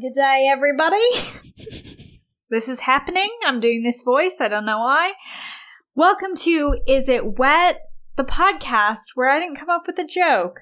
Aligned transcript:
Good 0.00 0.14
day, 0.14 0.48
everybody. 0.50 0.96
this 2.50 2.68
is 2.68 2.80
happening. 2.80 3.28
I'm 3.44 3.60
doing 3.60 3.82
this 3.82 4.02
voice. 4.02 4.36
I 4.40 4.48
don't 4.48 4.64
know 4.64 4.80
why. 4.80 5.12
Welcome 5.94 6.34
to 6.36 6.78
Is 6.86 7.08
It 7.08 7.38
Wet? 7.38 7.80
The 8.16 8.24
podcast 8.24 8.98
where 9.14 9.30
I 9.30 9.38
didn't 9.40 9.56
come 9.56 9.70
up 9.70 9.82
with 9.86 9.98
a 9.98 10.06
joke. 10.06 10.60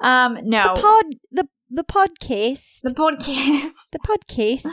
Um, 0.00 0.38
no. 0.42 0.62
The 0.74 0.80
pod, 0.80 1.04
the 1.30 1.48
the 1.70 1.84
podcast, 1.84 2.80
The 2.82 2.94
podcast. 2.94 3.90
the 3.92 3.98
podcast. 4.00 4.66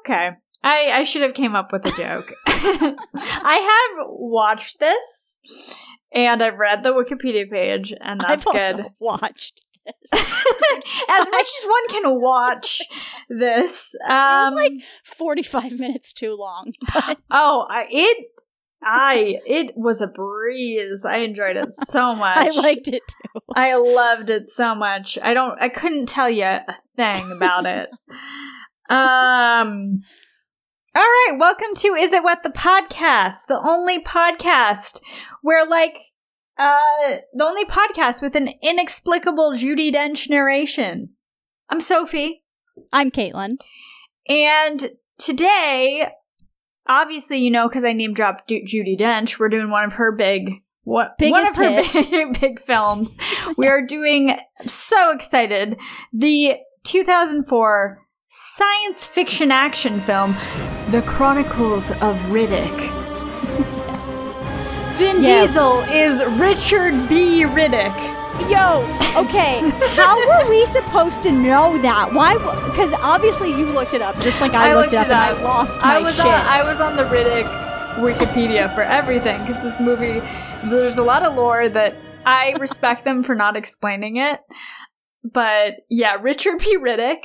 Okay. 0.00 0.30
I, 0.64 0.90
I 0.92 1.04
should 1.04 1.22
have 1.22 1.34
came 1.34 1.54
up 1.54 1.72
with 1.72 1.86
a 1.86 1.90
joke. 1.92 2.32
I 2.46 3.92
have 3.96 4.06
watched 4.08 4.80
this 4.80 5.38
and 6.12 6.42
I've 6.42 6.58
read 6.58 6.82
the 6.82 6.92
Wikipedia 6.92 7.48
page 7.48 7.92
and 8.00 8.20
that's 8.20 8.44
I've 8.46 8.76
good. 8.76 8.86
watched. 8.98 9.62
As 10.12 11.28
much 11.30 11.46
as 11.46 11.64
one 11.66 11.88
can 11.88 12.20
watch 12.20 12.82
this. 13.28 13.94
Um, 14.08 14.54
like 14.54 14.72
Forty-five 15.04 15.78
minutes 15.78 16.12
too 16.12 16.34
long, 16.34 16.72
but 16.94 17.18
oh, 17.30 17.66
I, 17.68 17.86
it, 17.90 18.26
I, 18.82 19.38
it 19.46 19.72
was 19.76 20.00
a 20.00 20.06
breeze. 20.06 21.04
I 21.04 21.18
enjoyed 21.18 21.56
it 21.56 21.72
so 21.72 22.14
much. 22.16 22.36
I 22.38 22.50
liked 22.50 22.88
it 22.88 23.02
too. 23.08 23.40
I 23.54 23.76
loved 23.76 24.30
it 24.30 24.46
so 24.46 24.74
much. 24.74 25.18
I 25.22 25.34
don't, 25.34 25.60
I 25.60 25.68
couldn't 25.68 26.06
tell 26.06 26.30
you 26.30 26.44
a 26.44 26.64
thing 26.96 27.30
about 27.32 27.66
it. 27.66 27.88
Um, 28.88 30.02
all 30.94 31.02
right. 31.02 31.34
Welcome 31.38 31.74
to 31.76 31.88
Is 31.94 32.12
It 32.12 32.22
What 32.22 32.42
the 32.42 32.50
podcast, 32.50 33.46
the 33.48 33.60
only 33.62 34.02
podcast 34.02 35.00
where 35.42 35.68
like, 35.68 35.98
uh, 36.58 37.16
the 37.34 37.44
only 37.44 37.64
podcast 37.64 38.22
with 38.22 38.34
an 38.34 38.50
inexplicable 38.62 39.52
Judi 39.52 39.92
Dench 39.92 40.28
narration. 40.30 41.10
I'm 41.68 41.80
Sophie. 41.80 42.42
I'm 42.92 43.10
Caitlin. 43.10 43.56
And 44.28 44.90
today, 45.18 46.08
obviously, 46.86 47.38
you 47.38 47.50
know, 47.50 47.68
because 47.68 47.84
I 47.84 47.92
name 47.92 48.14
dropped 48.14 48.48
Ju- 48.48 48.64
Judi 48.64 48.98
Dench, 48.98 49.38
we're 49.38 49.48
doing 49.48 49.70
one 49.70 49.84
of 49.84 49.94
her 49.94 50.12
big, 50.12 50.50
what, 50.84 51.14
one 51.20 51.46
of 51.46 51.56
her 51.56 51.82
big, 52.10 52.40
big 52.40 52.60
films. 52.60 53.18
we 53.56 53.68
are 53.68 53.84
doing, 53.84 54.36
so 54.66 55.12
excited, 55.12 55.76
the 56.12 56.56
2004 56.84 58.02
science 58.28 59.06
fiction 59.06 59.50
action 59.50 60.00
film, 60.00 60.34
The 60.90 61.02
Chronicles 61.02 61.90
of 61.92 62.16
Riddick. 62.30 63.75
Vin 64.96 65.22
Yeah. 65.22 65.46
Diesel 65.46 65.80
is 65.90 66.24
Richard 66.38 67.08
B. 67.08 67.44
Riddick. 67.44 67.94
Yo, 68.50 68.82
okay. 69.16 69.60
How 69.94 70.16
were 70.26 70.48
we 70.48 70.64
supposed 70.66 71.22
to 71.22 71.32
know 71.32 71.76
that? 71.82 72.12
Why? 72.12 72.34
Because 72.66 72.92
obviously 72.94 73.50
you 73.50 73.66
looked 73.66 73.92
it 73.94 74.00
up, 74.02 74.18
just 74.20 74.40
like 74.40 74.52
I, 74.52 74.74
looked, 74.74 74.92
it 74.92 74.96
up, 74.96 75.04
and 75.06 75.14
I 75.14 75.32
lost 75.42 75.80
my 75.80 75.96
I 75.96 76.00
was 76.00 76.16
shit. 76.16 76.24
on 76.24 76.32
I 76.32 76.62
was 76.62 76.80
on 76.80 76.96
the 76.96 77.04
Riddick 77.04 77.46
Wikipedia 77.96 78.74
for 78.74 78.82
everything 78.82 79.40
because 79.44 79.62
this 79.62 79.78
movie 79.80 80.20
there's 80.64 80.96
a 80.96 81.02
lot 81.02 81.22
of 81.24 81.34
lore 81.34 81.68
that 81.68 81.94
I 82.24 82.54
respect 82.60 83.04
them 83.04 83.22
for 83.22 83.34
not 83.34 83.56
explaining 83.56 84.16
it. 84.16 84.40
But 85.24 85.78
yeah, 85.90 86.16
Richard 86.20 86.58
P. 86.58 86.76
Riddick, 86.78 87.18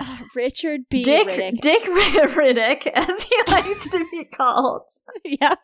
uh, 0.00 0.18
Richard 0.34 0.82
B. 0.90 1.02
Dick 1.04 1.28
Riddick. 1.28 1.60
Dick 1.60 1.82
Riddick, 1.84 2.86
as 2.86 3.22
he 3.22 3.36
likes 3.48 3.90
to 3.90 4.04
be 4.10 4.24
called, 4.24 4.82
yeah. 5.24 5.54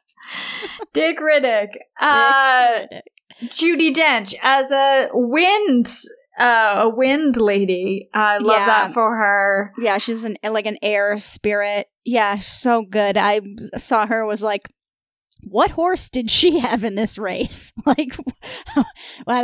Dick 0.92 1.18
Riddick, 1.18 1.68
uh, 2.00 2.82
Riddick. 2.92 3.00
Judi 3.44 3.92
Dench 3.94 4.34
as 4.42 4.70
a 4.70 5.08
wind, 5.12 5.88
uh, 6.38 6.82
a 6.84 6.88
wind 6.88 7.36
lady. 7.36 8.08
I 8.12 8.38
love 8.38 8.58
Yeah. 8.60 8.66
that 8.66 8.92
for 8.92 9.16
her. 9.16 9.72
Yeah, 9.80 9.98
she's 9.98 10.24
an 10.24 10.36
like 10.42 10.66
an 10.66 10.78
air 10.82 11.18
spirit. 11.18 11.88
Yeah, 12.04 12.38
so 12.40 12.82
good. 12.82 13.16
I 13.16 13.40
saw 13.76 14.06
her 14.06 14.24
was 14.26 14.42
like, 14.42 14.62
what 15.42 15.70
horse 15.70 16.10
did 16.10 16.30
she 16.30 16.58
have 16.60 16.84
in 16.84 16.94
this 16.96 17.16
race? 17.18 17.72
Like, 17.86 18.14
well, 18.76 18.84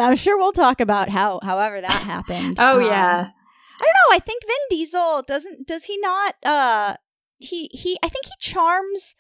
I'm 0.03 0.17
sure 0.17 0.37
we'll 0.37 0.53
talk 0.53 0.81
about 0.81 1.09
how, 1.09 1.41
however 1.43 1.81
that 1.81 1.91
happened. 2.03 2.59
Oh 2.61 2.81
Um, 2.81 2.87
yeah. 2.87 3.29
I 3.79 3.83
don't 3.83 4.11
know. 4.11 4.17
I 4.17 4.19
think 4.19 4.43
Vin 4.47 4.57
Diesel 4.79 5.23
doesn't. 5.27 5.67
Does 5.67 5.85
he 5.85 5.99
not? 5.99 6.35
Uh, 6.45 6.97
he 7.39 7.69
he. 7.73 7.99
I 8.03 8.09
think 8.09 8.25
he 8.25 8.33
charms 8.41 9.15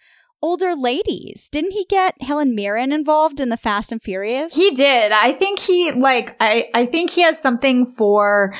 older 0.46 0.76
ladies. 0.76 1.48
Didn't 1.48 1.72
he 1.72 1.84
get 1.86 2.22
Helen 2.22 2.54
Mirren 2.54 2.92
involved 2.92 3.40
in 3.40 3.48
the 3.48 3.56
Fast 3.56 3.90
and 3.90 4.00
Furious? 4.00 4.54
He 4.54 4.76
did. 4.76 5.10
I 5.10 5.32
think 5.32 5.58
he 5.58 5.90
like 5.90 6.36
I 6.38 6.68
I 6.72 6.86
think 6.86 7.10
he 7.10 7.22
has 7.22 7.40
something 7.40 7.84
for 7.84 8.54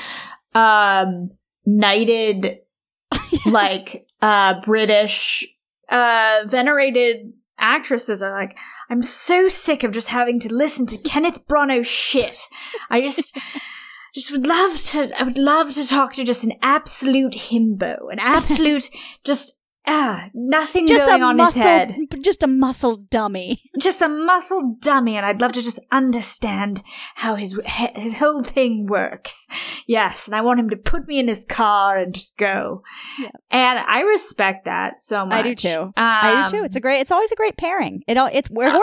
um 0.52 1.30
knighted 1.64 2.58
like 3.46 4.08
uh 4.20 4.60
British 4.62 5.46
uh 5.88 6.40
venerated 6.46 7.32
actresses 7.56 8.20
are 8.20 8.32
like 8.32 8.58
I'm 8.90 9.02
so 9.02 9.46
sick 9.46 9.84
of 9.84 9.92
just 9.92 10.08
having 10.08 10.40
to 10.40 10.52
listen 10.52 10.86
to 10.88 10.98
Kenneth 10.98 11.46
Branagh 11.46 11.86
shit. 11.86 12.48
I 12.90 13.00
just 13.00 13.38
just 14.12 14.32
would 14.32 14.44
love 14.44 14.76
to 14.76 15.12
I 15.16 15.22
would 15.22 15.38
love 15.38 15.72
to 15.74 15.86
talk 15.86 16.14
to 16.14 16.24
just 16.24 16.42
an 16.42 16.54
absolute 16.62 17.34
himbo, 17.34 18.12
an 18.12 18.18
absolute 18.18 18.90
just 19.24 19.56
ah 19.86 20.28
nothing 20.34 20.86
Just 20.86 21.06
going 21.06 21.22
a 21.22 21.26
on 21.26 21.36
muscle, 21.36 21.62
his 21.62 21.62
head 21.62 21.96
just 22.20 22.42
a 22.42 22.46
muscle 22.46 22.96
dummy. 22.96 23.62
just 23.78 24.02
a 24.02 24.08
muscle 24.08 24.76
dummy, 24.80 25.16
and 25.16 25.24
I'd 25.24 25.40
love 25.40 25.52
to 25.52 25.62
just 25.62 25.80
understand 25.92 26.82
how 27.14 27.34
his 27.36 27.58
his 27.64 28.16
whole 28.16 28.42
thing 28.42 28.86
works. 28.86 29.46
Yes, 29.86 30.26
and 30.26 30.34
I 30.34 30.40
want 30.40 30.60
him 30.60 30.70
to 30.70 30.76
put 30.76 31.06
me 31.06 31.18
in 31.18 31.28
his 31.28 31.44
car 31.44 31.96
and 31.96 32.14
just 32.14 32.36
go. 32.36 32.82
Yeah. 33.18 33.30
And 33.50 33.78
I 33.78 34.00
respect 34.00 34.64
that 34.64 35.00
so 35.00 35.24
much. 35.24 35.32
I 35.32 35.42
do 35.42 35.54
too. 35.54 35.92
I 35.96 36.44
do 36.46 36.50
too. 36.50 36.58
Um, 36.58 36.64
It's 36.64 36.76
a 36.76 36.80
great. 36.80 37.00
It's 37.00 37.12
always 37.12 37.32
a 37.32 37.36
great 37.36 37.56
pairing. 37.56 38.02
It 38.06 38.16
all 38.16 38.26
it, 38.26 38.48
it 38.50 38.52
Uh, 38.52 38.78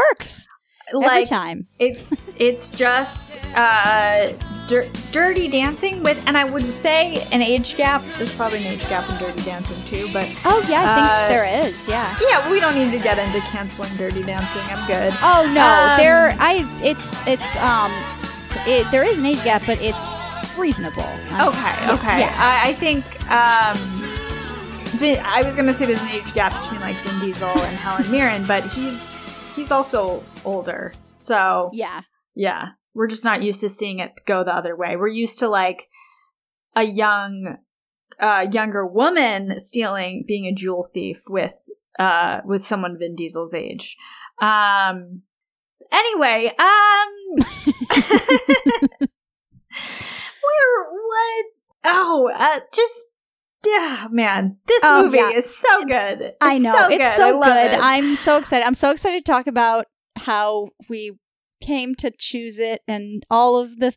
works 1.01 1.11
every 1.13 1.25
time. 1.25 1.67
it's 1.79 2.21
it's 2.37 2.69
just 2.69 3.39
uh 3.55 4.31
dir- 4.67 4.89
dirty 5.11 5.47
dancing 5.47 6.03
with, 6.03 6.21
and 6.27 6.37
I 6.37 6.43
would 6.45 6.73
say 6.73 7.25
an 7.31 7.41
age 7.41 7.75
gap. 7.75 8.03
There's 8.17 8.35
probably 8.35 8.59
an 8.65 8.73
age 8.73 8.87
gap 8.89 9.09
in 9.09 9.17
Dirty 9.17 9.41
Dancing 9.43 9.77
too, 9.87 10.07
but 10.13 10.25
Oh 10.45 10.65
yeah, 10.69 10.81
I 10.81 10.95
think 10.95 11.07
uh, 11.11 11.27
there 11.29 11.65
is. 11.67 11.87
Yeah. 11.87 12.15
yeah, 12.29 12.49
we 12.51 12.59
don't 12.59 12.75
need 12.75 12.91
to 12.91 12.99
get 13.03 13.17
into 13.19 13.39
canceling 13.47 13.93
Dirty 13.97 14.23
Dancing. 14.23 14.61
I'm 14.65 14.85
good. 14.87 15.13
Oh 15.21 15.51
no, 15.53 15.61
Um, 15.63 15.97
there. 15.99 16.35
I. 16.39 16.65
It's 16.83 17.11
it's 17.27 17.55
um. 17.57 17.91
It, 18.67 18.89
there 18.91 19.03
is 19.03 19.17
an 19.17 19.25
age 19.25 19.43
gap, 19.43 19.63
but 19.65 19.81
it's 19.81 20.07
reasonable. 20.57 21.01
Okay, 21.01 21.33
yeah, 21.33 21.93
okay. 21.97 22.19
Yeah. 22.19 22.35
I, 22.37 22.69
I 22.69 22.73
think 22.73 23.03
um, 23.31 23.75
Vin, 24.99 25.19
I 25.25 25.41
was 25.41 25.55
gonna 25.55 25.73
say 25.73 25.85
there's 25.87 26.01
an 26.03 26.09
age 26.09 26.33
gap 26.33 26.53
between 26.61 26.79
like 26.81 26.95
Vin 26.97 27.19
Diesel 27.19 27.49
and 27.49 27.75
Helen 27.77 28.09
Mirren, 28.11 28.45
but 28.45 28.63
he's 28.67 29.12
he's 29.55 29.71
also 29.71 30.23
older. 30.45 30.93
So 31.15 31.69
Yeah. 31.73 32.01
yeah, 32.35 32.69
we're 32.93 33.07
just 33.07 33.23
not 33.23 33.41
used 33.43 33.61
to 33.61 33.69
seeing 33.69 33.99
it 33.99 34.21
go 34.25 34.43
the 34.43 34.55
other 34.55 34.75
way. 34.75 34.95
We're 34.95 35.07
used 35.07 35.39
to 35.39 35.47
like 35.47 35.87
a 36.75 36.83
young, 36.83 37.57
uh, 38.19 38.47
younger 38.51 38.85
woman 38.85 39.59
stealing, 39.59 40.23
being 40.27 40.45
a 40.45 40.53
jewel 40.53 40.87
thief 40.93 41.23
with 41.29 41.55
uh 41.99 42.41
with 42.45 42.63
someone 42.65 42.97
Vin 42.97 43.15
Diesel's 43.15 43.53
age. 43.53 43.95
Um. 44.41 45.21
Anyway, 45.91 46.51
um. 46.57 47.45
Where 50.43 50.91
what? 50.91 51.45
Oh, 51.85 52.31
uh, 52.33 52.59
just 52.73 53.12
yeah, 53.66 54.07
man. 54.12 54.57
This 54.68 54.81
Oh, 54.84 55.03
movie 55.03 55.18
yeah. 55.18 55.29
is 55.31 55.56
so 55.56 55.85
good. 55.85 56.22
It's 56.22 56.38
I 56.41 56.57
know 56.57 56.74
so 56.74 56.90
it's 56.90 56.97
good. 56.97 57.09
so 57.12 57.41
good. 57.41 57.72
it. 57.74 57.79
I'm 57.81 58.16
so 58.16 58.38
excited. 58.38 58.66
I'm 58.66 58.74
so 58.74 58.91
excited 58.91 59.25
to 59.25 59.31
talk 59.31 59.47
about 59.47 59.85
how 60.18 60.69
we 60.90 61.18
came 61.62 61.96
to 61.96 62.12
choose 62.18 62.59
it 62.59 62.81
and 62.90 63.25
all 63.29 63.57
of 63.57 63.79
the 63.79 63.94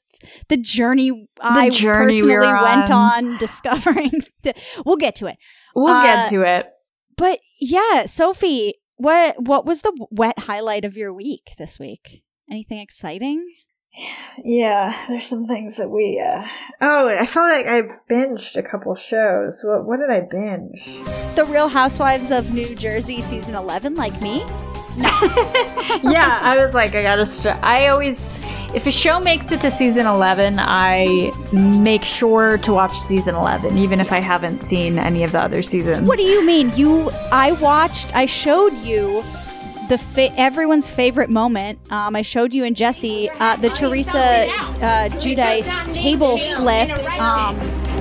the 0.49 0.56
journey 0.56 1.28
I 1.41 1.68
journey 1.71 2.22
we 2.22 2.28
personally 2.28 2.36
were 2.48 2.63
went 2.63 2.91
on. 2.91 3.27
on 3.30 3.36
discovering. 3.39 4.13
The, 4.45 4.54
we'll 4.84 4.97
get 4.97 5.16
to 5.16 5.27
it. 5.27 5.36
we'll 5.74 5.89
uh, 5.92 6.03
get 6.04 6.28
to 6.30 6.42
it. 6.42 6.66
But 7.16 7.41
yeah, 7.60 8.07
Sophie, 8.07 8.74
what 8.97 9.42
what 9.42 9.66
was 9.66 9.80
the 9.83 10.07
wet 10.10 10.39
highlight 10.41 10.84
of 10.84 10.97
your 10.97 11.12
week 11.12 11.54
this 11.59 11.78
week? 11.78 12.22
Anything 12.51 12.78
exciting? 12.78 13.45
Yeah, 14.45 15.07
there's 15.09 15.27
some 15.27 15.47
things 15.47 15.77
that 15.77 15.89
we. 15.89 16.22
uh 16.25 16.43
Oh, 16.81 17.09
I 17.09 17.25
felt 17.25 17.51
like 17.51 17.66
I 17.66 17.83
binged 18.10 18.57
a 18.57 18.63
couple 18.63 18.95
shows. 18.97 19.63
What 19.65 19.87
what 19.87 19.98
did 19.98 20.10
I 20.10 20.21
binge? 20.21 20.84
The 21.34 21.47
Real 21.47 21.69
Housewives 21.69 22.31
of 22.31 22.53
New 22.53 22.75
Jersey 22.75 23.22
season 23.22 23.54
11 23.54 23.95
like 23.95 24.21
me? 24.21 24.45
yeah, 24.97 26.39
I 26.43 26.57
was 26.59 26.72
like, 26.75 26.95
I 26.95 27.03
gotta. 27.03 27.27
St- 27.27 27.63
I 27.63 27.89
always, 27.89 28.39
if 28.75 28.87
a 28.87 28.91
show 28.91 29.21
makes 29.21 29.53
it 29.53 29.60
to 29.60 29.71
season 29.71 30.07
eleven, 30.07 30.57
I 30.59 31.33
make 31.53 32.03
sure 32.03 32.57
to 32.59 32.72
watch 32.72 32.98
season 32.98 33.34
eleven, 33.34 33.77
even 33.77 34.01
if 34.01 34.10
I 34.10 34.21
haven't 34.21 34.63
seen 34.63 34.98
any 34.98 35.22
of 35.22 35.33
the 35.33 35.41
other 35.41 35.63
seasons. 35.63 36.09
What 36.09 36.16
do 36.16 36.22
you 36.22 36.43
mean? 36.47 36.72
You 36.77 37.10
I 37.31 37.53
watched 37.60 38.16
I 38.16 38.25
showed 38.25 38.72
you 38.78 39.22
the 39.88 39.98
fa- 39.98 40.33
everyone's 40.38 40.91
favorite 40.91 41.30
moment. 41.30 41.78
Um, 41.91 42.16
I 42.16 42.22
showed 42.22 42.53
you 42.54 42.65
and 42.65 42.77
Jesse 42.77 43.28
uh, 43.30 43.56
the 43.56 43.71
Teresa 43.71 44.18
uh, 44.18 45.09
Giudice 45.21 45.92
table 45.92 46.38
flip. 46.38 46.91
Um, 47.21 47.56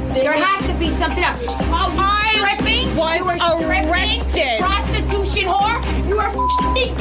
There 0.10 0.34
has 0.34 0.62
to 0.72 0.74
be 0.80 0.90
something 0.90 1.24
else. 1.24 1.44
Oh, 1.48 1.94
I 1.98 2.56
stripping? 2.56 2.96
was 2.96 3.62
you 3.62 3.68
arrested. 3.68 4.60
Prostitution 4.60 5.50
whore? 5.50 6.08
You 6.08 6.16
were 6.16 6.28
f***ing 6.28 6.96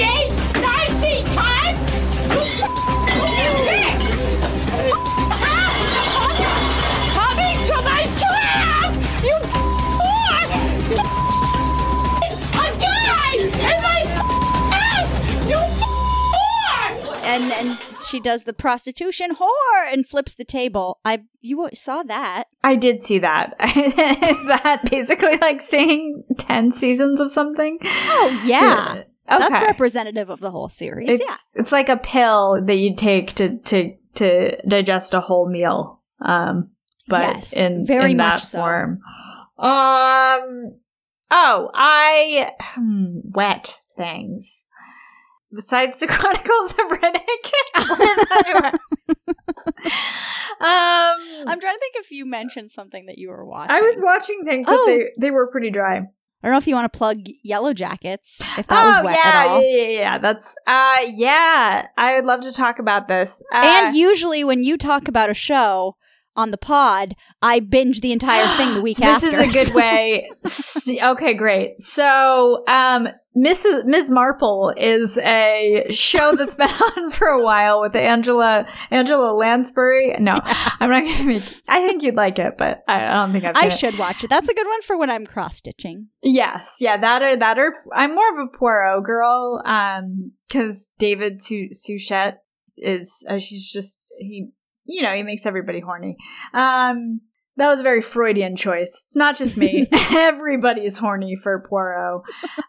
and 17.59 17.79
she 18.03 18.21
does 18.21 18.45
the 18.45 18.53
prostitution 18.53 19.37
whore 19.37 19.87
and 19.93 20.07
flips 20.07 20.35
the 20.35 20.45
table. 20.45 21.01
I 21.05 21.25
you 21.41 21.69
saw 21.75 22.03
that. 22.05 22.45
I 22.63 22.77
did 22.77 23.01
see 23.01 23.19
that. 23.19 23.55
Is 23.77 23.95
that 24.47 24.83
basically 24.91 25.37
like 25.39 25.61
saying 25.61 26.25
10 26.39 26.73
seasons 26.73 27.21
of 27.21 27.33
something? 27.33 27.79
Oh 27.83 28.43
yeah. 28.47 29.03
Okay. 29.31 29.39
That's 29.39 29.67
representative 29.67 30.29
of 30.29 30.41
the 30.41 30.51
whole 30.51 30.69
series. 30.69 31.15
it's 31.15 31.25
yeah. 31.25 31.61
it's 31.61 31.73
like 31.73 31.89
a 31.89 31.97
pill 31.97 32.63
that 32.65 32.77
you 32.77 32.95
take 32.95 33.33
to 33.35 33.59
to 33.59 33.95
to 34.15 34.57
digest 34.67 35.15
a 35.15 35.21
whole 35.21 35.49
meal. 35.49 36.01
Um 36.21 36.71
but 37.09 37.35
Yes, 37.35 37.53
in 37.53 37.87
very 37.87 38.13
in 38.13 38.17
that 38.19 38.35
much 38.35 38.43
so. 38.43 38.59
form. 38.59 39.01
Um 39.59 40.79
oh, 41.31 41.71
I 41.75 42.53
hmm, 42.61 43.19
wet 43.25 43.81
things. 43.97 44.64
Besides 45.55 46.01
the 46.01 46.07
Chronicles 46.09 46.73
of 46.73 46.99
Riddick. 46.99 48.75
um 50.61 51.17
I'm 51.47 51.61
trying 51.61 51.75
to 51.75 51.81
think 51.81 51.95
if 51.97 52.11
you 52.11 52.27
mentioned 52.27 52.71
something 52.71 53.07
that 53.07 53.19
you 53.19 53.29
were 53.31 53.45
watching. 53.45 53.71
I 53.75 53.81
was 53.81 54.01
watching 54.03 54.45
things 54.45 54.67
Oh. 54.69 54.87
that 54.87 54.93
they 55.17 55.27
they 55.27 55.31
were 55.31 55.47
pretty 55.49 55.71
dry. 55.71 55.97
I 55.99 56.47
don't 56.49 56.53
know 56.53 56.59
if 56.59 56.67
you 56.67 56.75
want 56.75 56.93
to 56.93 56.97
plug 56.99 57.19
Yellow 57.43 57.73
Jackets 57.73 58.43
if 58.59 58.67
that 58.67 58.85
was 58.85 59.03
wet 59.05 59.17
Oh, 59.17 59.21
yeah, 59.25 59.31
at 59.41 59.47
all. 59.49 59.63
yeah, 59.63 59.77
yeah, 59.87 59.99
yeah. 60.01 60.19
That's 60.19 60.55
uh, 60.67 60.99
yeah. 61.15 61.87
I 61.97 62.17
would 62.17 62.27
love 62.27 62.43
to 62.43 62.53
talk 62.53 62.79
about 62.79 63.09
this. 63.09 63.43
Uh, 63.53 63.63
and 63.65 63.97
usually 63.97 64.45
when 64.45 64.63
you 64.63 64.77
talk 64.77 65.09
about 65.09 65.31
a 65.31 65.35
show 65.35 65.97
on 66.37 66.51
the 66.51 66.59
pod, 66.59 67.15
I 67.43 67.61
binge 67.61 68.01
the 68.01 68.13
entire 68.13 68.57
thing 68.57 68.75
the 68.75 68.83
week 68.83 68.99
so 68.99 69.05
after. 69.05 69.31
This 69.31 69.35
is 69.35 69.41
a 69.41 69.65
good 69.65 69.75
way. 69.75 70.31
Okay, 71.03 71.35
great. 71.35 71.79
So, 71.79 72.65
um, 72.67 73.09
Mrs. 73.37 73.85
Ms. 73.85 74.11
Marple 74.11 74.73
is 74.77 75.19
a 75.19 75.87
show 75.91 76.37
that's 76.37 76.55
been 76.55 76.69
on 76.97 77.11
for 77.11 77.27
a 77.27 77.43
while 77.43 77.81
with 77.81 77.97
Angela 77.97 78.67
Angela 78.91 79.33
Lansbury. 79.33 80.15
No, 80.21 80.41
I'm 80.45 80.91
not 80.91 81.03
going 81.03 81.17
to 81.17 81.27
make. 81.27 81.61
I 81.69 81.87
think 81.87 82.03
you'd 82.03 82.15
like 82.15 82.39
it, 82.39 82.57
but 82.57 82.85
I, 82.87 83.01
don't 83.01 83.33
think 83.33 83.45
I've. 83.45 83.57
I 83.57 83.67
it. 83.67 83.73
should 83.73 83.99
watch 83.99 84.23
it. 84.23 84.31
That's 84.31 84.49
a 84.49 84.55
good 84.55 84.67
one 84.67 84.83
for 84.83 84.97
when 84.97 85.11
I'm 85.11 85.27
cross 85.27 85.57
stitching. 85.57 86.09
Yes, 86.23 86.77
yeah, 86.81 86.97
that 86.97 87.23
or 87.23 87.37
that 87.37 87.59
or 87.59 87.75
I'm 87.93 88.15
more 88.15 88.31
of 88.33 88.49
a 88.49 88.57
Poirot 88.57 89.05
girl, 89.05 89.61
um, 89.65 90.33
because 90.47 90.91
David 90.99 91.43
Su- 91.43 91.73
Suchet 91.73 92.39
is 92.77 93.27
uh, 93.29 93.39
she's 93.39 93.71
just 93.71 94.13
he, 94.21 94.51
you 94.85 95.03
know, 95.03 95.15
he 95.15 95.23
makes 95.23 95.47
everybody 95.47 95.81
horny. 95.81 96.17
Um, 96.53 97.21
that 97.57 97.69
was 97.69 97.81
a 97.81 97.85
very 97.85 98.03
Freudian 98.03 98.57
choice. 98.57 99.03
It's 99.05 99.17
not 99.17 99.37
just 99.37 99.57
me; 99.57 99.87
everybody's 100.11 100.99
horny 100.99 101.37
for 101.37 101.65
Poirot. 101.69 102.23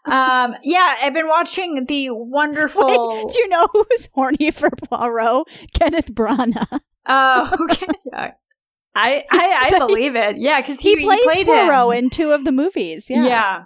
Um, 0.04 0.54
yeah, 0.62 0.96
I've 1.02 1.14
been 1.14 1.28
watching 1.28 1.86
the 1.86 2.10
wonderful. 2.10 2.86
Wait, 3.24 3.28
do 3.32 3.40
you 3.40 3.48
know 3.48 3.66
who's 3.72 4.08
horny 4.14 4.50
for 4.52 4.70
Poirot? 4.70 5.48
Kenneth 5.74 6.12
Branagh. 6.12 6.80
Oh, 7.06 7.56
okay. 7.70 7.86
Yeah. 8.12 8.32
I 8.94 9.24
I, 9.30 9.70
I 9.72 9.78
believe 9.78 10.14
it. 10.14 10.38
Yeah, 10.38 10.60
because 10.60 10.80
he, 10.80 10.94
He, 10.94 11.04
plays 11.04 11.20
played 11.24 11.46
Poirot 11.46 11.96
him. 11.98 12.04
in 12.04 12.10
two 12.10 12.30
of 12.32 12.44
the 12.44 12.52
movies. 12.52 13.10
Yeah. 13.10 13.24
Yeah. 13.24 13.64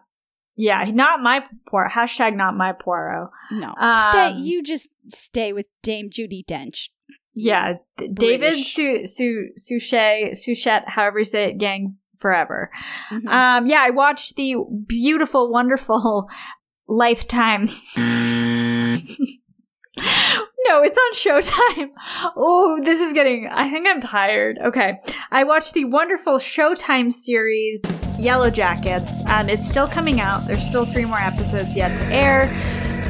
yeah. 0.57 0.91
Not 0.91 1.21
my 1.21 1.45
Poirot. 1.69 1.93
Hashtag 1.93 2.35
not 2.35 2.57
my 2.57 2.73
Poirot. 2.73 3.31
No. 3.53 3.75
Um, 3.77 3.95
stay. 4.11 4.33
You 4.39 4.63
just 4.63 4.89
stay 5.09 5.53
with 5.53 5.67
Dame 5.83 6.11
Judi 6.11 6.45
Dench. 6.45 6.89
Yeah, 7.35 7.75
David. 8.13 8.65
Su 8.65 9.07
Su 9.07 9.49
Suchet 9.57 10.37
Suchet, 10.37 10.89
however 10.89 11.21
you 11.21 11.25
say 11.25 11.51
it, 11.51 11.59
gang 11.59 11.97
forever. 12.19 12.71
Mhm. 13.11 13.29
Um, 13.29 13.67
yeah, 13.67 13.81
I 13.83 13.91
watched 13.91 14.37
the 14.37 14.57
beautiful, 14.87 15.51
wonderful 15.51 16.29
Lifetime. 16.89 17.69
no, 17.97 18.97
it's 20.83 20.99
on 20.99 21.15
Showtime. 21.15 21.91
Oh, 22.37 22.81
this 22.85 23.01
is 23.01 23.13
getting. 23.13 23.49
I 23.51 23.71
think 23.71 23.87
I'm 23.87 24.01
tired. 24.01 24.59
Okay, 24.65 24.99
I 25.31 25.45
watched 25.45 25.75
the 25.75 25.85
wonderful 25.85 26.39
Showtime 26.39 27.13
series 27.13 27.81
Yellow 28.19 28.51
Jackets. 28.51 29.23
Um, 29.27 29.49
it's 29.49 29.69
still 29.69 29.89
coming 29.89 30.21
out. 30.21 30.47
There's 30.47 30.67
still 30.67 30.85
three 30.85 31.05
more 31.05 31.19
episodes 31.19 31.77
yet 31.77 31.97
to 31.99 32.05
air. 32.07 32.49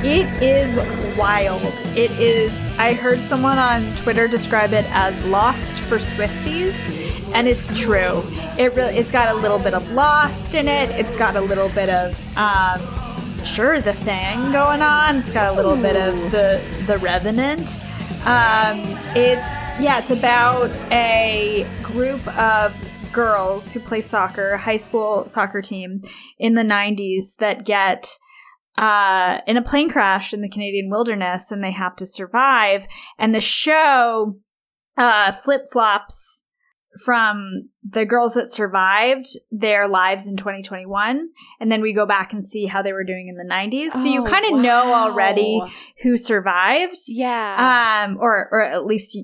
It 0.02 0.43
is 0.43 0.79
wild. 1.19 1.61
It 1.94 2.11
is. 2.12 2.69
I 2.79 2.94
heard 2.94 3.26
someone 3.26 3.58
on 3.58 3.94
Twitter 3.97 4.26
describe 4.26 4.73
it 4.73 4.87
as 4.88 5.23
Lost 5.25 5.75
for 5.75 5.99
Swifties, 5.99 6.88
and 7.35 7.47
it's 7.47 7.79
true. 7.79 8.23
It 8.56 8.75
really. 8.75 8.97
It's 8.97 9.12
got 9.12 9.29
a 9.29 9.38
little 9.38 9.58
bit 9.58 9.75
of 9.75 9.91
Lost 9.91 10.55
in 10.55 10.69
it. 10.69 10.88
It's 10.93 11.17
got 11.17 11.37
a 11.37 11.41
little 11.43 11.69
bit 11.69 11.91
of. 11.91 12.17
Um, 12.38 13.44
sure, 13.44 13.82
the 13.82 13.93
thing 13.93 14.52
going 14.52 14.81
on. 14.81 15.17
It's 15.17 15.32
got 15.32 15.52
a 15.52 15.55
little 15.55 15.76
bit 15.76 15.97
of 15.97 16.31
the 16.31 16.62
the 16.87 16.97
Revenant. 16.97 17.82
Um, 18.25 18.81
it's 19.14 19.79
yeah. 19.79 19.99
It's 19.99 20.11
about 20.11 20.70
a 20.91 21.67
group 21.82 22.26
of 22.38 22.75
girls 23.12 23.70
who 23.75 23.81
play 23.81 24.00
soccer, 24.00 24.56
high 24.56 24.79
school 24.79 25.26
soccer 25.26 25.61
team 25.61 26.00
in 26.38 26.55
the 26.55 26.62
'90s 26.62 27.37
that 27.37 27.67
get 27.67 28.08
uh, 28.78 29.38
in 29.46 29.56
a 29.56 29.62
plane 29.62 29.90
crash 29.90 30.32
in 30.32 30.40
the 30.40 30.49
Canadian 30.49 30.90
wilderness 30.90 31.50
and 31.50 31.62
they 31.62 31.72
have 31.72 31.96
to 31.96 32.06
survive. 32.06 32.87
And 33.19 33.34
the 33.34 33.40
show 33.40 34.37
uh, 34.96 35.32
flip 35.32 35.62
flops 35.70 36.44
from 37.05 37.69
the 37.84 38.05
girls 38.05 38.34
that 38.34 38.50
survived 38.52 39.26
their 39.52 39.87
lives 39.87 40.26
in 40.26 40.37
2021. 40.37 41.28
And 41.61 41.70
then 41.70 41.82
we 41.82 41.93
go 41.94 42.05
back 42.05 42.32
and 42.32 42.44
see 42.44 42.67
how 42.67 42.82
they 42.82 42.93
were 42.93 43.05
doing 43.05 43.28
in 43.28 43.37
the 43.37 43.49
90s. 43.55 43.93
So 43.93 44.05
you 44.06 44.22
Oh, 44.22 44.26
kind 44.26 44.44
of 44.46 44.61
know 44.61 44.93
already 44.93 45.61
who 46.02 46.16
survived. 46.16 46.96
Yeah. 47.06 48.05
Um, 48.08 48.16
or, 48.20 48.49
or 48.50 48.62
at 48.62 48.87
least 48.87 49.16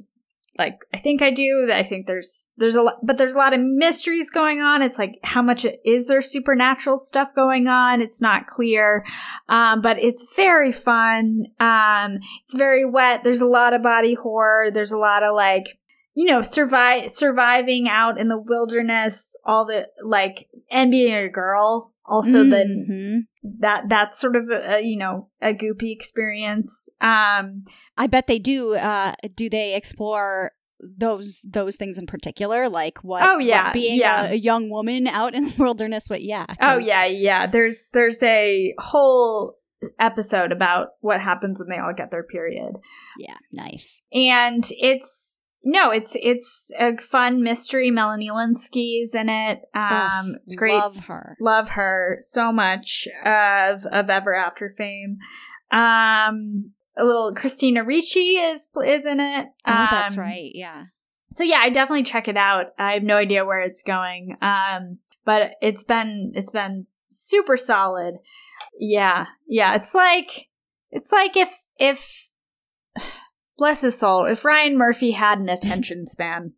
like 0.58 0.78
I 0.94 0.98
think 0.98 1.22
I 1.22 1.30
do. 1.30 1.70
I 1.72 1.82
think 1.82 2.06
there's 2.06 2.48
there's 2.56 2.76
a 2.76 2.82
lot, 2.82 2.98
but 3.02 3.18
there's 3.18 3.34
a 3.34 3.38
lot 3.38 3.52
of 3.52 3.60
mysteries 3.60 4.30
going 4.30 4.60
on. 4.60 4.82
It's 4.82 4.98
like 4.98 5.18
how 5.22 5.42
much 5.42 5.66
is 5.84 6.06
there 6.06 6.22
supernatural 6.22 6.98
stuff 6.98 7.34
going 7.34 7.68
on? 7.68 8.00
It's 8.00 8.22
not 8.22 8.46
clear, 8.46 9.04
um, 9.48 9.80
but 9.80 9.98
it's 9.98 10.34
very 10.34 10.72
fun. 10.72 11.46
Um, 11.60 12.18
it's 12.44 12.54
very 12.54 12.84
wet. 12.84 13.22
There's 13.24 13.40
a 13.40 13.46
lot 13.46 13.74
of 13.74 13.82
body 13.82 14.14
horror. 14.14 14.70
There's 14.70 14.92
a 14.92 14.98
lot 14.98 15.22
of 15.22 15.34
like 15.34 15.78
you 16.14 16.24
know 16.24 16.42
survive 16.42 17.10
surviving 17.10 17.88
out 17.88 18.18
in 18.18 18.28
the 18.28 18.38
wilderness. 18.38 19.36
All 19.44 19.66
the 19.66 19.88
like 20.04 20.48
and 20.70 20.90
being 20.90 21.14
a 21.14 21.28
girl. 21.28 21.92
Also, 22.08 22.44
then 22.44 23.26
Mhm. 23.44 23.60
that 23.60 23.88
that's 23.88 24.20
sort 24.20 24.36
of 24.36 24.48
a, 24.50 24.82
you 24.84 24.96
know 24.96 25.28
a 25.40 25.52
goopy 25.52 25.92
experience. 25.92 26.88
Um, 27.00 27.64
I 27.96 28.06
bet 28.06 28.26
they 28.26 28.38
do. 28.38 28.74
Uh, 28.74 29.14
do 29.34 29.48
they 29.50 29.74
explore 29.74 30.52
those 30.80 31.40
those 31.42 31.76
things 31.76 31.96
in 31.98 32.06
particular, 32.06 32.68
like 32.68 32.98
what? 32.98 33.22
Oh, 33.28 33.38
yeah, 33.38 33.64
what 33.66 33.74
being 33.74 33.98
yeah. 33.98 34.26
A, 34.26 34.32
a 34.32 34.34
young 34.36 34.68
woman 34.70 35.06
out 35.06 35.34
in 35.34 35.44
the 35.48 35.54
wilderness. 35.62 36.06
But 36.08 36.22
yeah. 36.22 36.46
oh 36.60 36.78
yeah, 36.78 37.06
yeah. 37.06 37.46
There's 37.46 37.88
there's 37.92 38.22
a 38.22 38.74
whole 38.78 39.54
episode 39.98 40.52
about 40.52 40.88
what 41.00 41.20
happens 41.20 41.60
when 41.60 41.68
they 41.68 41.78
all 41.82 41.92
get 41.94 42.10
their 42.10 42.22
period. 42.24 42.74
yeah. 43.18 43.36
Nice. 43.52 44.00
And 44.12 44.64
it's 44.78 45.42
no, 45.68 45.90
it's 45.90 46.16
it's 46.22 46.70
a 46.78 46.96
fun 46.96 47.42
mystery. 47.42 47.90
Melanie 47.90 48.30
Lynskey's 48.30 49.14
in 49.16 49.28
it. 49.28 49.62
Um 49.74 50.34
Ugh, 50.34 50.40
it's 50.44 50.54
great. 50.54 50.74
Love 50.74 50.96
her. 51.06 51.36
Love 51.40 51.70
her 51.70 52.18
so 52.20 52.52
much 52.52 53.08
of 53.24 53.84
of 53.90 54.08
Ever 54.08 54.34
After 54.34 54.70
fame. 54.70 55.18
Um 55.72 56.70
a 56.96 57.04
little 57.04 57.34
Christina 57.34 57.82
Ricci 57.84 58.36
is 58.36 58.68
is 58.86 59.04
in 59.04 59.18
it. 59.20 59.48
Oh, 59.66 59.86
that's 59.90 60.14
Um, 60.14 60.20
right. 60.20 60.50
Yeah. 60.54 60.84
so 61.32 61.42
yeah, 61.42 61.58
I 61.58 61.68
definitely 61.70 62.04
check 62.04 62.28
it 62.28 62.36
out. 62.36 62.66
I 62.78 62.92
have 62.92 63.02
no 63.02 63.16
idea 63.16 63.44
where 63.44 63.60
it's 63.60 63.82
going. 63.82 64.36
Um, 64.40 64.98
but 65.24 65.52
it's 65.60 65.82
been 65.84 66.32
it's 66.36 66.52
been 66.52 66.86
super 67.08 67.56
solid. 67.56 68.14
Yeah. 68.78 69.26
Yeah, 69.48 69.74
it's 69.74 69.94
like 69.94 70.48
it's 70.90 71.10
like 71.12 71.36
if 71.36 71.50
if 71.78 72.30
bless 73.58 73.82
his 73.82 73.98
soul, 73.98 74.26
if 74.26 74.44
Ryan 74.44 74.76
Murphy 74.76 75.12
had 75.12 75.38
an 75.38 75.48
attention 75.48 76.06
span. 76.06 76.52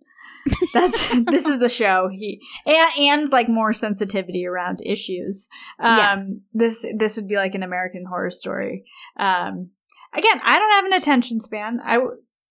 That's 0.72 1.08
this 1.26 1.46
is 1.46 1.58
the 1.58 1.68
show. 1.68 2.08
He 2.12 2.40
and, 2.64 2.90
and 2.98 3.32
like 3.32 3.48
more 3.48 3.72
sensitivity 3.72 4.46
around 4.46 4.80
issues. 4.84 5.48
Um 5.78 5.96
Yeah. 5.96 6.22
this 6.54 6.86
this 6.96 7.16
would 7.16 7.28
be 7.28 7.36
like 7.36 7.54
an 7.54 7.62
American 7.62 8.04
horror 8.08 8.30
story. 8.30 8.84
Um 9.18 9.70
again, 10.14 10.40
I 10.42 10.58
don't 10.58 10.70
have 10.70 10.84
an 10.86 10.92
attention 10.94 11.40
span. 11.40 11.80
I 11.84 11.98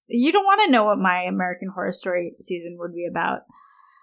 you 0.08 0.32
don't 0.32 0.46
want 0.46 0.62
to 0.66 0.72
know 0.72 0.86
what 0.86 1.00
my 1.00 1.24
American 1.24 1.70
Horror 1.74 1.92
Story 1.92 2.34
season 2.39 2.77
would 2.80 2.94
be 2.94 3.06
about. 3.10 3.42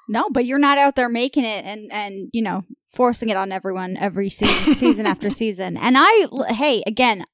No, 0.07 0.29
but 0.31 0.45
you're 0.45 0.59
not 0.59 0.77
out 0.77 0.97
there 0.97 1.09
making 1.09 1.45
it 1.45 1.65
and 1.65 1.91
and 1.93 2.29
you 2.33 2.43
know 2.43 2.63
forcing 2.93 3.29
it 3.31 3.37
on 3.37 3.53
everyone 3.53 3.97
every 3.97 4.31
season, 4.31 4.75
season 4.75 5.07
after 5.07 5.31
season. 5.43 5.77
And 5.77 5.97
I, 5.99 6.29
hey, 6.53 6.83
again, 6.87 7.25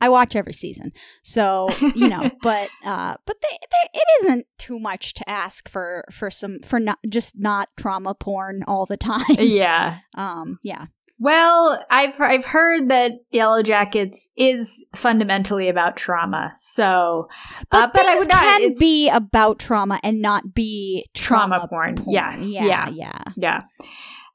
I 0.00 0.08
watch 0.08 0.36
every 0.36 0.52
season, 0.52 0.92
so 1.22 1.68
you 1.94 2.08
know. 2.08 2.30
but 2.42 2.68
uh, 2.84 3.14
but 3.26 3.36
they, 3.42 3.58
they, 3.60 4.00
it 4.00 4.06
isn't 4.22 4.46
too 4.58 4.78
much 4.78 5.14
to 5.14 5.28
ask 5.28 5.68
for 5.68 6.04
for 6.10 6.30
some 6.30 6.58
for 6.64 6.78
not 6.78 6.98
just 7.08 7.34
not 7.38 7.68
trauma 7.76 8.14
porn 8.14 8.62
all 8.66 8.86
the 8.86 8.96
time. 8.96 9.24
Yeah. 9.38 9.98
Um. 10.16 10.58
Yeah. 10.62 10.86
Well, 11.20 11.84
I've 11.90 12.20
I've 12.20 12.44
heard 12.44 12.88
that 12.90 13.12
Yellow 13.30 13.62
Jackets 13.62 14.30
is 14.36 14.86
fundamentally 14.94 15.68
about 15.68 15.96
trauma. 15.96 16.52
So, 16.56 17.28
But, 17.70 17.84
uh, 17.84 17.90
but 17.92 18.06
I 18.06 18.18
would 18.18 18.30
can 18.30 18.72
be 18.78 19.08
about 19.08 19.58
trauma 19.58 19.98
and 20.04 20.22
not 20.22 20.54
be 20.54 21.06
trauma, 21.14 21.56
trauma, 21.56 21.68
porn. 21.68 21.96
porn. 21.96 22.10
Yes. 22.10 22.52
Yeah. 22.52 22.64
Yeah. 22.66 22.88
Yeah. 22.90 23.22
Yeah. 23.36 23.60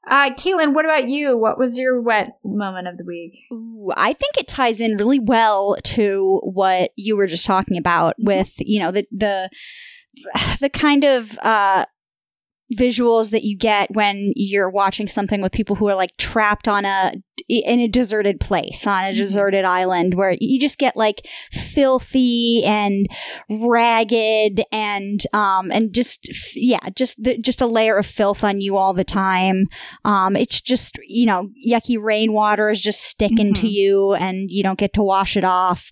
Uh, 0.06 0.30
Caitlin, 0.34 0.74
what 0.74 0.84
about 0.84 1.08
you? 1.08 1.36
What 1.36 1.58
was 1.58 1.78
your 1.78 2.00
wet 2.00 2.38
moment 2.44 2.88
of 2.88 2.98
the 2.98 3.04
week? 3.04 3.38
Ooh, 3.52 3.92
I 3.96 4.12
think 4.12 4.36
it 4.36 4.48
ties 4.48 4.80
in 4.80 4.96
really 4.96 5.18
well 5.18 5.76
to 5.82 6.40
what 6.44 6.90
you 6.96 7.16
were 7.16 7.26
just 7.26 7.46
talking 7.46 7.76
about 7.76 8.14
with, 8.18 8.52
you 8.58 8.80
know, 8.80 8.90
the 8.90 9.06
the 9.10 9.50
the 10.60 10.68
kind 10.68 11.04
of 11.04 11.38
uh 11.42 11.86
visuals 12.72 13.30
that 13.30 13.44
you 13.44 13.56
get 13.56 13.94
when 13.94 14.32
you're 14.34 14.70
watching 14.70 15.06
something 15.06 15.42
with 15.42 15.52
people 15.52 15.76
who 15.76 15.88
are 15.88 15.94
like 15.94 16.16
trapped 16.16 16.66
on 16.66 16.84
a 16.84 17.12
in 17.48 17.78
a 17.78 17.86
deserted 17.88 18.40
place 18.40 18.86
on 18.86 19.04
a 19.04 19.08
Mhm. 19.12 19.16
deserted 19.16 19.64
island 19.66 20.14
where 20.14 20.34
you 20.40 20.58
just 20.58 20.78
get 20.78 20.96
like 20.96 21.26
filthy 21.52 22.64
and 22.64 23.06
ragged 23.50 24.62
and 24.72 25.26
um 25.32 25.70
and 25.70 25.92
just 25.94 26.28
yeah 26.56 26.78
just 26.96 27.22
the, 27.22 27.36
just 27.38 27.60
a 27.60 27.66
layer 27.66 27.96
of 27.96 28.06
filth 28.06 28.42
on 28.44 28.60
you 28.60 28.76
all 28.76 28.94
the 28.94 29.04
time 29.04 29.66
um 30.04 30.36
it's 30.36 30.60
just 30.60 30.98
you 31.06 31.26
know 31.26 31.48
yucky 31.66 31.98
rainwater 32.00 32.70
is 32.70 32.80
just 32.80 33.02
sticking 33.02 33.52
to 33.54 33.66
Mhm. 33.66 33.72
you 33.72 34.14
and 34.14 34.50
you 34.50 34.62
don't 34.62 34.78
get 34.78 34.92
to 34.94 35.02
wash 35.02 35.36
it 35.36 35.44
off 35.44 35.90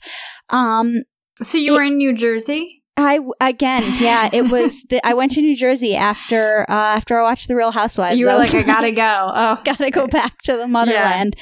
um 0.50 0.94
So 1.42 1.58
you 1.58 1.72
were 1.72 1.82
in 1.82 1.96
New 1.96 2.12
Jersey? 2.14 2.81
I 2.96 3.20
again, 3.40 3.82
yeah, 4.00 4.28
it 4.32 4.50
was. 4.50 4.82
The, 4.82 5.04
I 5.06 5.14
went 5.14 5.32
to 5.32 5.40
New 5.40 5.56
Jersey 5.56 5.96
after 5.96 6.66
uh, 6.68 6.72
after 6.72 7.18
I 7.18 7.22
watched 7.22 7.48
The 7.48 7.56
Real 7.56 7.70
Housewives. 7.70 8.18
you 8.18 8.26
were 8.26 8.32
I 8.32 8.36
like, 8.36 8.54
I 8.54 8.62
gotta 8.62 8.92
go. 8.92 9.02
Oh, 9.34 9.58
gotta 9.64 9.90
go 9.90 10.06
back 10.06 10.42
to 10.42 10.58
the 10.58 10.68
motherland. 10.68 11.34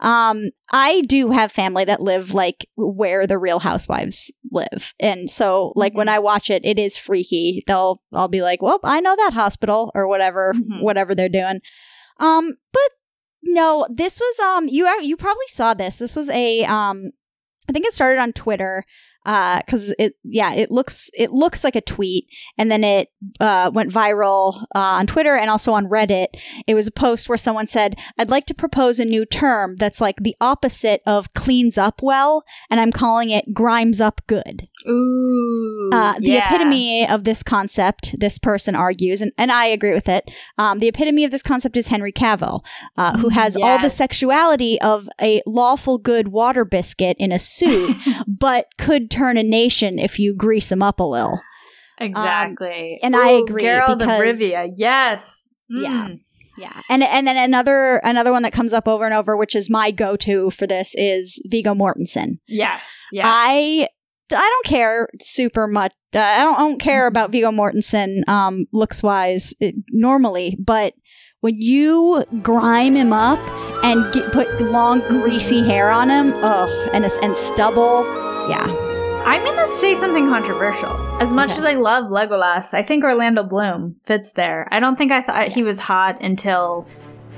Um, 0.00 0.50
I 0.70 1.00
do 1.02 1.30
have 1.32 1.50
family 1.50 1.84
that 1.86 2.00
live 2.00 2.32
like 2.32 2.68
where 2.76 3.26
the 3.26 3.38
Real 3.38 3.58
Housewives 3.58 4.32
live, 4.52 4.94
and 5.00 5.28
so 5.28 5.72
like 5.74 5.94
when 5.94 6.08
I 6.08 6.20
watch 6.20 6.48
it, 6.48 6.64
it 6.64 6.78
is 6.78 6.96
freaky. 6.96 7.64
They'll 7.66 8.00
I'll 8.12 8.28
be 8.28 8.42
like, 8.42 8.62
well, 8.62 8.78
I 8.84 9.00
know 9.00 9.16
that 9.16 9.32
hospital 9.34 9.90
or 9.96 10.06
whatever, 10.06 10.54
Mhm. 10.54 10.80
whatever 10.80 11.14
they're 11.16 11.28
doing. 11.28 11.60
Um, 12.20 12.52
but 12.72 12.90
no, 13.42 13.84
this 13.92 14.20
was 14.20 14.38
um 14.38 14.68
you 14.68 14.86
you 15.02 15.16
probably 15.16 15.48
saw 15.48 15.74
this. 15.74 15.96
This 15.96 16.14
was 16.14 16.30
a 16.30 16.64
um 16.66 17.10
I 17.68 17.72
think 17.72 17.84
it 17.84 17.92
started 17.92 18.20
on 18.20 18.32
Twitter 18.32 18.84
because 19.24 19.94
it 19.98 20.16
yeah 20.22 20.54
it 20.54 20.70
looks 20.70 21.10
it 21.14 21.30
looks 21.32 21.64
like 21.64 21.74
a 21.74 21.80
tweet 21.80 22.26
and 22.58 22.70
then 22.70 22.84
it 22.84 23.10
uh, 23.40 23.70
went 23.72 23.90
viral 23.90 24.62
uh, 24.74 24.78
on 24.98 25.06
Twitter 25.06 25.34
and 25.34 25.50
also 25.50 25.72
on 25.72 25.86
Reddit. 25.86 26.28
It 26.66 26.74
was 26.74 26.86
a 26.86 26.92
post 26.92 27.28
where 27.28 27.38
someone 27.38 27.66
said, 27.66 27.96
"I'd 28.18 28.30
like 28.30 28.46
to 28.46 28.54
propose 28.54 29.00
a 29.00 29.04
new 29.04 29.24
term 29.24 29.76
that's 29.76 30.00
like 30.00 30.16
the 30.20 30.36
opposite 30.40 31.02
of 31.06 31.32
cleans 31.32 31.78
up 31.78 32.02
well, 32.02 32.44
and 32.70 32.80
I'm 32.80 32.92
calling 32.92 33.30
it 33.30 33.54
grimes 33.54 34.00
up 34.00 34.20
good." 34.26 34.68
ooh, 34.86 35.90
Uh, 35.92 36.14
the 36.18 36.32
yeah. 36.32 36.46
epitome 36.46 37.08
of 37.08 37.24
this 37.24 37.42
concept, 37.42 38.14
this 38.18 38.38
person 38.38 38.74
argues, 38.74 39.22
and, 39.22 39.32
and 39.38 39.50
I 39.52 39.66
agree 39.66 39.94
with 39.94 40.08
it. 40.08 40.30
Um, 40.58 40.78
the 40.78 40.88
epitome 40.88 41.24
of 41.24 41.30
this 41.30 41.42
concept 41.42 41.76
is 41.76 41.88
Henry 41.88 42.12
Cavill, 42.12 42.62
uh, 42.96 43.16
who 43.18 43.28
has 43.30 43.56
all 43.56 43.78
the 43.78 43.90
sexuality 43.90 44.80
of 44.80 45.08
a 45.20 45.42
lawful 45.46 45.98
good 45.98 46.28
water 46.28 46.64
biscuit 46.64 47.16
in 47.18 47.32
a 47.32 47.38
suit, 47.38 47.96
but 48.26 48.66
could 48.78 49.10
turn 49.14 49.36
a 49.36 49.42
nation 49.42 49.98
if 49.98 50.18
you 50.18 50.34
grease 50.34 50.70
him 50.70 50.82
up 50.82 51.00
a 51.00 51.04
little. 51.04 51.40
Exactly. 51.98 52.98
and 53.02 53.14
I 53.16 53.30
agree, 53.30 53.62
Geralt 53.62 53.98
because- 53.98 54.02
of 54.02 54.40
Rivia. 54.40 54.72
Yes. 54.76 55.48
Yeah. 55.68 56.08
Mm. 56.08 56.20
Yeah, 56.56 56.80
and 56.88 57.02
and 57.02 57.26
then 57.26 57.36
another 57.36 57.96
another 58.04 58.30
one 58.30 58.44
that 58.44 58.52
comes 58.52 58.72
up 58.72 58.86
over 58.86 59.04
and 59.04 59.12
over, 59.12 59.36
which 59.36 59.56
is 59.56 59.68
my 59.68 59.90
go 59.90 60.14
to 60.18 60.50
for 60.50 60.68
this, 60.68 60.94
is 60.96 61.42
Viggo 61.46 61.74
Mortensen. 61.74 62.38
Yes. 62.46 63.08
Yes. 63.10 63.26
I 63.28 63.88
I 64.30 64.36
don't 64.36 64.64
care 64.64 65.08
super 65.20 65.66
much. 65.66 65.92
Uh, 66.14 66.20
I 66.20 66.44
don't 66.44 66.54
I 66.54 66.58
don't 66.60 66.78
care 66.80 67.08
about 67.08 67.32
Viggo 67.32 67.50
Mortensen 67.50 68.20
um, 68.28 68.66
looks 68.72 69.02
wise 69.02 69.52
it, 69.58 69.74
normally, 69.90 70.56
but 70.64 70.94
when 71.40 71.56
you 71.58 72.24
grime 72.40 72.94
him 72.94 73.12
up 73.12 73.40
and 73.82 74.12
get, 74.14 74.30
put 74.30 74.60
long 74.60 75.00
greasy 75.08 75.60
hair 75.60 75.90
on 75.90 76.08
him, 76.08 76.32
oh, 76.36 76.90
and 76.94 77.04
and 77.04 77.36
stubble, 77.36 78.04
yeah, 78.48 78.66
I'm 79.24 79.42
gonna 79.44 79.66
say 79.68 79.94
something 79.94 80.28
controversial. 80.28 80.90
As 81.20 81.32
much 81.32 81.50
Okay. 81.50 81.58
as 81.60 81.64
I 81.64 81.74
love 81.74 82.04
Legolas, 82.10 82.74
I 82.74 82.82
think 82.82 83.04
Orlando 83.04 83.42
Bloom 83.42 83.96
fits 84.04 84.32
there. 84.32 84.68
I 84.70 84.80
don't 84.80 84.96
think 84.96 85.12
I 85.12 85.22
thought 85.22 85.48
he 85.48 85.62
was 85.62 85.80
hot 85.80 86.20
until 86.20 86.86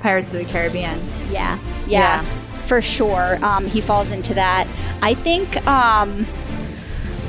Pirates 0.01 0.33
of 0.33 0.45
the 0.45 0.51
Caribbean. 0.51 0.99
yeah, 1.31 1.57
yeah, 1.87 2.21
for 2.67 2.81
sure. 2.81 3.39
Um, 3.41 3.65
he 3.67 3.79
falls 3.81 4.11
into 4.11 4.33
that. 4.33 4.67
I 5.01 5.13
think, 5.13 5.65
um, 5.67 6.25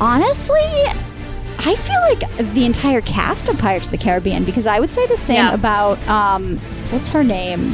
honestly. 0.00 0.60
I 1.60 1.74
feel 1.74 2.00
like 2.02 2.52
the 2.54 2.64
entire 2.64 3.00
cast 3.00 3.48
of 3.48 3.58
Pirates 3.58 3.88
of 3.88 3.90
the 3.90 3.98
Caribbean 3.98 4.44
because 4.44 4.64
I 4.68 4.78
would 4.78 4.92
say 4.92 5.04
the 5.08 5.16
same 5.16 5.36
Yeah. 5.44 5.54
about 5.54 5.98
um, 6.08 6.56
what's 6.90 7.08
her 7.08 7.24
name? 7.24 7.72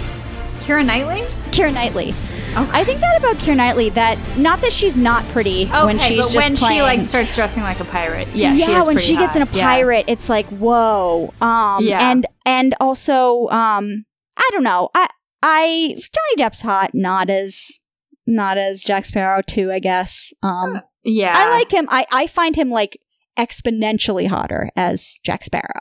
Keira 0.61 0.85
Knightley? 0.87 1.21
Keira 1.51 1.71
Knightley. 1.73 2.15
Okay. 2.57 2.71
I 2.73 2.85
think 2.85 3.01
that 3.01 3.19
about 3.19 3.37
Keira 3.37 3.57
Knightley 3.57 3.89
that 3.91 4.17
not 4.39 4.61
that 4.61 4.73
she's 4.73 4.97
not 4.97 5.25
pretty 5.29 5.65
Okay, 5.65 5.85
when 5.85 5.99
she's 5.99 6.27
but 6.27 6.33
just 6.33 6.49
when 6.51 6.57
playing. 6.57 6.77
she 6.79 6.83
like 6.83 7.03
starts 7.03 7.35
dressing 7.35 7.65
like 7.65 7.81
a 7.81 7.85
pirate, 7.85 8.29
yeah, 8.35 8.53
yeah, 8.53 8.67
she 8.67 8.73
is 8.73 8.87
when 8.87 8.95
pretty 8.97 9.07
she 9.09 9.17
gets 9.17 9.35
in 9.35 9.43
a 9.43 9.45
hot. 9.47 9.55
Yeah. 9.55 9.65
pirate, 9.65 10.05
it's 10.07 10.29
like 10.29 10.47
whoa. 10.47 11.35
Um, 11.41 11.85
Yeah. 11.85 12.11
and 12.11 12.27
and 12.47 12.75
also 12.81 13.49
um, 13.49 14.05
I 14.37 14.49
don't 14.53 14.63
know. 14.63 14.89
I 14.95 15.09
I 15.43 15.95
Johnny 15.97 16.37
Depp's 16.49 16.61
hot, 16.61 16.91
not 16.95 17.29
as 17.29 17.81
not 18.27 18.57
as 18.57 18.83
Jack 18.83 19.05
Sparrow 19.07 19.43
too. 19.43 19.73
I 19.73 19.81
guess. 19.81 20.33
Um, 20.43 20.81
yeah, 21.03 21.33
I 21.37 21.51
like 21.51 21.73
him. 21.73 21.89
I 21.91 22.07
I 22.13 22.27
find 22.29 22.55
him 22.55 22.71
like 22.71 23.01
exponentially 23.37 24.29
hotter 24.29 24.71
as 24.77 25.19
Jack 25.25 25.45
Sparrow. 25.45 25.81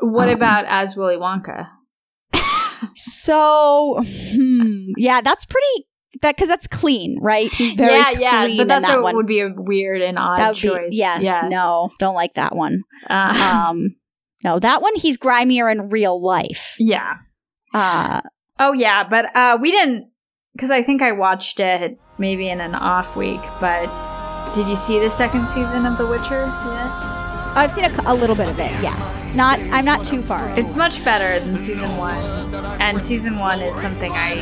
What 0.00 0.28
um, 0.28 0.34
about 0.34 0.66
as 0.66 0.96
Willy 0.96 1.16
Wonka? 1.16 1.68
So 2.96 4.02
hmm, 4.04 4.90
yeah, 4.98 5.20
that's 5.22 5.46
pretty. 5.46 5.86
That 6.22 6.36
because 6.36 6.48
that's 6.48 6.66
clean, 6.66 7.18
right? 7.20 7.50
He's 7.52 7.72
very 7.74 7.92
yeah, 7.92 8.10
yeah, 8.10 8.56
but 8.56 8.68
that's 8.68 8.86
that 8.88 8.98
a, 8.98 9.02
one. 9.02 9.16
would 9.16 9.26
be 9.26 9.40
a 9.40 9.50
weird 9.54 10.00
and 10.02 10.18
odd 10.18 10.54
choice. 10.54 10.90
be 10.90 10.96
yeah, 10.96 11.18
yeah. 11.18 11.48
No, 11.48 11.90
don't 11.98 12.14
like 12.14 12.34
that 12.34 12.54
one. 12.54 12.82
Uh, 13.08 13.68
Um, 13.70 13.96
no, 14.42 14.58
that 14.58 14.82
one 14.82 14.94
he's 14.96 15.16
grimier 15.16 15.70
in 15.70 15.88
real 15.88 16.22
life. 16.22 16.76
yeah. 16.78 17.14
Uh, 17.72 18.20
Oh 18.60 18.72
yeah, 18.72 19.02
but 19.02 19.34
uh, 19.34 19.58
we 19.60 19.70
didn't 19.72 20.10
because 20.54 20.70
I 20.70 20.82
think 20.82 21.02
I 21.02 21.10
watched 21.12 21.58
it 21.58 21.98
maybe 22.18 22.48
in 22.48 22.60
an 22.60 22.74
off 22.76 23.16
week. 23.16 23.40
But 23.60 23.86
did 24.52 24.68
you 24.68 24.76
see 24.76 25.00
the 25.00 25.10
second 25.10 25.48
season 25.48 25.84
of 25.84 25.98
The 25.98 26.06
Witcher 26.06 26.46
yet? 26.46 27.03
I've 27.54 27.72
seen 27.72 27.84
a, 27.84 27.92
a 28.06 28.14
little 28.14 28.36
bit 28.36 28.48
of 28.48 28.58
it. 28.58 28.70
Yeah, 28.82 28.96
not. 29.34 29.58
I'm 29.60 29.84
not 29.84 30.04
too 30.04 30.22
far. 30.22 30.48
It's 30.58 30.74
much 30.74 31.04
better 31.04 31.38
than 31.44 31.58
season 31.58 31.96
one, 31.96 32.22
and 32.80 33.02
season 33.02 33.38
one 33.38 33.60
is 33.60 33.76
something 33.80 34.12
I 34.12 34.32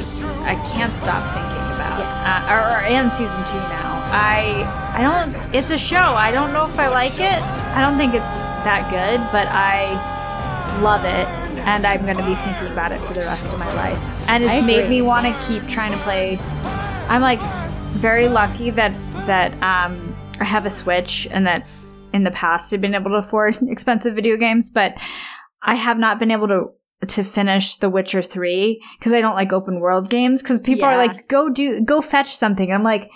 I 0.45 0.55
can't 0.73 0.91
stop 0.93 1.23
thinking 1.35 1.63
about. 1.75 2.01
Uh, 2.03 2.53
or, 2.53 2.61
or 2.61 2.81
and 2.87 3.13
season 3.13 3.45
two 3.45 3.59
now. 3.59 4.01
I 4.13 4.65
I 4.95 5.03
don't. 5.03 5.55
It's 5.55 5.71
a 5.71 5.79
show. 5.79 5.97
I 5.97 6.31
don't 6.31 6.53
know 6.53 6.67
if 6.67 6.79
I 6.79 6.89
like 6.89 7.15
it. 7.15 7.43
I 7.77 7.81
don't 7.81 7.99
think 7.99 8.15
it's 8.15 8.37
that 8.65 8.89
good, 8.91 9.21
but 9.33 9.49
I 9.49 9.93
love 10.83 11.05
it, 11.05 11.29
and 11.67 11.87
I'm 11.87 12.03
going 12.03 12.17
to 12.17 12.27
be 12.27 12.35
thinking 12.35 12.73
about 12.73 12.93
it 12.93 13.01
for 13.01 13.15
the 13.15 13.21
rest 13.21 13.53
of 13.53 13.59
my 13.59 13.73
life. 13.75 13.99
And 14.29 14.43
it's 14.45 14.63
made 14.63 14.89
me 14.89 15.03
want 15.03 15.27
to 15.27 15.33
keep 15.47 15.67
trying 15.69 15.93
to 15.93 15.99
play. 15.99 16.39
I'm 17.09 17.21
like 17.21 17.41
very 17.93 18.29
lucky 18.29 18.71
that 18.71 18.93
that 19.27 19.53
um, 19.63 20.15
I 20.41 20.45
have 20.45 20.67
a 20.67 20.71
Switch 20.71 21.29
and 21.31 21.47
that 21.47 21.67
in 22.13 22.25
the 22.25 22.31
past 22.31 22.73
I've 22.73 22.81
been 22.81 22.95
able 22.95 23.11
to 23.11 23.17
afford 23.17 23.57
expensive 23.69 24.15
video 24.15 24.37
games, 24.37 24.71
but 24.71 24.95
I 25.63 25.75
have 25.75 25.99
not 25.99 26.19
been 26.19 26.31
able 26.31 26.49
to 26.49 26.65
to 27.09 27.25
finish 27.25 27.79
The 27.79 27.91
Witcher 27.91 28.23
3 28.23 28.81
because 28.99 29.13
I 29.13 29.21
don't 29.21 29.35
like 29.35 29.53
open 29.53 29.81
world 29.81 30.09
games 30.09 30.41
because 30.41 30.61
people 30.61 30.85
are 30.85 30.97
like 30.97 31.29
go 31.29 31.51
do 31.51 31.81
go 31.81 32.01
fetch 32.01 32.37
something. 32.37 32.69
And 32.69 32.75
I'm 32.75 32.85
like 32.85 33.11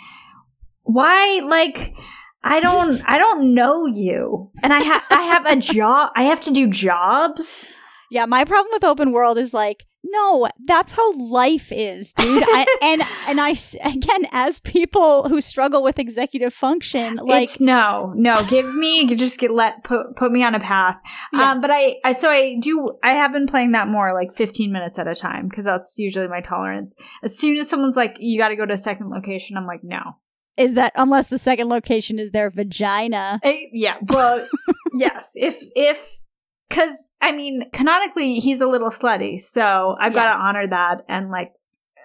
why 0.83 1.41
like 1.47 1.95
I 2.43 2.61
don't 2.61 3.01
I 3.07 3.19
don't 3.19 3.55
know 3.55 3.87
you. 3.87 4.51
And 4.63 4.73
I 4.73 4.81
have 4.81 5.05
I 5.11 5.23
have 5.23 5.47
a 5.47 5.57
job 5.75 6.11
I 6.17 6.25
have 6.25 6.41
to 6.43 6.51
do 6.51 6.69
jobs. 6.69 7.67
yeah, 8.11 8.27
my 8.27 8.45
problem 8.45 8.73
with 8.73 8.85
open 8.85 9.13
world 9.13 9.39
is 9.39 9.55
like 9.55 9.85
no, 10.09 10.49
that's 10.65 10.93
how 10.93 11.13
life 11.19 11.73
is, 11.73 12.13
dude. 12.13 12.43
I, 12.45 12.67
and 12.83 13.03
and 13.29 13.41
I 13.41 13.55
again, 13.85 14.27
as 14.33 14.61
people 14.61 15.29
who 15.29 15.41
struggle 15.41 15.83
with 15.83 15.99
executive 15.99 16.55
function, 16.55 17.17
like 17.17 17.45
it's 17.45 17.61
no, 17.61 18.13
no. 18.15 18.45
Give 18.45 18.75
me 18.75 19.15
just 19.15 19.39
get 19.39 19.53
let 19.53 19.85
put 19.85 20.17
put 20.17 20.33
me 20.33 20.45
on 20.45 20.55
a 20.55 20.61
path. 20.61 20.99
Yeah. 21.33 21.53
Um, 21.53 21.61
but 21.61 21.71
I, 21.71 21.97
I 22.05 22.13
so 22.13 22.31
I 22.31 22.57
do. 22.61 22.99
I 23.03 23.13
have 23.13 23.33
been 23.33 23.47
playing 23.47 23.73
that 23.73 23.89
more 23.89 24.13
like 24.15 24.33
15 24.33 24.73
minutes 24.73 24.99
at 24.99 25.09
a 25.09 25.15
time 25.15 25.49
because 25.49 25.65
that's 25.65 25.99
usually 25.99 26.29
my 26.29 26.41
tolerance. 26.41 26.95
As 27.23 27.39
soon 27.39 27.57
as 27.57 27.69
someone's 27.69 27.97
like, 27.97 28.17
"You 28.21 28.39
got 28.39 28.49
to 28.49 28.57
go 28.57 28.67
to 28.67 28.75
a 28.75 28.79
second 28.79 29.11
location," 29.11 29.57
I'm 29.57 29.67
like, 29.67 29.81
"No." 29.83 30.17
is 30.57 30.75
that 30.75 30.93
unless 30.97 31.27
the 31.27 31.39
second 31.39 31.69
location 31.69 32.19
is 32.19 32.31
their 32.31 32.51
vagina. 32.51 33.41
Eh, 33.43 33.67
yeah. 33.73 33.97
Well, 34.09 34.47
yes. 34.95 35.33
If 35.35 35.63
if 35.75 36.21
because 36.69 37.09
I 37.21 37.33
mean, 37.33 37.71
canonically, 37.73 38.41
he's 38.41 38.61
a 38.61 38.67
little 38.67 38.91
slutty, 38.91 39.41
so 39.41 39.97
I've 39.99 40.15
got 40.15 40.33
to 40.33 40.39
honor 40.39 40.67
that 40.67 41.05
and 41.09 41.31
like 41.31 41.53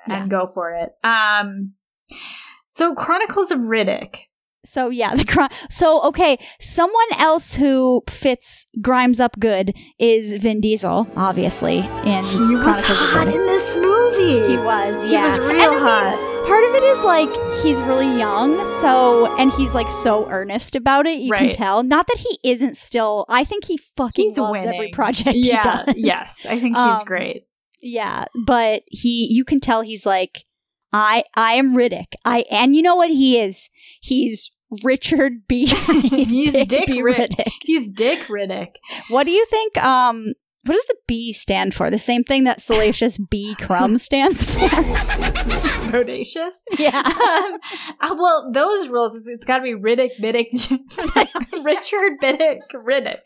and 0.07 0.29
go 0.29 0.45
for 0.45 0.71
it. 0.75 0.89
Um. 1.03 1.73
So 2.67 2.95
Chronicles 2.95 3.51
of 3.51 3.59
Riddick. 3.59 4.21
So 4.63 4.89
yeah, 4.89 5.13
the 5.15 5.25
crime. 5.25 5.49
So 5.69 6.03
okay, 6.07 6.37
someone 6.59 7.07
else 7.17 7.55
who 7.55 8.03
fits 8.09 8.65
Grimes 8.81 9.19
up 9.19 9.39
good 9.39 9.73
is 9.99 10.31
Vin 10.41 10.61
Diesel, 10.61 11.07
obviously. 11.15 11.79
In 11.79 12.23
He 12.23 12.55
was 12.55 12.61
Chronicles 12.63 13.01
of 13.01 13.09
hot 13.09 13.27
in 13.27 13.45
this 13.45 13.75
movie. 13.77 14.51
He 14.51 14.57
was, 14.57 15.03
Yeah, 15.03 15.07
He 15.07 15.11
yeah. 15.13 15.23
was 15.25 15.35
And 15.37 15.45
real 15.47 15.61
I 15.61 15.69
mean, 15.71 15.79
hot. 15.81 16.30
Part 16.51 16.65
of 16.65 16.75
it 16.75 16.83
is 16.83 17.03
like 17.05 17.29
he's 17.63 17.81
really 17.83 18.17
young, 18.19 18.65
so 18.65 19.33
and 19.37 19.53
he's 19.53 19.73
like 19.73 19.89
so 19.89 20.29
earnest 20.29 20.75
about 20.75 21.07
it. 21.07 21.19
You 21.19 21.31
can 21.31 21.53
tell. 21.53 21.81
Not 21.81 22.07
that 22.07 22.17
he 22.17 22.39
isn't 22.43 22.75
still. 22.75 23.25
I 23.29 23.45
think 23.45 23.63
he 23.63 23.77
fucking 23.95 24.25
He's 24.31 24.37
loves 24.37 24.65
every 24.65 24.89
project 24.89 25.31
yeah. 25.33 25.85
he 25.85 25.85
does. 25.85 25.95
Yes, 25.95 26.45
I 26.45 26.59
think 26.59 26.75
he's 26.75 26.85
Um, 26.85 27.05
great. 27.05 27.45
Yeah, 27.81 28.25
but 28.45 28.83
he 28.87 29.29
you 29.31 29.45
can 29.45 29.61
tell 29.61 29.79
he's 29.81 30.05
like 30.05 30.43
I 30.91 31.23
I 31.35 31.53
am 31.53 31.73
Riddick. 31.73 32.15
I 32.25 32.43
and 32.51 32.75
you 32.75 32.81
know 32.81 32.97
what 32.97 33.11
he 33.11 33.39
is? 33.39 33.69
He's 34.01 34.51
Richard 34.83 35.33
B. 35.47 35.65
He's 35.67 36.51
Dick, 36.51 36.67
Dick 36.67 36.87
B. 36.87 37.01
Rid- 37.01 37.29
Riddick. 37.31 37.51
He's 37.63 37.89
Dick 37.91 38.19
Riddick. 38.27 38.73
What 39.07 39.23
do 39.25 39.31
you 39.31 39.45
think 39.45 39.77
um 39.77 40.33
what 40.65 40.75
does 40.75 40.85
the 40.85 40.95
B 41.07 41.33
stand 41.33 41.73
for? 41.73 41.89
The 41.89 41.97
same 41.97 42.23
thing 42.23 42.43
that 42.43 42.61
Salacious 42.61 43.17
B 43.17 43.55
Crumb 43.55 43.97
stands 43.97 44.43
for. 44.43 44.59
Bodacious. 45.89 46.61
Yeah. 46.77 47.01
Um, 47.31 47.57
uh, 47.99 48.15
well, 48.17 48.51
those 48.53 48.87
rules, 48.89 49.15
it's, 49.15 49.27
it's 49.27 49.45
got 49.45 49.57
to 49.59 49.63
be 49.63 49.73
Riddick, 49.73 50.11
Biddick, 50.19 50.47
Richard, 51.63 52.13
Biddick, 52.19 52.59
Riddick. 52.73 53.21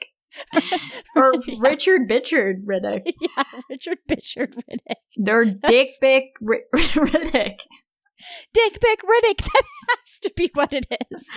Or 1.16 1.34
Richard, 1.60 2.02
Bitchard, 2.10 2.66
Riddick. 2.66 3.14
yeah, 3.22 3.44
Richard 3.70 4.00
Bichard 4.08 4.56
Riddick. 4.56 4.96
They're 5.18 5.46
Dick, 5.46 5.92
Bick, 6.02 6.34
Ri- 6.42 6.64
Riddick. 6.74 7.58
Dick 8.54 8.80
Bick 8.80 9.02
Riddick. 9.02 9.48
That 9.88 9.98
has 10.00 10.18
to 10.24 10.32
be 10.36 10.50
what 10.56 10.74
it 10.74 10.88
is. 11.12 11.28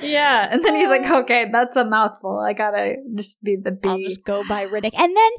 Yeah. 0.00 0.48
And 0.50 0.64
then 0.64 0.76
he's 0.76 0.88
like, 0.88 1.10
uh, 1.10 1.20
okay, 1.22 1.48
that's 1.52 1.74
a 1.76 1.84
mouthful. 1.84 2.38
I 2.38 2.52
gotta 2.52 2.94
just 3.16 3.42
be 3.42 3.56
the 3.56 3.72
B. 3.72 3.88
I'll 3.88 3.98
just 3.98 4.24
go 4.24 4.44
by 4.48 4.64
Riddick. 4.66 4.92
And 4.96 5.16
then 5.16 5.30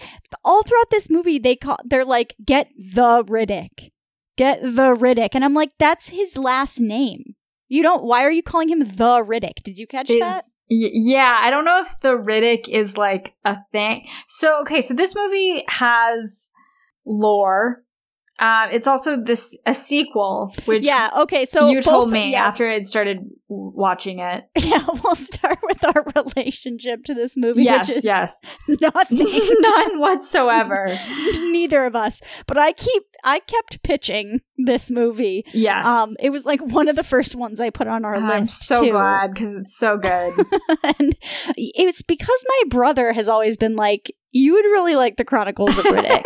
all 0.44 0.64
throughout 0.64 0.90
this 0.92 1.10
movie, 1.10 1.40
they 1.40 1.56
call 1.56 1.78
they're 1.86 2.04
like, 2.04 2.36
get 2.44 2.70
the 2.78 3.24
Riddick. 3.24 3.92
Get 4.36 4.62
the 4.62 4.94
Riddick. 4.96 5.30
And 5.34 5.46
I'm 5.46 5.54
like, 5.54 5.72
that's 5.80 6.10
his 6.10 6.38
last 6.38 6.80
name. 6.80 7.36
You 7.70 7.84
don't 7.84 8.04
why 8.04 8.24
are 8.24 8.32
you 8.32 8.44
calling 8.44 8.68
him 8.70 8.80
the 8.80 9.24
Riddick? 9.24 9.64
Did 9.64 9.78
you 9.78 9.88
catch 9.88 10.08
that? 10.08 10.44
y- 10.70 10.90
yeah 10.92 11.38
i 11.40 11.50
don't 11.50 11.64
know 11.64 11.80
if 11.80 11.98
the 12.02 12.10
riddick 12.18 12.68
is 12.68 12.98
like 12.98 13.34
a 13.46 13.58
thing 13.72 14.06
so 14.28 14.60
okay 14.62 14.82
so 14.82 14.94
this 14.94 15.16
movie 15.16 15.64
has 15.70 16.50
lore 17.06 17.84
uh, 18.40 18.68
it's 18.72 18.88
also 18.88 19.18
this 19.22 19.58
a 19.66 19.74
sequel 19.74 20.54
which 20.66 20.84
Yeah, 20.86 21.10
okay, 21.20 21.46
so 21.46 21.70
you 21.70 21.82
told 21.82 22.12
me 22.12 22.32
yeah, 22.34 22.46
after 22.48 22.68
i'd 22.70 22.86
started 22.88 23.20
watching 23.50 24.20
it 24.20 24.44
Yeah, 24.60 24.86
we'll 25.04 25.16
start 25.16 25.60
with 25.64 25.84
our 25.86 26.06
relationship 26.16 27.04
to 27.06 27.14
this 27.14 27.36
movie. 27.38 27.64
yes 27.64 27.88
which 27.88 27.98
is 27.98 28.04
yes 28.04 28.40
nothing. 28.82 29.26
none 29.60 30.00
whatsoever 30.00 30.88
Neither 31.38 31.86
of 31.86 31.96
us. 31.96 32.22
But 32.46 32.58
I 32.58 32.74
keep 32.74 33.04
I 33.24 33.40
kept 33.40 33.82
pitching 33.84 34.42
this 34.58 34.92
movie. 34.92 35.44
yes 35.54 35.86
Um, 35.86 36.16
it 36.22 36.30
was 36.30 36.46
like 36.46 36.62
one 36.62 36.88
of 36.90 36.96
the 36.96 37.04
first 37.04 37.36
ones 37.36 37.60
I 37.60 37.70
put 37.70 37.88
on 37.88 38.06
our 38.06 38.16
i'm 38.16 38.28
list. 38.42 38.66
so 38.68 38.82
too. 38.84 38.92
glad 38.92 39.34
because 39.34 39.54
it's 39.56 39.78
so 39.78 39.98
good 39.98 40.34
and 41.00 41.16
it's 41.56 42.02
because 42.02 42.46
my 42.48 42.62
brother 42.70 43.14
has 43.14 43.28
always 43.30 43.58
been 43.58 43.76
like, 43.76 44.12
"You 44.32 44.54
would 44.54 44.66
really 44.66 44.96
like 44.96 45.18
the 45.18 45.26
Chronicles 45.26 45.78
of 45.78 45.86
Riddick," 45.86 46.24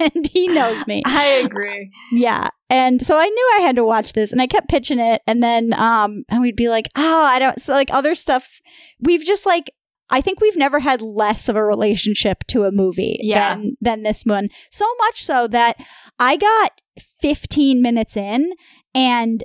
and 0.14 0.26
he 0.28 0.48
knows 0.48 0.86
me. 0.86 1.02
i 1.06 1.24
agree 1.44 1.90
Yeah. 2.12 2.48
And 2.70 3.04
so 3.04 3.16
I 3.18 3.26
knew 3.26 3.50
I 3.56 3.60
had 3.62 3.76
to 3.76 3.84
watch 3.84 4.12
this 4.12 4.30
and 4.30 4.42
I 4.42 4.46
kept 4.46 4.68
pitching 4.68 4.98
it 4.98 5.22
and 5.26 5.42
then 5.42 5.72
um 5.74 6.24
and 6.28 6.40
we'd 6.42 6.56
be 6.56 6.68
like, 6.68 6.88
"Oh, 6.96 7.22
I 7.22 7.38
don't 7.38 7.60
so 7.60 7.72
like 7.72 7.90
other 7.92 8.14
stuff 8.14 8.60
we've 9.00 9.24
just 9.24 9.46
like 9.46 9.70
I 10.10 10.20
think 10.22 10.40
we've 10.40 10.56
never 10.56 10.78
had 10.80 11.02
less 11.02 11.48
of 11.48 11.56
a 11.56 11.64
relationship 11.64 12.44
to 12.48 12.64
a 12.64 12.70
movie 12.72 13.18
Yeah. 13.22 13.54
than 13.56 13.76
than 13.80 14.02
this 14.02 14.22
one. 14.24 14.48
So 14.70 14.86
much 14.98 15.22
so 15.24 15.46
that 15.48 15.76
I 16.18 16.36
got 16.36 16.72
15 17.20 17.80
minutes 17.82 18.16
in 18.16 18.52
and 18.94 19.44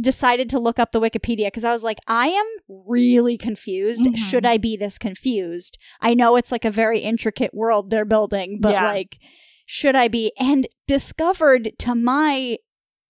decided 0.00 0.48
to 0.50 0.58
look 0.58 0.78
up 0.78 0.92
the 0.92 1.00
Wikipedia 1.00 1.46
because 1.46 1.64
I 1.64 1.72
was 1.72 1.82
like, 1.82 1.98
I 2.06 2.28
am 2.28 2.46
really 2.86 3.36
confused. 3.36 4.04
Mhm. 4.06 4.16
Should 4.16 4.46
I 4.46 4.56
be 4.58 4.76
this 4.76 4.98
confused? 4.98 5.78
I 6.00 6.14
know 6.14 6.36
it's 6.36 6.52
like 6.52 6.64
a 6.64 6.70
very 6.70 7.00
intricate 7.00 7.52
world 7.54 7.90
they're 7.90 8.04
building, 8.04 8.58
but 8.60 8.72
Yeah. 8.74 8.84
like, 8.84 9.18
should 9.66 9.96
I 9.96 10.08
be? 10.08 10.32
And 10.38 10.68
discovered 10.86 11.72
to 11.80 11.94
my 11.94 12.58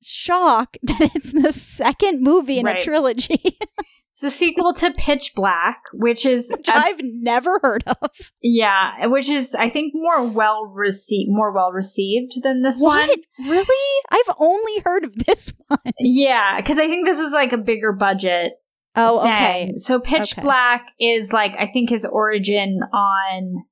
shock 0.03 0.77
that 0.83 1.11
it's 1.15 1.33
the 1.33 1.53
second 1.53 2.23
movie 2.23 2.59
in 2.59 2.67
Right. 2.67 2.81
a 2.81 2.85
trilogy, 2.85 3.59
it's 4.15 4.21
the 4.21 4.31
sequel 4.31 4.73
to 4.73 4.93
pitch 4.93 5.33
black 5.35 5.83
which 5.93 6.25
is 6.25 6.49
which 6.57 6.69
a 6.69 6.77
I've 6.77 7.01
never 7.03 7.59
heard 7.61 7.83
of. 7.87 8.11
Yeah, 8.41 9.07
which 9.07 9.29
is 9.29 9.57
I 9.57 9.69
think 9.69 9.93
more 9.93 10.25
well 10.25 10.67
received, 10.67 11.31
more 11.33 11.53
well 11.53 11.73
received 11.73 12.41
than 12.43 12.63
this 12.63 12.81
one. 12.81 13.09
Really? 13.41 14.03
I've 14.11 14.35
only 14.39 14.81
heard 14.85 15.03
of 15.03 15.15
this 15.27 15.53
one. 15.67 15.93
Yeah, 15.99 16.57
because 16.61 16.79
I 16.79 16.87
think 16.87 17.07
this 17.07 17.19
was 17.19 17.33
like 17.33 17.53
a 17.53 17.59
bigger 17.59 17.93
budget. 17.93 18.53
Oh, 18.95 19.23
thing. 19.23 19.33
okay. 19.33 19.73
So 19.77 19.99
Pitch 19.99 20.35
Okay. 20.35 20.43
Black 20.43 20.87
is 21.01 21.33
like 21.33 21.55
I 21.59 21.67
think 21.67 21.91
his 21.91 22.05
origin 22.05 22.81
on. 22.93 23.65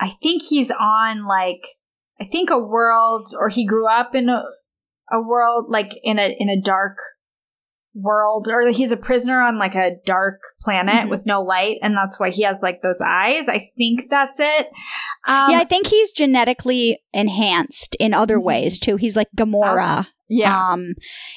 I 0.00 0.08
think 0.08 0.42
he's 0.42 0.72
on 0.72 1.26
like 1.26 1.64
I 2.20 2.24
think 2.24 2.50
a 2.50 2.58
world, 2.58 3.28
or 3.38 3.48
he 3.48 3.64
grew 3.64 3.88
up 3.88 4.14
in 4.16 4.28
a 4.28 4.42
a 5.12 5.20
world 5.20 5.66
like 5.68 5.92
in 6.02 6.18
a 6.18 6.34
in 6.36 6.48
a 6.48 6.60
dark 6.60 6.98
world 7.98 8.46
or 8.50 8.68
he's 8.70 8.92
a 8.92 8.96
prisoner 8.96 9.40
on 9.40 9.58
like 9.58 9.74
a 9.74 9.92
dark 10.04 10.40
planet 10.60 11.06
Mhm. 11.06 11.10
with 11.10 11.24
no 11.24 11.40
light 11.42 11.78
and 11.80 11.96
that's 11.96 12.20
why 12.20 12.30
he 12.30 12.42
has 12.42 12.58
like 12.62 12.82
those 12.82 13.00
eyes 13.00 13.48
i 13.48 13.70
think 13.78 14.00
that's 14.10 14.38
it 14.38 14.66
um, 15.26 15.50
yeah, 15.50 15.58
I 15.60 15.64
think 15.64 15.86
he's 15.88 16.12
genetically 16.12 16.98
enhanced 17.14 17.96
in 17.98 18.12
other 18.14 18.38
Mhm. 18.38 18.44
ways 18.44 18.78
too. 18.78 18.96
He's 18.96 19.16
like 19.16 19.28
Gamora. 19.36 20.06
yeah 20.28 20.72
Um, 20.72 20.94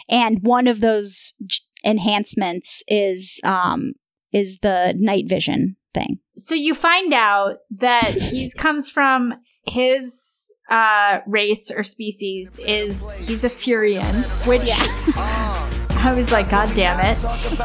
and 0.10 0.40
one 0.44 0.68
of 0.68 0.80
those 0.82 1.34
j- 1.46 1.60
enhancements 1.86 2.84
is 2.88 3.40
um 3.44 3.94
is 4.32 4.60
the 4.62 4.94
night 4.98 5.26
vision 5.30 5.78
thing. 5.94 6.20
so 6.38 6.54
you 6.56 6.76
find 6.76 7.14
out 7.14 7.58
that 7.72 8.10
he 8.32 8.52
comes 8.58 8.90
from 8.92 9.34
his 9.66 10.52
uh 10.70 11.20
race 11.26 11.72
or 11.76 11.82
species 11.84 12.60
is 12.60 13.10
he's 13.28 13.44
a 13.44 13.50
furyan 13.50 14.24
which 14.46 14.70
i 16.06 16.14
was 16.14 16.32
like 16.32 16.50
god 16.50 16.74
damn 16.76 17.00
it. 17.00 17.18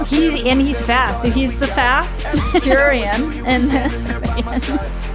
He's 0.09 0.45
and 0.45 0.61
he's 0.61 0.81
fast 0.83 1.23
so 1.23 1.31
he's 1.31 1.57
the 1.59 1.67
fast 1.69 2.37
furyan 2.65 3.21
in 3.47 3.69
this 3.69 4.19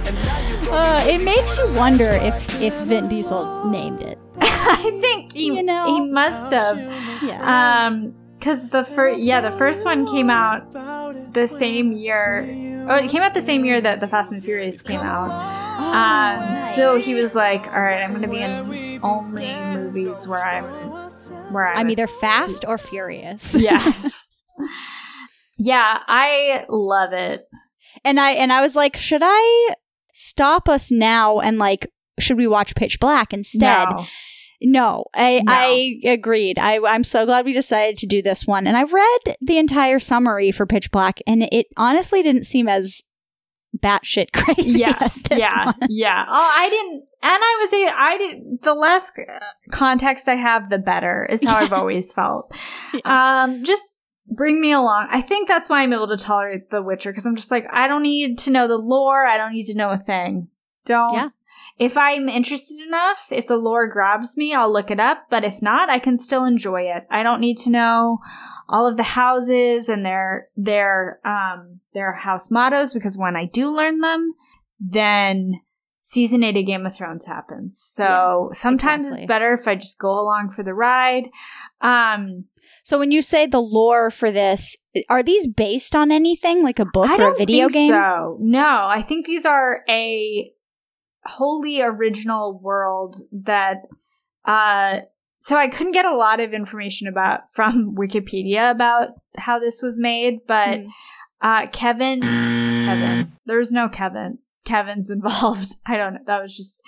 Uh, 0.72 1.04
it 1.08 1.18
makes 1.20 1.58
you 1.58 1.66
wonder 1.72 2.08
if 2.10 2.60
if 2.62 2.72
Vin 2.82 3.08
Diesel 3.08 3.64
named 3.70 4.02
it. 4.02 4.18
i 4.40 4.96
think 5.02 5.32
he, 5.32 5.46
You 5.56 5.64
know? 5.64 5.84
he 5.86 6.00
must 6.00 6.52
have. 6.52 6.78
Yeah. 7.22 7.86
um 7.86 8.14
because 8.38 8.68
the 8.68 8.84
first 8.84 9.18
yeah 9.18 9.40
the 9.40 9.50
first 9.50 9.84
one 9.84 10.06
came 10.06 10.30
out 10.30 10.72
the 11.34 11.46
same 11.48 11.92
year. 11.92 12.46
Oh 12.88 12.96
it 12.96 13.10
came 13.10 13.20
out 13.22 13.34
the 13.34 13.42
same 13.42 13.64
year 13.64 13.80
that 13.80 13.98
the 13.98 14.06
fast 14.06 14.30
and 14.32 14.42
furious 14.44 14.80
came 14.80 15.00
out. 15.00 15.30
Um 15.92 16.38
so 16.76 16.96
he 16.98 17.14
was 17.14 17.34
like 17.34 17.66
all 17.74 17.82
right 17.82 18.02
i'm 18.04 18.12
gonna 18.14 18.28
be 18.28 18.38
in 18.38 19.00
only 19.02 19.50
movies 19.74 20.28
where 20.28 20.38
i'm 20.46 21.09
i'm, 21.28 21.78
I'm 21.78 21.90
either 21.90 22.06
fast 22.06 22.64
or 22.66 22.78
furious. 22.78 23.54
yes 23.58 24.32
yeah 25.58 26.02
i 26.06 26.64
love 26.68 27.12
it 27.12 27.46
And 28.04 28.18
I 28.20 28.30
and 28.32 28.52
I 28.52 28.62
was 28.62 28.76
like, 28.76 28.96
should 28.96 29.22
I 29.24 29.74
stop 30.14 30.68
us 30.68 30.90
now 30.90 31.40
and 31.40 31.58
like 31.58 31.90
should 32.18 32.36
we 32.36 32.46
watch 32.46 32.74
Pitch 32.74 32.98
Black 33.00 33.32
instead? 33.32 33.88
No. 33.90 34.06
No, 34.62 35.04
I 35.14 35.42
No. 35.44 35.52
I 35.52 36.00
agreed. 36.04 36.58
I 36.58 36.78
I'm 36.86 37.04
so 37.04 37.24
glad 37.26 37.44
we 37.44 37.52
decided 37.52 37.96
to 37.98 38.06
do 38.06 38.22
this 38.22 38.46
one. 38.46 38.66
And 38.66 38.76
I 38.76 38.84
read 38.84 39.36
the 39.40 39.58
entire 39.58 39.98
summary 39.98 40.52
for 40.52 40.66
Pitch 40.66 40.90
Black, 40.90 41.20
and 41.26 41.42
it 41.50 41.66
honestly 41.76 42.22
didn't 42.22 42.44
seem 42.44 42.68
as 42.68 43.02
batshit 43.82 44.32
crazy. 44.32 44.78
yes, 44.78 45.24
yeah, 45.30 45.66
one. 45.66 45.74
yeah. 45.88 46.24
Oh, 46.28 46.52
I 46.56 46.68
didn't, 46.68 47.04
and 47.22 47.42
I 47.42 47.58
was, 47.60 47.72
a, 47.72 48.00
I 48.00 48.18
did. 48.18 48.62
The 48.62 48.74
less 48.74 49.12
context 49.70 50.28
I 50.28 50.36
have, 50.36 50.70
the 50.70 50.78
better. 50.78 51.26
Is 51.30 51.44
how 51.44 51.56
I've 51.56 51.72
always 51.80 52.12
felt. 52.12 52.52
Um, 53.04 53.64
just 53.64 53.96
bring 54.26 54.60
me 54.60 54.72
along. 54.72 55.08
I 55.10 55.20
think 55.20 55.48
that's 55.48 55.68
why 55.68 55.82
I'm 55.82 55.92
able 55.92 56.08
to 56.08 56.16
tolerate 56.16 56.70
The 56.70 56.82
Witcher 56.82 57.10
because 57.10 57.26
I'm 57.26 57.36
just 57.36 57.50
like, 57.50 57.66
I 57.70 57.88
don't 57.88 58.02
need 58.02 58.38
to 58.40 58.50
know 58.50 58.68
the 58.68 58.78
lore. 58.78 59.26
I 59.26 59.36
don't 59.36 59.52
need 59.52 59.66
to 59.66 59.74
know 59.74 59.90
a 59.90 59.98
thing. 59.98 60.48
Don't. 60.84 61.14
Yeah. 61.14 61.28
If 61.80 61.96
I'm 61.96 62.28
interested 62.28 62.78
enough, 62.86 63.28
if 63.32 63.46
the 63.46 63.56
lore 63.56 63.88
grabs 63.88 64.36
me, 64.36 64.52
I'll 64.52 64.70
look 64.70 64.90
it 64.90 65.00
up. 65.00 65.24
But 65.30 65.44
if 65.44 65.62
not, 65.62 65.88
I 65.88 65.98
can 65.98 66.18
still 66.18 66.44
enjoy 66.44 66.82
it. 66.82 67.06
I 67.10 67.22
don't 67.22 67.40
need 67.40 67.56
to 67.58 67.70
know 67.70 68.18
all 68.68 68.86
of 68.86 68.98
the 68.98 69.02
houses 69.02 69.88
and 69.88 70.04
their 70.04 70.48
their 70.58 71.20
um 71.24 71.80
their 71.94 72.12
house 72.12 72.50
mottos 72.50 72.92
because 72.92 73.16
when 73.16 73.34
I 73.34 73.46
do 73.46 73.74
learn 73.74 74.00
them, 74.00 74.34
then 74.78 75.54
season 76.02 76.44
eight 76.44 76.58
of 76.58 76.66
Game 76.66 76.84
of 76.84 76.94
Thrones 76.94 77.24
happens. 77.24 77.80
So 77.80 78.50
sometimes 78.52 79.06
exactly. 79.06 79.22
it's 79.22 79.28
better 79.28 79.52
if 79.54 79.66
I 79.66 79.74
just 79.74 79.98
go 79.98 80.10
along 80.10 80.50
for 80.50 80.62
the 80.62 80.74
ride. 80.74 81.30
Um, 81.80 82.44
So 82.82 82.98
when 82.98 83.10
you 83.10 83.22
say 83.22 83.46
the 83.46 83.62
lore 83.62 84.10
for 84.10 84.30
this, 84.30 84.76
are 85.08 85.22
these 85.22 85.46
based 85.46 85.96
on 85.96 86.12
anything 86.12 86.62
like 86.62 86.78
a 86.78 86.84
book 86.84 87.10
or 87.10 87.32
a 87.32 87.36
video 87.36 87.68
think 87.68 87.72
game? 87.72 87.92
So 87.92 88.36
no, 88.38 88.86
I 88.86 89.00
think 89.00 89.24
these 89.24 89.46
are 89.46 89.82
a 89.88 90.52
wholly 91.24 91.80
original 91.82 92.58
world 92.58 93.16
that. 93.32 93.82
Uh, 94.44 95.00
so 95.38 95.56
I 95.56 95.68
couldn't 95.68 95.92
get 95.92 96.04
a 96.04 96.14
lot 96.16 96.40
of 96.40 96.52
information 96.52 97.08
about 97.08 97.50
from 97.54 97.94
Wikipedia 97.96 98.70
about 98.70 99.08
how 99.36 99.58
this 99.58 99.80
was 99.82 99.98
made, 99.98 100.40
but 100.46 100.80
Mm. 100.80 100.88
uh, 101.40 101.66
Kevin, 101.68 102.20
Kevin, 102.20 103.32
there's 103.46 103.72
no 103.72 103.88
Kevin. 103.88 104.38
Kevin's 104.64 105.10
involved. 105.16 105.74
I 105.86 105.96
don't 105.96 106.14
know. 106.14 106.20
That 106.26 106.42
was 106.42 106.54
just 106.56 106.80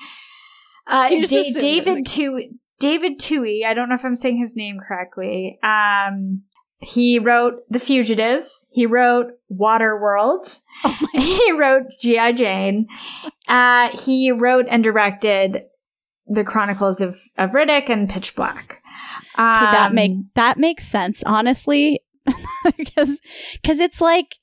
uh, 0.87 1.09
just 1.11 1.33
Da- 1.33 1.41
assumed 1.41 1.57
it. 1.57 1.61
David 1.61 2.05
Twohy. 2.07 2.49
David 2.81 3.19
Twohy. 3.21 3.65
I 3.65 3.75
don't 3.75 3.89
know 3.89 3.95
if 3.95 4.05
I'm 4.05 4.17
saying 4.17 4.39
his 4.39 4.57
name 4.57 4.79
correctly. 4.81 5.59
Um, 5.63 6.43
he 6.81 7.19
wrote 7.21 7.63
The 7.71 7.79
Fugitive. 7.79 8.49
He 8.73 8.87
wrote 8.87 9.33
Waterworld. 9.53 10.61
Oh 10.85 10.99
he 11.15 11.53
wrote 11.53 11.85
G.I. 12.01 12.33
Jane. 12.33 12.87
Uh, 13.49 13.89
he 14.05 14.31
wrote 14.33 14.67
and 14.71 14.83
directed 14.83 15.65
The 16.27 16.45
Chronicles 16.45 17.01
of, 17.01 17.19
of 17.39 17.51
Riddick 17.51 17.89
and 17.89 18.09
Pitch 18.09 18.35
Black. 18.35 18.83
Um, 19.37 19.45
Okay, 19.63 19.73
that 19.73 19.93
make 19.95 20.13
that 20.35 20.59
makes 20.59 20.87
sense 20.87 21.23
honestly 21.25 22.01
because 22.77 23.19
because 23.61 23.81
it's 23.81 24.01
like 24.01 24.37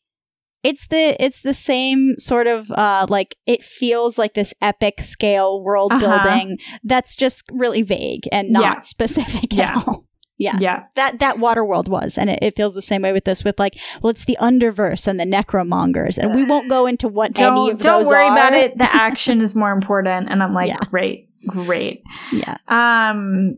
it's 0.64 0.88
the 0.88 1.16
it's 1.24 1.42
the 1.42 1.54
same 1.54 2.16
sort 2.18 2.48
of 2.48 2.70
uh 2.72 3.06
like 3.10 3.36
it 3.46 3.64
feels 3.64 4.18
like 4.18 4.34
this 4.34 4.54
epic 4.62 5.02
scale 5.02 5.62
world 5.64 5.92
Uh-huh. 5.94 6.24
building 6.24 6.58
that's 6.84 7.16
just 7.16 7.44
really 7.52 7.82
vague 7.84 8.24
and 8.32 8.50
not 8.50 8.62
Yeah. 8.64 8.80
specific 8.82 9.54
Yeah. 9.54 9.78
at 9.78 9.88
all 9.88 10.04
yeah. 10.40 10.58
yeah. 10.60 10.84
that 10.96 11.20
that 11.20 11.38
water 11.38 11.64
world 11.64 11.88
was, 11.88 12.18
and 12.18 12.30
it, 12.32 12.40
it 12.42 12.56
feels 12.56 12.74
the 12.74 12.82
same 12.82 13.04
way 13.04 13.12
with 13.14 13.26
this. 13.26 13.44
With 13.44 13.60
like, 13.60 13.78
well, 14.02 14.10
it's 14.10 14.26
the 14.26 14.38
Underverse 14.42 15.06
and 15.08 15.20
the 15.20 15.26
Necromongers, 15.26 16.18
and 16.18 16.34
we 16.34 16.44
won't 16.46 16.68
go 16.70 16.88
into 16.88 17.08
what 17.08 17.40
any 17.40 17.46
Don't 17.48 17.72
of 17.74 17.80
don't 17.82 18.00
those 18.04 18.08
worry 18.12 18.24
are. 18.24 18.32
about 18.32 18.54
it. 18.54 18.78
The 18.78 18.92
action 18.92 19.42
is 19.42 19.54
more 19.54 19.72
important, 19.72 20.30
and 20.32 20.42
I'm 20.42 20.54
like, 20.56 20.70
Yeah. 20.70 20.80
great, 20.90 21.30
great. 21.46 22.02
Yeah. 22.32 22.58
Um, 22.68 23.58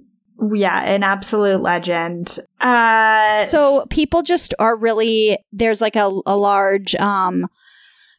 yeah, 0.53 0.81
an 0.81 1.03
absolute 1.03 1.61
legend. 1.61 2.39
Uh, 2.59 3.45
So 3.45 3.85
people 3.91 4.23
just 4.23 4.53
are 4.57 4.75
really 4.75 5.37
there's 5.53 5.81
like 5.81 5.95
a, 5.95 6.11
a 6.25 6.35
large 6.35 6.95
um 6.95 7.45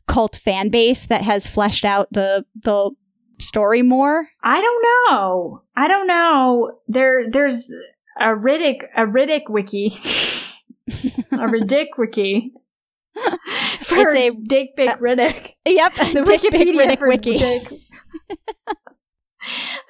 cult 0.06 0.36
fan 0.36 0.68
base 0.68 1.06
that 1.06 1.22
has 1.22 1.46
fleshed 1.48 1.84
out 1.84 2.08
the 2.12 2.44
the 2.62 2.90
story 3.40 3.82
more. 3.82 4.28
I 4.44 4.60
don't 4.60 4.84
know. 5.10 5.62
I 5.74 5.88
don't 5.88 6.06
know. 6.06 6.78
There, 6.86 7.28
there's 7.28 7.68
a 8.18 8.28
Riddick, 8.34 8.84
a 8.96 9.06
Riddick 9.06 9.48
wiki, 9.48 9.86
a 11.32 11.46
Riddick 11.48 11.88
wiki 11.98 12.52
for 13.80 14.08
It's 14.10 14.34
a- 14.34 14.40
Dick 14.46 14.76
Big 14.76 14.90
Riddick. 14.90 15.52
Yep, 15.66 15.94
The 15.96 16.24
Dick 16.26 16.40
Wikipedia 16.42 16.74
Riddick 16.76 16.98
for 16.98 17.08
wiki. 17.08 17.38
Dick. 17.38 17.68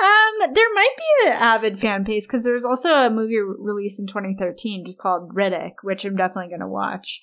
um, 0.00 0.52
there 0.54 0.74
might 0.74 0.94
be 0.96 1.26
an 1.28 1.32
avid 1.35 1.78
fan 1.78 2.04
base 2.04 2.26
because 2.26 2.42
there's 2.44 2.64
also 2.64 2.90
a 2.90 3.11
movie 3.11 3.38
re- 3.38 3.54
released 3.58 4.00
in 4.00 4.06
2013 4.06 4.85
just 4.87 4.98
called 4.98 5.35
Riddick, 5.35 5.72
which 5.82 6.04
I'm 6.04 6.16
definitely 6.16 6.48
going 6.48 6.61
to 6.61 6.68
watch. 6.68 7.20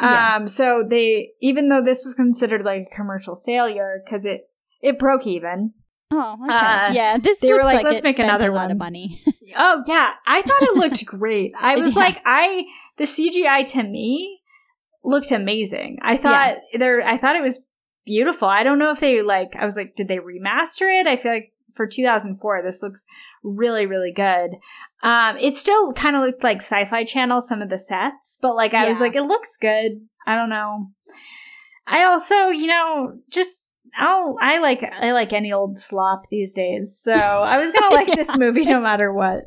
Yeah. 0.00 0.36
Um, 0.36 0.46
so 0.48 0.84
they, 0.88 1.30
even 1.40 1.68
though 1.68 1.82
this 1.82 2.04
was 2.04 2.14
considered 2.14 2.64
like 2.64 2.88
a 2.92 2.94
commercial 2.94 3.36
failure 3.36 4.02
because 4.04 4.24
it 4.24 4.42
it 4.82 4.98
broke 4.98 5.26
even. 5.26 5.72
Oh, 6.12 6.36
okay. 6.44 6.54
Uh, 6.54 6.92
yeah. 6.92 7.18
This 7.18 7.38
they 7.38 7.48
were 7.52 7.58
looks 7.60 7.72
like, 7.72 7.84
"Let's 7.84 8.02
make 8.02 8.18
another 8.18 8.50
a 8.50 8.54
lot 8.54 8.62
one." 8.64 8.70
of 8.72 8.78
money. 8.78 9.22
Oh 9.58 9.82
yeah, 9.88 10.12
I 10.28 10.42
thought 10.42 10.62
it 10.62 10.76
looked 10.76 11.04
great. 11.18 11.52
I 11.58 11.74
was 11.76 11.92
Yeah. 11.94 11.98
like, 11.98 12.20
I 12.24 12.66
the 12.98 13.04
CGI 13.04 13.68
to 13.72 13.82
me 13.82 14.40
looked 15.02 15.32
amazing. 15.32 15.98
I 16.02 16.16
thought 16.18 16.58
there, 16.74 17.02
I 17.04 17.16
thought 17.16 17.34
it 17.34 17.42
was 17.42 17.60
beautiful. 18.06 18.46
I 18.46 18.62
don't 18.62 18.78
know 18.78 18.90
if 18.92 19.00
they 19.00 19.22
like. 19.22 19.56
I 19.58 19.64
was 19.64 19.74
like, 19.76 19.96
did 19.96 20.06
they 20.06 20.18
remaster 20.18 20.88
it? 21.00 21.08
I 21.08 21.16
feel 21.16 21.32
like 21.32 21.52
for 21.74 21.86
2004, 21.88 22.62
this 22.64 22.80
looks 22.80 23.04
really, 23.42 23.86
really 23.86 24.12
good. 24.12 24.50
Um, 25.02 25.36
it 25.38 25.56
still 25.56 25.92
kind 25.94 26.14
of 26.14 26.22
looked 26.22 26.44
like 26.44 26.58
Sci-Fi 26.58 27.02
Channel 27.04 27.42
some 27.42 27.60
of 27.62 27.70
the 27.70 27.78
sets, 27.78 28.38
but 28.40 28.54
like 28.54 28.72
I 28.74 28.88
was 28.88 29.00
like, 29.00 29.16
it 29.16 29.22
looks 29.22 29.56
good. 29.60 29.92
I 30.28 30.36
don't 30.36 30.50
know. 30.50 30.90
I 31.88 32.04
also, 32.04 32.48
you 32.50 32.68
know, 32.68 33.14
just. 33.30 33.64
Oh, 33.98 34.36
I 34.40 34.58
like 34.58 34.82
I 34.82 35.12
like 35.12 35.32
any 35.32 35.52
old 35.52 35.78
slop 35.78 36.28
these 36.30 36.54
days. 36.54 36.98
So 37.02 37.12
I 37.12 37.58
was 37.58 37.72
gonna 37.72 37.94
like 37.94 38.08
this 38.08 38.36
movie 38.36 38.64
no 38.64 38.80
matter 38.80 39.12
what. 39.12 39.46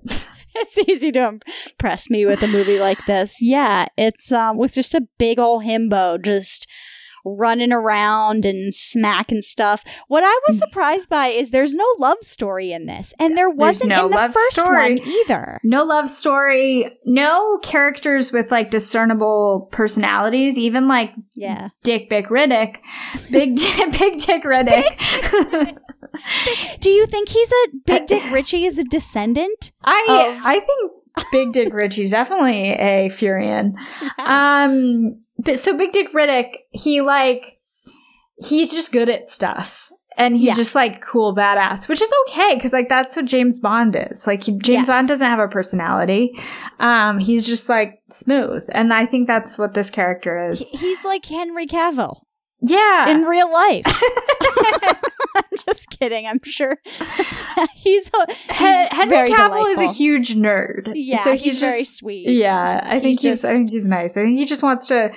it's 0.56 0.78
easy 0.78 1.12
to 1.12 1.40
impress 1.70 2.10
me 2.10 2.26
with 2.26 2.44
a 2.44 2.48
movie 2.48 2.80
like 2.80 3.06
this. 3.06 3.42
Yeah, 3.42 3.88
it's 3.98 4.32
um 4.32 4.58
with 4.58 4.74
just 4.74 4.94
a 4.94 5.08
big 5.18 5.40
old 5.40 5.64
himbo 5.64 6.22
just 6.24 6.68
running 7.24 7.72
around 7.72 8.46
and 8.46 8.74
smack 8.74 9.32
and 9.32 9.44
stuff. 9.44 9.84
What 10.08 10.24
I 10.24 10.40
was 10.48 10.58
mm. 10.58 10.66
surprised 10.66 11.10
by 11.10 11.28
is 11.28 11.50
there's 11.50 11.76
no 11.76 11.86
love 12.00 12.18
story 12.22 12.72
in 12.72 12.86
this, 12.86 13.14
and 13.20 13.38
there 13.38 13.50
wasn't 13.50 13.90
no 13.90 14.06
in 14.06 14.12
the 14.12 14.18
love 14.18 14.34
first 14.34 14.60
story. 14.60 14.96
one 14.96 15.00
either. 15.00 15.60
No 15.64 15.84
love 15.84 16.10
story, 16.10 16.98
no 17.06 17.58
characters 17.64 18.32
with 18.32 18.52
like 18.52 18.72
discernible 18.72 19.70
personalities, 19.72 20.58
even 20.58 20.88
like 20.88 21.14
Yeah, 21.34 21.70
Dick 21.84 22.10
Big 22.10 22.28
Riddick. 22.28 22.78
Big 23.32 23.56
Big 24.00 24.18
Dick 24.18 24.44
Riddick. 24.44 25.78
do 26.80 26.90
you 26.90 27.06
think 27.08 27.30
he's 27.30 27.52
a 27.52 27.68
Big 27.86 28.08
Dick 28.08 28.24
Richie 28.32 28.66
is 28.66 28.78
a 28.78 28.84
descendant? 28.84 29.72
I 29.84 30.36
Of- 30.38 30.46
I 30.46 30.60
think 30.60 30.92
Big 31.32 31.54
Dick 31.54 31.74
Richie's 31.74 32.12
definitely 32.12 32.72
a 32.72 33.10
Furyan. 33.10 33.74
Um 34.20 35.22
but 35.40 35.60
so 35.60 35.78
Big 35.78 35.92
Dick 35.92 36.12
Riddick, 36.14 36.56
he 36.72 37.02
like 37.02 37.58
he's 38.44 38.72
just 38.72 38.92
good 38.92 39.10
at 39.10 39.30
stuff. 39.30 39.92
And 40.16 40.36
he's 40.38 40.46
Yeah. 40.46 40.56
just 40.56 40.76
like 40.76 41.02
cool 41.02 41.36
badass, 41.36 41.88
which 41.88 42.02
is 42.02 42.14
okay 42.30 42.54
because 42.56 42.72
like 42.72 42.88
that's 42.88 43.16
what 43.16 43.26
James 43.26 43.60
Bond 43.60 43.96
is. 44.12 44.28
Like 44.28 44.44
he- 44.44 44.52
James 44.60 44.88
Yes. 44.88 44.88
Bond 44.88 45.08
doesn't 45.08 45.28
have 45.28 45.40
a 45.40 45.48
personality. 45.48 46.32
Um 46.80 47.18
he's 47.20 47.46
just 47.46 47.68
like 47.70 48.02
smooth. 48.10 48.64
And 48.74 48.94
I 48.94 49.06
think 49.06 49.26
that's 49.28 49.58
what 49.58 49.74
this 49.74 49.90
character 49.90 50.50
is. 50.52 50.68
He's 50.70 51.04
like 51.04 51.26
Henry 51.26 51.66
Cavill 51.68 52.22
Yeah. 52.62 53.10
in 53.10 53.24
real 53.24 53.52
life. 53.52 53.86
Just 55.68 55.90
kidding. 55.90 56.26
I'm 56.28 56.40
sure 56.44 56.78
he's, 57.76 58.10
he's 58.10 58.10
Henry 58.50 59.30
Cavill 59.32 59.70
is 59.72 59.80
a 59.80 59.92
huge 59.92 60.36
nerd. 60.36 60.92
Yeah, 60.96 61.18
so 61.24 61.32
he's, 61.34 61.44
he's, 61.44 61.60
very 61.60 61.84
sweet. 61.86 62.30
yeah. 62.30 62.82
I 62.84 63.00
think 63.00 63.20
He's 63.22 63.42
he's, 63.42 63.46
I 63.46 63.54
think 63.54 63.70
he's 63.70 63.86
nice. 63.88 64.18
I 64.18 64.24
think 64.24 64.38
he 64.38 64.46
just 64.46 64.64
wants 64.64 64.88
to 64.88 65.14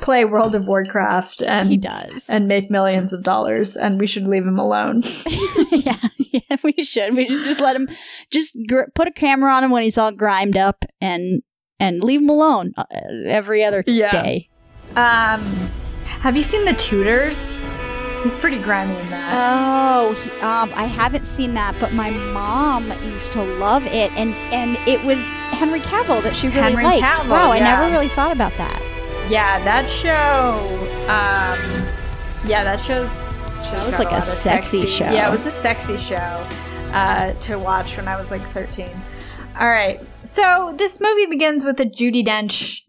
play 0.00 0.24
World 0.24 0.54
of 0.56 0.66
Warcraft 0.66 1.40
and 1.42 1.68
he 1.68 1.76
does. 1.76 2.28
and 2.28 2.48
make 2.48 2.70
millions 2.70 3.12
of 3.12 3.22
dollars, 3.22 3.76
and 3.76 4.00
we 4.00 4.06
should 4.06 4.26
leave 4.26 4.44
him 4.46 4.58
alone. 4.58 5.02
yeah, 5.70 5.98
yeah, 6.18 6.56
we 6.64 6.72
should. 6.82 7.14
We 7.14 7.26
should 7.28 7.44
just 7.44 7.60
let 7.60 7.76
him 7.76 7.88
just 8.30 8.56
gr- 8.68 8.90
put 8.94 9.06
a 9.08 9.12
camera 9.12 9.52
on 9.52 9.62
him 9.64 9.70
when 9.70 9.82
he's 9.84 9.96
all 9.98 10.10
grimed 10.12 10.56
up 10.56 10.84
and 11.00 11.42
and 11.78 12.02
leave 12.02 12.20
him 12.22 12.28
alone 12.28 12.72
uh, 12.76 12.84
every 13.26 13.62
other 13.64 13.84
Yeah. 13.86 14.10
day. 14.10 14.48
um, 14.96 15.40
have 16.04 16.36
you 16.36 16.42
seen 16.42 16.64
the 16.64 16.72
Tudors? 16.74 17.60
He's 18.24 18.36
pretty 18.36 18.58
grimy 18.58 18.96
in 18.98 19.10
that. 19.10 19.32
Oh, 19.36 20.12
he- 20.14 20.30
um, 20.40 20.72
I 20.74 20.84
haven't 20.86 21.26
seen 21.26 21.54
that, 21.54 21.76
but 21.78 21.92
my 21.92 22.10
mom 22.10 22.90
used 23.04 23.30
to 23.34 23.42
love 23.42 23.86
it, 23.86 24.10
and 24.12 24.34
and 24.52 24.76
it 24.88 25.04
was 25.04 25.28
Henry 25.52 25.78
Cavill 25.80 26.22
that 26.24 26.34
she 26.34 26.48
really 26.48 26.60
Henry 26.60 26.84
liked. 26.84 27.04
Cavill, 27.04 27.30
wow, 27.30 27.52
I 27.52 27.58
never 27.60 27.90
really 27.92 28.08
thought 28.08 28.32
about 28.32 28.52
that. 28.56 28.80
yeah, 29.30 29.62
that 29.64 29.88
show. 29.88 30.58
Um, 31.04 31.86
yeah, 32.48 32.64
that 32.64 32.80
show's. 32.80 33.34
That 33.70 33.86
was 33.86 33.98
like 33.98 34.12
a 34.12 34.20
sexy 34.22 34.86
show. 34.86 35.10
Yeah, 35.10 35.28
it 35.28 35.30
was 35.30 35.46
a 35.46 35.50
sexy 35.50 35.96
show 35.96 36.46
uh, 36.92 37.32
to 37.32 37.58
watch 37.58 37.96
when 37.96 38.06
I 38.08 38.16
was 38.16 38.30
like 38.30 38.46
13. 38.52 38.88
All 39.58 39.68
right. 39.68 40.00
So 40.22 40.74
this 40.78 41.00
movie 41.00 41.26
begins 41.26 41.64
with 41.64 41.80
a 41.80 41.84
Judi 41.86 42.24
Dench 42.24 42.82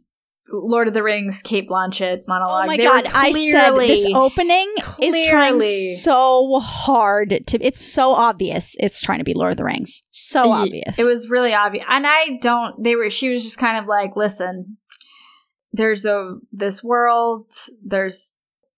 Lord 0.52 0.88
of 0.88 0.94
the 0.94 1.02
Rings 1.02 1.42
Cate 1.42 1.68
Blanchett 1.68 2.28
monologue. 2.28 2.66
Oh 2.66 2.68
my 2.68 2.78
They 2.78 2.84
god! 2.84 3.06
I 3.08 3.32
said 3.32 3.72
this 3.78 4.04
clearly- 4.04 4.14
opening 4.14 4.74
is 5.02 5.28
trying 5.28 5.60
so 5.62 6.60
hard 6.60 7.42
to. 7.48 7.66
It's 7.66 7.84
so 7.84 8.12
obvious. 8.12 8.76
It's 8.80 9.02
trying 9.02 9.20
to 9.20 9.24
be 9.24 9.34
Lord 9.34 9.52
of 9.52 9.58
the 9.58 9.66
Rings. 9.66 10.04
So 10.12 10.52
obvious. 10.52 11.00
It 11.00 11.08
was 11.08 11.30
really 11.30 11.54
obvious. 11.54 11.86
And 11.90 12.06
I 12.08 12.38
don't 12.42 12.84
they 12.84 12.96
were 12.96 13.10
she 13.10 13.30
was 13.30 13.44
just 13.44 13.58
kind 13.58 13.78
of 13.78 13.88
like, 13.88 14.16
listen, 14.16 14.78
there's 15.74 16.06
a 16.06 16.36
this 16.52 16.84
world, 16.84 17.52
there's 17.84 18.32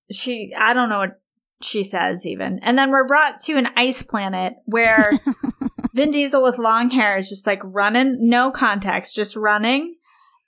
she 0.10 0.54
I 0.58 0.74
don't 0.74 0.90
know 0.90 1.00
what 1.00 1.20
she 1.62 1.84
says 1.84 2.26
even. 2.26 2.60
And 2.62 2.78
then 2.78 2.92
we're 2.92 3.08
brought 3.08 3.40
to 3.42 3.58
an 3.58 3.68
ice 3.76 4.04
planet 4.04 4.54
where 4.66 5.12
Vin 5.94 6.12
Diesel 6.12 6.44
with 6.44 6.60
long 6.60 6.92
hair 6.92 7.18
is 7.18 7.28
just 7.28 7.48
like 7.48 7.60
running, 7.64 8.18
no 8.30 8.52
context, 8.52 9.16
just 9.16 9.36
running. 9.36 9.96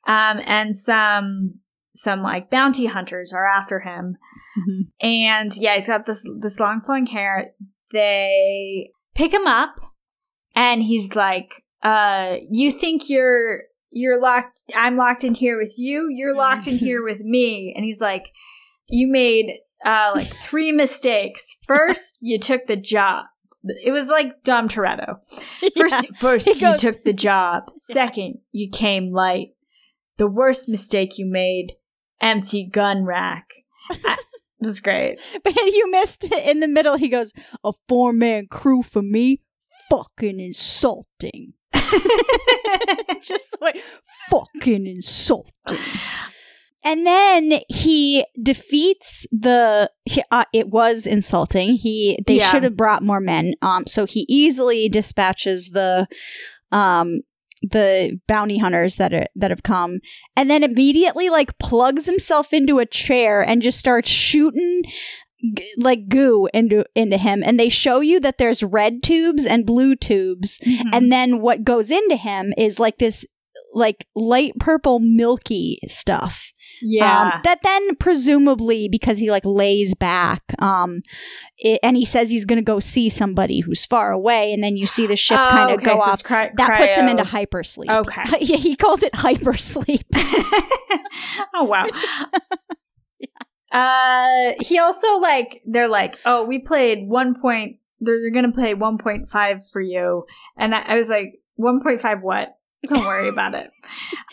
Um 0.09 0.41
and 0.45 0.75
some 0.75 1.59
some 1.95 2.21
like 2.21 2.49
bounty 2.49 2.85
hunters 2.87 3.31
are 3.33 3.45
after 3.45 3.79
him. 3.81 4.17
Mhm. 4.57 4.81
And 5.01 5.51
yeah, 5.57 5.75
he's 5.75 5.87
got 5.87 6.05
this 6.05 6.25
this 6.41 6.59
long 6.59 6.81
flowing 6.81 7.05
hair. 7.05 7.51
They 7.93 8.91
pick 9.15 9.33
him 9.33 9.47
up 9.47 9.75
and 10.55 10.81
he's 10.83 11.15
like, 11.15 11.63
uh, 11.83 12.37
you 12.49 12.71
think 12.71 13.09
you're 13.09 13.61
you're 13.91 14.21
locked 14.21 14.63
I'm 14.75 14.95
locked 14.95 15.23
in 15.23 15.33
here 15.33 15.57
with 15.57 15.73
you, 15.77 16.07
you're 16.11 16.35
locked 16.35 16.67
in 16.67 16.77
here 16.77 17.03
with 17.09 17.21
me. 17.21 17.73
And 17.75 17.83
he's 17.85 18.01
like, 18.01 18.25
You 18.87 19.07
made 19.11 19.51
uh 19.85 20.11
like 20.15 20.33
three 20.43 20.71
mistakes. 20.71 21.55
First, 21.67 22.19
you 22.21 22.39
took 22.39 22.65
the 22.65 22.75
job. 22.77 23.25
It 23.63 23.91
was 23.91 24.07
like 24.07 24.43
Dom 24.43 24.69
Toretto. 24.69 25.17
First, 25.77 26.05
Yeah. 26.11 26.17
first 26.17 26.47
He 26.47 26.65
you 26.65 26.75
took 26.77 27.03
the 27.03 27.13
job. 27.13 27.63
Second, 27.75 28.35
you 28.51 28.69
came 28.71 29.11
light. 29.11 29.49
The 30.19 30.27
worst 30.27 30.69
mistake 30.69 31.17
you 31.17 31.25
made, 31.25 31.73
empty 32.21 32.63
gun 32.65 33.03
rack. 33.05 33.45
I- 33.89 34.17
It 34.61 34.65
was 34.67 34.81
great. 34.81 35.19
But 35.41 35.55
you 35.55 35.89
missed 35.89 36.25
it 36.25 36.45
in 36.49 36.59
the 36.59 36.67
middle. 36.67 36.97
He 36.97 37.07
goes, 37.07 37.31
"A 37.63 37.71
four 37.87 38.11
man 38.11 38.47
crew 38.51 38.83
for 38.83 39.01
me, 39.01 39.39
fucking 39.89 40.37
insulting." 40.41 41.53
Just 43.21 43.51
the 43.51 43.57
way, 43.61 43.81
fucking 44.29 44.85
insulting. 44.85 45.77
And 46.83 47.05
then 47.07 47.61
he 47.69 48.25
defeats 48.41 49.25
the. 49.31 49.89
He, 50.03 50.21
uh, 50.29 50.43
it 50.53 50.67
was 50.69 51.05
insulting. 51.07 51.75
He 51.75 52.19
they 52.27 52.39
Yeah. 52.39 52.49
should 52.49 52.63
have 52.63 52.75
brought 52.75 53.01
more 53.01 53.21
men. 53.21 53.53
Um, 53.61 53.85
so 53.87 54.05
he 54.05 54.25
easily 54.27 54.89
dispatches 54.89 55.69
the, 55.69 56.05
um, 56.73 57.21
the 57.61 58.19
bounty 58.27 58.57
hunters 58.57 58.95
that 58.95 59.13
are 59.13 59.27
that 59.35 59.51
have 59.51 59.63
come, 59.63 59.99
and 60.35 60.49
then 60.49 60.63
immediately 60.63 61.29
like 61.29 61.57
plugs 61.59 62.05
himself 62.05 62.53
into 62.53 62.79
a 62.79 62.85
chair 62.85 63.41
and 63.41 63.61
just 63.61 63.79
starts 63.79 64.09
shooting 64.09 64.83
g- 65.55 65.73
like 65.77 66.07
goo 66.09 66.47
into 66.53 66.85
into 66.95 67.17
him. 67.17 67.43
And 67.43 67.59
they 67.59 67.69
show 67.69 67.99
you 67.99 68.19
that 68.21 68.37
there's 68.37 68.63
red 68.63 69.03
tubes 69.03 69.45
and 69.45 69.65
blue 69.65 69.95
tubes, 69.95 70.59
mm-hmm. 70.59 70.89
and 70.93 71.11
then 71.11 71.41
what 71.41 71.63
goes 71.63 71.91
into 71.91 72.15
him 72.15 72.53
is 72.57 72.79
like 72.79 72.97
this 72.97 73.25
like 73.73 74.07
light 74.15 74.53
purple 74.59 74.99
milky 74.99 75.79
stuff 75.87 76.53
yeah. 76.81 77.21
um, 77.21 77.41
that 77.43 77.59
then 77.63 77.95
presumably 77.95 78.87
because 78.87 79.17
he 79.17 79.31
like 79.31 79.45
lays 79.45 79.95
back 79.95 80.41
um 80.59 81.01
it, 81.57 81.79
and 81.83 81.97
he 81.97 82.05
says 82.05 82.29
he's 82.31 82.45
gonna 82.45 82.61
go 82.61 82.79
see 82.79 83.09
somebody 83.09 83.59
who's 83.59 83.85
far 83.85 84.11
away 84.11 84.53
and 84.53 84.63
then 84.63 84.77
you 84.77 84.87
see 84.87 85.05
the 85.07 85.17
ship 85.17 85.37
Oh, 85.39 85.49
kind 85.49 85.71
of 85.71 85.77
okay, 85.77 85.85
go 85.85 85.95
so 85.95 86.01
off 86.01 86.23
cry- 86.23 86.51
that 86.55 86.77
puts 86.79 86.95
him 86.97 87.07
into 87.07 87.23
hypersleep 87.23 87.89
Okay. 87.89 88.23
yeah 88.41 88.57
he 88.57 88.75
calls 88.75 89.03
it 89.03 89.13
hypersleep 89.13 90.03
oh 91.55 91.63
wow. 91.65 91.85
Uh, 93.71 94.53
he 94.61 94.79
also 94.79 95.19
like 95.19 95.61
they're 95.65 95.87
like, 95.87 96.17
oh, 96.25 96.43
we 96.43 96.59
played 96.59 97.07
one 97.07 97.39
point. 97.39 97.77
They're 97.99 98.31
gonna 98.31 98.51
play 98.51 98.73
one 98.73 98.97
point 98.97 99.29
five 99.29 99.61
for 99.71 99.81
you, 99.81 100.25
and 100.57 100.73
I, 100.73 100.81
I 100.81 100.95
was 100.95 101.07
like, 101.09 101.39
one 101.55 101.81
point 101.81 102.01
five 102.01 102.21
what? 102.21 102.55
Don't 102.87 103.05
worry 103.05 103.27
about 103.27 103.53
it. 103.55 103.71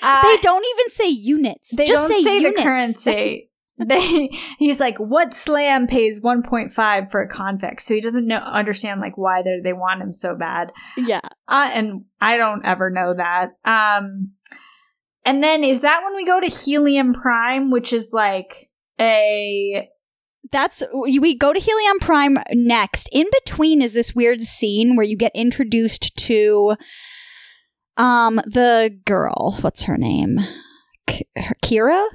Uh, 0.03 0.23
they 0.23 0.37
don't 0.43 0.65
even 0.75 0.91
say 0.91 1.09
units 1.09 1.75
they 1.75 1.87
just 1.87 2.09
don't 2.09 2.23
say, 2.23 2.39
units. 2.39 2.57
the 2.57 2.63
currency. 2.63 3.51
they 3.79 4.29
he's 4.59 4.79
like, 4.79 4.99
what 4.99 5.35
slam 5.35 5.87
pays 5.87 6.21
one 6.21 6.43
point 6.43 6.73
five 6.73 7.11
for 7.11 7.23
a 7.23 7.29
convict? 7.29 7.83
So 7.83 7.95
he 7.95 8.01
doesn't 8.01 8.27
know 8.27 8.37
understand 8.37 9.01
like 9.01 9.17
why 9.17 9.43
they 9.43 9.61
they 9.65 9.73
want 9.73 10.03
him 10.03 10.13
so 10.13 10.37
bad. 10.37 10.71
yeah 10.97 11.21
Uh, 11.49 11.71
and 11.73 12.05
I 12.21 12.37
don't 12.37 12.65
ever 12.65 12.91
know 12.91 13.15
that. 13.15 13.53
Um, 13.65 14.33
and 15.25 15.43
then 15.43 15.65
is 15.65 15.81
that 15.81 16.03
when 16.05 16.15
we 16.15 16.25
go 16.25 16.41
to 16.41 16.47
Helion 16.47 17.15
Prime, 17.15 17.71
which 17.71 17.93
is 17.93 18.11
like 18.13 18.71
a 19.01 19.89
that's 20.53 20.83
we 21.03 21.35
go 21.35 21.53
to 21.53 21.61
Helion 21.61 22.01
Prime 22.01 22.39
next. 22.53 23.09
In 23.13 23.27
between 23.45 23.83
is 23.83 23.93
this 23.93 24.15
weird 24.15 24.43
scene 24.43 24.95
where 24.95 25.07
you 25.07 25.17
get 25.17 25.33
introduced 25.35 26.17
to 26.17 26.77
um 27.97 28.37
the 28.47 28.97
girl. 29.05 29.57
What's 29.61 29.85
her 29.85 29.97
name? 29.97 30.39
K- 31.07 31.27
her- 31.37 31.57
Kyra? 31.65 32.07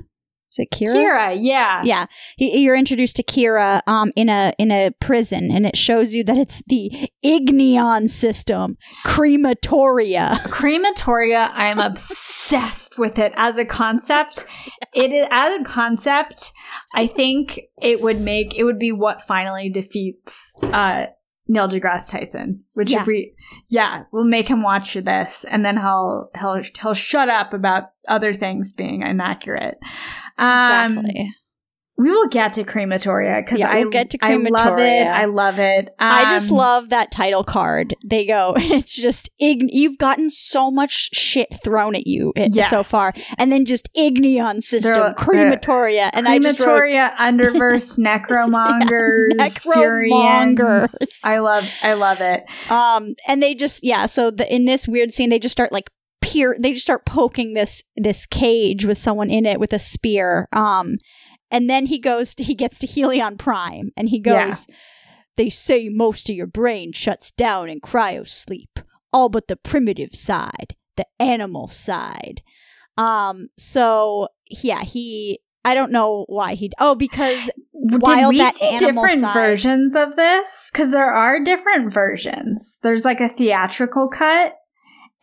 Is 0.51 0.59
it 0.59 0.69
Kyra? 0.69 0.93
Kyra? 0.93 1.37
Yeah, 1.39 1.81
Yeah, 1.85 2.05
you're 2.37 2.75
introduced 2.75 3.15
to 3.15 3.23
Kyra 3.23 3.81
um 3.87 4.11
in 4.17 4.27
a 4.27 4.53
in 4.57 4.69
a 4.71 4.91
prison, 4.99 5.49
and 5.49 5.65
it 5.65 5.77
shows 5.77 6.13
you 6.13 6.25
that 6.25 6.37
it's 6.37 6.61
the 6.67 7.09
Igneon 7.23 8.09
system, 8.09 8.77
crematoria. 9.05 10.39
Crematoria. 10.47 11.49
I'm 11.53 11.79
obsessed 11.79 12.99
with 12.99 13.17
it 13.17 13.31
as 13.37 13.57
a 13.57 13.63
concept. 13.65 14.45
It 14.93 15.11
is 15.13 15.27
as 15.31 15.61
a 15.61 15.63
concept. 15.63 16.51
I 16.93 17.07
think 17.07 17.61
it 17.81 18.01
would 18.01 18.19
make 18.19 18.57
it 18.57 18.65
would 18.65 18.79
be 18.79 18.91
what 18.91 19.21
finally 19.21 19.69
defeats 19.69 20.57
uh 20.63 21.05
Neil 21.47 21.67
deGrasse 21.67 22.09
Tyson. 22.09 22.63
Which 22.73 22.91
Yeah. 22.91 23.01
if 23.01 23.07
we, 23.07 23.33
yeah, 23.69 24.03
we'll 24.11 24.23
make 24.23 24.47
him 24.47 24.63
watch 24.63 24.93
this, 24.93 25.43
and 25.45 25.65
then 25.65 25.77
he'll 25.77 26.29
he'll 26.39 26.61
he'll 26.79 26.93
shut 26.93 27.29
up 27.29 27.53
about 27.53 27.91
other 28.07 28.33
things 28.33 28.73
being 28.73 29.01
inaccurate. 29.01 29.77
Um, 30.37 30.97
exactly. 30.99 31.35
We 32.01 32.09
will 32.09 32.27
get 32.27 32.53
to 32.53 32.63
crematoria 32.63 33.45
because 33.45 33.59
Yeah, 33.59 33.69
I 33.69 33.81
we'll 33.81 33.89
get 33.91 34.09
to 34.11 34.17
crematoria. 34.17 34.47
I 34.47 34.49
love 34.49 34.79
it. 34.79 35.07
I 35.07 35.25
love 35.25 35.59
it. 35.59 35.89
I 35.99 36.33
just 36.33 36.49
Um, 36.49 36.57
love 36.57 36.89
that 36.89 37.11
title 37.11 37.43
card. 37.43 37.93
They 38.03 38.25
go, 38.25 38.53
it's 38.57 38.95
just 38.95 39.29
ign- 39.41 39.69
you've 39.71 39.97
gotten 39.99 40.29
so 40.29 40.71
much 40.71 41.09
shit 41.13 41.49
thrown 41.63 41.93
at 41.95 42.07
you 42.07 42.33
i- 42.35 42.49
so 42.63 42.81
far, 42.83 43.13
and 43.37 43.51
then 43.51 43.65
just 43.65 43.87
Igneon 43.95 44.63
system, 44.63 44.93
They're- 44.93 45.13
crematoria, 45.13 46.09
and 46.13 46.27
I 46.27 46.39
just 46.39 46.59
wrote 46.59 46.81
crematoria, 46.81 47.11
underverse, 47.17 47.99
necromongers, 47.99 49.31
necromongers. 49.35 50.91
Furyans. 50.93 51.19
I 51.23 51.39
love, 51.39 51.69
I 51.83 51.93
love 51.93 52.21
it. 52.21 52.43
um, 52.71 53.13
and 53.27 53.41
they 53.43 53.53
just 53.55 53.83
yeah. 53.83 54.05
So 54.05 54.31
the, 54.31 54.51
in 54.53 54.65
this 54.65 54.87
weird 54.87 55.13
scene, 55.13 55.29
they 55.29 55.39
just 55.39 55.53
start 55.53 55.71
like 55.71 55.89
peer. 56.21 56.55
They 56.59 56.71
just 56.73 56.83
start 56.83 57.05
poking 57.05 57.53
this 57.53 57.83
this 57.95 58.25
cage 58.25 58.85
with 58.85 58.97
someone 58.97 59.29
in 59.29 59.45
it 59.45 59.59
with 59.59 59.73
a 59.73 59.79
spear. 59.79 60.47
Um, 60.53 60.97
and 61.51 61.69
then 61.69 61.85
he 61.85 61.99
goes 61.99 62.33
to 62.35 62.43
he 62.43 62.55
gets 62.55 62.79
to 62.79 62.87
Helion 62.87 63.37
Prime, 63.37 63.91
and 63.97 64.09
he 64.09 64.21
Yeah. 64.25 64.45
goes. 64.47 64.67
They 65.37 65.49
say 65.49 65.89
most 65.89 66.29
of 66.29 66.35
your 66.35 66.47
brain 66.47 66.91
shuts 66.91 67.31
down 67.31 67.69
in 67.69 67.79
cryo 67.79 68.27
sleep, 68.27 68.79
all 69.13 69.29
but 69.29 69.47
the 69.47 69.55
primitive 69.55 70.13
side, 70.13 70.75
the 70.97 71.05
animal 71.19 71.67
side. 71.69 72.41
Um, 72.97 73.47
so 73.57 74.27
yeah, 74.49 74.81
he 74.83 75.39
I 75.63 75.73
don't 75.73 75.91
know 75.91 76.25
why 76.27 76.55
he 76.55 76.71
oh 76.79 76.95
because 76.95 77.49
While 77.71 78.29
Did 78.31 78.35
we 78.35 78.37
that 78.39 78.55
see 78.55 78.65
animal 78.67 79.03
different 79.03 79.21
side- 79.21 79.33
versions 79.33 79.95
of 79.95 80.15
this? 80.15 80.69
Because 80.71 80.91
there 80.91 81.11
are 81.11 81.41
different 81.43 81.93
versions. 81.93 82.79
There's 82.83 83.05
like 83.05 83.21
a 83.21 83.29
theatrical 83.29 84.09
cut, 84.09 84.55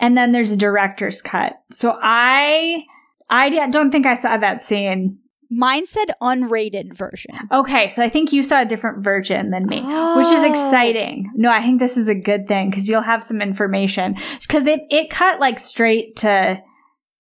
and 0.01 0.17
then 0.17 0.33
there's 0.33 0.51
a 0.51 0.57
director's 0.57 1.21
cut. 1.21 1.53
So 1.71 1.99
I, 2.03 2.85
I 3.29 3.69
don't 3.69 3.91
think 3.91 4.07
I 4.07 4.17
saw 4.17 4.39
that 4.39 4.63
scene. 4.65 5.19
Mine 5.51 5.87
said 5.87 6.09
unrated 6.21 6.95
version. 6.95 7.35
Okay, 7.51 7.89
so 7.89 8.03
I 8.03 8.09
think 8.09 8.33
you 8.33 8.43
saw 8.43 8.61
a 8.63 8.67
different 8.67 9.03
version 9.03 9.51
than 9.51 9.67
me. 9.67 9.77
which 9.81 10.27
is 10.27 10.45
Oh. 10.45 10.49
exciting. 10.51 11.31
No, 11.35 11.51
I 11.51 11.63
think 11.63 11.81
this 11.81 11.97
is 11.97 12.09
a 12.09 12.15
good 12.15 12.47
thing 12.49 12.71
because 12.71 12.89
you'll 12.89 13.01
have 13.03 13.23
some 13.23 13.41
information. 13.41 14.17
Because 14.43 14.67
it 14.67 14.81
it 14.91 15.09
cut 15.11 15.41
like 15.41 15.59
straight 15.59 16.17
to 16.17 16.61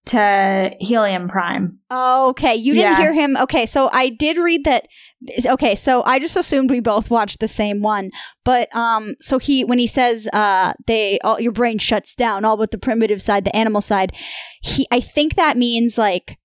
to 0.06 0.16
Helion 0.82 1.28
Prime. 1.28 1.78
Okay, 1.92 2.54
you 2.54 2.72
didn't 2.72 2.92
Yeah. 2.92 2.96
hear 2.98 3.12
him. 3.12 3.36
Okay, 3.36 3.66
so 3.66 3.90
I 3.92 4.08
did 4.08 4.38
read 4.38 4.64
that. 4.64 4.86
Okay, 5.46 5.74
so 5.74 6.02
I 6.04 6.18
just 6.18 6.34
assumed 6.36 6.70
we 6.70 6.80
both 6.80 7.10
watched 7.10 7.40
the 7.40 7.48
same 7.48 7.82
one, 7.82 8.10
but 8.44 8.74
um, 8.74 9.16
so 9.20 9.38
he 9.38 9.64
when 9.64 9.78
he 9.78 9.86
says 9.86 10.26
uh, 10.32 10.72
they 10.86 11.18
all 11.24 11.38
your 11.40 11.52
brain 11.52 11.76
shuts 11.78 12.14
down, 12.14 12.44
all 12.46 12.56
but 12.56 12.70
the 12.70 12.78
primitive 12.78 13.20
side, 13.20 13.44
the 13.44 13.54
animal 13.56 13.80
side. 13.82 14.12
He, 14.62 14.86
I 14.90 15.00
think 15.00 15.34
that 15.34 15.58
means 15.58 15.98
like 15.98 16.38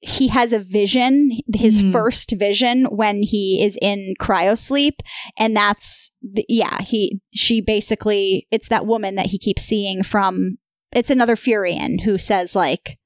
he 0.00 0.28
has 0.28 0.52
a 0.52 0.58
vision, 0.58 1.32
his 1.54 1.82
Mhm. 1.82 1.92
first 1.92 2.32
vision 2.32 2.84
when 2.86 3.22
he 3.22 3.62
is 3.62 3.78
in 3.80 4.14
cryosleep, 4.20 5.00
and 5.38 5.56
that's 5.56 6.12
the, 6.22 6.44
yeah. 6.48 6.80
He 6.82 7.20
she 7.34 7.60
basically 7.60 8.46
it's 8.50 8.68
that 8.68 8.86
woman 8.86 9.14
that 9.16 9.26
he 9.26 9.38
keeps 9.38 9.62
seeing 9.62 10.02
from. 10.02 10.58
It's 10.92 11.10
another 11.10 11.34
Furyan 11.36 12.02
who 12.02 12.18
says 12.18 12.54
like 12.54 12.98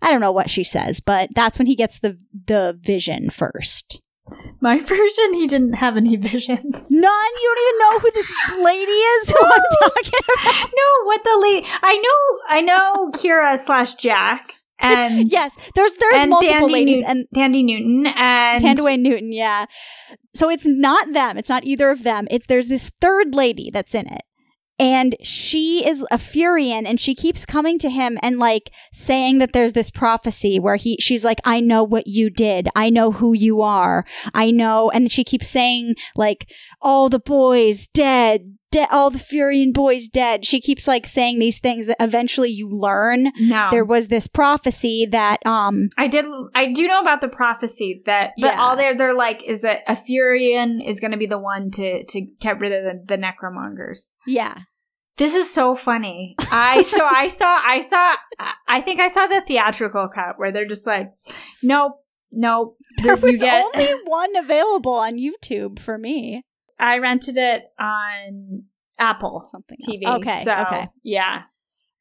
I 0.00 0.10
don't 0.10 0.20
know 0.20 0.32
what 0.32 0.48
she 0.50 0.62
says, 0.64 1.00
but 1.00 1.28
that's 1.34 1.58
when 1.58 1.66
he 1.66 1.74
gets 1.76 1.98
the 1.98 2.18
the 2.46 2.78
vision 2.80 3.30
first. 3.30 4.00
My 4.60 4.78
version, 4.94 5.34
he 5.34 5.46
didn't 5.46 5.74
have 5.74 5.96
any 5.96 6.16
visions. 6.16 6.62
None. 6.90 7.30
You 7.42 7.54
don't 7.54 7.68
even 7.68 7.78
know 7.80 7.98
who 8.00 8.10
this 8.12 8.32
lady 8.62 8.90
is. 8.90 9.30
Who 9.30 9.36
I'm 9.44 9.62
talking 9.82 10.20
about. 10.24 10.70
no, 10.70 11.04
what 11.04 11.24
the 11.24 11.38
lady? 11.42 11.66
I 11.82 11.96
know, 11.96 12.38
I 12.48 12.60
know 12.60 13.10
Kyra 13.12 13.58
slash 13.58 13.94
Jack 13.94 14.54
and 14.80 15.30
Yes, 15.32 15.56
there's 15.74 15.94
there's 15.94 16.22
and 16.22 16.30
multiple 16.30 16.58
Tandy 16.68 16.72
ladies 16.72 16.98
Newt- 17.00 17.08
and 17.08 17.26
Thandie 17.34 17.64
Newton 17.64 18.06
and 18.16 18.64
Tandaway 18.64 18.98
Newton. 18.98 19.32
Yeah, 19.32 19.66
so 20.34 20.48
it's 20.48 20.66
not 20.66 21.12
them. 21.12 21.36
It's 21.36 21.48
not 21.48 21.64
either 21.64 21.90
of 21.90 22.02
them. 22.02 22.26
It's 22.30 22.46
there's 22.46 22.68
this 22.68 22.90
third 23.00 23.34
lady 23.34 23.70
that's 23.70 23.94
in 23.94 24.06
it. 24.06 24.22
And 24.80 25.16
she 25.20 25.84
is 25.84 26.02
a 26.12 26.18
Furyan 26.18 26.86
and 26.86 27.00
she 27.00 27.12
keeps 27.12 27.44
coming 27.44 27.80
to 27.80 27.90
him 27.90 28.16
and 28.22 28.38
like 28.38 28.70
saying 28.92 29.38
that 29.38 29.52
there's 29.52 29.72
this 29.72 29.90
prophecy 29.90 30.60
where 30.60 30.76
he 30.76 30.96
she's 31.00 31.24
like, 31.24 31.40
I 31.44 31.58
know 31.58 31.82
what 31.82 32.06
you 32.06 32.30
did. 32.30 32.68
I 32.76 32.88
know 32.88 33.10
who 33.10 33.32
you 33.32 33.60
are. 33.60 34.04
I 34.32 34.52
know 34.52 34.88
and 34.90 35.10
she 35.10 35.24
keeps 35.24 35.48
saying 35.48 35.96
like 36.14 36.48
all 36.80 37.08
the 37.08 37.18
boys 37.18 37.88
dead, 37.88 38.56
de- 38.70 38.86
all 38.90 39.10
the 39.10 39.18
Furyan 39.18 39.72
boys 39.72 40.08
dead. 40.08 40.44
She 40.44 40.60
keeps 40.60 40.86
like 40.86 41.06
saying 41.06 41.38
these 41.38 41.58
things 41.58 41.86
that 41.86 41.96
eventually 42.00 42.50
you 42.50 42.68
learn 42.70 43.32
No, 43.38 43.68
there 43.70 43.84
was 43.84 44.08
this 44.08 44.26
prophecy 44.26 45.06
that 45.10 45.44
um 45.46 45.88
I 45.96 46.08
did. 46.08 46.24
I 46.54 46.72
do 46.72 46.86
know 46.88 47.00
about 47.00 47.20
the 47.20 47.28
prophecy 47.28 48.02
that, 48.06 48.32
but 48.38 48.54
Yeah. 48.54 48.60
all 48.60 48.76
they're 48.76 48.94
they're 48.96 49.14
like 49.16 49.42
is 49.44 49.62
that 49.62 49.82
a 49.88 49.92
Furyan 49.94 50.86
is 50.86 51.00
going 51.00 51.12
to 51.12 51.16
be 51.16 51.26
the 51.26 51.38
one 51.38 51.70
to 51.72 52.04
to 52.04 52.20
get 52.40 52.58
rid 52.60 52.72
of 52.72 52.84
the, 52.84 53.16
the 53.16 53.22
necromongers. 53.22 54.14
yeah. 54.26 54.54
This 55.16 55.34
is 55.34 55.52
so 55.52 55.74
funny. 55.74 56.36
I 56.52 56.82
so 56.86 57.04
I 57.04 57.26
saw 57.26 57.60
I 57.64 57.80
saw 57.80 58.14
I 58.68 58.80
think 58.80 59.00
I 59.00 59.08
saw 59.08 59.26
the 59.26 59.40
theatrical 59.40 60.08
cut 60.14 60.38
where 60.38 60.52
they're 60.52 60.64
just 60.64 60.86
like, 60.86 61.10
nope, 61.60 62.04
nope. 62.30 62.76
There 63.02 63.16
was 63.16 63.36
get- 63.40 63.64
only 63.64 64.00
one 64.04 64.36
available 64.36 64.94
on 64.94 65.14
YouTube 65.18 65.80
for 65.80 65.98
me. 65.98 66.44
I 66.78 66.98
rented 66.98 67.36
it 67.36 67.64
on 67.78 68.64
Apple 68.98 69.40
Something 69.50 69.78
TV. 69.86 70.02
else. 70.04 70.18
Okay. 70.18 70.42
so, 70.44 70.56
okay. 70.62 70.88
Yeah. 71.02 71.42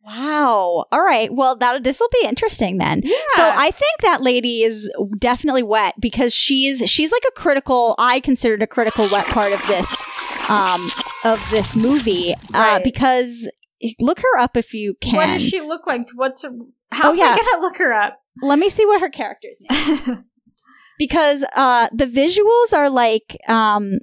Wow. 0.06 0.86
All 0.92 1.02
right. 1.04 1.34
Well, 1.34 1.58
that 1.58 1.84
this 1.84 2.00
will 2.00 2.10
be 2.22 2.26
interesting 2.28 2.78
then. 2.78 3.04
So 3.30 3.42
I 3.44 3.72
think 3.72 4.00
that 4.02 4.22
lady 4.22 4.64
is 4.64 4.90
definitely 5.18 5.64
wet 5.64 5.96
because 6.00 6.34
she's 6.34 6.90
she's 6.90 7.12
like 7.12 7.24
a 7.28 7.32
critical. 7.34 7.94
I 7.98 8.22
considered 8.22 8.62
a 8.64 8.68
critical 8.68 9.10
wet 9.10 9.26
part 9.26 9.52
of 9.52 9.62
this 9.68 10.06
um 10.48 10.90
of 11.26 11.42
this 11.52 11.76
movie 11.76 12.34
uh, 12.34 12.38
Right. 12.54 12.84
because 12.84 13.52
look 14.00 14.20
her 14.20 14.38
up 14.40 14.56
if 14.56 14.74
you 14.74 14.96
can. 15.02 15.16
What 15.16 15.26
does 15.28 15.44
she 15.46 15.60
look 15.60 15.86
like? 15.86 16.08
What's 16.16 16.44
her, 16.44 16.52
how 16.92 17.10
Oh, 17.10 17.12
am 17.12 17.18
yeah. 17.18 17.36
I 17.38 17.38
gonna 17.52 17.62
look 17.62 17.78
her 17.78 17.92
up? 17.94 18.22
Let 18.42 18.60
me 18.60 18.70
see 18.70 18.86
what 18.86 19.02
her 19.02 19.10
character's 19.10 19.62
name. 19.70 19.94
is. 19.94 20.10
because 20.98 21.44
uh 21.56 21.90
the 21.94 22.06
visuals 22.06 22.74
are 22.76 22.90
like 22.90 23.38
um 23.50 23.98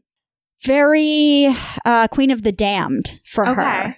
very 0.64 1.54
uh 1.84 2.08
Queen 2.08 2.30
of 2.30 2.42
the 2.42 2.52
Damned 2.52 3.20
for 3.24 3.44
her. 3.44 3.96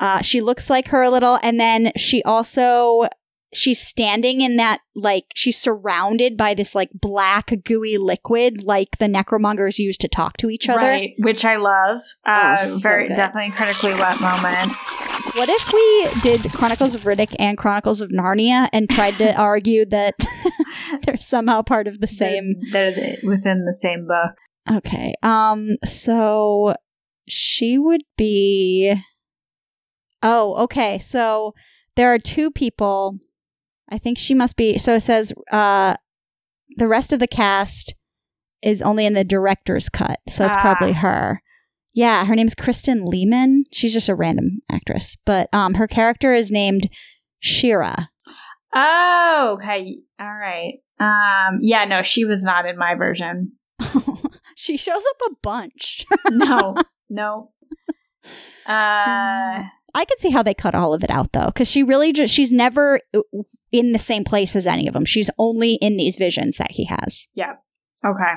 Uh, 0.00 0.20
she 0.22 0.40
looks 0.40 0.70
like 0.70 0.88
her 0.88 1.02
a 1.02 1.10
little, 1.10 1.38
and 1.42 1.58
then 1.58 1.90
she 1.96 2.22
also 2.22 3.08
she's 3.54 3.80
standing 3.80 4.42
in 4.42 4.56
that 4.56 4.78
like 4.94 5.24
she's 5.34 5.56
surrounded 5.56 6.36
by 6.36 6.52
this 6.54 6.74
like 6.74 6.90
black 6.94 7.52
gooey 7.64 7.96
liquid, 7.98 8.62
like 8.62 8.98
the 8.98 9.06
necromongers 9.06 9.78
use 9.78 9.96
to 9.96 10.06
talk 10.08 10.36
to 10.36 10.50
each 10.50 10.68
other. 10.68 10.82
Right, 10.82 11.14
which 11.18 11.44
I 11.44 11.56
love. 11.56 12.00
Uh, 12.26 12.58
Oh, 12.60 12.66
so 12.66 12.78
very 12.78 13.08
definitely 13.08 13.50
critically 13.56 13.94
wet 13.94 14.20
moment. 14.20 14.72
What 15.34 15.48
if 15.48 15.72
we 15.72 16.20
did 16.20 16.52
Chronicles 16.52 16.94
of 16.94 17.02
Riddick 17.02 17.34
and 17.38 17.58
Chronicles 17.58 18.00
of 18.00 18.10
Narnia 18.10 18.68
and 18.72 18.88
tried 18.88 19.18
to 19.18 19.34
argue 19.40 19.84
that 19.86 20.14
they're 21.04 21.18
somehow 21.18 21.62
part 21.62 21.88
of 21.88 22.00
the 22.00 22.06
same? 22.08 22.54
They're, 22.72 22.92
they're 22.94 23.16
the- 23.22 23.26
within 23.26 23.64
the 23.64 23.72
same 23.72 24.06
book. 24.06 24.36
Okay. 24.70 25.14
Um. 25.22 25.76
So 25.84 26.74
she 27.28 27.78
would 27.78 28.02
be. 28.16 28.94
Oh, 30.22 30.54
okay. 30.64 30.98
So 30.98 31.54
there 31.96 32.12
are 32.12 32.18
two 32.18 32.50
people. 32.50 33.16
I 33.90 33.98
think 33.98 34.18
she 34.18 34.34
must 34.34 34.56
be. 34.56 34.76
So 34.78 34.94
it 34.94 35.00
says 35.00 35.32
uh, 35.50 35.96
the 36.76 36.88
rest 36.88 37.12
of 37.12 37.20
the 37.20 37.26
cast 37.28 37.94
is 38.62 38.82
only 38.82 39.06
in 39.06 39.14
the 39.14 39.24
director's 39.24 39.88
cut. 39.88 40.18
So 40.28 40.44
it's 40.44 40.56
Ah. 40.56 40.60
probably 40.60 40.92
her. 40.94 41.40
Yeah, 41.94 42.24
her 42.26 42.34
name's 42.36 42.54
Kristin 42.54 43.06
Lehman. 43.08 43.64
She's 43.72 43.92
just 43.94 44.08
a 44.08 44.14
random 44.14 44.60
actress, 44.70 45.16
but 45.24 45.48
um, 45.52 45.74
her 45.74 45.86
character 45.88 46.34
is 46.34 46.50
named 46.50 46.88
Shirah. 47.42 48.08
Oh, 48.74 49.56
okay. 49.58 49.96
All 50.20 50.26
right. 50.26 50.74
Um, 51.00 51.58
yeah, 51.62 51.84
no, 51.86 52.02
she 52.02 52.24
was 52.24 52.44
not 52.44 52.66
in 52.66 52.76
my 52.76 52.94
version. 52.94 53.52
she 54.58 54.76
shows 54.76 55.02
up 55.10 55.30
a 55.30 55.34
bunch. 55.42 56.04
No, 56.30 56.74
no. 57.08 57.50
Uh, 58.66 59.64
I 59.94 60.04
could 60.06 60.20
see 60.20 60.28
how 60.28 60.42
they 60.42 60.52
cut 60.52 60.74
all 60.74 60.92
of 60.92 61.02
it 61.02 61.08
out 61.08 61.32
though, 61.32 61.46
because 61.46 61.70
she 61.70 61.82
really 61.82 62.12
just 62.12 62.34
she's 62.34 62.52
never 62.52 63.00
uh, 63.14 63.20
in 63.72 63.92
the 63.92 63.98
same 63.98 64.24
place 64.24 64.54
as 64.54 64.66
any 64.66 64.86
of 64.86 64.92
them. 64.92 65.06
She's 65.06 65.30
only 65.38 65.74
in 65.76 65.96
these 65.96 66.16
visions 66.16 66.58
that 66.58 66.72
he 66.72 66.84
has. 66.84 67.28
Yeah. 67.34 67.54
Okay. 68.04 68.34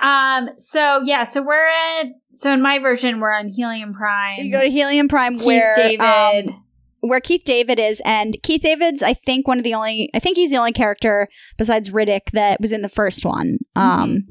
Um, 0.00 0.50
so 0.58 1.00
yeah, 1.04 1.24
so 1.24 1.40
we're 1.42 1.66
at. 1.66 2.06
so 2.34 2.52
in 2.52 2.60
my 2.60 2.78
version, 2.78 3.20
we're 3.20 3.32
on 3.32 3.50
Helion 3.50 3.94
Prime. 3.94 4.40
You 4.40 4.52
go 4.52 4.60
to 4.60 4.68
Helion 4.68 5.08
Prime, 5.08 5.38
Keith 5.38 5.46
where 5.46 5.74
David. 5.74 6.48
um, 6.48 6.64
where 7.00 7.20
Keith 7.20 7.44
David 7.44 7.78
is, 7.78 8.02
and 8.04 8.36
Keith 8.42 8.60
David's 8.60 9.02
I 9.02 9.14
think 9.14 9.48
one 9.48 9.56
of 9.56 9.64
the 9.64 9.72
only 9.72 10.10
I 10.14 10.18
think 10.18 10.36
he's 10.36 10.50
the 10.50 10.58
only 10.58 10.72
character 10.72 11.28
besides 11.56 11.88
Riddick 11.88 12.32
that 12.32 12.60
was 12.60 12.72
in 12.72 12.82
the 12.82 12.88
first 12.90 13.24
one. 13.24 13.60
Um, 13.74 14.28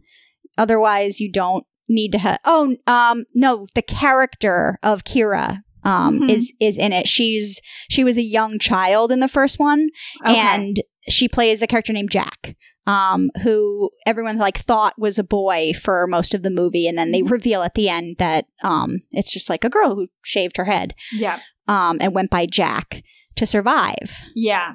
otherwise 0.58 1.20
you 1.20 1.32
don't 1.32 1.66
need 1.90 2.12
to 2.12 2.18
have. 2.20 2.40
Oh, 2.46 2.76
um, 2.88 3.26
no, 3.34 3.68
the 3.76 3.82
character 3.82 4.78
of 4.84 5.04
Kyra. 5.04 5.62
Um, 5.84 6.20
Mhm. 6.20 6.32
is 6.32 6.54
is 6.60 6.78
in 6.78 6.92
it. 6.92 7.08
She's 7.08 7.62
she 7.90 8.04
was 8.04 8.18
a 8.18 8.22
young 8.22 8.60
child 8.60 9.10
in 9.10 9.22
the 9.22 9.28
first 9.30 9.58
one, 9.58 9.88
Okay. 10.26 10.36
and 10.38 10.82
she 11.08 11.30
plays 11.30 11.62
a 11.62 11.68
character 11.68 11.94
named 11.94 12.12
Jack, 12.12 12.58
um, 12.86 13.30
who 13.44 13.92
everyone 14.06 14.38
like 14.38 14.58
thought 14.58 14.96
was 15.00 15.18
a 15.18 15.24
boy 15.24 15.72
for 15.74 16.06
most 16.08 16.34
of 16.34 16.44
the 16.44 16.50
movie, 16.50 16.88
and 16.90 16.98
then 16.98 17.12
they 17.14 17.22
reveal 17.22 17.62
at 17.64 17.76
the 17.76 17.88
end 17.88 18.18
that 18.18 18.48
um, 18.64 18.98
it's 19.12 19.32
just 19.32 19.50
like 19.50 19.64
a 19.64 19.70
girl 19.70 19.96
who 19.96 20.08
shaved 20.24 20.58
her 20.58 20.66
head 20.66 20.94
yeah. 21.14 21.40
um, 21.70 22.00
and 22.02 22.14
went 22.14 22.32
by 22.32 22.46
Jack 22.46 23.02
to 23.38 23.46
survive. 23.46 24.18
Yeah. 24.36 24.74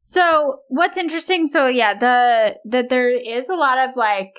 So 0.00 0.60
what's 0.68 0.96
interesting, 0.96 1.46
so 1.46 1.66
yeah, 1.66 1.92
the 1.92 2.58
that 2.64 2.88
there 2.88 3.10
is 3.10 3.50
a 3.50 3.56
lot 3.56 3.86
of 3.86 3.96
like 3.96 4.32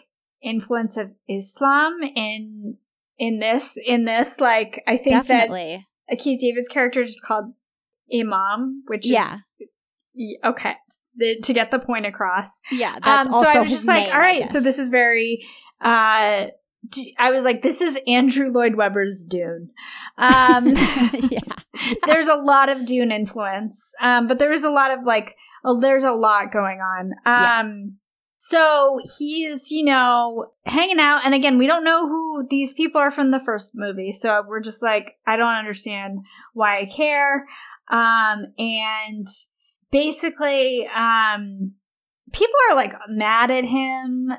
influence 0.46 0.96
of 0.98 1.12
Islam 1.28 2.00
in 2.16 2.78
in 3.18 3.40
this 3.40 3.78
in 3.86 4.06
this 4.06 4.40
like 4.40 4.82
I 4.88 4.98
think 4.98 5.28
Definitely. 5.28 5.86
that 6.10 6.20
Keith 6.20 6.40
David's 6.40 6.68
character 6.70 7.02
is 7.02 7.20
called 7.20 7.54
Imam, 8.14 8.84
which 8.88 9.08
Yeah. 9.08 9.38
is 9.60 10.38
okay 10.44 10.76
the- 11.18 11.40
to 11.42 11.54
get 11.54 11.72
the 11.72 11.80
point 11.80 12.06
across. 12.06 12.62
yeah, 12.72 12.98
that's 13.04 13.28
um, 13.28 13.34
also 13.34 13.52
so 13.52 13.60
I 13.60 13.62
was 13.62 13.72
just 13.72 13.88
like, 13.88 14.06
name, 14.06 14.14
all 14.14 14.22
I 14.22 14.46
so 14.46 14.60
this 14.60 14.80
is 14.80 14.90
very. 14.90 15.46
uh 15.82 16.48
I 17.18 17.32
was 17.32 17.44
like, 17.44 17.64
this 17.64 17.82
is 17.82 18.00
Andrew 18.06 18.52
Lloyd 18.52 18.76
Webber's 18.76 19.26
Dune. 19.28 19.72
Um, 20.20 20.68
yeah, 21.32 21.40
there's 22.06 22.28
a 22.28 22.36
lot 22.36 22.70
of 22.70 22.86
Dune 22.86 23.12
influence, 23.12 23.92
um, 24.02 24.28
but 24.28 24.38
there 24.38 24.52
is 24.52 24.64
a 24.64 24.70
lot 24.70 24.92
of 24.92 25.04
like, 25.04 25.36
oh, 25.64 25.80
there's 25.82 26.04
a 26.04 26.12
lot 26.12 26.52
going 26.52 26.80
on. 26.82 27.12
Um, 27.26 27.98
so 28.48 29.00
he's, 29.18 29.72
you 29.72 29.84
know, 29.84 30.52
hanging 30.68 31.00
out, 31.00 31.26
and 31.26 31.34
again, 31.34 31.58
we 31.58 31.66
don't 31.66 31.84
know 31.84 32.08
who 32.08 32.46
these 32.48 32.76
people 32.76 33.02
are 33.02 33.10
from 33.10 33.32
the 33.32 33.40
first 33.40 33.72
movie, 33.74 34.12
so 34.12 34.44
we're 34.48 34.62
just 34.62 34.84
like, 34.84 35.16
I 35.26 35.36
don't 35.36 35.56
understand 35.56 36.20
why 36.54 36.78
I 36.78 36.86
care. 36.86 37.48
Um, 37.90 38.54
and 38.60 39.28
basically, 39.92 40.88
um, 40.96 41.74
people 42.32 42.54
are 42.70 42.76
like 42.76 42.94
mad 43.10 43.50
at 43.50 43.66
him, 43.66 44.32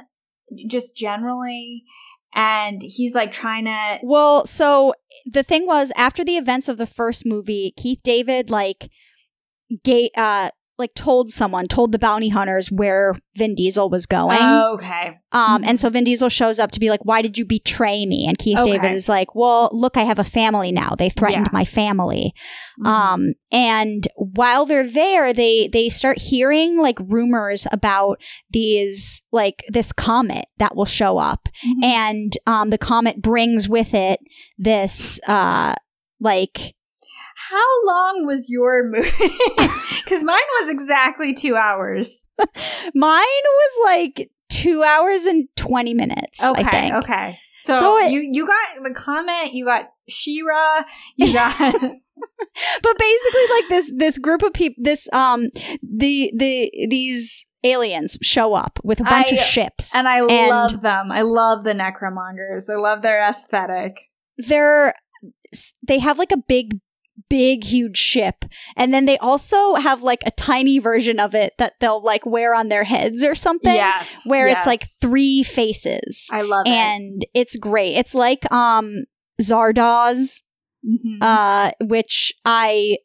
just 0.68 0.96
generally. 0.96 1.82
And 2.32 2.82
he's 2.82 3.12
like 3.12 3.32
trying 3.32 3.64
to 3.64 3.98
Well, 4.04 4.46
so 4.46 4.94
the 5.24 5.42
thing 5.42 5.66
was 5.66 5.90
after 5.96 6.22
the 6.22 6.36
events 6.36 6.68
of 6.68 6.76
the 6.76 6.86
first 6.86 7.26
movie, 7.26 7.74
Keith 7.76 8.02
David 8.04 8.50
like 8.50 8.88
gay 9.82 10.10
uh 10.16 10.50
like 10.78 10.94
told 10.94 11.30
someone, 11.30 11.66
told 11.68 11.92
the 11.92 11.98
bounty 11.98 12.28
hunters 12.28 12.70
where 12.70 13.14
Vin 13.34 13.54
Diesel 13.54 13.88
was 13.88 14.04
going. 14.06 14.38
Okay. 14.42 15.18
Um, 15.32 15.64
and 15.64 15.80
so 15.80 15.88
Vin 15.88 16.04
Diesel 16.04 16.28
shows 16.28 16.58
up 16.58 16.70
to 16.72 16.80
be 16.80 16.90
like, 16.90 17.04
"Why 17.04 17.22
did 17.22 17.38
you 17.38 17.44
betray 17.46 18.04
me?" 18.06 18.26
And 18.28 18.36
Keith 18.38 18.58
Okay. 18.58 18.72
David 18.72 18.92
is 18.92 19.08
like, 19.08 19.34
"Well, 19.34 19.70
look, 19.72 19.96
I 19.96 20.02
have 20.04 20.18
a 20.18 20.24
family 20.24 20.72
now. 20.72 20.94
They 20.96 21.08
threatened 21.08 21.46
Yeah. 21.46 21.52
my 21.58 21.64
family." 21.64 22.34
Mhm. 22.80 22.86
Um, 22.86 23.32
and 23.50 24.06
while 24.16 24.66
they're 24.66 24.86
there, 24.86 25.32
they 25.32 25.68
they 25.68 25.88
start 25.88 26.18
hearing 26.20 26.78
like 26.78 26.98
rumors 27.00 27.66
about 27.72 28.20
these 28.50 29.22
like 29.32 29.64
this 29.68 29.92
comet 29.92 30.44
that 30.58 30.76
will 30.76 30.84
show 30.84 31.16
up, 31.18 31.48
Mhm. 31.66 31.84
and 31.84 32.32
um, 32.46 32.70
the 32.70 32.78
comet 32.78 33.22
brings 33.22 33.68
with 33.68 33.94
it 33.94 34.20
this 34.58 35.18
uh 35.26 35.74
like 36.20 36.74
how 37.50 37.86
long 37.86 38.26
was 38.26 38.48
your 38.48 38.84
movie? 38.88 39.10
Because 40.06 40.22
mine 40.22 40.38
was 40.60 40.70
exactly 40.70 41.34
two 41.34 41.56
hours. 41.56 42.28
Mine 42.94 43.24
was 43.24 43.84
like 43.86 44.30
two 44.48 44.84
hours 44.84 45.24
and 45.24 45.48
20 45.56 45.94
minutes. 45.94 46.40
I 46.40 46.50
Okay, 46.50 46.62
think. 46.70 46.94
okay. 46.94 47.38
So, 47.56 47.72
So 47.74 47.98
it- 47.98 48.12
you 48.12 48.20
you 48.30 48.46
got 48.46 48.84
the 48.84 48.94
comment. 48.94 49.52
You 49.52 49.64
got 49.64 49.86
Shirah. 50.08 50.84
You 51.16 51.32
got 51.32 51.58
But 52.82 52.98
basically, 52.98 53.46
like 53.56 53.68
this, 53.68 53.92
this 53.96 54.18
group 54.18 54.42
of 54.42 54.52
people, 54.52 54.76
this, 54.84 55.08
um, 55.12 55.48
the, 55.82 56.30
the, 56.36 56.70
these 56.88 57.44
aliens 57.64 58.16
show 58.22 58.54
up 58.54 58.78
with 58.84 59.00
a 59.00 59.04
bunch 59.04 59.32
of 59.32 59.38
ships. 59.38 59.92
and 59.94 60.06
I 60.08 60.18
And- 60.18 60.48
love 60.50 60.82
them. 60.82 61.10
I 61.10 61.22
love 61.22 61.64
the 61.64 61.72
necromongers. 61.74 62.70
I 62.70 62.76
love 62.76 63.02
their 63.02 63.20
aesthetic. 63.22 63.96
they're 64.38 64.94
they 65.86 65.98
have 65.98 66.18
like 66.18 66.32
a 66.32 66.36
big 66.36 66.78
big 67.28 67.64
huge 67.64 67.96
ship 67.96 68.44
and 68.76 68.92
then 68.92 69.06
they 69.06 69.18
also 69.18 69.74
have 69.74 70.02
like 70.02 70.20
a 70.26 70.30
tiny 70.30 70.78
version 70.78 71.18
of 71.18 71.34
it 71.34 71.54
that 71.58 71.74
they'll 71.80 72.02
like 72.02 72.26
wear 72.26 72.54
on 72.54 72.68
their 72.68 72.84
heads 72.84 73.24
or 73.24 73.34
something 73.34 73.74
yes, 73.74 74.22
where 74.26 74.46
yes. 74.46 74.58
it's 74.58 74.66
like 74.66 74.82
three 75.00 75.42
faces 75.42 76.28
I 76.32 76.42
love 76.42 76.66
it. 76.66 76.70
and 76.70 77.26
it's 77.34 77.56
great 77.56 77.94
it's 77.96 78.14
like 78.14 78.50
um 78.52 79.04
zardoz. 79.40 80.42
Mhm. 80.84 81.18
uh 81.20 81.72
which 81.80 82.32
i 82.44 82.98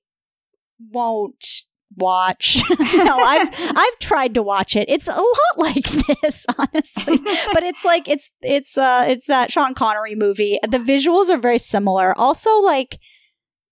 won't 0.91 1.63
watch 1.97 2.61
no 2.79 3.17
i've 3.17 3.49
i've 3.75 3.99
tried 3.99 4.33
to 4.33 4.43
watch 4.43 4.75
it 4.75 4.87
it's 4.89 5.07
a 5.07 5.11
lot 5.15 5.57
like 5.57 5.83
this 6.21 6.45
honestly 6.57 7.17
but 7.53 7.63
it's 7.63 7.83
like 7.83 8.07
it's 8.07 8.29
it's 8.41 8.77
uh 8.77 9.05
it's 9.07 9.27
that 9.27 9.51
Sean 9.51 9.73
Connery 9.73 10.15
movie. 10.15 10.59
The 10.67 10.77
visuals 10.77 11.29
are 11.29 11.37
very 11.37 11.57
similar. 11.57 12.17
Also 12.17 12.59
like 12.59 12.99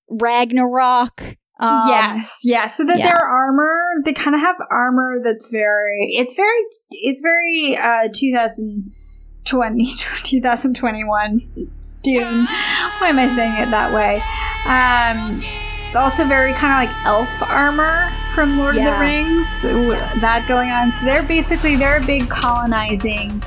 Ragnarok. 0.09 1.37
Um, 1.61 1.89
yes, 1.89 2.41
yeah. 2.45 2.67
So 2.67 2.85
that 2.85 2.99
yeah. 2.99 3.07
their 3.07 3.21
armor, 3.21 4.01
they 4.05 4.13
kind 4.13 4.33
of 4.33 4.39
have 4.41 4.55
armor 4.71 5.19
that's 5.23 5.49
very. 5.51 6.07
It's 6.13 6.33
very. 6.33 6.63
It's 6.91 7.21
very. 7.21 7.75
uh 7.75 8.07
2020, 8.13 9.85
2021. 10.23 11.51
It's 11.57 11.99
Dune. 11.99 12.45
Why 12.45 13.09
am 13.09 13.19
I 13.19 13.27
saying 13.27 13.55
it 13.55 13.71
that 13.71 13.93
way? 13.93 14.21
Um. 14.65 15.43
Also, 15.95 16.23
very 16.23 16.53
kind 16.53 16.71
of 16.71 16.93
like 16.93 17.05
elf 17.05 17.41
armor 17.49 18.13
from 18.35 18.57
Lord 18.57 18.77
of 18.77 18.83
the 18.83 18.91
Rings. 18.91 19.59
Yes. 19.63 20.21
That 20.21 20.47
going 20.47 20.69
on. 20.69 20.93
So 20.93 21.03
they're 21.05 21.23
basically 21.23 21.75
they're 21.75 21.97
a 21.97 22.05
big 22.05 22.29
colonizing 22.29 23.43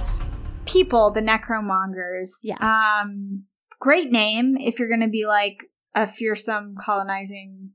people, 0.67 1.11
the 1.13 1.23
Necromongers. 1.23 2.41
Yes. 2.43 2.61
Um. 2.61 3.45
Great 3.81 4.13
name 4.13 4.57
if 4.59 4.79
you're 4.79 4.89
going 4.89 5.01
to 5.01 5.09
be 5.09 5.25
like 5.27 5.72
a 5.95 6.07
fearsome 6.07 6.75
colonizing 6.81 7.71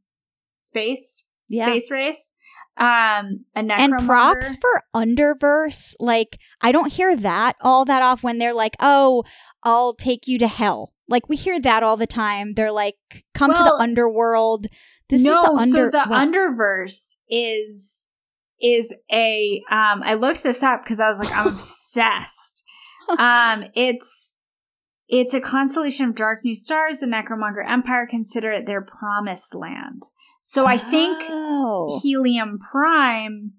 space 0.55 1.23
Yeah. 1.49 1.65
space 1.67 1.91
race. 1.91 2.33
Um, 2.77 3.45
a. 3.55 3.59
And 3.71 3.97
props 4.05 4.55
for 4.57 4.83
Underverse. 4.95 5.95
Like 5.99 6.37
I 6.61 6.71
don't 6.71 6.91
hear 6.91 7.15
that 7.15 7.55
all 7.61 7.85
that 7.85 8.01
off 8.01 8.21
when 8.23 8.37
they're 8.37 8.53
like, 8.53 8.75
"Oh, 8.79 9.23
I'll 9.63 9.93
take 9.95 10.27
you 10.27 10.37
to 10.39 10.47
hell." 10.47 10.93
Like 11.07 11.27
we 11.29 11.35
hear 11.35 11.59
that 11.59 11.81
all 11.81 11.97
the 11.97 12.05
time. 12.07 12.53
They're 12.53 12.71
like, 12.71 12.95
"Come 13.33 13.53
to 13.53 13.63
the 13.63 13.73
underworld." 13.79 14.67
This 15.09 15.23
no, 15.23 15.41
is 15.41 15.49
the 15.49 15.61
under. 15.61 15.91
so 15.91 15.97
the 15.97 16.05
what? 16.07 16.27
underverse 16.27 17.15
is 17.29 18.09
is 18.61 18.93
a. 19.11 19.61
Um, 19.71 20.03
I 20.03 20.13
looked 20.15 20.43
this 20.43 20.61
up 20.61 20.83
because 20.83 20.99
I 20.99 21.09
was 21.09 21.17
like, 21.19 21.31
I'm 21.31 21.47
obsessed. 21.53 22.63
Um, 23.17 23.63
it's 23.73 24.26
it's 25.09 25.33
a 25.33 25.41
constellation 25.41 26.09
of 26.09 26.15
dark 26.15 26.43
new 26.43 26.55
stars. 26.55 26.99
The 26.99 27.05
Necromonger 27.07 27.67
Empire 27.67 28.05
consider 28.09 28.51
it 28.51 28.65
their 28.65 28.81
promised 28.81 29.55
land. 29.55 30.03
So 30.41 30.65
I 30.65 30.77
think 30.77 31.17
Oh. 31.29 31.99
Helion 32.03 32.57
Prime 32.59 33.53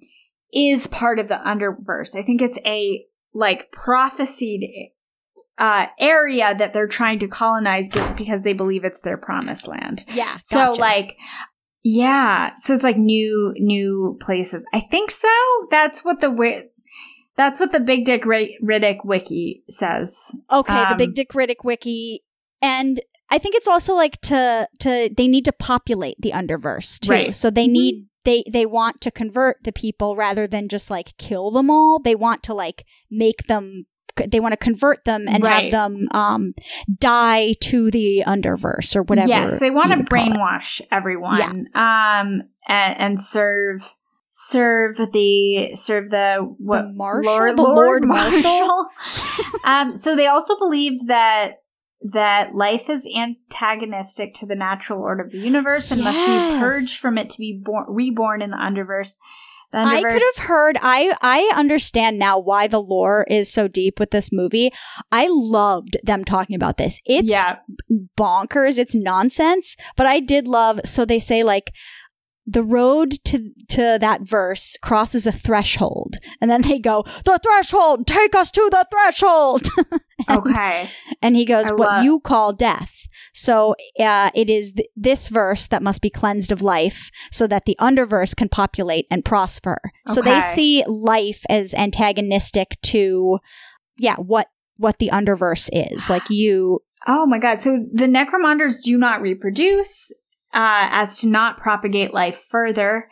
is 0.52 0.86
part 0.86 1.18
of 1.18 1.28
the 1.28 1.36
Underverse. 1.44 2.14
I 2.16 2.22
think 2.22 2.40
it's 2.42 2.58
a 2.64 3.04
like 3.34 3.70
prophesied 3.72 4.60
uh, 5.58 5.86
area 5.98 6.54
that 6.56 6.72
they're 6.72 6.86
trying 6.86 7.18
to 7.18 7.28
colonize 7.28 7.88
because 8.16 8.42
they 8.42 8.52
believe 8.52 8.84
it's 8.84 9.00
their 9.00 9.16
promised 9.18 9.66
land. 9.66 10.04
yeah. 10.14 10.36
So 10.40 10.58
gotcha. 10.58 10.80
like 10.80 11.16
yeah, 11.84 12.54
so 12.56 12.74
it's 12.74 12.82
like 12.84 12.96
new 12.96 13.54
new 13.58 14.18
places. 14.20 14.64
I 14.74 14.80
think 14.80 15.10
so. 15.10 15.28
That's 15.70 16.04
what 16.04 16.20
the 16.20 16.28
wi- 16.28 16.64
that's 17.38 17.58
what 17.60 17.72
the 17.72 17.80
Big 17.80 18.04
Dick 18.04 18.24
Riddick 18.24 18.98
wiki 19.04 19.62
says. 19.70 20.34
Okay, 20.52 20.74
the 20.74 20.90
Um, 20.92 20.98
Big 20.98 21.14
Dick 21.14 21.30
Riddick 21.30 21.64
wiki, 21.64 22.22
and 22.60 23.00
I 23.30 23.38
think 23.38 23.54
it's 23.54 23.68
also 23.68 23.94
like 23.94 24.20
to 24.22 24.68
to 24.80 25.08
they 25.16 25.26
need 25.28 25.44
to 25.46 25.52
populate 25.52 26.16
the 26.20 26.32
underverse 26.32 26.98
too. 26.98 27.10
Right. 27.12 27.34
So 27.34 27.48
they 27.50 27.66
Mhm. 27.66 27.72
need 27.72 28.06
they 28.24 28.42
they 28.50 28.66
want 28.66 29.00
to 29.02 29.10
convert 29.10 29.62
the 29.64 29.72
people 29.72 30.16
rather 30.16 30.46
than 30.46 30.68
just 30.68 30.90
like 30.90 31.16
kill 31.16 31.50
them 31.50 31.70
all. 31.70 31.98
They 31.98 32.14
want 32.14 32.42
to 32.44 32.54
like 32.54 32.84
make 33.10 33.44
them. 33.46 33.86
They 34.26 34.40
want 34.40 34.50
to 34.52 34.56
convert 34.56 35.04
them 35.04 35.28
and 35.28 35.44
Right. 35.44 35.64
have 35.64 35.70
them 35.70 36.08
um 36.10 36.54
die 36.98 37.54
to 37.60 37.88
the 37.90 38.24
underverse 38.26 38.96
or 38.96 39.02
whatever. 39.02 39.28
Yes, 39.28 39.60
they 39.60 39.70
want 39.70 39.92
to 39.92 39.98
would 39.98 40.10
call 40.10 40.18
it. 40.18 40.32
brainwash 40.32 40.80
everyone. 40.90 41.68
Um 41.74 42.42
and, 42.66 42.98
and 43.00 43.20
serve 43.20 43.94
serve 44.40 44.96
the 44.96 45.74
serve 45.74 46.10
the 46.10 46.54
what 46.58 46.82
The 46.82 46.92
Marshal? 46.92 47.32
Lord, 47.32 47.58
The 47.58 47.62
Lord, 47.62 47.76
Lord 47.76 48.04
Marshal. 48.04 48.86
Um 49.64 49.96
so 49.96 50.14
they 50.14 50.28
also 50.28 50.56
believed 50.56 51.08
that 51.08 51.56
that 52.12 52.54
life 52.54 52.88
is 52.88 53.04
antagonistic 53.16 54.34
to 54.34 54.46
the 54.46 54.54
natural 54.54 55.00
order 55.00 55.24
of 55.24 55.32
the 55.32 55.38
universe 55.38 55.90
and 55.90 56.02
must 56.02 56.16
be 56.16 56.60
purged 56.60 57.00
from 57.00 57.18
it 57.18 57.30
to 57.30 57.38
be 57.38 57.60
born, 57.62 57.84
reborn 57.88 58.40
in 58.40 58.50
the 58.50 58.56
underverse. 58.56 59.16
The 59.72 59.78
underverse. 59.78 59.86
I 59.86 60.02
could 60.02 60.22
have 60.36 60.44
heard. 60.46 60.78
I 60.80 61.16
I 61.20 61.52
understand 61.56 62.18
now 62.20 62.38
why 62.38 62.68
the 62.68 62.80
lore 62.80 63.26
is 63.28 63.52
so 63.52 63.66
deep 63.66 63.98
with 63.98 64.12
this 64.12 64.30
movie. 64.32 64.70
I 65.10 65.26
loved 65.28 65.96
them 66.04 66.24
talking 66.24 66.54
about 66.54 66.76
this. 66.76 67.00
It's 67.04 67.28
yeah, 67.28 67.56
bonkers. 68.16 68.78
It's 68.78 68.94
nonsense. 68.94 69.74
But 69.96 70.06
I 70.06 70.20
did 70.20 70.46
love. 70.46 70.80
So 70.84 71.04
they 71.04 71.18
say 71.18 71.42
like 71.42 71.72
the 72.50 72.62
road 72.62 73.12
to 73.24 73.50
to 73.68 73.98
that 74.00 74.22
verse 74.22 74.78
crosses 74.82 75.26
a 75.26 75.32
threshold, 75.32 76.16
and 76.40 76.50
then 76.50 76.62
they 76.62 76.78
go 76.78 77.04
the 77.24 77.38
threshold. 77.42 78.06
Take 78.06 78.34
us 78.34 78.50
to 78.52 78.68
the 78.70 78.86
threshold. 78.90 79.68
and, 80.28 80.46
okay. 80.46 80.88
and 81.20 81.36
he 81.36 81.44
goes, 81.44 81.68
I 81.68 81.74
"What 81.74 81.88
love- 81.88 82.04
you 82.04 82.20
call 82.20 82.52
death." 82.52 82.94
So 83.34 83.74
uh, 84.00 84.30
it 84.34 84.48
is 84.48 84.72
th- 84.72 84.88
this 84.96 85.28
verse 85.28 85.66
that 85.68 85.82
must 85.82 86.00
be 86.00 86.10
cleansed 86.10 86.50
of 86.50 86.62
life, 86.62 87.10
so 87.30 87.46
that 87.46 87.66
the 87.66 87.76
underverse 87.80 88.34
can 88.34 88.48
populate 88.48 89.06
and 89.10 89.24
prosper. 89.24 89.78
So 90.06 90.22
they 90.22 90.40
see 90.40 90.82
life 90.86 91.42
as 91.48 91.74
antagonistic 91.74 92.78
to, 92.84 93.38
yeah, 93.98 94.16
what 94.16 94.48
what 94.78 94.98
the 94.98 95.10
underverse 95.12 95.68
is. 95.72 96.08
Like 96.08 96.30
you, 96.30 96.80
Oh 97.06 97.26
my 97.26 97.38
god. 97.38 97.60
So 97.60 97.84
the 97.92 98.06
necromongers 98.06 98.82
do 98.82 98.96
not 98.96 99.20
reproduce 99.20 100.10
uh, 100.52 100.88
as 100.90 101.18
to 101.20 101.28
not 101.28 101.58
propagate 101.58 102.14
life 102.14 102.36
further. 102.36 103.08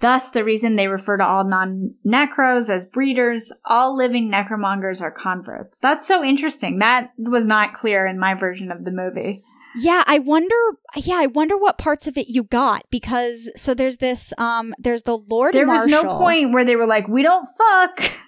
Thus, 0.00 0.30
the 0.30 0.44
reason 0.44 0.76
they 0.76 0.88
refer 0.88 1.16
to 1.16 1.24
all 1.24 1.44
non 1.44 1.94
necros 2.06 2.68
as 2.68 2.86
breeders, 2.86 3.50
all 3.64 3.96
living 3.96 4.30
necromongers 4.30 5.00
are 5.00 5.10
converts. 5.10 5.78
That's 5.78 6.06
so 6.06 6.22
interesting. 6.22 6.80
That 6.80 7.12
was 7.16 7.46
not 7.46 7.72
clear 7.72 8.06
in 8.06 8.18
my 8.18 8.34
version 8.34 8.70
of 8.70 8.84
the 8.84 8.90
movie. 8.90 9.42
Yeah, 9.78 10.04
I 10.06 10.18
wonder. 10.18 10.54
Yeah, 10.94 11.16
I 11.16 11.26
wonder 11.26 11.56
what 11.56 11.76
parts 11.76 12.06
of 12.06 12.16
it 12.16 12.28
you 12.28 12.44
got 12.44 12.84
because 12.90 13.50
so 13.56 13.74
there's 13.74 13.98
this. 13.98 14.32
Um, 14.38 14.74
there's 14.78 15.02
the 15.02 15.16
Lord. 15.16 15.54
There 15.54 15.66
was 15.66 15.86
no 15.86 16.02
point 16.18 16.52
where 16.52 16.64
they 16.64 16.76
were 16.76 16.86
like, 16.86 17.08
we 17.08 17.22
don't 17.22 17.46
fuck. 17.56 18.12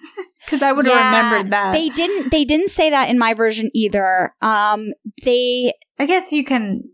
Because 0.45 0.61
I 0.63 0.71
would 0.71 0.85
have 0.85 0.95
Yeah, 0.95 1.05
remembered 1.05 1.51
that. 1.51 1.73
They 1.73 1.89
didn't. 1.89 2.31
They 2.31 2.43
didn't 2.43 2.69
say 2.69 2.89
that 2.89 3.09
in 3.09 3.19
my 3.19 3.35
version 3.35 3.69
either. 3.75 4.33
Um, 4.41 4.93
they. 5.23 5.73
I 5.99 6.05
guess 6.07 6.31
you 6.31 6.43
can. 6.43 6.89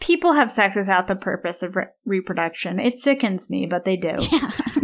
People 0.00 0.32
have 0.34 0.50
sex 0.50 0.76
without 0.76 1.06
the 1.06 1.16
purpose 1.16 1.62
of 1.62 1.76
re- 1.76 1.86
reproduction. 2.04 2.78
It 2.80 2.98
sickens 2.98 3.48
me, 3.48 3.66
but 3.66 3.84
they 3.84 3.96
do. 3.96 4.16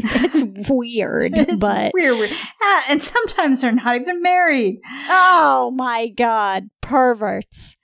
Yeah, 0.02 0.22
it's 0.24 0.42
weird, 0.70 1.32
It's 1.36 1.56
but 1.60 1.92
weird, 1.94 2.18
weird. 2.18 2.30
Ah, 2.62 2.84
and 2.88 3.02
sometimes 3.02 3.60
they're 3.60 3.70
not 3.72 3.96
even 3.96 4.22
married. 4.22 4.80
oh 5.08 5.70
my 5.76 6.08
god, 6.08 6.70
perverts. 6.80 7.76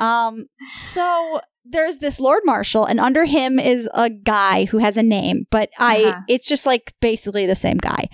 um, 0.00 0.46
so 0.78 1.40
there's 1.66 1.98
this 1.98 2.18
Lord 2.18 2.42
Marshal, 2.44 2.86
and 2.86 2.98
under 2.98 3.24
him 3.26 3.58
is 3.58 3.88
a 3.94 4.08
guy 4.08 4.64
who 4.64 4.78
has 4.78 4.96
a 4.96 5.02
name, 5.02 5.44
but 5.50 5.68
I 5.78 6.04
Uh-huh. 6.04 6.20
it's 6.28 6.48
just 6.48 6.64
like 6.66 6.94
basically 7.00 7.44
the 7.46 7.54
same 7.54 7.76
guy. 7.76 8.08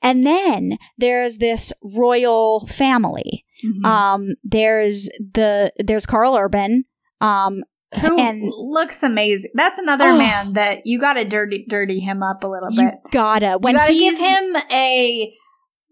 And 0.00 0.24
then 0.26 0.78
there's 0.96 1.38
this 1.38 1.72
royal 1.96 2.66
family. 2.66 3.44
Mm-hmm. 3.64 3.84
Um, 3.84 4.28
there's 4.44 5.08
the 5.34 5.72
there's 5.76 6.06
Karl 6.06 6.36
Urban. 6.36 6.84
Um, 7.20 7.62
Who 8.00 8.18
and 8.20 8.42
looks 8.44 9.02
amazing. 9.02 9.50
That's 9.54 9.78
another 9.78 10.06
Oh. 10.06 10.18
man 10.18 10.52
that 10.54 10.82
you 10.86 10.98
got 11.00 11.14
to 11.14 11.24
dirty 11.24 11.64
dirty 11.68 12.00
him 12.00 12.22
up 12.22 12.42
a 12.42 12.48
little 12.48 12.70
you 12.72 12.90
bit. 12.90 12.94
gotta 13.10 13.58
when 13.60 13.74
you 13.74 13.78
got 13.80 13.86
to 13.88 13.92
give 13.94 14.18
him 14.18 14.56
a 14.72 15.34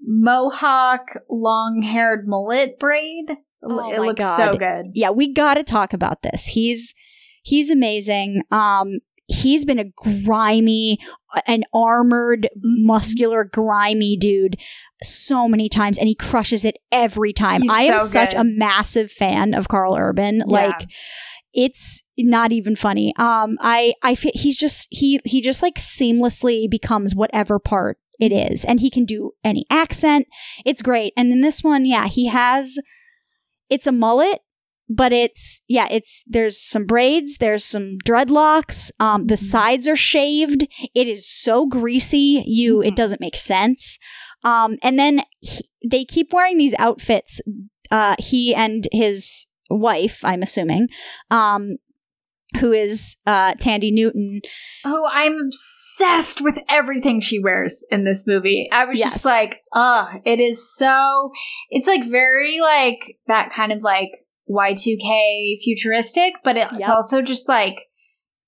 mohawk, 0.02 1.08
long 1.28 1.82
haired 1.82 2.26
mullet 2.26 2.78
braid. 2.78 3.26
Oh 3.62 3.92
it 3.92 4.00
looks 4.00 4.20
God. 4.20 4.36
so 4.52 4.58
good. 4.58 4.86
yeah, 4.94 5.10
we 5.10 5.32
got 5.32 5.54
to 5.54 5.64
talk 5.64 5.92
about 5.92 6.22
this. 6.22 6.46
He's 6.46 6.94
He's 7.42 7.70
amazing. 7.70 8.42
Um, 8.50 8.98
he's 9.26 9.64
been 9.64 9.78
a 9.78 9.86
grimy, 10.24 10.98
an 11.46 11.64
armored, 11.72 12.42
Mhm. 12.54 12.84
muscular, 12.84 13.44
grimy 13.44 14.18
dude 14.18 14.56
so 15.02 15.48
many 15.48 15.68
times, 15.70 15.96
and 15.96 16.06
he 16.06 16.14
crushes 16.14 16.66
it 16.66 16.76
every 16.92 17.32
time. 17.32 17.62
He's 17.62 17.70
I 17.70 17.80
am 17.82 17.98
so 17.98 18.04
such 18.06 18.34
a 18.34 18.44
massive 18.44 19.10
fan 19.10 19.54
of 19.54 19.68
Karl 19.68 19.94
Urban. 19.96 20.38
Yeah. 20.38 20.44
Like, 20.48 20.86
it's 21.52 22.02
not 22.18 22.52
even 22.52 22.76
funny. 22.76 23.14
Um, 23.16 23.58
I, 23.60 23.94
I 24.02 24.14
feel 24.14 24.32
he's 24.34 24.56
just 24.58 24.86
he 24.90 25.20
he 25.24 25.40
just 25.40 25.62
like 25.62 25.76
seamlessly 25.76 26.70
becomes 26.70 27.14
whatever 27.14 27.58
part 27.58 27.98
it 28.18 28.32
is, 28.32 28.64
and 28.64 28.80
he 28.80 28.90
can 28.90 29.04
do 29.04 29.32
any 29.42 29.64
accent. 29.70 30.26
It's 30.64 30.82
great. 30.82 31.12
And 31.16 31.32
in 31.32 31.40
this 31.40 31.62
one, 31.64 31.84
yeah, 31.86 32.06
he 32.06 32.26
has. 32.28 32.78
It's 33.68 33.86
a 33.86 33.92
mullet, 33.92 34.40
but 34.88 35.12
it's 35.12 35.62
yeah, 35.68 35.86
it's 35.90 36.22
there's 36.26 36.60
some 36.60 36.84
braids, 36.86 37.38
there's 37.38 37.64
some 37.64 37.98
dreadlocks. 38.04 38.90
Um, 39.00 39.26
the 39.26 39.34
Mhm. 39.34 39.38
sides 39.50 39.88
are 39.88 39.96
shaved. 39.96 40.66
It 40.94 41.08
is 41.08 41.26
so 41.28 41.66
greasy, 41.66 42.42
you 42.46 42.76
Mhm. 42.76 42.86
it 42.88 42.96
doesn't 42.96 43.20
make 43.20 43.36
sense. 43.36 43.98
Um, 44.42 44.78
and 44.82 44.98
then 44.98 45.22
he, 45.40 45.68
they 45.88 46.04
keep 46.04 46.32
wearing 46.32 46.58
these 46.58 46.74
outfits. 46.78 47.40
Uh, 47.90 48.16
he 48.18 48.54
and 48.54 48.88
his 48.92 49.46
wife, 49.70 50.20
I'm 50.24 50.42
assuming, 50.42 50.88
um, 51.30 51.76
who 52.58 52.72
is 52.72 53.16
uh 53.26 53.54
Thandie 53.54 53.92
Newton. 53.92 54.40
Who 54.84 55.06
I'm 55.12 55.38
obsessed 55.38 56.40
with 56.40 56.58
everything 56.68 57.20
she 57.20 57.38
wears 57.38 57.84
in 57.90 58.02
this 58.04 58.24
movie. 58.26 58.68
I 58.72 58.86
was 58.86 58.98
Yes. 58.98 59.12
just 59.12 59.24
like, 59.24 59.60
oh, 59.72 60.08
it 60.24 60.40
is 60.40 60.74
so. 60.76 61.30
It's 61.70 61.86
like 61.86 62.04
very 62.04 62.58
like 62.60 62.98
that 63.28 63.52
kind 63.52 63.70
of 63.70 63.82
like 63.82 64.10
Y2K 64.50 65.58
futuristic, 65.62 66.34
but 66.42 66.56
it's 66.56 66.78
Yep. 66.80 66.88
also 66.88 67.22
just 67.22 67.48
like, 67.48 67.76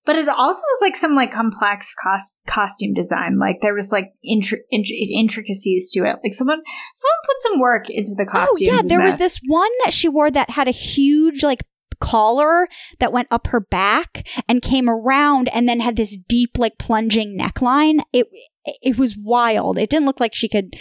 but 0.05 0.17
it 0.17 0.29
also 0.29 0.61
was 0.61 0.79
like 0.81 0.97
some 0.97 1.15
like 1.15 1.33
complex 1.33 1.95
cost 1.95 2.39
costume 2.47 2.95
design. 2.95 3.39
Like 3.39 3.59
there 3.63 3.75
was 3.75 3.91
like 3.93 4.13
intri- 4.25 4.65
intri- 4.73 5.09
intricacies 5.11 5.91
to 5.93 6.01
it. 6.01 6.17
Like 6.23 6.33
someone 6.33 6.63
someone 6.95 7.23
put 7.25 7.37
some 7.41 7.61
work 7.61 7.91
into 7.91 8.15
the 8.17 8.27
costume. 8.27 8.69
Oh 8.71 8.77
yeah, 8.77 8.83
there 8.85 9.03
was 9.03 9.17
this 9.17 9.41
one 9.47 9.71
that 9.85 9.93
she 9.93 10.09
wore 10.09 10.31
that 10.31 10.51
had 10.51 10.69
a 10.69 10.73
huge 10.73 11.43
like 11.43 11.65
collar 12.01 12.67
that 12.99 13.13
went 13.13 13.29
up 13.31 13.47
her 13.49 13.61
back 13.61 14.27
and 14.49 14.61
came 14.61 14.89
around 14.89 15.49
and 15.49 15.69
then 15.69 15.79
had 15.79 15.97
this 15.97 16.17
deep 16.17 16.59
like 16.59 16.79
plunging 16.79 17.39
neckline. 17.39 18.01
It 18.13 18.27
it 18.65 18.99
was 18.99 19.17
wild. 19.17 19.79
It 19.79 19.91
didn't 19.91 20.07
look 20.07 20.21
like 20.21 20.35
she 20.35 20.49
could 20.49 20.75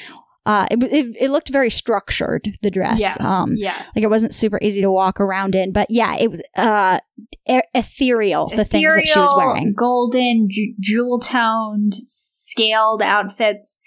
uh 0.45 0.65
it 0.71 0.81
it, 0.83 1.15
it 1.19 1.31
looked 1.31 1.49
very 1.49 1.69
structured 1.69 2.47
the 2.61 2.71
dress. 2.71 2.99
Yes, 2.99 3.19
Um 3.19 3.53
yes. 3.55 3.91
like 3.95 4.03
it 4.03 4.09
wasn't 4.09 4.33
super 4.33 4.59
easy 4.61 4.81
to 4.81 4.91
walk 4.91 5.19
around 5.19 5.55
in, 5.55 5.71
but 5.71 5.87
yeah, 5.89 6.15
it 6.17 6.31
was 6.31 6.41
uh 6.55 6.99
e- 7.47 7.59
ethereal 7.73 8.47
the 8.47 8.63
things 8.65 8.93
that 8.95 9.07
she 9.07 9.19
was 9.19 9.33
wearing. 9.35 9.73
Golden, 9.77 10.47
ju- 10.49 10.73
jewel 10.79 11.19
toned, 11.19 11.93
scaled 11.93 13.01
outfits. 13.01 13.79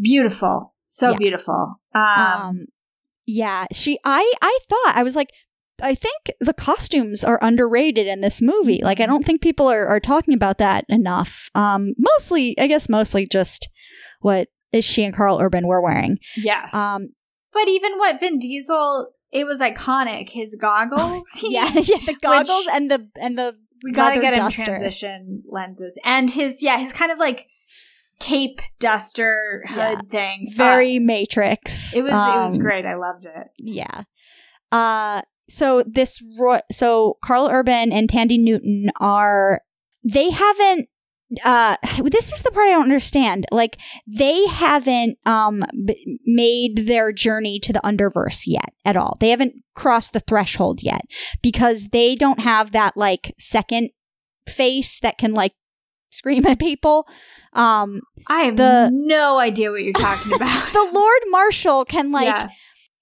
Beautiful. 0.00 0.74
So 0.82 1.12
Yeah. 1.12 1.16
beautiful. 1.18 1.80
Um, 1.94 2.20
um 2.20 2.66
yeah 3.26 3.64
she 3.72 3.98
i 4.04 4.30
i 4.42 4.58
thought 4.68 4.96
i 4.96 5.02
was 5.02 5.16
like 5.16 5.30
i 5.82 5.94
think 5.94 6.30
the 6.40 6.52
costumes 6.52 7.24
are 7.24 7.38
underrated 7.40 8.06
in 8.06 8.20
this 8.20 8.42
movie 8.42 8.80
like 8.82 9.00
i 9.00 9.06
don't 9.06 9.24
think 9.24 9.40
people 9.40 9.66
are, 9.66 9.86
are 9.86 9.98
talking 9.98 10.34
about 10.34 10.58
that 10.58 10.84
enough 10.90 11.48
um 11.54 11.94
mostly 11.96 12.54
i 12.58 12.66
guess 12.66 12.86
mostly 12.86 13.26
just 13.26 13.70
what 14.20 14.48
is 14.74 14.84
she 14.84 15.04
and 15.04 15.14
karl 15.14 15.40
urban 15.40 15.66
were 15.66 15.80
wearing 15.80 16.18
yes. 16.36 16.74
um 16.74 17.06
but 17.52 17.68
even 17.68 17.98
what 17.98 18.18
Vin 18.18 18.40
Diesel, 18.40 19.10
it 19.30 19.46
was 19.46 19.60
iconic. 19.60 20.28
His 20.30 20.56
goggles. 20.60 21.24
yeah 21.44 21.70
yeah 21.72 21.98
the 22.04 22.16
goggles 22.20 22.66
and 22.72 22.90
the 22.90 23.08
and 23.20 23.38
the 23.38 23.56
We 23.84 23.92
gotta 23.92 24.20
get 24.20 24.32
him 24.34 24.40
duster. 24.44 24.64
transition 24.64 25.44
lenses. 25.48 25.96
And 26.04 26.28
his, 26.30 26.64
yeah, 26.64 26.78
his 26.78 26.92
kind 26.92 27.12
of 27.12 27.18
like 27.20 27.46
cape 28.18 28.60
duster 28.80 29.62
hood 29.68 29.76
Yeah. 29.76 30.00
thing. 30.10 30.52
very 30.56 30.98
matrix 30.98 31.94
Uh, 31.94 31.98
it 32.00 32.02
was, 32.02 32.12
it 32.12 32.16
was 32.42 32.54
Um, 32.56 32.60
great. 32.60 32.84
I 32.86 32.96
loved 32.96 33.26
it. 33.26 33.46
Yeah. 33.58 34.02
Uh 34.72 35.22
so 35.48 35.84
this 35.86 36.20
ro- 36.40 36.60
so 36.72 37.18
Karl 37.22 37.48
Urban 37.52 37.92
and 37.92 38.08
Thandie 38.08 38.42
Newton 38.42 38.90
are 38.98 39.60
they 40.02 40.30
haven't 40.30 40.88
uh 41.44 41.76
this 42.04 42.32
is 42.32 42.42
the 42.42 42.50
part 42.50 42.66
I 42.68 42.72
don't 42.72 42.82
understand. 42.82 43.46
Like 43.50 43.78
they 44.06 44.46
haven't 44.46 45.18
um 45.26 45.64
b- 45.86 46.18
made 46.24 46.86
their 46.86 47.12
journey 47.12 47.58
to 47.60 47.72
the 47.72 47.80
underverse 47.80 48.44
yet 48.46 48.72
at 48.84 48.96
all. 48.96 49.16
They 49.20 49.30
haven't 49.30 49.54
crossed 49.74 50.12
the 50.12 50.20
threshold 50.20 50.82
yet 50.82 51.02
because 51.42 51.88
they 51.88 52.14
don't 52.14 52.40
have 52.40 52.72
that 52.72 52.96
like 52.96 53.34
second 53.38 53.90
face 54.48 55.00
that 55.00 55.18
can 55.18 55.32
like 55.32 55.52
scream 56.10 56.46
at 56.46 56.58
people. 56.58 57.08
Um 57.54 58.00
I 58.28 58.42
have 58.42 58.56
The- 58.56 58.90
no 58.92 59.38
idea 59.38 59.70
what 59.70 59.82
you're 59.82 59.92
talking 59.92 60.32
about. 60.36 60.72
the 60.72 60.90
Lord 60.92 61.22
Marshal 61.28 61.84
can 61.84 62.12
like 62.12 62.26
Yeah. 62.26 62.48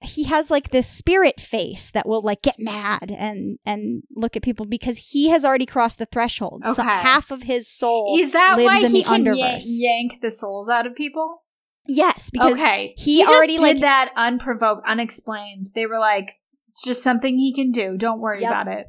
He 0.04 0.24
has 0.24 0.50
like 0.50 0.70
this 0.70 0.88
spirit 0.88 1.40
face 1.40 1.90
that 1.90 2.06
will 2.06 2.22
like 2.22 2.42
get 2.42 2.56
mad 2.58 3.10
and 3.10 3.58
and 3.64 4.02
look 4.14 4.36
at 4.36 4.42
people 4.42 4.66
because 4.66 4.98
he 5.12 5.28
has 5.28 5.44
already 5.44 5.66
crossed 5.66 5.98
the 5.98 6.06
threshold. 6.06 6.62
So 6.64 6.70
Okay. 6.82 6.82
half 6.82 7.30
of 7.30 7.42
his 7.44 7.68
soul 7.68 8.16
Is 8.18 8.30
that 8.32 8.56
lives 8.56 8.66
why 8.66 8.86
in 8.86 8.92
he 8.94 9.02
the 9.02 9.08
can 9.08 9.24
underverse. 9.24 9.62
yank 9.66 10.20
the 10.20 10.30
souls 10.30 10.68
out 10.68 10.86
of 10.86 10.94
people? 10.94 11.42
Yes, 11.86 12.30
because 12.30 12.52
okay, 12.60 12.94
he 12.96 13.20
just 13.22 13.32
already, 13.32 13.54
did 13.54 13.62
like- 13.62 13.80
that 13.80 14.12
unprovoked, 14.16 14.86
unexplained. 14.86 15.66
They 15.74 15.86
were 15.86 15.98
like, 15.98 16.38
"It's 16.68 16.80
just 16.82 17.02
something 17.02 17.38
he 17.38 17.52
can 17.52 17.72
do. 17.72 17.96
Don't 17.96 18.20
worry 18.20 18.42
Yep. 18.42 18.50
about 18.50 18.68
it." 18.68 18.86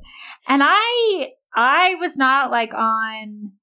And 0.47 0.61
I, 0.63 1.29
I 1.55 1.95
was 1.95 2.17
not 2.17 2.51
like 2.51 2.73
on. 2.75 3.53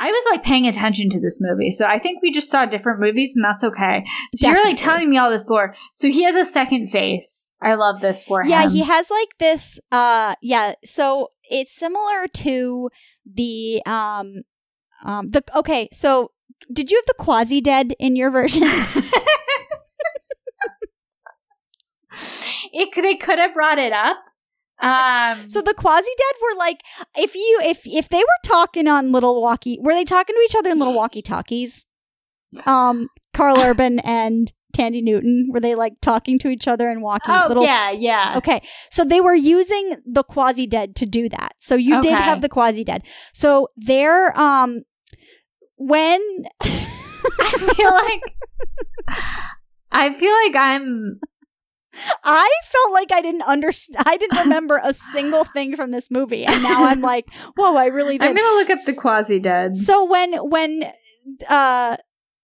I 0.00 0.10
was 0.10 0.24
like 0.30 0.44
paying 0.44 0.66
attention 0.66 1.10
to 1.10 1.20
this 1.20 1.38
movie, 1.40 1.70
so 1.70 1.86
I 1.86 1.98
think 1.98 2.22
we 2.22 2.30
just 2.30 2.50
saw 2.50 2.66
different 2.66 3.00
movies, 3.00 3.32
and 3.34 3.44
that's 3.44 3.64
okay. 3.64 4.04
So 4.30 4.48
you're 4.48 4.64
like 4.64 4.76
telling 4.76 5.10
me 5.10 5.18
all 5.18 5.30
this 5.30 5.48
lore. 5.48 5.74
So 5.92 6.08
he 6.08 6.24
has 6.24 6.34
a 6.34 6.44
second 6.44 6.88
face. 6.88 7.54
I 7.60 7.74
love 7.74 8.00
this 8.00 8.24
for 8.24 8.42
him. 8.42 8.50
yeah, 8.50 8.68
he 8.68 8.82
has 8.82 9.10
like 9.10 9.38
this 9.38 9.80
uh 9.90 10.34
yeah, 10.40 10.74
so 10.84 11.30
it's 11.50 11.74
similar 11.74 12.28
to 12.28 12.90
the 13.26 13.82
um 13.86 14.42
um 15.04 15.28
the 15.28 15.42
okay, 15.56 15.88
so 15.92 16.32
did 16.72 16.90
you 16.90 16.98
have 16.98 17.06
the 17.06 17.14
quasi 17.18 17.60
dead 17.60 17.94
in 17.98 18.16
your 18.16 18.30
version? 18.30 18.62
it 22.72 22.90
they 22.94 23.16
could 23.16 23.38
have 23.38 23.54
brought 23.54 23.78
it 23.78 23.92
up. 23.92 24.18
Um, 24.80 25.48
So 25.50 25.60
the 25.60 25.74
quasi 25.74 26.10
dead 26.16 26.40
were 26.42 26.58
like, 26.58 26.82
if 27.16 27.34
you 27.34 27.58
if 27.62 27.82
if 27.84 28.08
they 28.08 28.18
were 28.20 28.42
talking 28.44 28.86
on 28.88 29.12
little 29.12 29.42
walkie, 29.42 29.78
were 29.80 29.92
they 29.92 30.04
talking 30.04 30.34
to 30.36 30.40
each 30.42 30.56
other 30.56 30.70
in 30.70 30.78
little 30.78 30.94
walkie 30.94 31.22
talkies? 31.22 31.84
Um, 32.66 33.08
Karl 33.34 33.58
Urban 33.58 33.98
and 34.04 34.52
Thandie 34.76 35.02
Newton 35.02 35.48
were 35.52 35.60
they 35.60 35.74
like 35.74 35.94
talking 36.00 36.38
to 36.38 36.48
each 36.48 36.68
other 36.68 36.88
and 36.88 37.02
walking? 37.02 37.34
oh 37.34 37.46
little, 37.48 37.64
yeah, 37.64 37.90
yeah. 37.90 38.34
Okay, 38.36 38.60
so 38.90 39.04
they 39.04 39.20
were 39.20 39.34
using 39.34 39.96
the 40.06 40.22
quasi 40.22 40.66
dead 40.66 40.94
to 40.96 41.06
do 41.06 41.28
that. 41.28 41.54
So 41.58 41.74
you 41.74 42.00
did 42.00 42.14
have 42.14 42.40
the 42.40 42.48
quasi 42.48 42.84
dead. 42.84 43.02
So 43.34 43.68
they're 43.76 44.38
um 44.38 44.82
when 45.76 46.20
I 46.60 47.52
feel 47.74 47.92
like 47.92 48.22
I 49.90 50.12
feel 50.12 50.32
like 50.44 50.56
I'm 50.56 51.20
I 52.24 52.50
felt 52.64 52.92
like 52.92 53.12
I 53.12 53.20
didn't 53.20 53.42
understand, 53.42 54.02
I 54.06 54.16
didn't 54.16 54.38
remember 54.44 54.80
a 54.82 54.94
single 54.94 55.44
thing 55.44 55.76
from 55.76 55.90
this 55.90 56.10
movie, 56.10 56.44
and 56.44 56.62
now 56.62 56.84
I'm 56.84 57.00
like, 57.00 57.26
whoa, 57.56 57.76
I 57.76 57.86
really 57.86 58.18
did. 58.18 58.28
I'm 58.28 58.34
gonna 58.34 58.56
look 58.56 58.70
up 58.70 58.78
the 58.86 58.94
quasi 58.94 59.38
dead. 59.38 59.76
So 59.76 60.04
when 60.04 60.34
when 60.48 60.92
uh 61.48 61.96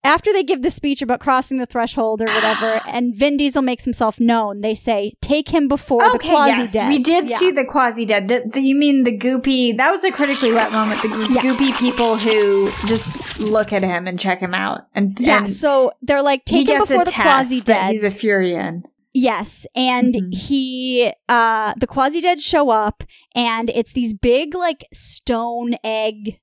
after 0.05 0.30
they 0.34 0.42
give 0.42 0.61
the 0.61 0.70
speech 0.70 1.00
about 1.00 1.18
crossing 1.20 1.57
the 1.57 1.64
threshold 1.64 2.20
or 2.20 2.26
whatever, 2.26 2.78
and 2.86 3.14
Vin 3.16 3.38
Diesel 3.38 3.62
makes 3.62 3.84
himself 3.84 4.20
known, 4.20 4.61
they 4.61 4.74
say, 4.74 5.14
"Take 5.22 5.48
him 5.48 5.66
before 5.66 6.02
the 6.02 6.16
Okay, 6.16 6.28
quasi 6.28 6.62
yes, 6.62 6.72
dead." 6.72 6.88
we 6.90 6.98
did 6.98 7.30
see 7.30 7.50
the 7.50 7.64
quasi 7.64 8.05
dead. 8.05 8.28
The, 8.28 8.50
the, 8.52 8.61
you 8.61 8.74
mean 8.74 9.05
the 9.05 9.16
goopy? 9.16 9.76
That 9.76 9.90
was 9.90 10.05
a 10.05 10.12
critically 10.12 10.52
wet 10.52 10.72
moment. 10.72 11.00
The 11.02 11.09
Yes. 11.30 11.42
goopy 11.44 11.76
people 11.78 12.16
who 12.16 12.70
just 12.86 13.18
look 13.38 13.72
at 13.72 13.82
him 13.82 14.07
and 14.07 14.20
check 14.20 14.40
him 14.40 14.52
out, 14.52 14.86
and, 14.94 15.18
Yeah, 15.18 15.38
and 15.38 15.50
so 15.50 15.92
they're 16.02 16.22
like, 16.22 16.44
"Take 16.44 16.68
him 16.68 16.80
before 16.80 17.05
the 17.07 17.11
quasi 17.12 17.62
dead." 17.62 17.92
He's 17.92 18.05
a 18.05 18.11
Furyan. 18.11 18.84
Yes, 19.16 19.64
and 19.76 20.12
Mhm. 20.14 20.34
he 20.34 21.12
uh 21.28 21.72
the 21.78 21.86
quasi 21.86 22.20
dead 22.20 22.42
show 22.42 22.70
up 22.70 23.04
and 23.34 23.70
it's 23.70 23.92
these 23.92 24.12
big 24.12 24.54
like 24.54 24.84
stone 24.92 25.76
egg 25.84 26.40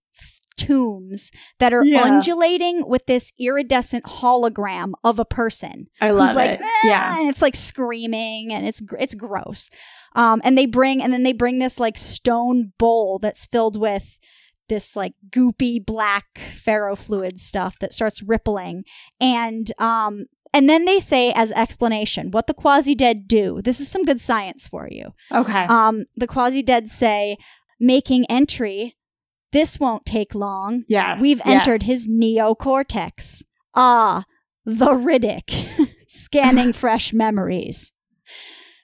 tombs 0.57 1.31
that 1.59 1.73
are 1.73 1.83
Yeah. 1.83 2.03
undulating 2.03 2.87
with 2.87 3.05
this 3.07 3.31
iridescent 3.39 4.05
hologram 4.05 4.93
of 5.03 5.17
a 5.19 5.25
person 5.25 5.87
I 5.99 6.11
love 6.11 6.29
who's 6.29 6.35
like 6.35 6.51
it. 6.51 6.59
"Ah," 6.63 6.87
Yeah, 6.87 7.19
and 7.19 7.29
it's 7.29 7.41
like 7.41 7.55
screaming 7.55 8.53
and 8.53 8.67
it's 8.67 8.79
gr- 8.79 8.97
it's 8.99 9.15
gross. 9.15 9.69
Um 10.15 10.41
and 10.43 10.57
they 10.57 10.65
bring 10.65 11.01
and 11.01 11.11
then 11.11 11.23
they 11.23 11.33
bring 11.33 11.59
this 11.59 11.79
like 11.79 11.97
stone 11.97 12.73
bowl 12.77 13.19
that's 13.19 13.45
filled 13.47 13.79
with 13.79 14.17
this 14.69 14.95
like 14.95 15.13
goopy 15.29 15.83
black 15.85 16.25
ferrofluid 16.53 17.39
stuff 17.39 17.77
that 17.79 17.91
starts 17.93 18.21
rippling 18.23 18.83
and 19.19 19.71
um 19.79 20.25
and 20.53 20.69
then 20.69 20.85
they 20.85 20.99
say 20.99 21.31
as 21.33 21.51
explanation 21.53 22.31
what 22.31 22.47
the 22.47 22.53
quasi 22.53 22.95
dead 22.95 23.27
do. 23.27 23.61
This 23.63 23.79
is 23.79 23.89
some 23.89 24.03
good 24.03 24.19
science 24.21 24.67
for 24.67 24.87
you. 24.91 25.13
okay. 25.31 25.65
Um, 25.65 26.05
the 26.15 26.27
quasi 26.27 26.61
dead 26.63 26.89
say 26.89 27.37
making 27.79 28.25
entry. 28.29 28.95
This 29.51 29.79
won't 29.79 30.05
take 30.05 30.33
long. 30.33 30.83
Yes. 30.87 31.19
We've 31.21 31.41
entered 31.45 31.81
yes. 31.83 31.87
his 31.87 32.07
neocortex. 32.07 33.43
Ah, 33.75 34.23
the 34.65 34.91
Riddick, 34.91 35.67
scanning 36.07 36.71
fresh 36.83 37.11
memories. 37.13 37.91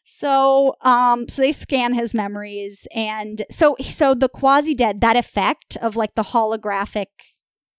So, 0.04 0.76
um, 0.82 1.28
so 1.28 1.42
they 1.42 1.52
scan 1.52 1.94
his 1.94 2.14
memories, 2.14 2.88
and 2.96 3.44
so, 3.52 3.76
so 3.82 4.14
the 4.14 4.30
quasi 4.30 4.74
dead, 4.74 5.02
that 5.02 5.16
effect 5.18 5.76
of 5.82 5.96
like 5.96 6.16
the 6.16 6.24
holographic, 6.24 7.08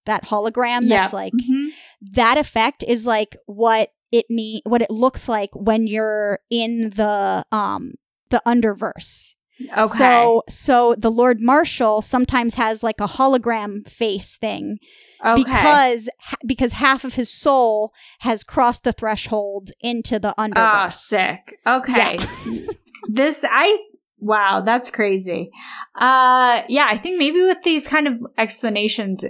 that 0.05 0.25
hologram 0.25 0.87
that's 0.87 1.11
Yep. 1.11 1.13
like 1.13 1.33
Mhm. 1.33 1.69
That 2.01 2.37
effect 2.37 2.83
is 2.87 3.05
like 3.05 3.35
what 3.45 3.91
it 4.11 4.25
mean, 4.29 4.61
what 4.65 4.81
it 4.81 4.89
looks 4.89 5.29
like 5.29 5.49
when 5.53 5.87
you're 5.87 6.39
in 6.49 6.91
the 6.91 7.45
um 7.51 7.93
the 8.29 8.41
underverse. 8.45 9.35
Okay. 9.73 9.83
So, 9.83 10.43
so 10.47 10.95
the 10.97 11.11
Lord 11.11 11.41
Marshal 11.41 12.01
sometimes 12.01 12.53
has 12.53 12.81
like 12.81 13.01
a 13.01 13.07
hologram 13.07 13.85
face 13.87 14.37
thing 14.37 14.77
okay. 15.23 15.43
because 15.43 16.07
because 16.45 16.73
half 16.73 17.03
of 17.03 17.15
his 17.15 17.29
soul 17.29 17.91
has 18.19 18.43
crossed 18.43 18.85
the 18.85 18.93
threshold 18.93 19.71
into 19.81 20.17
the 20.17 20.33
Ah, 20.37 20.87
underverse. 20.87 20.93
sick. 20.93 21.59
Okay. 21.67 22.19
this 23.09 23.43
I 23.49 23.77
wow, 24.19 24.61
that's 24.61 24.89
crazy. 24.89 25.51
Uh 25.95 26.61
yeah, 26.69 26.87
I 26.89 26.97
think 26.97 27.17
maybe 27.17 27.41
with 27.41 27.61
these 27.63 27.85
kind 27.85 28.07
of 28.07 28.13
explanations 28.37 29.25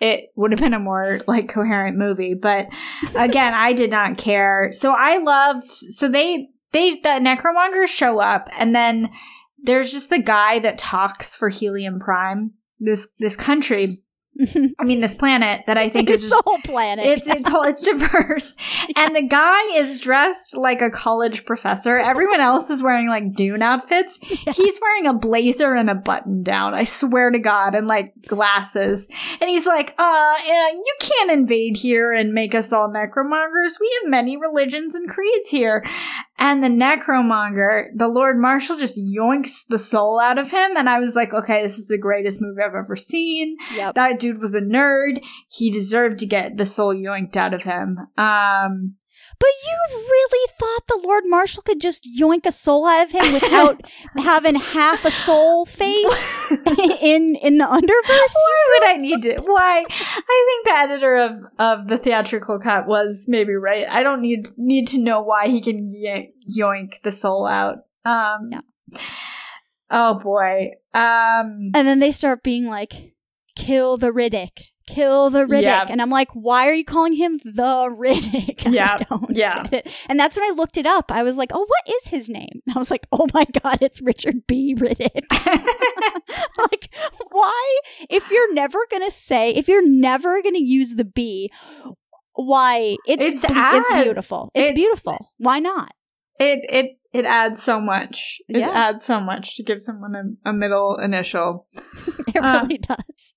it 0.00 0.30
would 0.34 0.50
have 0.50 0.60
been 0.60 0.74
a 0.74 0.80
more 0.80 1.20
like 1.26 1.48
coherent 1.48 1.96
movie, 1.96 2.34
but 2.34 2.68
again, 3.14 3.54
I 3.54 3.72
did 3.72 3.90
not 3.90 4.18
care. 4.18 4.70
So 4.72 4.94
I 4.96 5.18
loved 5.18 5.66
so 5.66 6.08
they 6.08 6.48
they 6.72 6.96
the 6.96 7.20
necromongers 7.20 7.88
show 7.88 8.18
up 8.18 8.48
and 8.58 8.74
then 8.74 9.10
there's 9.62 9.92
just 9.92 10.10
the 10.10 10.22
guy 10.22 10.58
that 10.60 10.78
talks 10.78 11.36
for 11.36 11.50
Helion 11.50 12.00
Prime. 12.00 12.52
This 12.78 13.08
this 13.18 13.36
country, 13.36 13.98
I 14.78 14.84
mean 14.84 15.00
this 15.00 15.14
planet 15.14 15.64
that 15.66 15.76
I 15.76 15.88
think 15.90 16.08
is 16.08 16.22
just 16.22 16.34
the 16.34 16.42
whole 16.50 16.60
planet. 16.64 17.04
it's 17.04 17.26
it's 17.26 17.48
whole- 17.50 17.64
it's 17.64 17.82
diverse, 17.82 18.56
and 18.96 19.14
the 19.14 19.22
guy 19.26 19.60
is 19.74 19.98
dressed 20.00 20.56
like 20.56 20.80
a 20.80 20.88
college 20.90 21.44
professor. 21.44 21.98
Everyone 21.98 22.40
else 22.40 22.70
is 22.70 22.82
wearing 22.82 23.08
like 23.08 23.34
Dune 23.34 23.60
outfits. 23.60 24.18
He's 24.22 24.80
wearing 24.80 25.06
a 25.06 25.12
blazer 25.14 25.74
and 25.74 25.90
a 25.90 25.94
button 25.94 26.42
down. 26.42 26.72
I 26.74 26.84
swear 26.84 27.30
to 27.30 27.38
God, 27.38 27.74
and 27.74 27.86
like 27.86 28.14
glasses. 28.26 29.08
And 29.40 29.50
he's 29.50 29.66
like, 29.66 29.94
"Uh, 29.98 30.34
yeah, 30.46 30.70
you 30.70 30.94
can't 31.00 31.30
invade 31.32 31.76
here 31.76 32.12
and 32.12 32.32
make 32.32 32.54
us 32.54 32.72
all 32.72 32.88
necromongers. 32.88 33.78
We 33.80 33.90
have 34.02 34.10
many 34.10 34.36
religions 34.38 34.94
and 34.94 35.08
creeds 35.08 35.50
here." 35.50 35.84
And 36.40 36.64
the 36.64 36.68
necromonger, 36.68 37.88
the 37.94 38.08
Lord 38.08 38.38
Marshal, 38.38 38.78
just 38.78 38.96
yoinks 38.96 39.66
the 39.68 39.78
soul 39.78 40.18
out 40.18 40.38
of 40.38 40.50
him, 40.50 40.74
and 40.74 40.88
I 40.88 40.98
was 40.98 41.14
like, 41.14 41.34
"Okay, 41.34 41.62
this 41.62 41.78
is 41.78 41.86
the 41.86 41.98
greatest 41.98 42.40
movie 42.40 42.62
I've 42.62 42.74
ever 42.74 42.96
seen." 42.96 43.58
yep. 43.76 43.94
that 43.94 44.18
dude 44.18 44.40
was 44.40 44.54
a 44.54 44.62
nerd. 44.62 45.22
He 45.48 45.70
deserved 45.70 46.18
to 46.20 46.26
get 46.26 46.56
the 46.56 46.64
soul 46.64 46.94
yoinked 46.94 47.36
out 47.36 47.52
of 47.52 47.64
him. 47.64 47.98
Um, 48.16 48.96
But 49.40 49.48
you 49.66 49.96
really 49.98 50.52
thought 50.58 50.86
the 50.86 51.00
Lord 51.02 51.24
Marshal 51.26 51.62
could 51.62 51.80
just 51.80 52.04
yoink 52.04 52.44
a 52.44 52.52
soul 52.52 52.86
out 52.86 53.06
of 53.06 53.10
him 53.10 53.32
without 53.32 53.80
having 54.16 54.54
half 54.54 55.04
a 55.06 55.10
soul 55.10 55.64
face 55.80 56.52
in 57.00 57.36
in 57.36 57.56
the 57.56 57.64
underverse? 57.64 58.34
why 58.34 58.78
would 58.78 58.88
I 58.88 58.96
need 58.98 59.22
to? 59.22 59.40
Why? 59.40 59.84
I 59.88 60.46
think 60.46 60.66
the 60.66 60.74
editor 60.74 61.16
of 61.16 61.32
of 61.58 61.88
the 61.88 61.96
theatrical 61.96 62.58
cut 62.60 62.86
was 62.86 63.24
maybe 63.28 63.54
right. 63.54 63.88
I 63.88 64.02
don't 64.02 64.20
need 64.20 64.48
need 64.58 64.86
to 64.88 64.98
know 64.98 65.22
why 65.22 65.48
he 65.48 65.62
can 65.62 65.90
yank, 65.94 66.34
yoink 66.46 67.02
the 67.02 67.12
soul 67.12 67.46
out. 67.46 67.78
Um, 68.04 68.50
Yeah. 68.52 68.60
Oh 69.90 70.14
boy. 70.14 70.72
Um. 70.92 71.70
And 71.74 71.86
then 71.88 71.98
they 71.98 72.12
start 72.12 72.42
being 72.42 72.66
like, 72.66 73.14
kill 73.56 73.96
the 73.96 74.10
Riddick. 74.10 74.69
Kill 74.94 75.30
the 75.30 75.44
Riddick. 75.44 75.62
Yeah. 75.62 75.86
And 75.88 76.00
I'm 76.02 76.10
like, 76.10 76.28
why 76.32 76.68
are 76.68 76.74
you 76.74 76.84
calling 76.84 77.12
him 77.14 77.38
the 77.44 77.88
Riddick? 77.90 78.66
Yeah, 78.72 78.98
yeah. 79.30 79.64
And 80.08 80.18
that's 80.18 80.36
when 80.36 80.50
I 80.50 80.54
looked 80.54 80.76
it 80.76 80.86
up. 80.86 81.10
I 81.10 81.22
was 81.22 81.36
like, 81.36 81.50
oh, 81.52 81.64
what 81.66 81.96
is 81.96 82.08
his 82.08 82.28
name? 82.28 82.60
And 82.66 82.76
I 82.76 82.78
was 82.78 82.90
like, 82.90 83.06
oh 83.12 83.26
my 83.34 83.44
God, 83.62 83.78
it's 83.80 84.00
Richard 84.02 84.46
B. 84.46 84.74
Riddick. 84.74 85.24
like, 86.58 86.94
why? 87.30 87.78
If 88.08 88.30
you're 88.30 88.52
never 88.54 88.78
going 88.90 89.04
to 89.04 89.10
say, 89.10 89.50
if 89.50 89.68
you're 89.68 89.86
never 89.88 90.40
going 90.42 90.54
to 90.54 90.62
use 90.64 90.94
the 90.94 91.04
B, 91.04 91.50
why? 92.34 92.96
It's, 93.06 93.44
It's 93.44 93.44
it's 93.44 93.92
beautiful. 94.02 94.50
It's, 94.54 94.62
it's- 94.70 94.74
beautiful. 94.74 95.32
Why 95.38 95.58
not? 95.58 95.92
It 96.38 96.60
it 96.70 96.86
it 97.12 97.24
adds 97.26 97.62
so 97.62 97.80
much. 97.80 98.38
It 98.48 98.60
Yeah. 98.60 98.70
adds 98.70 99.04
so 99.04 99.20
much 99.20 99.56
to 99.56 99.62
give 99.62 99.82
someone 99.82 100.14
a, 100.14 100.50
a 100.50 100.52
middle 100.54 100.96
initial. 100.96 101.66
It 102.28 102.36
Uh. 102.42 102.60
really 102.62 102.78
does. 102.78 103.34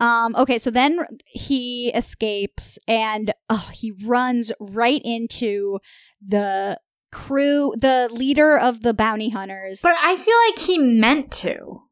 Um, 0.00 0.34
okay, 0.36 0.58
so 0.58 0.70
then 0.70 1.00
he 1.26 1.90
escapes 1.94 2.78
and 2.88 3.32
oh, 3.48 3.68
he 3.72 3.92
runs 4.04 4.50
right 4.58 5.00
into 5.04 5.78
the 6.26 6.80
crew, 7.12 7.74
the 7.76 8.08
leader 8.10 8.58
of 8.58 8.82
the 8.82 8.94
bounty 8.94 9.30
hunters. 9.30 9.80
But 9.82 9.96
I 10.02 10.16
feel 10.16 10.36
like 10.48 10.58
he 10.58 10.78
meant 10.78 11.30
to. 11.32 11.82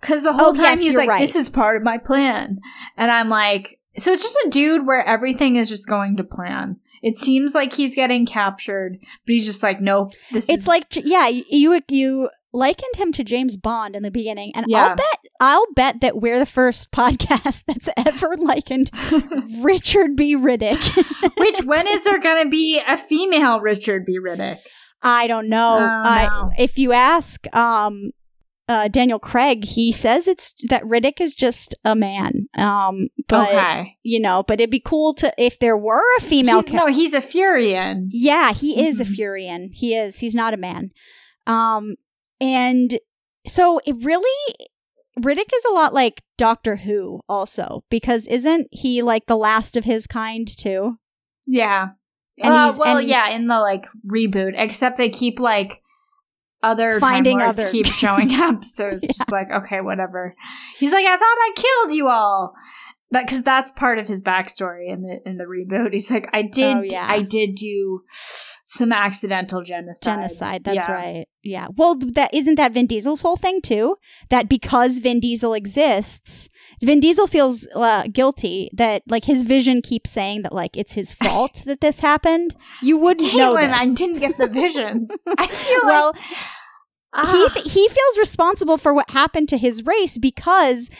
Because 0.00 0.22
the 0.22 0.32
whole 0.32 0.48
Oh, 0.50 0.54
time 0.54 0.64
yes, 0.78 0.80
he's 0.80 0.94
like, 0.94 1.08
right. 1.08 1.20
this 1.20 1.34
is 1.34 1.48
part 1.50 1.76
of 1.76 1.82
my 1.82 1.98
plan. 1.98 2.58
And 2.96 3.10
I'm 3.10 3.28
like, 3.28 3.80
so 3.96 4.12
it's 4.12 4.22
just 4.22 4.36
a 4.46 4.50
dude 4.50 4.86
where 4.86 5.04
everything 5.04 5.56
is 5.56 5.68
just 5.68 5.88
going 5.88 6.16
to 6.18 6.24
plan. 6.24 6.76
It 7.02 7.16
seems 7.16 7.54
like 7.54 7.72
he's 7.72 7.94
getting 7.94 8.26
captured, 8.26 8.98
but 9.00 9.32
he's 9.32 9.46
just 9.46 9.62
like, 9.62 9.80
nope, 9.80 10.12
this 10.32 10.48
it's 10.48 10.62
is 10.62 10.66
like 10.68 10.84
yeah, 10.96 11.28
you 11.28 11.80
you 11.88 12.28
likened 12.52 12.96
him 12.96 13.12
to 13.12 13.22
James 13.24 13.56
Bond 13.56 13.94
in 13.96 14.02
the 14.02 14.10
beginning, 14.10 14.52
and 14.54 14.66
Yeah. 14.68 14.88
I'll 14.88 14.96
bet 14.96 15.18
I'll 15.40 15.66
bet 15.74 16.00
that 16.00 16.20
we're 16.20 16.38
the 16.38 16.46
first 16.46 16.90
podcast 16.92 17.64
that's 17.66 17.88
ever 17.96 18.36
likened 18.36 18.90
Richard 19.62 20.16
B. 20.16 20.36
Riddick. 20.36 21.36
Which 21.38 21.58
when 21.64 21.86
is 21.88 22.04
there 22.04 22.20
gonna 22.20 22.48
be 22.48 22.80
a 22.86 22.96
female 22.96 23.60
Richard 23.60 24.04
B. 24.06 24.18
Riddick? 24.18 24.58
I 25.02 25.26
don't 25.26 25.48
know. 25.48 25.76
Oh, 25.78 26.02
I, 26.08 26.26
no. 26.30 26.50
if 26.58 26.78
you 26.78 26.92
ask 26.92 27.46
um, 27.54 28.10
uh, 28.68 28.88
Daniel 28.88 29.18
Craig, 29.18 29.64
he 29.64 29.92
says 29.92 30.26
it's 30.26 30.54
that 30.68 30.82
Riddick 30.84 31.20
is 31.20 31.34
just 31.34 31.74
a 31.84 31.94
man. 31.94 32.48
Um, 32.56 33.08
but 33.28 33.48
okay. 33.50 33.96
you 34.02 34.18
know, 34.18 34.42
but 34.42 34.60
it'd 34.60 34.70
be 34.70 34.80
cool 34.80 35.14
to 35.14 35.32
if 35.38 35.58
there 35.58 35.76
were 35.76 36.02
a 36.18 36.22
female. 36.22 36.62
He's, 36.62 36.70
char- 36.70 36.76
no, 36.88 36.92
he's 36.92 37.12
a 37.14 37.20
Furyan. 37.20 38.06
yeah, 38.08 38.52
he 38.52 38.86
is 38.86 38.98
a 38.98 39.04
Mhm. 39.04 39.16
Furyan. 39.16 39.68
He 39.72 39.94
is. 39.94 40.18
He's 40.18 40.34
not 40.34 40.54
a 40.54 40.56
man. 40.56 40.90
Um, 41.46 41.96
and 42.40 42.98
so 43.46 43.80
it 43.86 43.96
really. 44.02 44.56
Riddick 45.18 45.50
is 45.54 45.64
a 45.70 45.72
lot 45.72 45.94
like 45.94 46.22
Doctor 46.36 46.76
Who, 46.76 47.20
also, 47.28 47.84
because 47.90 48.26
isn't 48.26 48.68
he 48.70 49.02
like 49.02 49.26
the 49.26 49.36
last 49.36 49.76
of 49.76 49.84
his 49.84 50.06
kind 50.06 50.46
too? 50.46 50.98
Yeah. 51.46 51.88
And 52.38 52.52
Uh, 52.52 52.66
he's- 52.66 52.78
well, 52.78 52.98
and- 52.98 53.08
yeah, 53.08 53.28
in 53.30 53.46
the 53.46 53.60
like 53.60 53.86
reboot, 54.06 54.52
except 54.56 54.98
they 54.98 55.08
keep 55.08 55.38
like 55.40 55.80
other 56.62 57.00
Finding 57.00 57.38
Time 57.38 57.46
Lords 57.46 57.60
other- 57.60 57.70
keep 57.70 57.86
showing 57.92 58.34
up, 58.34 58.62
so 58.64 58.88
it's 58.88 59.16
just 59.16 59.32
like 59.32 59.48
okay, 59.50 59.80
whatever. 59.80 60.34
He's 60.78 60.92
like, 60.92 61.06
I 61.06 61.16
thought 61.16 61.22
I 61.22 61.52
killed 61.56 61.94
you 61.96 62.08
all, 62.08 62.52
that 63.12 63.24
because 63.26 63.42
that's 63.42 63.70
part 63.72 63.98
of 63.98 64.08
his 64.08 64.22
backstory 64.22 64.92
in 64.92 65.02
the 65.02 65.20
in 65.24 65.36
the 65.38 65.44
reboot. 65.44 65.92
He's 65.92 66.10
like, 66.10 66.28
I 66.34 66.42
did, 66.42 66.76
Oh, 66.76 66.82
yeah. 66.82 67.06
I 67.08 67.22
did 67.22 67.54
do 67.54 68.02
some 68.68 68.92
accidental 68.92 69.62
genocide. 69.62 70.02
genocide. 70.02 70.64
That's 70.64 70.88
Yeah. 70.88 70.92
right. 70.92 71.26
Yeah. 71.44 71.68
Well, 71.76 71.94
that 71.94 72.34
isn't 72.34 72.56
that 72.56 72.72
Vin 72.72 72.86
Diesel's 72.86 73.20
whole 73.22 73.36
thing 73.36 73.60
too. 73.60 73.96
That 74.28 74.48
because 74.48 74.98
Vin 74.98 75.20
Diesel 75.20 75.54
exists, 75.54 76.48
Vin 76.82 76.98
Diesel 76.98 77.28
feels 77.28 77.68
uh, 77.76 78.08
guilty 78.12 78.68
that 78.74 79.02
like 79.06 79.24
his 79.24 79.42
vision 79.44 79.82
keeps 79.82 80.10
saying 80.10 80.42
that 80.42 80.52
like 80.52 80.76
it's 80.76 80.94
his 80.94 81.12
fault 81.22 81.62
that 81.64 81.80
this 81.80 82.00
happened. 82.00 82.56
You 82.82 82.98
wouldn't 82.98 83.36
know 83.36 83.56
this. 83.56 83.70
I 83.72 83.94
didn't 83.94 84.18
get 84.18 84.36
the 84.36 84.48
visions. 84.48 85.10
I 85.38 85.46
feel 85.46 85.80
well, 85.84 86.12
like 86.12 86.22
he 87.14 87.20
ah, 87.22 87.50
th- 87.54 87.72
he 87.72 87.88
feels 87.88 88.18
responsible 88.18 88.76
for 88.76 88.92
what 88.92 89.10
happened 89.10 89.48
to 89.48 89.56
his 89.58 89.84
race 89.86 90.18
because 90.18 90.90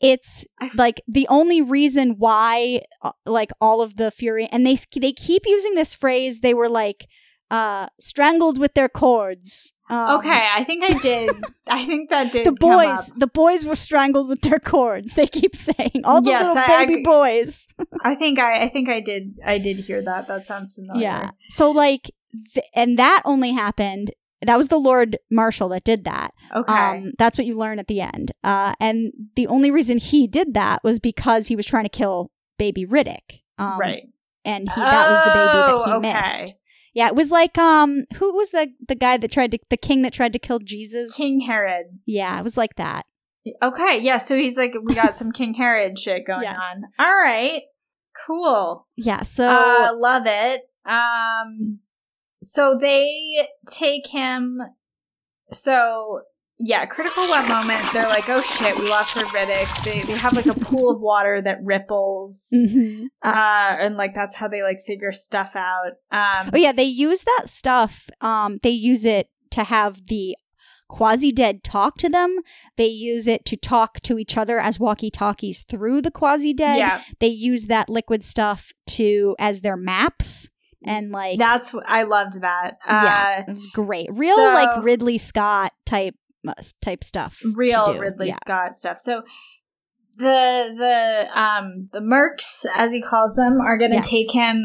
it's 0.00 0.44
I 0.60 0.66
f- 0.66 0.74
like 0.76 1.00
the 1.08 1.26
only 1.28 1.62
reason 1.62 2.16
why 2.18 2.82
uh, 3.00 3.12
like 3.24 3.50
all 3.60 3.80
of 3.80 3.96
the 3.96 4.12
Furyan 4.12 4.64
they 4.64 4.76
they 5.00 5.12
keep 5.12 5.42
using 5.46 5.74
this 5.74 5.94
phrase 5.94 6.40
they 6.40 6.52
were 6.54 6.68
like 6.68 7.06
uh 7.50 7.86
strangled 8.00 8.58
with 8.58 8.74
their 8.74 8.88
cords 8.88 9.72
um, 9.90 10.20
okay. 10.20 10.46
I 10.54 10.64
think 10.64 10.84
I 10.84 10.94
did. 10.98 11.44
I 11.68 11.84
think 11.84 12.08
that 12.08 12.32
did. 12.32 12.46
the 12.46 12.52
boys 12.52 13.12
the 13.16 13.26
boys 13.26 13.64
were 13.66 13.74
strangled 13.76 14.28
with 14.28 14.40
their 14.40 14.58
cords 14.58 15.14
they 15.14 15.26
keep 15.26 15.54
saying 15.54 16.00
all 16.04 16.22
the 16.22 16.30
Yes, 16.30 16.46
little 16.46 16.58
I- 16.58 16.64
I 16.76 16.86
baby 16.86 16.96
g- 17.00 17.04
boys 17.04 17.66
I 18.02 18.14
think 18.14 18.38
I, 18.38 18.62
I 18.64 18.68
think 18.68 18.88
I 18.88 19.00
did. 19.00 19.38
I 19.44 19.58
did 19.58 19.76
hear 19.78 20.02
that. 20.02 20.28
That 20.28 20.44
sounds 20.46 20.72
familiar. 20.74 21.00
yeah 21.02 21.30
so 21.50 21.70
like 21.70 22.10
th- 22.54 22.66
and 22.74 22.98
that 22.98 23.22
only 23.24 23.52
happened 23.52 24.12
that 24.46 24.56
was 24.56 24.68
the 24.68 24.78
lord 24.78 25.18
marshal 25.30 25.68
that 25.70 25.84
did 25.84 26.04
that 26.04 26.32
Okay. 26.54 26.72
Um, 26.74 27.12
that's 27.18 27.38
what 27.38 27.46
you 27.46 27.56
learn 27.56 27.78
at 27.78 27.86
the 27.86 28.02
end. 28.02 28.30
Uh, 28.44 28.74
and 28.78 29.10
the 29.36 29.46
only 29.46 29.70
reason 29.70 29.96
he 29.96 30.26
did 30.26 30.52
that 30.52 30.84
was 30.84 31.00
because 31.00 31.46
he 31.46 31.56
was 31.56 31.64
trying 31.64 31.84
to 31.84 31.88
kill 31.90 32.30
baby 32.58 32.84
Riddick. 32.84 33.40
Um, 33.56 33.78
right. 33.78 34.02
And 34.44 34.68
he, 34.68 34.80
that 34.82 35.08
was 35.08 35.22
the 35.22 35.30
baby 35.30 35.62
that 35.66 35.82
he 35.86 35.90
Oh, 35.90 35.98
missed. 36.00 36.54
Yeah, 36.92 37.06
it 37.06 37.14
was 37.16 37.30
like 37.30 37.56
um 37.56 38.04
who 38.16 38.34
was 38.36 38.50
the 38.50 38.68
the 38.86 38.94
guy 38.94 39.16
that 39.16 39.32
tried 39.32 39.52
to 39.52 39.58
the 39.70 39.78
king 39.78 40.02
that 40.02 40.12
tried 40.12 40.34
to 40.34 40.38
kill 40.38 40.58
Jesus? 40.58 41.16
King 41.16 41.40
Herod. 41.40 41.86
Yeah, 42.04 42.38
it 42.38 42.42
was 42.44 42.58
like 42.58 42.74
that. 42.76 43.06
Okay, 43.62 43.98
yeah, 44.00 44.18
so 44.18 44.36
he's 44.36 44.58
like, 44.58 44.74
we 44.82 44.94
got 44.94 45.16
some 45.16 45.32
King 45.32 45.54
Herod 45.54 45.98
shit 45.98 46.26
going 46.26 46.42
Yeah. 46.42 46.58
on. 46.58 46.84
All 46.98 47.16
right, 47.16 47.62
cool. 48.26 48.86
Yeah, 48.94 49.22
so 49.22 49.48
uh, 49.48 49.90
love 49.96 50.24
it. 50.26 50.60
Um, 50.84 51.78
so 52.42 52.76
they 52.80 53.46
take 53.68 54.08
him. 54.08 54.60
So 55.50 56.20
yeah, 56.64 56.86
critical 56.86 57.26
what 57.28 57.48
moment? 57.48 57.84
They're 57.92 58.06
like, 58.08 58.28
oh 58.28 58.42
shit, 58.42 58.78
we 58.78 58.88
lost 58.88 59.16
our 59.16 59.24
Riddick. 59.24 59.84
They 59.84 60.02
they 60.02 60.16
have 60.16 60.34
like 60.34 60.46
a 60.46 60.54
pool 60.54 60.90
of 60.90 61.00
water 61.00 61.42
that 61.42 61.58
ripples, 61.62 62.48
Mhm. 62.54 63.06
uh, 63.22 63.76
and 63.80 63.96
like 63.96 64.14
that's 64.14 64.36
how 64.36 64.48
they 64.48 64.62
like 64.62 64.78
figure 64.86 65.12
stuff 65.12 65.56
out. 65.56 65.92
Um, 66.12 66.50
Oh 66.52 66.56
yeah, 66.58 66.72
they 66.72 66.84
use 66.84 67.22
that 67.24 67.44
stuff. 67.48 68.08
Um, 68.20 68.58
they 68.62 68.70
use 68.70 69.04
it 69.04 69.28
to 69.50 69.64
have 69.64 70.06
the 70.06 70.36
quasi 70.88 71.32
dead 71.32 71.64
talk 71.64 71.96
to 71.96 72.08
them. 72.08 72.38
They 72.76 72.86
use 72.86 73.26
it 73.26 73.44
to 73.46 73.56
talk 73.56 74.00
to 74.02 74.18
each 74.18 74.36
other 74.36 74.58
as 74.60 74.78
walkie 74.78 75.10
talkies 75.10 75.64
through 75.68 76.02
the 76.02 76.10
quasi 76.10 76.52
dead. 76.52 76.78
yeah, 76.78 77.02
They 77.18 77.28
use 77.28 77.64
that 77.66 77.88
liquid 77.88 78.22
stuff 78.24 78.70
to 78.88 79.34
as 79.38 79.62
their 79.62 79.76
maps 79.76 80.50
and 80.84 81.10
like 81.10 81.38
that's 81.38 81.74
I 81.86 82.04
loved 82.04 82.40
that. 82.42 82.78
Yeah. 82.86 83.36
Uh, 83.38 83.42
it 83.46 83.50
was 83.50 83.66
great. 83.72 84.08
Real 84.16 84.36
so- 84.36 84.42
like 84.54 84.84
Ridley 84.84 85.18
Scott 85.18 85.72
type 85.86 86.14
uh, 86.46 86.54
type 86.80 87.04
stuff. 87.04 87.40
real. 87.54 87.96
Ridley 87.98 88.28
Yeah. 88.28 88.36
Scott 88.36 88.76
stuff. 88.76 88.98
So 88.98 89.22
the 90.16 90.74
the 90.76 91.38
um 91.40 91.88
the 91.92 92.00
mercs 92.00 92.64
as 92.76 92.92
he 92.92 93.00
calls 93.00 93.34
them 93.34 93.60
are 93.60 93.78
going 93.78 93.90
to 93.92 93.96
Yes. 93.96 94.08
take 94.10 94.30
him 94.32 94.62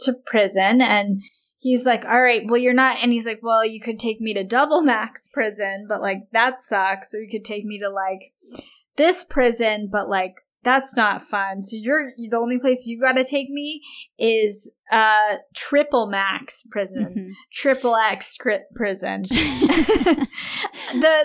to 0.00 0.14
prison 0.26 0.80
and 0.82 1.22
he's 1.58 1.84
like 1.86 2.04
all 2.04 2.20
right 2.20 2.42
well 2.46 2.60
you're 2.60 2.74
not 2.74 2.98
and 3.02 3.12
he's 3.12 3.26
like 3.26 3.40
well 3.42 3.64
you 3.64 3.80
could 3.80 3.98
take 3.98 4.20
me 4.20 4.34
to 4.34 4.44
double 4.44 4.82
max 4.82 5.28
prison 5.32 5.86
but 5.88 6.00
like 6.02 6.18
that 6.32 6.60
sucks 6.60 7.14
or 7.14 7.20
you 7.20 7.28
could 7.30 7.44
take 7.44 7.64
me 7.64 7.78
to 7.78 7.88
like 7.88 8.32
this 8.96 9.24
prison 9.24 9.88
but 9.90 10.08
like 10.08 10.34
that's 10.62 10.94
not 10.96 11.22
fun 11.22 11.62
so 11.64 11.76
you're 11.80 12.12
the 12.30 12.36
only 12.36 12.58
place 12.58 12.86
you 12.86 13.00
got 13.00 13.12
to 13.12 13.24
take 13.24 13.48
me 13.48 13.80
is 14.18 14.70
uh 14.90 15.36
triple 15.54 16.08
max 16.08 16.64
prison 16.70 17.14
Mhm. 17.16 17.30
triple 17.52 17.96
X 17.96 18.36
prison. 18.74 19.22
the 19.30 20.26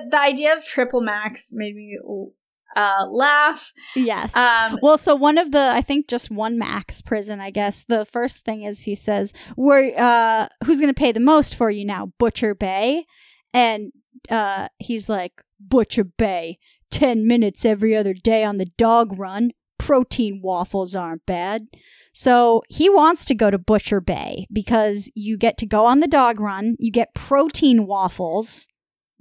the 0.10 0.20
idea 0.20 0.56
of 0.56 0.64
triple 0.64 1.02
max 1.02 1.52
made 1.54 1.76
me 1.76 1.98
uh, 2.76 3.06
laugh. 3.10 3.72
yes. 3.96 4.36
Um, 4.36 4.78
Well, 4.82 4.98
so 4.98 5.16
one 5.16 5.38
of 5.38 5.52
the, 5.52 5.70
I 5.72 5.82
think 5.82 6.10
just 6.10 6.30
one 6.30 6.58
max 6.58 7.02
prison, 7.02 7.40
I 7.40 7.50
guess. 7.50 7.86
The 7.88 8.06
first 8.06 8.44
thing 8.44 8.64
is 8.64 8.82
he 8.82 8.96
says, 8.96 9.34
"We're 9.56 9.94
uh, 9.98 10.48
who's 10.66 10.82
going 10.82 10.94
to 10.94 11.00
pay 11.00 11.14
the 11.14 11.22
most 11.22 11.56
for 11.56 11.70
you 11.70 11.86
now, 11.86 12.12
Butcher 12.20 12.54
Bay?" 12.54 13.06
And 13.54 13.94
uh, 14.30 14.68
he's 14.78 15.08
like, 15.08 15.42
"Butcher 15.58 16.04
Bay, 16.04 16.60
ten 16.92 17.26
minutes 17.26 17.64
every 17.64 17.96
other 17.96 18.14
day 18.14 18.44
on 18.44 18.58
the 18.58 18.66
dog 18.78 19.18
run. 19.18 19.52
Protein 19.78 20.42
waffles 20.44 20.96
aren't 20.96 21.26
bad." 21.26 21.68
So 22.18 22.64
he 22.70 22.90
wants 22.90 23.26
to 23.26 23.36
go 23.36 23.52
to 23.52 23.58
Butcher 23.58 24.00
Bay 24.00 24.48
because 24.52 25.12
you 25.16 25.38
get 25.38 25.58
to 25.58 25.66
go 25.66 25.84
on 25.84 26.00
the 26.00 26.08
dog 26.08 26.40
run, 26.40 26.78
you 26.80 26.90
get 26.90 27.14
protein 27.14 27.88
waffles. 27.88 28.70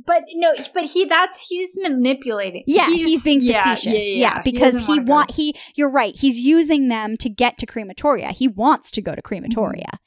but 0.07 0.23
no, 0.35 0.55
but 0.73 0.85
he 0.85 1.05
that's 1.05 1.45
he's 1.49 1.77
manipulating. 1.83 2.63
Yeah, 2.69 2.87
he's, 2.87 3.25
being 3.25 3.41
facetious. 3.41 3.87
Yeah, 3.87 3.93
Yeah, 3.93 4.15
yeah, 4.37 4.43
because 4.43 4.75
doesn't 4.75 4.87
he, 4.87 5.01
wanna 5.01 5.27
go. 5.27 5.33
he. 5.35 5.57
You're 5.75 5.91
right. 5.91 6.17
He's 6.17 6.39
using 6.39 6.87
them 6.87 7.17
to 7.17 7.29
get 7.29 7.59
to 7.59 7.67
crematoria. 7.67 8.31
He 8.31 8.47
wants 8.47 8.93
to 8.93 9.03
go 9.03 9.13
to 9.13 9.21
mm-hmm. 9.21 9.45
crematoria. 9.45 9.99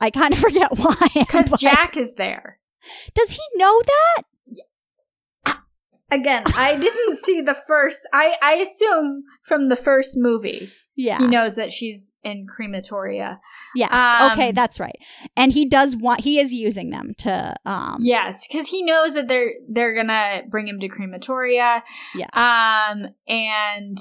I 0.00 0.10
kind 0.10 0.32
of 0.32 0.38
forget 0.46 0.78
why. 0.78 1.08
because 1.14 1.52
Jack 1.58 1.96
is 1.96 2.14
there. 2.14 2.60
does 3.14 3.30
he 3.30 3.42
know 3.56 3.82
that? 3.82 5.58
Again, 6.12 6.44
I 6.54 6.78
didn't 6.78 7.18
see 7.18 7.40
the 7.40 7.56
first. 7.66 8.06
I 8.12 8.36
I 8.40 8.54
assume 8.54 9.24
from 9.42 9.70
the 9.70 9.76
first 9.76 10.16
movie 10.16 10.70
Yeah. 10.94 11.18
he 11.18 11.26
knows 11.26 11.54
that 11.54 11.72
she's 11.72 12.14
in 12.22 12.46
crematoria. 12.46 13.38
yes. 13.74 13.92
Um, 13.92 14.32
okay, 14.32 14.52
that's 14.52 14.78
right. 14.78 14.96
And 15.36 15.52
he 15.52 15.66
does 15.66 15.96
want. 15.96 16.20
He 16.20 16.38
is 16.38 16.52
using 16.52 16.90
them 16.90 17.12
to. 17.18 17.54
Um. 17.64 17.98
Yes, 18.00 18.46
because 18.46 18.68
he 18.68 18.82
knows 18.82 19.14
that 19.14 19.28
they're 19.28 19.52
they're 19.68 19.94
gonna 19.94 20.42
bring 20.50 20.68
him 20.68 20.80
to 20.80 20.88
crematoria. 20.88 21.82
Yes. 22.14 22.30
Um, 22.34 23.06
and 23.26 23.98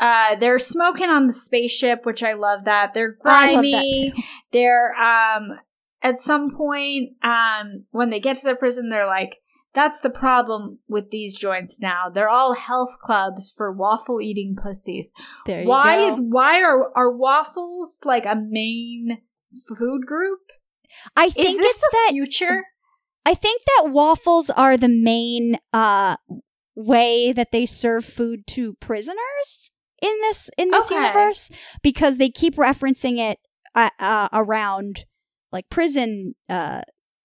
uh, 0.00 0.36
they're 0.36 0.58
smoking 0.58 1.10
on 1.10 1.26
the 1.26 1.34
spaceship, 1.34 2.06
which 2.06 2.22
I 2.22 2.32
love 2.32 2.64
that. 2.64 2.94
They're 2.94 3.18
love 3.24 3.46
that 3.46 3.60
grimy. 3.60 4.12
They're 4.52 4.94
um, 4.94 5.58
at 6.02 6.18
some 6.18 6.56
point, 6.56 7.10
um, 7.22 7.84
when 7.90 8.10
they 8.10 8.20
get 8.20 8.36
to 8.38 8.46
the 8.46 8.56
prison, 8.56 8.88
they're 8.88 9.06
like, 9.06 9.36
"That's 9.74 10.00
the 10.00 10.10
problem 10.10 10.80
with 10.88 11.10
these 11.10 11.38
joints 11.38 11.80
now. 11.80 12.08
They're 12.12 12.28
all 12.28 12.54
health 12.54 12.96
clubs 13.00 13.52
for 13.56 13.72
waffle 13.72 14.20
eating 14.20 14.56
pussies. 14.60 15.12
there 15.46 15.60
you 15.62 15.68
Why 15.68 15.96
go. 15.96 16.08
is 16.12 16.20
why 16.20 16.62
are 16.62 16.92
are 16.96 17.10
waffles 17.16 17.98
like 18.04 18.26
a 18.26 18.36
main 18.36 19.18
food 19.68 20.06
group? 20.06 20.40
I 21.16 21.26
Is 21.26 21.34
think 21.34 21.58
this 21.58 21.76
it's 21.76 21.78
the 21.80 21.88
that. 21.92 22.08
future? 22.12 22.64
I 23.24 23.34
think 23.34 23.62
that 23.76 23.90
waffles 23.90 24.50
are 24.50 24.76
the 24.76 24.88
main 24.88 25.58
uh 25.72 26.16
way 26.74 27.32
that 27.32 27.52
they 27.52 27.66
serve 27.66 28.04
food 28.04 28.46
to 28.48 28.74
prisoners 28.80 29.70
in 30.00 30.14
this 30.22 30.50
in 30.56 30.70
this 30.70 30.90
Okay. 30.90 31.00
universe 31.00 31.50
because 31.82 32.16
they 32.16 32.30
keep 32.30 32.56
referencing 32.56 33.18
it 33.18 33.38
uh, 33.74 33.90
uh, 33.98 34.28
around 34.32 35.04
like 35.52 35.68
prison 35.68 36.34
uh 36.48 36.80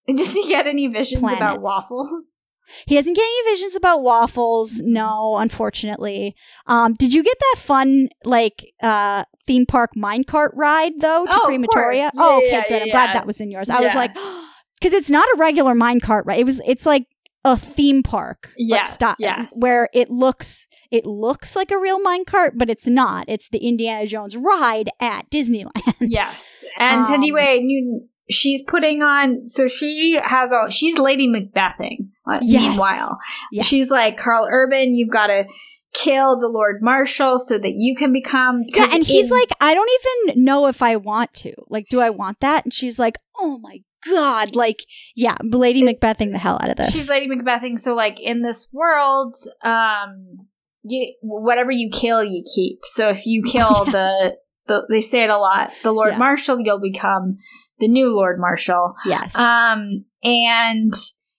Does 0.15 0.33
he 0.33 0.47
get 0.47 0.67
any 0.67 0.87
visions 0.87 1.23
about 1.31 1.61
waffles? 1.61 2.41
he 2.87 2.95
doesn't 2.95 3.13
get 3.15 3.21
any 3.23 3.51
visions 3.51 3.75
about 3.75 4.01
waffles 4.01 4.79
no 4.81 5.37
unfortunately. 5.37 6.35
Um 6.67 6.93
did 6.95 7.13
you 7.13 7.23
get 7.23 7.37
that 7.39 7.61
fun 7.61 8.09
like 8.23 8.65
uh 8.81 9.23
theme 9.47 9.65
park 9.65 9.91
minecart 9.95 10.49
ride 10.55 10.93
though 10.99 11.25
to 11.25 11.31
Oh, 11.31 11.47
crematoria? 11.47 12.09
Oh 12.17 12.37
okay 12.37 12.49
yeah, 12.51 12.63
good. 12.67 12.81
I'm 12.81 12.87
yeah, 12.87 12.91
glad 12.93 13.15
that 13.15 13.27
was 13.27 13.39
in 13.41 13.51
yours. 13.51 13.69
I 13.69 13.81
was 13.81 13.93
like 13.95 14.13
because 14.79 14.93
it's 14.93 15.09
not 15.11 15.27
a 15.35 15.37
regular 15.37 15.73
minecart 15.75 16.23
right? 16.25 16.39
It 16.39 16.45
was 16.45 16.59
it's 16.67 16.85
like 16.85 17.05
a 17.43 17.55
theme 17.55 18.01
park 18.01 18.47
like, 18.47 18.55
Yes, 18.57 18.95
style, 18.95 19.15
yes. 19.19 19.55
where 19.59 19.87
it 19.93 20.09
looks 20.09 20.67
it 20.91 21.05
looks 21.05 21.55
like 21.55 21.69
a 21.69 21.77
real 21.77 21.99
minecart 21.99 22.51
but 22.55 22.69
it's 22.71 22.87
not. 22.87 23.25
It's 23.27 23.47
the 23.49 23.59
indiana 23.59 24.07
jones 24.07 24.35
ride 24.35 24.89
at 24.99 25.29
disneyland. 25.29 25.93
Yes. 25.99 26.65
And 26.79 27.05
Um, 27.07 27.13
anyway, 27.13 27.59
you, 27.63 28.07
she's 28.29 28.63
putting 28.63 29.01
on, 29.01 29.45
so 29.45 29.67
she 29.67 30.19
has 30.23 30.51
a 30.51 30.71
she's 30.71 30.97
Lady 30.97 31.27
Macbething. 31.27 32.09
Uh, 32.27 32.39
Yes. 32.41 32.69
Meanwhile, 32.69 33.17
Yes. 33.51 33.65
she's 33.67 33.91
like, 33.91 34.17
Karl 34.17 34.47
Urban, 34.49 34.95
you've 34.95 35.11
got 35.11 35.27
to 35.27 35.45
kill 35.93 36.39
the 36.39 36.49
Lord 36.49 36.81
Marshal 36.81 37.39
so 37.39 37.57
that 37.57 37.73
you 37.75 37.95
can 37.95 38.11
become. 38.11 38.63
yeah 38.75 38.89
and 38.91 39.05
he's 39.05 39.31
like 39.31 39.47
i 39.61 39.73
don't 39.73 39.89
even 40.27 40.43
know 40.43 40.67
if 40.67 40.81
i 40.81 40.97
want 40.97 41.33
to 41.33 41.53
like 41.69 41.85
do 41.89 42.01
i 42.01 42.09
want 42.09 42.37
that 42.41 42.65
and 42.65 42.73
she's 42.73 42.99
like 42.99 43.17
oh 43.39 43.57
my 43.59 43.77
god 44.11 44.57
like 44.57 44.83
yeah 45.15 45.37
lady 45.41 45.83
It's- 45.85 46.01
macbething 46.01 46.31
the 46.33 46.37
hell 46.37 46.59
out 46.61 46.69
of 46.69 46.75
this 46.75 46.91
she's 46.91 47.09
Lady 47.09 47.27
Macbething. 47.33 47.79
So, 47.79 47.95
like, 47.95 48.19
in 48.19 48.41
this 48.41 48.67
world, 48.73 49.35
um, 49.63 50.47
you, 50.83 51.15
whatever 51.21 51.71
you 51.71 51.89
kill, 51.89 52.21
you 52.23 52.43
keep. 52.53 52.79
So 52.83 53.09
if 53.09 53.25
you 53.25 53.41
kill 53.41 53.85
the, 53.85 54.35
the, 54.67 54.85
they 54.89 54.99
say 55.01 55.23
it 55.23 55.29
a 55.29 55.37
lot, 55.37 55.71
the 55.81 55.91
Lord 55.93 56.11
Yeah. 56.11 56.17
Marshal, 56.17 56.59
you'll 56.59 56.81
become 56.81 57.37
the 57.79 57.87
new 57.87 58.15
Lord 58.15 58.39
Marshal. 58.39 58.95
yes 59.05 59.35
Um, 59.37 60.05
and 60.23 60.93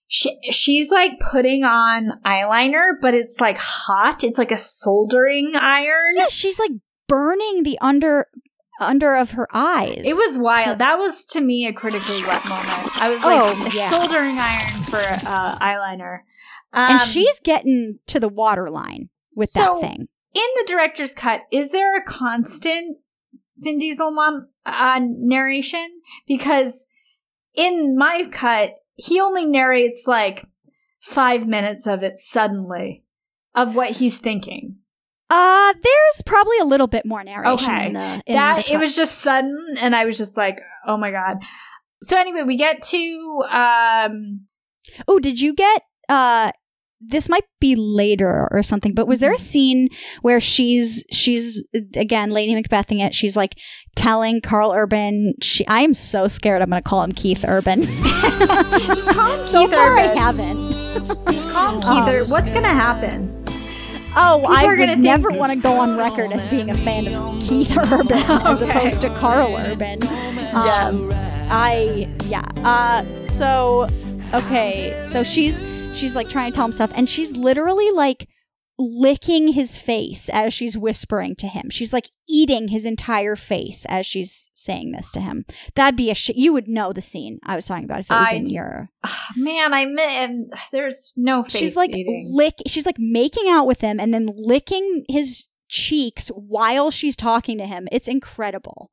she, 0.07 0.37
she's 0.51 0.89
like 0.91 1.13
putting 1.19 1.63
on 1.65 2.11
eyeliner, 2.25 2.91
but 3.01 3.13
it's 3.13 3.39
like 3.41 3.57
hot. 3.57 4.23
It's 4.23 4.37
like 4.37 4.51
a 4.51 4.57
soldering 4.57 5.53
iron. 5.55 6.13
yeah 6.15 6.27
she's 6.29 6.57
like 6.59 6.71
burning 7.07 7.63
the 7.63 7.77
under 7.81 8.27
under 8.79 9.15
of 9.15 9.31
her 9.31 9.47
eyes 9.53 10.03
It 10.05 10.13
was 10.13 10.37
wild. 10.37 10.67
So- 10.67 10.75
that 10.75 10.99
was 10.99 11.25
to 11.27 11.41
me 11.41 11.65
a 11.65 11.73
critically 11.73 12.21
wet 12.23 12.45
moment. 12.45 12.95
I 13.01 13.09
was 13.09 13.21
like, 13.23 13.39
Oh, 13.41 13.65
a 13.65 13.69
yeah. 13.75 13.89
soldering 13.89 14.37
iron 14.37 14.83
for 14.83 14.99
uh, 15.01 15.57
eyeliner. 15.59 16.19
Um, 16.73 16.91
and 16.91 17.01
she's 17.01 17.39
getting 17.39 17.97
to 18.07 18.19
the 18.19 18.29
waterline 18.29 19.09
with 19.35 19.49
so 19.49 19.79
that 19.81 19.89
thing 19.89 20.07
In 20.35 20.43
the 20.57 20.65
director's 20.67 21.13
cut, 21.15 21.41
is 21.51 21.71
there 21.71 21.97
a 21.97 22.03
constant 22.03 22.97
Vin 23.59 23.79
Diesel 23.79 24.11
mom 24.11 24.47
uh, 24.65 24.99
narration? 25.03 25.87
Because 26.27 26.85
in 27.55 27.97
my 27.97 28.27
cut, 28.31 28.71
he 28.95 29.19
only 29.19 29.45
narrates 29.45 30.03
like 30.07 30.45
five 30.99 31.47
minutes 31.47 31.87
of 31.87 32.03
it 32.03 32.19
suddenly 32.19 33.03
of 33.55 33.75
what 33.75 33.91
he's 33.91 34.17
thinking. 34.19 34.77
uh 35.29 35.73
there's 35.83 36.21
probably 36.25 36.57
a 36.59 36.65
little 36.65 36.87
bit 36.87 37.05
more 37.05 37.23
narration 37.23 37.69
Okay. 37.73 37.87
in 37.87 37.93
the 37.93 38.21
in 38.27 38.33
that 38.35 38.65
the 38.65 38.73
it 38.73 38.77
was 38.79 38.95
just 38.95 39.19
sudden, 39.19 39.75
and 39.79 39.95
I 39.95 40.05
was 40.05 40.17
just 40.17 40.37
like, 40.37 40.59
oh 40.85 40.97
my 40.97 41.11
god. 41.11 41.37
So 42.03 42.17
anyway, 42.19 42.43
we 42.43 42.55
get 42.57 42.81
to 42.81 43.43
um 43.51 44.45
oh 45.07 45.19
did 45.19 45.39
you 45.41 45.53
get 45.53 45.81
uh 46.09 46.51
this 46.99 47.29
might 47.29 47.43
be 47.59 47.75
later 47.75 48.47
or 48.51 48.63
something, 48.63 48.93
but 48.93 49.07
was 49.07 49.19
there 49.19 49.33
a 49.33 49.39
scene 49.39 49.87
where 50.21 50.39
she's 50.39 51.05
she's 51.11 51.63
again 51.95 52.31
Lady 52.31 52.53
Macbething 52.59 53.05
it? 53.05 53.13
She's 53.13 53.37
like 53.37 53.55
telling 53.95 54.41
Karl 54.41 54.71
Urban. 54.73 55.33
She, 55.41 55.65
I 55.67 55.81
am 55.81 55.93
so 55.93 56.27
scared. 56.27 56.61
I'm 56.61 56.69
going 56.69 56.81
to 56.81 56.87
call 56.87 57.03
him 57.03 57.11
Keith 57.11 57.45
Urban. 57.47 57.81
Just 57.83 59.09
call 59.11 59.33
him 59.33 59.41
so 59.41 59.65
Keith 59.67 59.75
far, 59.75 59.97
I 59.97 60.07
haven't. 60.15 60.71
Just 61.31 61.49
call 61.49 61.75
him 61.75 61.81
Keith 61.81 62.29
Oh, 62.29 62.31
What's 62.31 62.51
gonna 62.51 62.67
happen? 62.67 63.33
Oh, 64.19 64.43
I 64.49 64.65
are 64.65 64.75
would 64.77 64.97
never 64.97 65.29
want 65.29 65.51
to 65.51 65.59
go 65.59 65.73
on 65.73 65.95
record 65.95 66.31
as 66.31 66.47
being 66.47 66.71
a 66.71 66.75
fan 66.75 67.07
of 67.13 67.39
Keith 67.41 67.77
Urban 67.77 68.11
as 68.13 68.61
Okay. 68.61 68.71
opposed 68.71 69.01
to 69.01 69.09
Karl 69.15 69.55
Urban. 69.55 70.01
Um, 70.55 71.11
I 71.49 72.09
yeah. 72.25 72.41
Uh, 72.65 73.03
so 73.25 73.87
okay, 74.33 74.99
so 75.03 75.23
she's 75.23 75.61
she's 75.93 76.15
like 76.15 76.29
trying 76.29 76.51
to 76.51 76.55
tell 76.55 76.65
him 76.65 76.71
stuff, 76.71 76.91
and 76.95 77.07
she's 77.09 77.35
literally 77.35 77.91
like 77.91 78.27
licking 78.79 79.49
his 79.53 79.77
face 79.79 80.29
as 80.29 80.53
she's 80.53 80.77
whispering 80.77 81.35
to 81.35 81.47
him. 81.47 81.69
She's 81.71 81.91
like 81.91 82.11
eating 82.29 82.67
his 82.67 82.85
entire 82.85 83.35
face 83.35 83.85
as 83.89 84.05
she's 84.05 84.51
saying 84.53 84.91
this 84.91 85.09
to 85.13 85.19
him. 85.19 85.45
That'd 85.75 85.97
be 85.97 86.11
a 86.11 86.15
shit. 86.15 86.35
You 86.35 86.53
would 86.53 86.67
know 86.67 86.93
the 86.93 87.01
scene 87.01 87.39
I 87.43 87.55
was 87.55 87.65
talking 87.65 87.85
about 87.85 88.01
if 88.01 88.11
it 88.11 88.13
was 88.13 88.27
I 88.31 88.35
in 88.35 88.43
d- 88.43 88.53
your. 88.53 88.89
Ah, 89.03 89.27
Man, 89.35 89.73
I 89.73 89.85
mean, 89.85 90.49
there's 90.71 91.11
no 91.15 91.43
face. 91.43 91.57
she's 91.57 91.75
like 91.75 91.89
eating. 91.89 92.29
lick. 92.31 92.55
She's 92.67 92.85
like 92.85 92.99
making 92.99 93.49
out 93.49 93.65
with 93.65 93.81
him 93.81 93.99
and 93.99 94.13
then 94.13 94.29
licking 94.35 95.05
his 95.09 95.45
cheeks 95.69 96.27
while 96.29 96.91
she's 96.91 97.15
talking 97.15 97.57
to 97.57 97.65
him. 97.65 97.87
It's 97.91 98.07
incredible. 98.07 98.91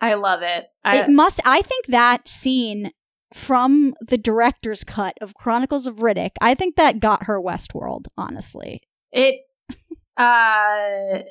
I 0.00 0.14
love 0.14 0.42
it. 0.42 0.68
I, 0.84 0.98
it 0.98 1.10
must. 1.10 1.40
I 1.44 1.62
think 1.62 1.86
that 1.86 2.28
scene 2.28 2.92
from 3.36 3.94
the 4.00 4.16
director's 4.16 4.82
cut 4.82 5.16
of 5.20 5.34
Chronicles 5.34 5.86
of 5.86 5.96
Riddick. 5.96 6.30
I 6.40 6.54
think 6.54 6.76
that 6.76 7.00
got 7.00 7.24
her 7.24 7.40
Westworld. 7.40 8.06
Honestly, 8.16 8.80
It 9.12 9.40
uh 10.16 11.22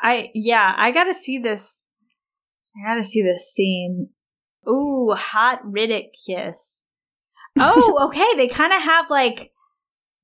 I 0.00 0.30
yeah, 0.34 0.72
I 0.76 0.92
gotta 0.92 1.14
see 1.14 1.38
this 1.38 1.86
I 2.76 2.88
gotta 2.88 3.02
see 3.02 3.22
this 3.22 3.50
scene. 3.52 4.10
Ooh, 4.68 5.14
hot 5.16 5.64
Riddick 5.64 6.10
kiss. 6.26 6.82
Oh, 7.58 8.06
okay. 8.08 8.36
They 8.36 8.48
kinda 8.48 8.78
have 8.78 9.10
like 9.10 9.52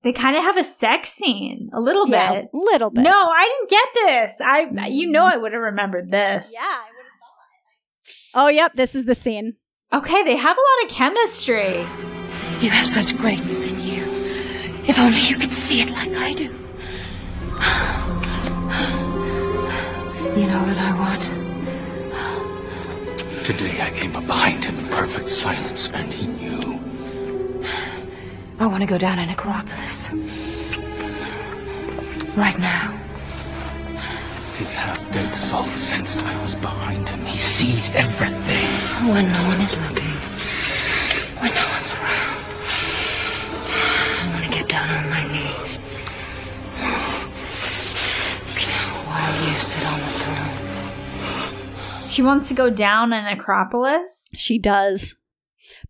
they 0.03 0.13
kinda 0.13 0.41
have 0.41 0.57
a 0.57 0.65
sex 0.65 1.11
scene. 1.11 1.69
A 1.73 1.81
little 1.81 2.09
yeah, 2.09 2.33
bit. 2.33 2.51
little 2.53 2.91
bit. 2.91 3.03
No, 3.03 3.11
I 3.11 3.45
didn't 3.45 3.71
get 3.71 3.89
this. 3.95 4.41
I 4.41 4.87
you 4.89 5.11
know 5.11 5.25
I 5.25 5.37
would 5.37 5.53
have 5.53 5.63
remembered 5.63 6.11
this. 6.13 6.53
Yeah, 6.55 6.61
I 6.61 6.89
would 6.97 7.05
have 7.05 8.35
thought. 8.35 8.47
Oh, 8.47 8.49
yep. 8.49 8.75
This 8.75 8.95
is 8.95 9.05
the 9.05 9.15
scene. 9.17 9.55
Okay, 9.95 10.23
they 10.23 10.37
have 10.37 10.57
a 10.57 10.61
lot 10.61 10.85
of 10.85 10.91
chemistry. 10.91 11.81
You 12.61 12.71
have 12.71 12.87
such 12.87 13.15
greatness 13.19 13.71
in 13.71 13.79
you. 13.79 14.05
If 14.89 14.99
only 14.99 15.21
you 15.21 15.37
could 15.37 15.53
see 15.53 15.83
it 15.83 15.91
like 15.91 16.09
I 16.17 16.33
do. 16.33 16.45
You 20.35 20.47
know 20.47 20.63
what 20.63 20.79
I 20.79 20.95
want? 20.99 21.23
Today 23.45 23.83
I 23.83 23.91
came 23.91 24.17
up 24.17 24.27
behind 24.27 24.65
him 24.65 24.79
in 24.79 24.89
perfect 24.89 25.29
silence, 25.29 25.91
and 25.91 26.11
he 26.11 26.27
knew. 26.27 26.81
I 28.59 28.67
want 28.67 28.81
to 28.81 28.87
go 28.87 28.97
down 28.97 29.19
in 29.19 29.29
Acropolis. 29.29 30.11
Right 32.35 32.59
now. 32.59 33.02
His 34.63 34.77
half-dead 34.77 35.33
soul 35.33 35.65
sensed 35.65 36.23
I 36.23 36.41
was 36.45 36.55
behind 36.55 37.09
him. 37.09 37.27
He 37.27 37.37
sees 37.37 37.93
everything. 37.97 38.69
When 39.11 39.27
no 39.33 39.43
one 39.49 39.61
is 39.61 39.73
looking. 39.73 40.15
When 41.43 41.53
no 41.53 41.67
one's 41.75 41.91
around. 41.91 42.45
I 43.67 44.31
want 44.33 44.45
to 44.45 44.51
get 44.57 44.69
down 44.69 44.89
on 44.89 45.11
my 45.11 45.25
knees. 45.33 45.79
While 49.09 49.35
you 49.53 49.59
sit 49.59 49.85
on 49.85 49.99
the 49.99 50.07
throne. 50.07 52.07
She 52.07 52.23
wants 52.23 52.47
to 52.47 52.55
go 52.55 52.71
down 52.71 53.13
in 53.13 53.27
Acropolis. 53.27 54.31
She 54.37 54.61
does. 54.61 55.17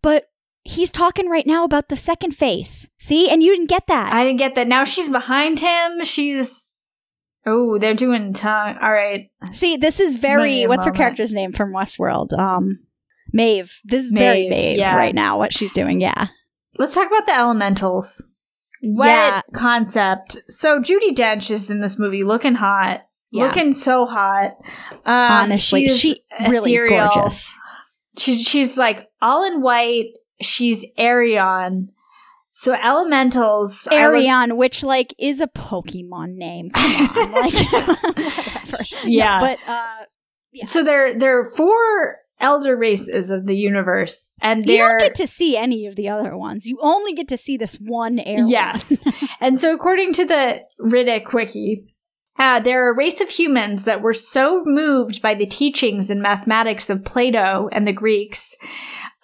But 0.01 0.31
he's 0.63 0.89
talking 0.89 1.29
right 1.29 1.45
now 1.45 1.63
about 1.63 1.89
the 1.89 1.95
second 1.95 2.31
face. 2.31 2.89
See? 2.97 3.29
And 3.29 3.43
you 3.43 3.55
didn't 3.55 3.69
get 3.69 3.85
that. 3.85 4.11
I 4.11 4.23
didn't 4.23 4.39
get 4.39 4.55
that. 4.55 4.67
Now 4.67 4.83
she's 4.83 5.09
behind 5.09 5.59
him. 5.59 6.03
She's 6.05 6.72
Oh, 7.45 7.77
they're 7.77 7.93
doing 7.93 8.33
tongue. 8.33 8.77
All 8.81 8.93
right. 8.93 9.29
See, 9.51 9.77
this 9.77 9.99
is 9.99 10.15
very. 10.15 10.65
What's 10.65 10.85
her 10.85 10.91
moment. 10.91 10.97
character's 11.01 11.33
name 11.33 11.51
from 11.51 11.73
Westworld? 11.73 12.31
Um, 12.37 12.79
Maeve. 13.33 13.79
This 13.83 14.03
is 14.03 14.09
very 14.09 14.47
Maeve, 14.47 14.51
Maeve 14.51 14.77
yeah. 14.79 14.95
right 14.95 15.13
now. 15.15 15.37
What 15.37 15.53
she's 15.53 15.73
doing, 15.73 15.99
yeah. 15.99 16.27
Let's 16.77 16.95
talk 16.95 17.07
about 17.07 17.25
the 17.25 17.37
elementals. 17.37 18.23
What 18.81 19.07
Yeah. 19.07 19.41
concept? 19.53 20.37
So 20.49 20.79
Judi 20.79 21.09
Dench 21.15 21.49
is 21.51 21.69
in 21.69 21.79
this 21.79 21.97
movie 21.99 22.23
looking 22.23 22.55
hot. 22.55 23.05
Yeah. 23.31 23.45
Looking 23.45 23.73
so 23.73 24.05
hot. 24.05 24.51
Um, 24.91 25.01
Honestly, 25.05 25.87
she's 25.87 25.99
she 25.99 26.23
really 26.47 26.73
ethereal. 26.73 27.09
gorgeous. 27.13 27.59
She, 28.17 28.37
she's 28.37 28.77
like 28.77 29.09
all 29.21 29.43
in 29.45 29.61
white. 29.61 30.07
She's 30.41 30.85
Aereon. 30.99 31.87
So 32.53 32.73
elementals. 32.73 33.87
Aereon, 33.91 34.57
which 34.57 34.83
like 34.83 35.13
is 35.17 35.41
a 35.41 35.47
Pokemon 35.47 36.35
name. 36.35 36.69
Come 36.69 37.09
on, 37.09 37.31
like. 37.31 37.53
Yeah. 39.03 39.39
No, 39.39 39.45
but 39.45 39.59
uh, 39.67 40.05
Yeah. 40.51 40.65
So 40.65 40.83
there, 40.83 41.17
there 41.17 41.39
are 41.39 41.45
four 41.45 42.19
elder 42.39 42.75
races 42.75 43.31
of 43.31 43.45
the 43.45 43.55
universe, 43.55 44.31
and 44.41 44.65
you 44.67 44.77
don't 44.77 44.99
get 44.99 45.15
to 45.15 45.27
see 45.27 45.57
any 45.57 45.87
of 45.87 45.95
the 45.95 46.09
other 46.09 46.37
ones. 46.37 46.67
You 46.67 46.77
only 46.81 47.13
get 47.13 47.27
to 47.29 47.37
see 47.37 47.57
this 47.57 47.75
one 47.75 48.19
air. 48.19 48.43
Yes. 48.45 49.03
and 49.39 49.59
so, 49.59 49.73
according 49.73 50.13
to 50.13 50.25
the 50.25 50.59
Riddick 50.79 51.33
wiki, 51.33 51.92
uh, 52.37 52.59
they're 52.59 52.89
a 52.91 52.95
race 52.95 53.21
of 53.21 53.29
humans 53.29 53.85
that 53.85 54.01
were 54.01 54.13
so 54.13 54.63
moved 54.65 55.21
by 55.21 55.33
the 55.33 55.45
teachings 55.45 56.09
and 56.09 56.21
mathematics 56.21 56.89
of 56.89 57.05
Plato 57.05 57.69
and 57.71 57.87
the 57.87 57.93
Greeks 57.93 58.55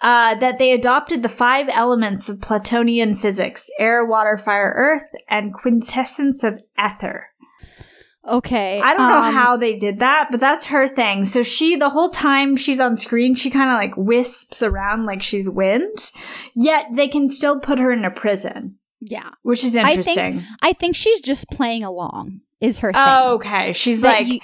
uh, 0.00 0.34
that 0.36 0.58
they 0.58 0.72
adopted 0.72 1.22
the 1.22 1.28
five 1.28 1.68
elements 1.70 2.28
of 2.28 2.38
Platonian 2.38 3.16
physics 3.16 3.68
air, 3.78 4.04
water, 4.06 4.36
fire, 4.36 4.72
earth, 4.76 5.10
and 5.28 5.52
quintessence 5.52 6.42
of 6.44 6.62
ether. 6.82 7.26
Okay. 8.26 8.80
I 8.80 8.94
don't 8.94 9.08
know 9.08 9.22
um, 9.28 9.34
how 9.34 9.56
they 9.56 9.76
did 9.76 9.98
that, 10.00 10.28
but 10.30 10.40
that's 10.40 10.66
her 10.66 10.86
thing. 10.86 11.24
So 11.24 11.42
she, 11.42 11.74
the 11.76 11.88
whole 11.88 12.10
time 12.10 12.56
she's 12.56 12.78
on 12.78 12.96
screen, 12.96 13.34
she 13.34 13.50
kind 13.50 13.70
of 13.70 13.74
like 13.76 13.96
wisps 13.96 14.62
around 14.62 15.06
like 15.06 15.22
she's 15.22 15.48
wind, 15.48 16.12
yet 16.54 16.86
they 16.92 17.08
can 17.08 17.28
still 17.28 17.58
put 17.58 17.78
her 17.78 17.90
in 17.90 18.04
a 18.04 18.10
prison, 18.10 18.76
Yeah. 19.00 19.30
which 19.42 19.64
is 19.64 19.74
I 19.74 19.82
think- 19.84 19.98
interesting. 19.98 20.42
I 20.62 20.74
think 20.74 20.96
she's 20.96 21.20
just 21.20 21.48
playing 21.50 21.82
along. 21.82 22.42
Is 22.60 22.80
her 22.80 22.92
thing. 22.92 23.02
Oh, 23.04 23.34
okay. 23.34 23.72
She's 23.72 24.00
That 24.02 24.18
like, 24.20 24.26
you- 24.26 24.40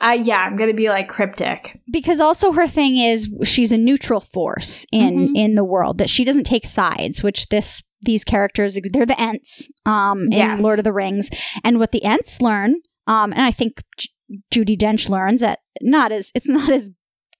uh, 0.00 0.18
yeah, 0.22 0.38
I'm 0.38 0.56
gonna 0.56 0.72
be 0.74 0.88
like 0.88 1.08
cryptic. 1.08 1.78
because 1.92 2.20
also 2.20 2.52
her 2.52 2.66
thing 2.66 2.96
is 2.98 3.28
she's 3.44 3.70
a 3.70 3.76
neutral 3.76 4.20
force 4.20 4.86
in 4.92 5.28
Mhm. 5.28 5.36
in 5.36 5.54
the 5.54 5.64
world 5.64 5.98
that 5.98 6.08
she 6.08 6.24
doesn't 6.24 6.44
take 6.44 6.66
sides 6.66 7.22
which 7.22 7.48
this 7.48 7.82
these 8.02 8.24
characters 8.24 8.78
they're 8.92 9.04
the 9.04 9.20
ents 9.20 9.68
um 9.84 10.22
in 10.30 10.38
Yes. 10.38 10.60
lord 10.60 10.78
of 10.78 10.84
the 10.84 10.92
rings 10.92 11.28
and 11.64 11.78
what 11.78 11.92
the 11.92 12.02
ents 12.04 12.40
learn 12.40 12.76
um 13.06 13.32
and 13.32 13.42
i 13.42 13.50
think 13.50 13.82
J- 13.98 14.08
judi 14.54 14.78
dench 14.78 15.08
learns 15.10 15.40
that 15.42 15.58
not 15.82 16.12
as 16.12 16.30
it's 16.34 16.46
not 16.48 16.70
as 16.70 16.90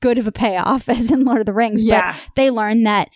good 0.03 0.19
of 0.19 0.27
a 0.27 0.33
payoff 0.33 0.89
as 0.99 1.11
in 1.11 1.25
lord 1.25 1.41
of 1.41 1.47
the 1.47 1.55
rings 1.55 1.83
Yeah, 1.83 2.13
but 2.13 2.35
they 2.37 2.51
learn 2.51 2.83
that 2.83 3.09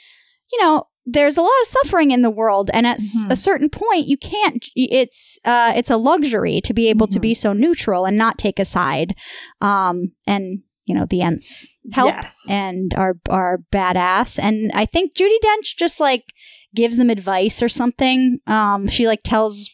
you 0.52 0.62
know 0.62 0.84
there's 1.04 1.36
a 1.36 1.42
lot 1.42 1.50
of 1.62 1.66
suffering 1.68 2.10
in 2.12 2.22
the 2.22 2.30
world 2.30 2.70
and 2.72 2.86
at 2.86 2.98
Mhm. 2.98 3.30
a 3.30 3.36
certain 3.36 3.68
point 3.68 4.06
you 4.06 4.16
can't 4.16 4.64
it's 4.76 5.38
uh 5.44 5.72
it's 5.74 5.90
a 5.90 5.96
luxury 5.96 6.60
to 6.60 6.72
be 6.72 6.88
able 6.88 7.06
to 7.08 7.18
Mhm. 7.18 7.22
be 7.22 7.34
so 7.34 7.52
neutral 7.52 8.04
and 8.04 8.16
not 8.16 8.38
take 8.38 8.58
a 8.60 8.64
side 8.64 9.14
um 9.60 10.12
and 10.26 10.60
you 10.84 10.94
know 10.94 11.06
the 11.08 11.20
ents 11.22 11.76
help 11.92 12.14
Yes. 12.14 12.46
and 12.48 12.94
are 12.94 13.14
are 13.28 13.58
badass 13.72 14.38
and 14.40 14.70
i 14.74 14.84
think 14.86 15.14
judi 15.16 15.36
dench 15.44 15.76
just 15.76 15.98
like 16.00 16.32
gives 16.74 16.96
them 16.96 17.10
advice 17.10 17.62
or 17.62 17.68
something 17.68 18.38
um 18.46 18.86
she 18.86 19.06
like 19.06 19.22
tells 19.24 19.70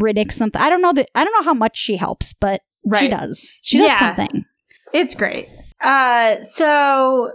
riddick 0.00 0.32
something 0.32 0.60
i 0.60 0.68
don't 0.70 0.82
know 0.82 0.92
that 0.92 1.08
i 1.14 1.24
don't 1.24 1.32
know 1.32 1.42
how 1.44 1.54
much 1.54 1.76
she 1.76 1.96
helps 1.96 2.32
but 2.34 2.62
she 2.98 3.08
does 3.08 3.60
she 3.64 3.78
does 3.78 3.88
Yeah. 3.88 3.98
something 3.98 4.44
It's 4.92 5.14
great. 5.14 5.46
Uh, 5.82 6.42
so 6.42 7.30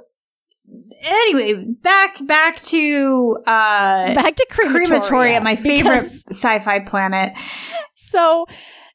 anyway, 1.06 1.54
back 1.82 2.18
back 2.26 2.58
to 2.64 3.38
uh, 3.46 4.14
back 4.14 4.36
to 4.36 4.48
crematoria, 4.52 4.86
crematoria, 4.88 5.44
my 5.44 5.56
favorite 5.56 5.94
because- 6.02 6.24
sci-fi 6.30 6.80
planet. 6.80 7.34
So 7.96 8.46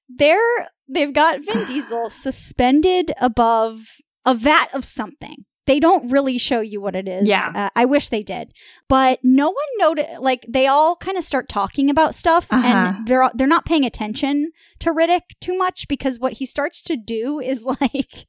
they're 0.08 0.68
they've 0.88 1.12
got 1.12 1.40
Vin 1.44 1.64
Diesel 1.66 2.10
suspended 2.10 3.12
above 3.20 3.80
a 4.26 4.34
vat 4.34 4.68
of 4.74 4.84
something. 4.84 5.44
They 5.66 5.78
don't 5.78 6.10
really 6.10 6.36
show 6.36 6.60
you 6.60 6.80
what 6.80 6.96
it 6.96 7.06
is. 7.06 7.28
Yeah. 7.28 7.52
Uh, 7.54 7.68
I 7.76 7.84
wish 7.84 8.08
they 8.08 8.24
did, 8.24 8.52
but 8.88 9.20
no 9.22 9.46
one 9.50 9.54
noted. 9.78 10.06
Like 10.18 10.44
they 10.48 10.66
all 10.66 10.96
kind 10.96 11.16
of 11.16 11.22
start 11.22 11.48
talking 11.48 11.88
about 11.90 12.14
stuff, 12.14 12.48
Uh-huh. 12.52 12.66
and 12.66 13.06
they're 13.06 13.30
they're 13.34 13.46
not 13.46 13.66
paying 13.66 13.84
attention 13.84 14.50
to 14.80 14.90
Riddick 14.92 15.20
too 15.40 15.56
much 15.56 15.86
because 15.86 16.18
what 16.18 16.34
he 16.34 16.46
starts 16.46 16.82
to 16.82 16.96
do 16.96 17.38
is 17.38 17.64
like 17.80 18.26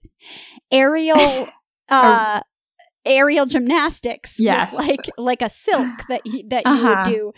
aerial. 0.71 1.47
uh 1.89 2.41
Aerial 3.05 3.45
gymnastics, 3.45 4.37
Yes. 4.39 4.73
like 4.73 5.09
like 5.17 5.41
a 5.41 5.49
silk 5.49 5.89
that 6.09 6.21
he, 6.23 6.43
that 6.49 6.65
you 6.65 6.71
Uh-huh. 6.71 7.03
would 7.05 7.13
do. 7.13 7.31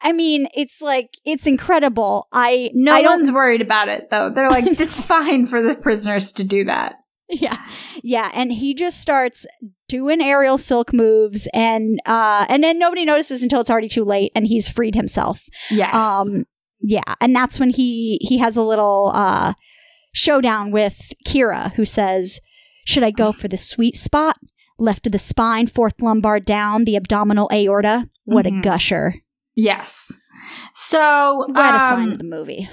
I 0.00 0.12
mean, 0.12 0.46
it's 0.54 0.80
like 0.80 1.10
it's 1.24 1.46
incredible. 1.46 2.28
I 2.32 2.70
No 2.74 2.92
I 2.92 3.00
one's 3.02 3.32
worried 3.32 3.60
about 3.62 3.88
it 3.88 4.10
though. 4.10 4.30
They're 4.30 4.50
like, 4.50 4.66
it's 4.80 5.00
fine 5.00 5.46
for 5.46 5.60
the 5.60 5.74
prisoners 5.74 6.30
to 6.32 6.44
do 6.44 6.64
that. 6.64 6.94
Yeah. 7.28 7.58
Yeah. 8.02 8.30
And 8.34 8.52
he 8.52 8.72
just 8.74 9.00
starts 9.02 9.44
doing 9.88 10.20
aerial 10.22 10.56
silk 10.58 10.92
moves 10.94 11.48
and 11.52 11.98
uh 12.06 12.46
and 12.48 12.62
then 12.62 12.78
nobody 12.78 13.04
notices 13.04 13.42
until 13.42 13.60
it's 13.60 13.70
already 13.70 13.88
too 13.88 14.04
late 14.04 14.32
and 14.34 14.46
he's 14.46 14.68
freed 14.68 14.94
himself. 14.94 15.42
Yes. 15.70 15.94
Um 15.94 16.44
yeah. 16.80 17.02
And 17.20 17.34
that's 17.34 17.58
when 17.58 17.70
he 17.70 18.18
he 18.22 18.38
has 18.38 18.56
a 18.56 18.62
little 18.62 19.10
uh 19.14 19.54
showdown 20.14 20.70
with 20.70 21.12
Kyra, 21.26 21.72
who 21.74 21.84
says, 21.84 22.40
Should 22.86 23.02
I 23.02 23.10
go 23.10 23.32
for 23.32 23.48
the 23.48 23.56
sweet 23.58 23.96
spot? 23.96 24.36
Left 24.78 25.06
of 25.06 25.12
the 25.12 25.18
spine, 25.18 25.66
fourth 25.66 26.00
lumbar 26.00 26.40
down, 26.40 26.84
the 26.84 26.96
abdominal 26.96 27.48
aorta. 27.52 28.08
What 28.24 28.46
Mhm. 28.46 28.58
a 28.58 28.62
gusher. 28.62 29.14
yes. 29.56 30.12
So 30.74 31.44
Reddest 31.54 31.90
um, 31.90 31.98
line 31.98 32.12
of 32.12 32.18
the 32.18 32.24
movie. 32.24 32.68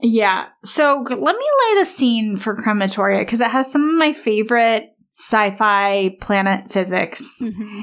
Yeah. 0.00 0.46
So 0.64 1.02
let 1.08 1.18
me 1.36 1.46
lay 1.74 1.80
the 1.80 1.86
scene 1.86 2.36
for 2.36 2.54
Crematoria 2.54 3.20
because 3.20 3.40
it 3.40 3.50
has 3.50 3.72
some 3.72 3.88
of 3.88 3.94
my 3.96 4.12
favorite 4.12 4.90
sci-fi 5.14 6.10
planet 6.20 6.70
physics. 6.70 7.40
Mhm. 7.42 7.82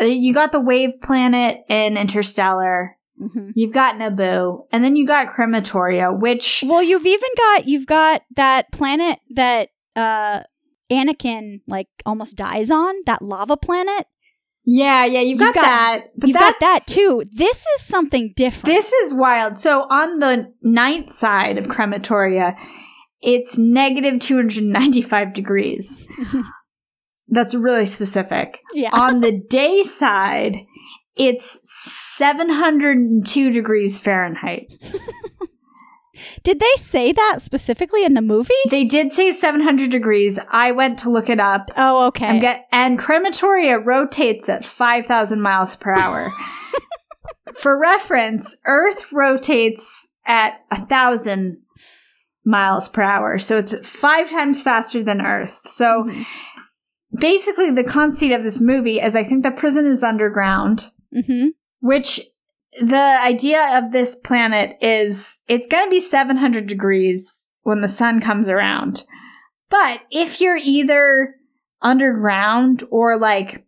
Uh, 0.00 0.04
You 0.04 0.32
got 0.32 0.52
the 0.52 0.60
wave 0.60 0.92
planet 1.02 1.58
in 1.68 1.96
Interstellar. 1.96 2.96
Mhm. 3.20 3.52
You've 3.54 3.72
got 3.72 3.96
Naboo, 3.96 4.66
and 4.72 4.82
then 4.82 4.96
you 4.96 5.06
got 5.06 5.28
Crematoria, 5.28 6.18
which 6.18 6.64
Well, 6.66 6.82
you've 6.82 7.06
even 7.06 7.28
got 7.36 7.66
you've 7.68 7.86
got 7.86 8.22
that 8.36 8.72
planet 8.72 9.18
that 9.34 9.68
uh 9.94 10.40
Anakin 10.90 11.60
like 11.66 11.88
almost 12.06 12.36
dies 12.36 12.70
on, 12.70 12.94
that 13.06 13.22
lava 13.22 13.56
planet. 13.56 14.06
yeah, 14.64 15.04
yeah, 15.04 15.20
you've, 15.20 15.40
You've 15.40 15.54
got, 15.54 15.54
got- 15.54 15.62
that. 15.62 16.06
But 16.16 16.28
you've 16.28 16.38
got 16.38 16.60
that 16.60 16.80
too. 16.86 17.22
This 17.32 17.58
is 17.76 17.82
something 17.82 18.32
different. 18.36 18.66
This 18.74 18.92
is 18.92 19.14
wild. 19.14 19.58
So 19.58 19.82
on 19.90 20.18
the 20.20 20.52
night 20.62 21.10
side 21.10 21.58
of 21.58 21.66
Crematoria, 21.68 22.54
it's 23.20 23.56
negative 23.58 24.20
295 24.20 25.32
degrees. 25.34 26.06
That's 27.28 27.54
really 27.54 27.86
specific. 27.86 28.58
yeah. 28.74 28.90
on 28.92 29.20
the 29.20 29.32
day 29.48 29.82
side, 29.82 30.58
it's 31.16 31.58
702 32.18 33.50
degrees 33.50 33.98
Fahrenheit. 33.98 34.70
Did 36.42 36.60
they 36.60 36.72
say 36.76 37.12
that 37.12 37.38
specifically 37.40 38.04
in 38.04 38.14
the 38.14 38.22
movie? 38.22 38.52
They 38.70 38.84
did 38.84 39.12
say 39.12 39.30
700 39.32 39.90
degrees. 39.90 40.38
I 40.48 40.72
went 40.72 40.98
to 41.00 41.10
look 41.10 41.28
it 41.28 41.40
up. 41.40 41.70
Oh, 41.76 42.06
okay. 42.08 42.40
Get- 42.40 42.66
and 42.72 42.98
crematoria 42.98 43.84
rotates 43.84 44.48
at 44.48 44.64
5,000 44.64 45.40
miles 45.40 45.76
per 45.76 45.94
hour. 45.94 46.30
For 47.56 47.78
reference, 47.78 48.56
Earth 48.66 49.12
rotates 49.12 50.08
at 50.26 50.60
1,000 50.70 51.58
miles 52.44 52.88
per 52.88 53.02
hour. 53.02 53.38
So 53.38 53.58
it's 53.58 53.74
five 53.86 54.28
times 54.30 54.62
faster 54.62 55.02
than 55.02 55.20
Earth. 55.20 55.60
So 55.66 56.04
Mhm. 56.04 56.24
basically, 57.18 57.70
the 57.70 57.84
conceit 57.84 58.32
of 58.32 58.42
this 58.42 58.60
movie 58.60 59.00
is 59.00 59.14
I 59.16 59.24
think 59.24 59.42
the 59.42 59.50
prison 59.50 59.86
is 59.86 60.02
underground. 60.02 60.90
Mhm. 61.14 61.50
which 61.80 62.20
the 62.80 63.18
idea 63.22 63.78
of 63.78 63.92
this 63.92 64.14
planet 64.14 64.76
is 64.80 65.38
it's 65.48 65.66
going 65.66 65.86
to 65.86 65.90
be 65.90 66.00
700 66.00 66.66
degrees 66.66 67.46
when 67.62 67.80
the 67.80 67.88
sun 67.88 68.20
comes 68.20 68.48
around. 68.48 69.04
But 69.70 70.00
if 70.10 70.40
you're 70.40 70.56
either 70.56 71.34
underground 71.82 72.82
or 72.90 73.18
like 73.18 73.66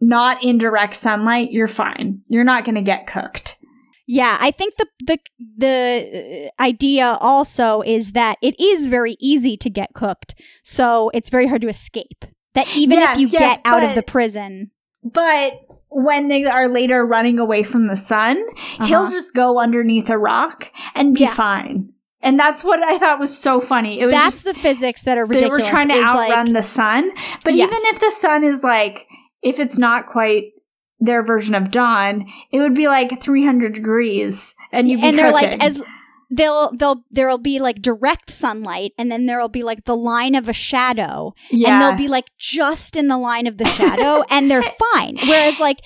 not 0.00 0.42
in 0.42 0.58
direct 0.58 0.94
sunlight, 0.96 1.52
you're 1.52 1.68
fine. 1.68 2.22
You're 2.28 2.44
not 2.44 2.64
going 2.64 2.74
to 2.76 2.82
get 2.82 3.06
cooked. 3.06 3.58
Yeah, 4.06 4.38
I 4.40 4.50
think 4.50 4.74
the 4.76 4.86
the 5.06 5.18
the 5.56 6.52
idea 6.58 7.16
also 7.20 7.80
is 7.82 8.10
that 8.12 8.38
it 8.42 8.58
is 8.58 8.88
very 8.88 9.16
easy 9.20 9.56
to 9.58 9.70
get 9.70 9.94
cooked, 9.94 10.34
so 10.64 11.12
it's 11.14 11.30
very 11.30 11.46
hard 11.46 11.62
to 11.62 11.68
escape. 11.68 12.24
That 12.54 12.66
even 12.76 12.98
Yes, 12.98 13.14
if 13.14 13.20
you 13.20 13.28
yes, 13.28 13.58
get 13.58 13.60
out 13.64 13.84
of 13.84 13.94
the 13.94 14.02
prison, 14.02 14.72
But 15.04 15.52
when 15.90 16.28
they 16.28 16.44
are 16.44 16.68
later 16.68 17.04
running 17.04 17.38
away 17.38 17.62
from 17.62 17.86
the 17.86 17.96
sun, 17.96 18.36
he'll 18.84 19.00
Uh-huh. 19.02 19.10
just 19.10 19.34
go 19.34 19.58
underneath 19.58 20.08
a 20.08 20.16
rock 20.18 20.70
and 20.94 21.14
be 21.14 21.20
Yeah. 21.22 21.34
fine. 21.34 21.90
And 22.22 22.38
that's 22.38 22.62
what 22.62 22.82
I 22.82 22.98
thought 22.98 23.18
was 23.18 23.36
so 23.36 23.60
funny. 23.60 23.98
It 24.00 24.04
was 24.06 24.14
that's 24.14 24.42
just 24.42 24.44
the 24.44 24.54
physics 24.54 25.02
that 25.04 25.16
are 25.18 25.26
they 25.26 25.36
ridiculous. 25.36 25.62
were 25.64 25.70
trying 25.70 25.88
to 25.88 25.94
outrun 26.02 26.46
like, 26.46 26.54
the 26.54 26.62
sun. 26.62 27.10
But 27.44 27.54
Yes. 27.54 27.68
even 27.68 27.78
if 27.94 28.00
the 28.00 28.10
sun 28.10 28.44
is 28.44 28.62
like, 28.62 29.06
if 29.42 29.58
it's 29.58 29.78
not 29.78 30.06
quite 30.06 30.52
their 31.00 31.22
version 31.24 31.54
of 31.54 31.70
dawn, 31.70 32.26
it 32.52 32.58
would 32.60 32.74
be 32.74 32.86
like 32.86 33.22
300 33.22 33.72
degrees, 33.72 34.54
and 34.70 34.86
you'd 34.86 35.00
be 35.00 35.06
and 35.08 35.18
they're 35.18 35.32
like 35.32 35.64
as 35.64 35.82
they'll 36.30 36.70
they'll 36.76 37.04
there'll 37.10 37.38
be 37.38 37.58
like 37.58 37.82
direct 37.82 38.30
sunlight 38.30 38.92
and 38.96 39.10
then 39.10 39.26
there'll 39.26 39.48
be 39.48 39.62
like 39.62 39.84
the 39.84 39.96
line 39.96 40.34
of 40.34 40.48
a 40.48 40.52
shadow 40.52 41.34
yeah. 41.50 41.72
and 41.72 41.82
they'll 41.82 42.06
be 42.06 42.08
like 42.08 42.26
just 42.38 42.96
in 42.96 43.08
the 43.08 43.18
line 43.18 43.46
of 43.46 43.58
the 43.58 43.64
shadow 43.78 44.22
and 44.30 44.50
they're 44.50 44.62
fine 44.62 45.16
whereas 45.26 45.58
like 45.58 45.80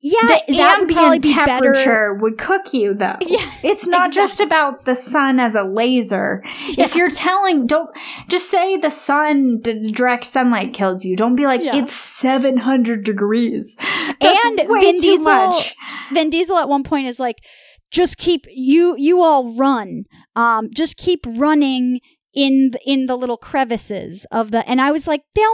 yeah 0.00 0.18
the 0.46 0.56
that 0.56 0.80
would 0.80 0.88
probably 0.88 1.18
be 1.20 1.32
better 1.34 1.46
temperature 1.74 2.14
would 2.14 2.36
cook 2.38 2.72
you 2.74 2.94
though. 2.94 3.16
Yeah, 3.26 3.50
It's 3.62 3.86
not 3.86 4.12
just 4.12 4.40
about 4.40 4.84
the 4.84 4.94
sun 4.96 5.38
as 5.38 5.54
a 5.54 5.62
laser. 5.62 6.42
If 6.76 6.96
you're 6.96 7.08
telling, 7.10 7.66
don't 7.68 7.88
just 8.28 8.50
say 8.50 8.76
the 8.76 8.90
sun, 8.90 9.60
the 9.62 9.92
direct 9.92 10.24
sunlight 10.24 10.74
kills 10.74 11.04
you. 11.04 11.16
Don't 11.16 11.36
be 11.36 11.46
like, 11.46 11.60
Yeah. 11.62 11.76
it's 11.76 11.94
700 11.94 13.04
degrees. 13.04 13.76
That's 14.20 14.44
And 14.44 14.56
Vin 14.58 14.96
too 14.96 15.00
Diesel- 15.00 15.24
much. 15.24 15.76
Vin 16.12 16.30
Diesel 16.30 16.56
at 16.58 16.68
one 16.68 16.82
point 16.82 17.06
is 17.06 17.20
like, 17.20 17.44
just 17.92 18.18
keep 18.18 18.46
you 18.50 18.96
you 18.98 19.22
all 19.22 19.54
run, 19.54 20.04
um, 20.34 20.70
just 20.74 20.96
keep 20.96 21.24
running 21.26 22.00
in 22.34 22.70
the, 22.70 22.80
in 22.86 23.06
the 23.06 23.16
little 23.16 23.36
crevices 23.36 24.26
of 24.32 24.50
the. 24.50 24.66
And 24.68 24.80
I 24.80 24.90
was 24.90 25.06
like, 25.06 25.22
they'll 25.34 25.44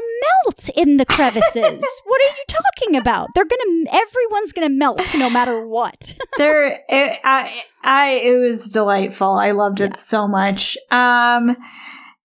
melt 0.44 0.70
in 0.76 0.96
the 0.96 1.04
crevices. 1.04 1.54
what 2.04 2.22
are 2.22 2.36
you 2.36 2.44
talking 2.46 2.96
about? 2.96 3.28
They're 3.34 3.44
gonna 3.44 3.84
everyone's 3.90 4.52
gonna 4.52 4.68
melt 4.68 5.02
no 5.14 5.28
matter 5.28 5.66
what. 5.66 6.14
there 6.38 6.80
it, 6.88 7.18
I, 7.24 7.62
I 7.82 8.10
it 8.10 8.38
was 8.38 8.68
delightful 8.68 9.32
i 9.32 9.50
loved 9.52 9.80
it 9.80 9.96
so 9.96 10.28
much 10.28 10.76
um 10.90 11.56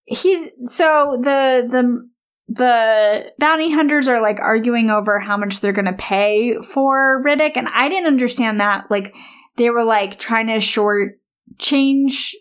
he's 0.05 0.51
so 0.66 1.18
the 1.22 1.68
the 1.70 2.09
the 2.49 3.32
bounty 3.39 3.72
hunters 3.72 4.07
are 4.07 4.22
like 4.22 4.39
arguing 4.39 4.89
over 4.89 5.20
how 5.20 5.38
much 5.38 5.61
they're 5.61 5.74
gonna 5.74 5.93
pay 5.93 6.57
for 6.61 7.24
riddick 7.26 7.53
and 7.55 7.68
i 7.70 7.89
didn't 7.89 8.07
understand 8.07 8.59
that 8.59 8.89
like 8.91 9.14
they 9.58 9.70
were 9.70 9.84
like 9.84 10.20
trying 10.20 10.47
to 10.47 10.60
short 10.60 11.20
change 11.60 12.36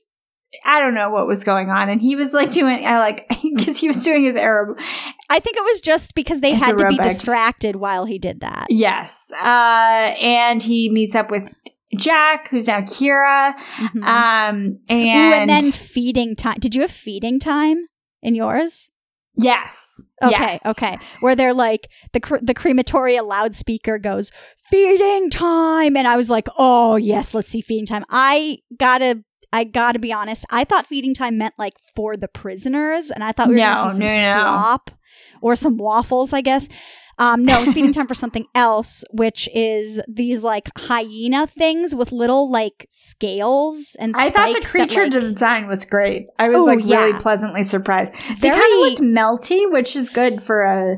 I 0.67 0.81
don't 0.81 0.95
know 0.95 1.09
what 1.11 1.27
was 1.27 1.45
going 1.45 1.71
on, 1.71 1.89
and 1.89 2.01
he 2.01 2.15
was 2.15 2.35
like 2.35 2.53
doing, 2.53 2.85
I 2.87 2.99
like, 2.99 3.27
because 3.57 3.79
he 3.79 3.89
was 3.89 4.05
doing 4.05 4.23
his 4.23 4.37
Arab. 4.37 4.79
I 5.31 5.41
think 5.41 5.57
it 5.57 5.65
was 5.65 5.81
just 5.81 6.15
because 6.15 6.41
they 6.41 6.53
had 6.53 6.77
to 6.77 6.87
be 6.89 6.99
distracted 6.99 7.77
while 7.77 8.05
he 8.05 8.19
did 8.19 8.41
that. 8.41 8.67
Yes, 8.69 9.31
uh, 9.43 10.15
and 10.21 10.63
he 10.63 10.91
meets 10.91 11.17
up 11.17 11.31
with 11.31 11.51
Jack, 11.97 12.49
who's 12.49 12.67
now 12.67 12.81
Kyra, 12.83 13.55
Mhm. 13.77 14.03
um, 14.05 14.79
and, 14.89 15.07
Ooh, 15.07 15.35
and 15.35 15.49
then 15.51 15.73
feeding 15.73 16.37
time. 16.37 16.59
Did 16.61 16.75
you 16.75 16.83
have 16.83 16.91
feeding 16.91 17.41
time 17.41 17.87
in 18.23 18.35
yours? 18.35 18.91
Yes. 19.35 20.03
Okay, 20.23 20.31
Yes. 20.39 20.67
okay. 20.67 20.99
Where 21.21 21.35
they're 21.35 21.55
like 21.55 21.89
the 22.13 22.21
cr- 22.21 22.37
the 22.43 22.55
crematoria 22.55 23.27
loudspeaker 23.27 23.99
goes 23.99 24.31
feeding 24.57 25.31
time, 25.31 25.97
and 25.97 26.07
I 26.07 26.17
was 26.17 26.31
like, 26.31 26.49
oh 26.59 26.97
yes, 26.97 27.35
let's 27.35 27.51
see 27.51 27.61
feeding 27.61 27.87
time. 27.87 28.05
I 28.11 28.59
gotta. 28.79 29.23
I 29.55 29.65
gotta 29.65 29.99
be 29.99 30.15
honest. 30.15 30.47
I 30.51 30.65
thought 30.65 30.87
feeding 30.87 31.13
time 31.13 31.37
meant 31.37 31.53
like 31.59 31.75
for 31.95 32.17
the 32.17 32.27
prisoners, 32.29 33.11
and 33.11 33.23
I 33.23 33.33
thought 33.33 33.49
we 33.49 33.55
were 33.57 33.61
No, 33.61 33.73
gonna 33.75 33.91
see 33.91 33.97
some 33.99 34.07
no, 34.07 34.07
no. 34.07 34.33
slop 34.33 34.91
or 35.43 35.57
some 35.57 35.77
waffles. 35.77 36.33
I 36.33 36.41
guess. 36.41 36.69
Um, 37.19 37.45
no, 37.45 37.59
it 37.59 37.61
was 37.67 37.73
feeding 37.73 37.93
time 37.99 38.07
for 38.07 38.15
something 38.15 38.47
else, 38.55 39.05
which 39.11 39.49
is 39.55 40.01
these 40.09 40.43
like 40.43 40.71
hyena 40.77 41.47
things 41.47 41.95
with 41.95 42.13
little 42.13 42.51
like 42.51 42.87
scales 42.91 43.97
and. 43.99 44.15
I 44.17 44.31
thought 44.31 44.49
the 44.49 44.63
spikes 44.67 44.73
that, 44.73 44.79
creature 44.89 45.03
like- 45.03 45.11
design 45.13 45.67
was 45.69 45.85
great. 45.85 46.27
I 46.39 46.49
was 46.49 46.59
Ooh, 46.61 46.67
like 46.67 46.79
really 46.79 47.11
yeah. 47.13 47.19
pleasantly 47.21 47.63
surprised. 47.65 48.13
They 48.41 48.51
kind 48.51 48.63
of 48.75 48.81
looked 48.81 49.01
melty, 49.01 49.71
which 49.71 49.95
is 49.97 50.09
good 50.11 50.43
for 50.43 50.63
a 50.63 50.97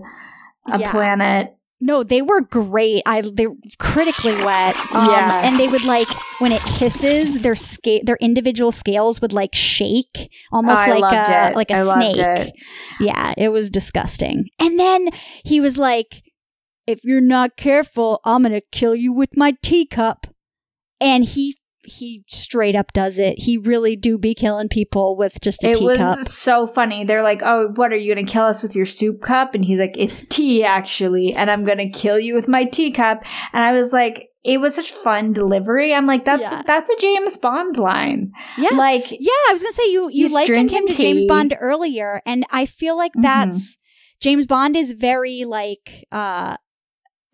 a 0.73 0.79
Yeah. 0.79 0.91
planet. 0.91 1.55
No, 1.87 2.03
they 2.03 2.23
were 2.23 2.41
great. 2.41 3.03
I 3.05 3.21
they 3.21 3.47
critically 3.79 4.35
wet. 4.43 4.75
Um, 4.93 5.11
Yeah. 5.11 5.43
and 5.45 5.61
they 5.61 5.69
would 5.69 5.85
like 5.85 6.09
when 6.41 6.51
it 6.51 6.63
hisses, 6.63 7.41
their 7.41 7.55
scale, 7.55 8.01
their 8.05 8.17
individual 8.23 8.73
scales 8.73 9.21
would 9.21 9.35
like 9.35 9.55
shake, 9.55 10.31
almost 10.51 10.89
Oh, 10.89 10.97
like 10.99 11.13
a 11.29 11.53
like 11.55 11.71
a 11.71 11.75
I 11.75 11.95
snake. 11.95 12.17
it. 12.17 12.53
Yeah, 13.01 13.35
it 13.37 13.51
was 13.51 13.69
disgusting. 13.69 14.47
And 14.59 14.81
then 14.81 15.09
he 15.45 15.61
was 15.61 15.77
like, 15.77 16.23
"If 16.87 17.05
you're 17.05 17.21
not 17.37 17.57
careful, 17.59 18.21
I'm 18.25 18.43
gonna 18.45 18.63
kill 18.73 18.95
you 18.95 19.13
with 19.13 19.37
my 19.37 19.53
teacup." 19.63 20.27
And 21.01 21.25
he 21.25 21.57
he 21.87 22.25
straight 22.29 22.75
up 22.77 22.93
does 22.93 23.19
it. 23.19 23.39
He 23.39 23.59
really 23.59 23.97
do 23.97 24.19
be 24.19 24.35
killing 24.35 24.69
people 24.69 25.17
with 25.17 25.41
just 25.41 25.63
a 25.65 25.71
it 25.71 25.75
teacup. 25.79 26.17
It 26.17 26.19
was 26.21 26.33
so 26.33 26.67
funny. 26.67 27.05
They're 27.05 27.23
like, 27.23 27.43
"Oh, 27.45 27.69
what 27.75 27.93
are 27.93 27.97
you 27.97 28.15
going 28.15 28.27
to 28.27 28.33
kill 28.33 28.45
us 28.45 28.63
with 28.63 28.75
your 28.77 28.87
soup 28.87 29.21
cup?" 29.23 29.55
And 29.55 29.65
he's 29.65 29.79
like, 29.79 29.95
"It's 29.97 30.25
tea, 30.25 30.65
actually, 30.65 31.33
and 31.35 31.51
I'm 31.51 31.65
going 31.65 31.79
to 31.79 31.89
kill 31.89 32.19
you 32.19 32.35
with 32.35 32.49
my 32.49 32.65
teacup." 32.65 33.25
And 33.53 33.63
I 33.65 33.73
was 33.73 33.93
like, 33.93 34.29
it 34.43 34.61
was 34.61 34.75
such 34.75 34.93
fun 34.93 35.33
delivery. 35.33 35.95
I'm 35.95 36.07
like, 36.07 36.27
that's 36.27 36.43
Yeah. 36.43 36.63
that's 36.67 36.91
a 36.91 36.97
James 37.01 37.37
Bond 37.39 37.79
line. 37.79 38.31
yeah. 38.59 38.71
Like, 38.77 39.11
Yeah, 39.11 39.31
I 39.49 39.53
was 39.55 39.63
gonna 39.63 39.73
say 39.73 39.91
you 39.91 40.11
you 40.13 40.29
likened 40.29 40.57
him 40.59 40.67
drinking 40.69 40.89
to 40.89 41.03
James. 41.03 41.25
Bond 41.25 41.57
earlier, 41.59 42.21
and 42.27 42.45
I 42.51 42.67
feel 42.67 42.95
like 42.95 43.13
Mhm. 43.15 43.23
that's 43.23 43.79
James 44.21 44.45
Bond 44.47 44.77
is 44.77 44.91
very 44.93 45.45
like 45.45 46.05
uh 46.13 46.57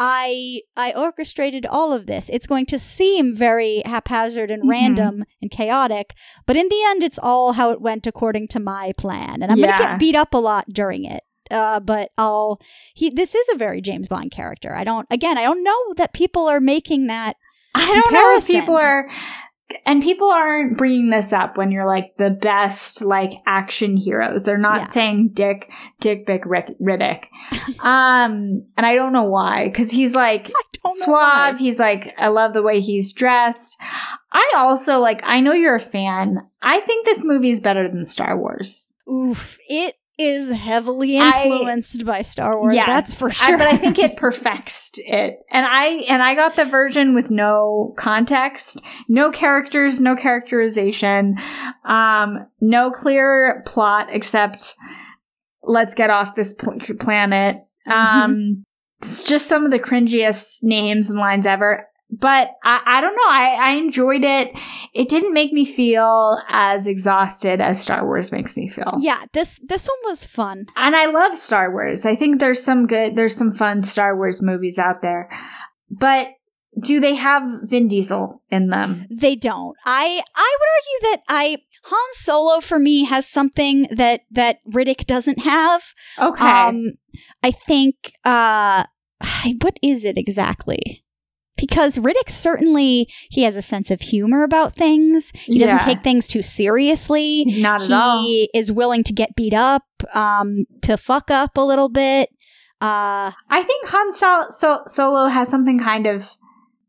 I 0.03 0.63
I 0.77 0.93
orchestrated 0.93 1.67
all 1.67 1.93
of 1.93 2.07
this. 2.07 2.31
It's 2.33 2.47
going 2.47 2.65
to 2.67 2.79
seem 2.79 3.37
very 3.37 3.83
haphazard 3.85 4.51
and 4.51 4.63
Mhm. 4.65 4.71
random 4.71 5.25
and 5.43 5.51
chaotic, 5.51 6.15
but 6.47 6.57
in 6.57 6.69
the 6.69 6.83
end, 6.89 7.03
it's 7.03 7.19
all 7.19 7.53
how 7.53 7.71
it 7.71 7.83
went 7.83 8.07
according 8.07 8.49
to 8.49 8.61
my 8.61 8.93
plan. 8.97 9.43
And 9.43 9.53
I'm 9.53 9.59
gonna 9.61 9.91
get 9.91 9.99
beat 9.99 10.17
up 10.17 10.33
a 10.33 10.39
lot 10.39 10.65
during 10.73 11.05
it. 11.05 11.23
Uh, 11.51 11.81
but 11.81 12.11
I'll 12.17 12.61
he. 12.95 13.11
This 13.11 13.35
is 13.35 13.47
a 13.53 13.57
very 13.59 13.81
James 13.83 14.09
Bond 14.09 14.31
character. 14.31 14.75
I 14.75 14.85
don't. 14.85 15.07
Again, 15.11 15.37
I 15.37 15.43
don't 15.43 15.63
know 15.63 15.95
that 15.97 16.15
people 16.15 16.49
are 16.49 16.61
making 16.61 17.09
that. 17.09 17.37
I 17.75 17.87
don't 17.95 18.13
know 18.13 18.37
if 18.37 18.47
people 18.47 18.77
are, 18.77 19.11
and 19.87 20.03
people 20.03 20.29
aren't 20.31 20.77
bringing 20.77 21.11
this 21.11 21.33
up 21.33 21.57
when 21.57 21.71
you're 21.71 21.87
like 21.87 22.17
the 22.17 22.31
best 22.31 23.03
like 23.03 23.33
action 23.47 23.97
heroes. 23.97 24.43
They're 24.43 24.59
not 24.59 24.81
Yeah. 24.81 24.85
saying 24.87 25.31
Dick 25.35 25.71
Dick 26.01 26.27
Bick 26.27 26.43
Rick, 26.47 26.79
Riddick, 26.81 27.25
um, 27.81 28.65
and 28.77 28.87
I 28.87 28.95
don't 28.95 29.13
know 29.13 29.25
why 29.25 29.65
because 29.69 29.91
he's 29.91 30.15
like 30.15 30.51
suave. 30.87 31.59
He's 31.59 31.79
like 31.79 32.15
I 32.19 32.29
love 32.29 32.53
the 32.55 32.63
way 32.63 32.81
he's 32.81 33.13
dressed. 33.13 33.81
I 34.33 34.53
also 34.57 35.01
like. 35.01 35.23
I 35.25 35.41
know 35.41 35.53
you're 35.53 35.75
a 35.75 35.81
fan. 35.81 36.39
I 36.63 36.81
think 36.81 37.05
this 37.07 37.25
movie 37.25 37.51
is 37.51 37.61
better 37.61 37.89
than 37.89 38.07
Star 38.07 38.39
Wars. 38.39 38.93
Oof! 39.11 39.59
It 39.69 39.97
is 40.21 40.51
heavily 40.51 41.19
I- 41.19 41.45
influenced 41.45 42.05
by 42.05 42.23
Star 42.23 42.61
Wars. 42.61 42.75
Yes, 42.75 42.87
that's 42.87 43.15
for 43.15 43.29
I- 43.29 43.33
sure. 43.33 43.59
but 43.59 43.67
I 43.67 43.77
think 43.77 43.99
it 43.99 44.17
perfects 44.17 44.93
it. 44.97 45.39
And 45.51 45.67
I 45.67 46.05
and 46.09 46.23
I 46.23 46.35
got 46.35 46.57
the 46.57 46.65
version 46.65 47.15
with 47.15 47.31
no 47.31 47.95
context, 47.97 48.83
no 49.09 49.31
characters, 49.31 50.01
no 50.01 50.17
characterization, 50.17 51.37
um, 51.85 52.47
no 52.61 52.91
clear 52.91 53.63
plot 53.67 54.09
except 54.11 54.75
let's 55.63 55.95
get 55.95 56.11
off 56.11 56.35
this 56.35 56.55
pl- 56.55 56.79
planet. 56.99 57.57
Mm-hmm. 57.89 57.93
Um, 57.93 58.65
it's 59.01 59.25
just 59.25 59.47
some 59.47 59.65
of 59.65 59.71
the 59.71 59.79
cringiest 59.79 60.59
names 60.63 61.09
and 61.09 61.19
lines 61.19 61.47
ever. 61.47 61.87
But 62.13 62.51
I, 62.65 62.81
I 62.85 63.01
don't 63.01 63.15
know. 63.15 63.29
I, 63.29 63.59
I 63.61 63.71
enjoyed 63.73 64.25
it. 64.25 64.53
It 64.95 65.09
didn't 65.09 65.33
make 65.33 65.53
me 65.53 65.65
feel 65.65 66.39
as 66.49 66.87
exhausted 66.87 67.61
as 67.61 67.81
Star 67.81 68.05
Wars 68.05 68.33
makes 68.33 68.57
me 68.57 68.69
feel. 68.69 68.89
yeah, 68.99 69.25
this 69.33 69.61
this 69.67 69.87
one 69.89 70.11
was 70.11 70.25
fun. 70.25 70.67
And 70.77 70.97
I 70.97 71.07
love 71.07 71.37
Star 71.37 71.71
Wars. 71.71 72.05
I 72.05 72.17
think 72.17 72.41
there's 72.41 72.63
some 72.63 72.87
good, 72.87 73.17
there's 73.17 73.37
some 73.37 73.53
fun 73.53 73.83
Star 73.83 74.17
Wars 74.17 74.43
movies 74.43 74.79
out 74.79 75.03
there. 75.03 75.31
But 75.91 76.29
do 76.83 77.01
they 77.01 77.15
have 77.15 77.43
Vin 77.65 77.89
Diesel 77.89 78.43
in 78.51 78.69
them? 78.69 79.07
They 79.11 79.37
don't. 79.37 79.77
I 79.85 80.23
I 80.35 80.57
would 80.59 81.11
argue 81.11 81.11
that 81.11 81.23
I 81.29 81.57
Han 81.85 82.13
Solo 82.13 82.61
for 82.61 82.79
me 82.79 83.05
has 83.05 83.27
something 83.27 83.87
that 83.91 84.23
that 84.31 84.59
Riddick 84.69 85.07
doesn't 85.07 85.41
have. 85.41 85.83
Okay. 86.19 86.45
Um, 86.45 86.93
I 87.43 87.51
think 87.51 88.13
uh, 88.25 88.85
what 89.63 89.79
is 89.83 90.05
it 90.05 90.19
exactly? 90.19 91.05
Because 91.61 91.99
Riddick 91.99 92.29
certainly 92.31 93.09
he 93.31 93.43
has 93.43 93.57
a 93.57 93.63
sense 93.63 93.91
of 93.91 94.01
humor 94.01 94.43
about 94.43 94.75
things. 94.75 95.31
He 95.35 95.59
doesn't 95.59 95.81
take 95.81 96.03
things 96.03 96.27
too 96.27 96.43
seriously. 96.43 97.45
Not 97.47 97.83
at 97.83 97.91
all. 97.91 98.23
he 98.23 98.49
is 98.55 98.73
willing 98.73 99.05
to 99.05 99.13
get 99.13 99.37
beat 99.37 99.55
up, 99.55 99.83
um, 100.15 100.65
to 100.83 100.97
fuck 100.97 101.31
up 101.31 101.57
a 101.57 101.63
little 101.63 101.89
bit. 101.89 102.31
Uh, 102.81 103.31
I 103.51 103.63
think 103.63 103.89
Han 103.89 104.13
Sol- 104.13 104.51
so- 104.51 104.83
Solo 104.87 105.27
has 105.29 105.49
something 105.51 105.79
kind 105.79 106.07
of, 106.07 106.31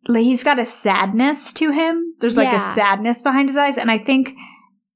like, 0.08 0.24
he's 0.24 0.44
got 0.44 0.58
a 0.58 0.66
sadness 0.66 1.52
to 1.54 1.72
him. 1.72 2.16
There's 2.22 2.38
like 2.38 2.54
a 2.54 2.60
sadness 2.60 3.22
behind 3.22 3.50
his 3.50 3.58
eyes. 3.58 3.78
And 3.78 3.92
I 3.92 3.98
think 3.98 4.30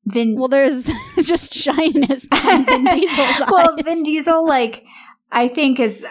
Vin, 0.06 0.36
well, 0.38 0.48
there's 0.48 0.90
just 1.22 1.54
shyness 1.54 2.28
behind 2.28 2.66
Vin 2.68 2.84
Diesel's 2.92 3.42
eyes. 3.42 3.50
well. 3.52 3.76
Vin 3.84 4.04
Diesel, 4.04 4.48
like, 4.48 4.84
I 5.32 5.48
think 5.50 5.80
is, 5.80 6.06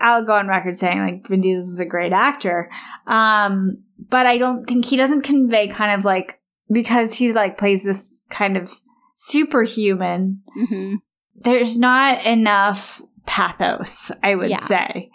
I'll 0.00 0.24
go 0.24 0.32
on 0.32 0.46
record 0.48 0.76
saying 0.76 0.98
like 1.00 1.26
Vin 1.28 1.40
Diesel 1.40 1.72
is 1.72 1.78
a 1.80 1.84
great 1.84 2.12
actor. 2.12 2.70
Um, 3.06 3.78
but 4.08 4.26
I 4.26 4.38
don't 4.38 4.64
think 4.66 4.84
he 4.84 4.96
doesn't 4.96 5.22
convey 5.22 5.68
kind 5.68 5.98
of 5.98 6.04
like, 6.04 6.40
because 6.70 7.14
he 7.14 7.32
like 7.32 7.58
plays 7.58 7.82
this 7.84 8.20
kind 8.30 8.56
of 8.56 8.70
superhuman, 9.14 10.42
Mhm. 10.56 10.96
there's 11.36 11.78
not 11.78 12.24
enough 12.24 13.02
pathos, 13.26 14.10
I 14.22 14.34
would 14.34 14.50
Yeah. 14.50 14.58
say. 14.60 15.10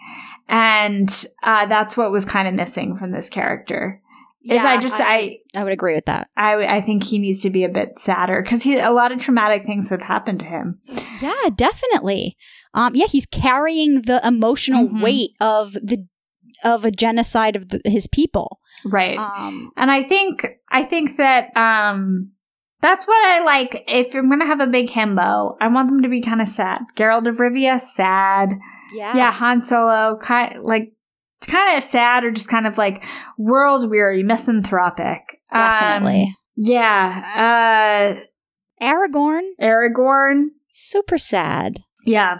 And, 0.49 1.25
uh, 1.41 1.65
that's 1.67 1.95
what 1.97 2.11
was 2.11 2.25
kind 2.25 2.47
of 2.47 2.53
missing 2.53 2.95
from 2.97 3.11
this 3.11 3.29
character. 3.29 4.01
Is 4.45 4.59
I 4.61 4.77
just, 4.81 4.99
I, 4.99 5.37
I 5.55 5.63
would 5.63 5.71
agree 5.71 5.95
with 5.95 6.05
that. 6.07 6.27
I, 6.35 6.65
I 6.77 6.81
think 6.81 7.03
he 7.05 7.17
needs 7.17 7.41
to 7.43 7.49
be 7.49 7.63
a 7.63 7.69
bit 7.69 7.95
sadder 7.95 8.41
because 8.41 8.61
he, 8.61 8.77
a 8.77 8.91
lot 8.91 9.13
of 9.13 9.21
traumatic 9.21 9.63
things 9.63 9.89
have 9.89 10.01
happened 10.01 10.41
to 10.41 10.45
him. 10.45 10.79
Yeah, 11.21 11.47
definitely. 11.55 12.35
Um, 12.73 12.95
yeah, 12.95 13.05
he's 13.07 13.25
carrying 13.25 14.01
the 14.01 14.19
emotional 14.25 14.87
Mhm. 14.87 15.01
weight 15.01 15.31
of 15.39 15.73
the 15.73 16.07
of 16.63 16.85
a 16.85 16.91
genocide 16.91 17.55
of 17.57 17.69
the, 17.69 17.81
his 17.85 18.07
people. 18.07 18.59
Right. 18.85 19.17
Um, 19.17 19.71
And 19.75 19.91
I 19.91 20.01
think 20.03 20.47
I 20.71 20.83
think 20.83 21.17
that 21.17 21.55
um 21.57 22.31
that's 22.81 23.05
what 23.05 23.25
I 23.25 23.43
like. 23.43 23.83
If 23.87 24.13
I'm 24.15 24.29
gonna 24.29 24.47
have 24.47 24.59
a 24.61 24.67
big 24.67 24.89
himbo, 24.89 25.55
I 25.61 25.67
want 25.67 25.89
them 25.89 26.01
to 26.03 26.09
be 26.09 26.21
kind 26.21 26.41
of 26.41 26.47
sad. 26.47 26.81
Geralt 26.95 27.27
of 27.27 27.37
Rivia, 27.37 27.79
sad. 27.81 28.53
yeah, 28.93 29.15
Yeah, 29.17 29.31
Han 29.31 29.61
Solo, 29.61 30.17
kind 30.21 30.63
like 30.63 30.93
kind 31.47 31.77
of 31.77 31.83
sad 31.83 32.23
or 32.23 32.31
just 32.31 32.47
kind 32.49 32.65
of 32.67 32.77
like 32.77 33.03
world 33.37 33.89
weary, 33.89 34.23
misanthropic. 34.23 35.19
Um, 35.51 35.59
definitely. 35.61 36.35
yeah. 36.55 38.15
Uh 38.21 38.83
Aragorn, 38.83 39.49
Aragorn. 39.61 40.45
super 40.71 41.17
sad. 41.17 41.79
Yeah. 42.05 42.37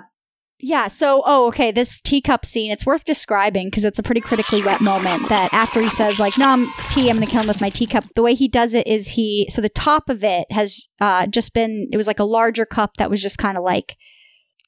Yeah, 0.66 0.88
so, 0.88 1.22
oh, 1.26 1.48
okay, 1.48 1.72
this 1.72 2.00
teacup 2.06 2.46
scene, 2.46 2.72
it's 2.72 2.86
worth 2.86 3.04
describing 3.04 3.68
because 3.68 3.84
it's 3.84 4.00
a 4.00 4.04
pretty 4.04 4.22
critically 4.22 4.64
wet 4.64 4.80
moment 4.80 5.28
that 5.28 5.54
after 5.54 5.82
he 5.82 5.90
says, 5.90 6.20
like, 6.22 6.38
no, 6.38 6.48
I'm- 6.48 6.70
it's 6.72 6.86
tea, 6.94 7.10
I'm 7.10 7.18
going 7.18 7.28
to 7.28 7.32
kill 7.32 7.42
him 7.42 7.48
with 7.50 7.60
my 7.60 7.70
teacup. 7.70 8.06
The 8.16 8.22
way 8.24 8.34
he 8.34 8.48
does 8.48 8.74
it 8.74 8.88
is 8.88 9.10
he, 9.10 9.46
so 9.50 9.62
the 9.62 9.68
top 9.68 10.10
of 10.10 10.24
it 10.24 10.48
has 10.52 10.88
uh, 11.02 11.28
just 11.28 11.54
been, 11.54 11.90
it 11.92 11.98
was 11.98 12.08
like 12.08 12.20
a 12.20 12.24
larger 12.24 12.66
cup 12.66 12.92
that 12.96 13.10
was 13.10 13.22
just 13.22 13.38
kind 13.38 13.58
of 13.58 13.64
like 13.66 13.98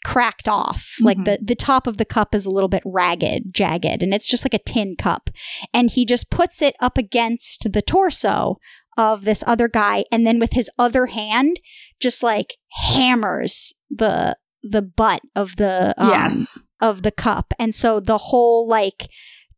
cracked 0.04 0.50
off. 0.50 0.96
Like 1.02 1.18
Mhm. 1.20 1.26
the, 1.26 1.40
the 1.42 1.56
top 1.56 1.88
of 1.88 1.96
the 1.96 2.04
cup 2.06 2.36
is 2.36 2.46
a 2.46 2.52
little 2.52 2.68
bit 2.70 2.84
ragged, 2.86 3.54
jagged, 3.54 4.04
and 4.04 4.14
it's 4.14 4.28
just 4.30 4.46
like 4.46 4.54
a 4.54 4.60
tin 4.72 4.96
cup. 4.98 5.30
And 5.74 5.90
he 5.90 6.06
just 6.06 6.30
puts 6.30 6.62
it 6.62 6.76
up 6.82 6.98
against 6.98 7.72
the 7.72 7.82
torso 7.82 8.58
of 8.98 9.24
this 9.24 9.44
other 9.48 9.68
guy 9.68 10.04
and 10.12 10.28
then 10.28 10.40
with 10.40 10.54
his 10.54 10.70
other 10.78 11.08
hand 11.08 11.60
just 12.02 12.22
like 12.24 12.56
hammers 12.72 13.74
the 13.90 14.38
the 14.68 14.82
butt 14.82 15.22
of 15.36 15.56
the 15.58 15.94
um, 15.98 16.10
yes. 16.10 16.60
of 16.82 17.04
the 17.04 17.12
cup 17.12 17.54
and 17.60 17.76
so 17.76 18.00
the 18.00 18.18
whole 18.18 18.68
like 18.68 19.08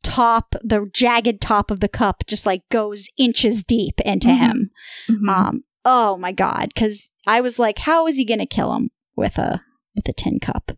top 0.04 0.54
the 0.64 0.90
jagged 0.94 1.40
top 1.42 1.72
of 1.72 1.80
the 1.80 1.88
cup 1.88 2.24
just 2.28 2.46
like 2.46 2.62
goes 2.70 3.08
inches 3.18 3.64
deep 3.64 4.00
into 4.02 4.28
Mhm. 4.28 4.38
him 4.38 4.72
Mhm. 5.10 5.30
um 5.30 5.64
oh 5.86 6.18
my 6.18 6.32
god 6.32 6.76
cuz 6.76 7.12
i 7.26 7.40
was 7.42 7.58
like 7.58 7.80
how 7.80 8.06
is 8.08 8.18
he 8.18 8.26
going 8.26 8.40
to 8.40 8.46
kill 8.46 8.74
him 8.74 8.90
with 9.16 9.38
a 9.38 9.62
with 9.96 10.08
a 10.10 10.14
tin 10.14 10.40
cup 10.40 10.72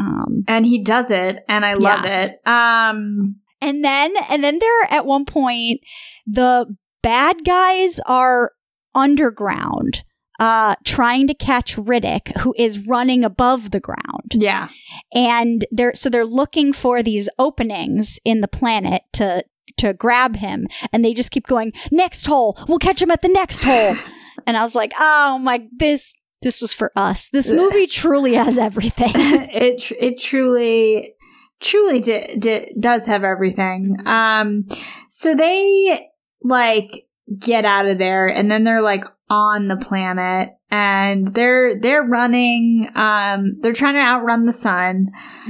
um 0.00 0.44
and 0.48 0.66
he 0.66 0.82
does 0.82 1.10
it, 1.10 1.44
and 1.48 1.64
I 1.64 1.74
love 1.74 2.04
it. 2.06 2.40
Um. 2.46 3.36
and 3.60 3.84
then 3.84 4.14
and 4.30 4.42
then 4.42 4.58
there 4.58 4.82
at 4.90 5.04
one 5.06 5.24
point 5.26 5.80
the 6.26 6.74
bad 7.02 7.44
guys 7.44 8.00
are 8.06 8.52
underground 8.94 10.02
uh 10.40 10.74
trying 10.84 11.28
to 11.28 11.34
catch 11.34 11.76
Riddick 11.76 12.36
who 12.38 12.52
is 12.58 12.86
running 12.88 13.22
above 13.22 13.70
the 13.70 13.78
ground. 13.80 14.32
Yeah. 14.34 14.68
and 15.14 15.64
they're 15.70 15.94
so 15.94 16.08
they're 16.10 16.24
looking 16.24 16.72
for 16.72 17.02
these 17.02 17.28
openings 17.38 18.18
in 18.24 18.40
the 18.40 18.48
planet 18.48 19.02
to 19.12 19.44
to 19.76 19.92
grab 19.94 20.36
him. 20.36 20.66
And 20.92 21.04
they 21.04 21.14
just 21.14 21.30
keep 21.30 21.46
going 21.46 21.72
next 21.92 22.26
hole. 22.26 22.58
We'll 22.68 22.78
catch 22.78 23.00
him 23.00 23.10
at 23.12 23.22
the 23.22 23.28
next 23.28 23.62
hole. 23.64 23.96
And 24.46 24.56
i 24.56 24.62
was 24.62 24.74
like 24.74 24.92
oh 24.98 25.38
my 25.38 25.66
this 25.78 26.14
this 26.42 26.62
was 26.62 26.72
for 26.72 26.90
us. 26.96 27.28
This 27.28 27.52
movie 27.52 27.86
truly 27.86 28.34
has 28.34 28.56
everything. 28.68 29.12
It 29.14 29.82
tr- 29.82 29.94
it 30.00 30.18
truly 30.20 31.14
truly 31.60 32.00
di- 32.00 32.36
di- 32.38 32.72
does 32.80 33.04
have 33.04 33.22
everything. 33.22 33.98
Um, 34.06 34.66
so 35.10 35.34
they 35.36 36.08
like 36.42 37.04
get 37.38 37.66
out 37.66 37.86
of 37.86 37.98
there 37.98 38.26
and 38.28 38.50
then 38.50 38.64
they're 38.64 38.80
like 38.82 39.04
on 39.30 39.68
the 39.68 39.76
planet 39.76 40.50
and 40.72 41.28
they're 41.28 41.78
they're 41.80 42.02
running 42.02 42.90
um 42.96 43.56
they're 43.60 43.72
trying 43.72 43.94
to 43.94 44.00
outrun 44.00 44.44
the 44.44 44.52
sun 44.52 45.06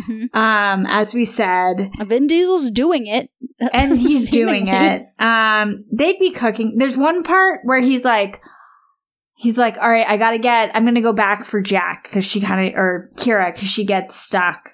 Mhm. 0.06 0.34
um 0.36 0.86
as 0.86 1.12
we 1.14 1.24
said. 1.24 1.90
Vin 2.06 2.26
Diesel's 2.26 2.70
doing 2.70 3.06
it, 3.06 3.30
and 3.72 3.98
he's 3.98 4.30
doing 4.30 4.68
it. 4.68 5.06
um 5.18 5.84
they'd 5.92 6.18
be 6.18 6.30
cooking. 6.30 6.74
There's 6.76 6.96
one 6.96 7.22
part 7.22 7.60
where 7.64 7.80
he's 7.80 8.04
like 8.04 8.40
he's 9.34 9.56
like 9.56 9.78
all 9.78 9.88
right 9.90 10.06
i 10.06 10.18
gotta 10.18 10.36
get 10.38 10.70
i'm 10.76 10.84
gonna 10.84 11.00
go 11.00 11.14
back 11.14 11.46
for 11.46 11.62
jack 11.62 12.02
because 12.02 12.26
she 12.26 12.42
kind 12.42 12.68
of 12.68 12.74
or 12.78 13.08
kyra 13.16 13.54
because 13.54 13.70
she 13.70 13.86
gets 13.86 14.14
stuck 14.14 14.69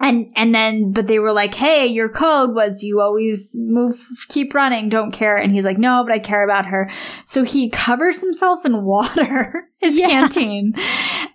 and 0.00 0.30
and 0.36 0.54
then 0.54 0.92
but 0.92 1.06
they 1.06 1.18
were 1.18 1.32
like 1.32 1.54
hey 1.54 1.86
your 1.86 2.08
code 2.08 2.54
was 2.54 2.82
you 2.82 3.00
always 3.00 3.52
move 3.58 3.94
keep 4.28 4.54
running 4.54 4.88
don't 4.88 5.10
care 5.12 5.36
and 5.36 5.52
he's 5.52 5.64
like 5.64 5.78
no 5.78 6.04
but 6.04 6.12
i 6.12 6.18
care 6.18 6.44
about 6.44 6.66
her 6.66 6.90
so 7.24 7.42
he 7.44 7.70
covers 7.70 8.20
himself 8.20 8.64
in 8.66 8.84
water 8.84 9.68
his 9.78 9.98
Yeah. 9.98 10.08
canteen 10.08 10.74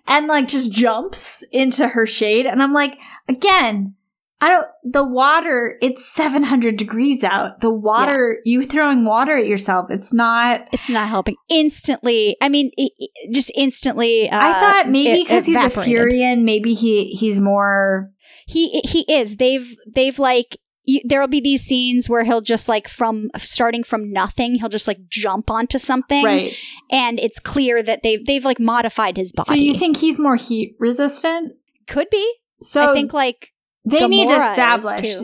and 0.06 0.26
like 0.28 0.48
just 0.48 0.70
jumps 0.72 1.44
into 1.52 1.88
her 1.88 2.06
shade 2.06 2.46
and 2.46 2.62
i'm 2.62 2.72
like 2.72 2.98
again 3.28 3.94
i 4.40 4.48
don't 4.50 4.66
the 4.84 5.06
water 5.06 5.76
it's 5.82 6.04
700 6.04 6.76
degrees 6.76 7.22
out 7.24 7.60
the 7.60 7.70
water 7.70 8.38
you 8.44 8.62
throwing 8.64 9.04
water 9.04 9.36
at 9.38 9.46
yourself 9.46 9.90
it's 9.90 10.12
not 10.12 10.62
It's 10.72 10.88
not 10.88 11.08
helping. 11.08 11.36
Instantly, 11.48 12.36
I 12.42 12.48
mean, 12.48 12.70
i 12.78 12.88
i- 13.00 13.06
just 13.32 13.52
instantly. 13.54 14.28
Uh, 14.28 14.38
i 14.40 14.52
thought 14.52 14.88
maybe 14.90 15.22
because 15.22 15.46
he's 15.46 15.56
a 15.56 15.68
furyan 15.70 16.42
maybe 16.42 16.74
he 16.74 17.10
he's 17.12 17.40
more 17.40 18.10
He 18.52 18.80
he 18.84 19.00
is. 19.12 19.36
They've 19.36 19.76
they've 19.92 20.18
like. 20.18 20.58
There'll 21.04 21.28
be 21.28 21.40
these 21.40 21.62
scenes 21.62 22.08
where 22.08 22.24
he'll 22.24 22.40
just 22.40 22.68
like 22.68 22.88
from 22.88 23.30
starting 23.38 23.84
from 23.84 24.12
nothing, 24.12 24.56
he'll 24.56 24.68
just 24.68 24.88
like 24.88 24.98
jump 25.08 25.48
onto 25.48 25.78
something, 25.78 26.24
right 26.24 26.56
and 26.90 27.20
it's 27.20 27.38
clear 27.38 27.84
that 27.84 28.02
they've 28.02 28.24
they've 28.26 28.44
like 28.44 28.58
modified 28.58 29.16
his 29.16 29.32
body. 29.32 29.46
so 29.46 29.54
you 29.54 29.74
think 29.74 29.96
he's 29.96 30.18
more 30.18 30.34
heat 30.34 30.74
resistant 30.80 31.52
could 31.86 32.10
be? 32.10 32.34
so 32.60 32.90
I 32.90 32.94
think 32.94 33.12
like 33.12 33.52
they 33.84 34.06
need 34.06 34.28
to 34.28 34.34
establish 34.34 35.20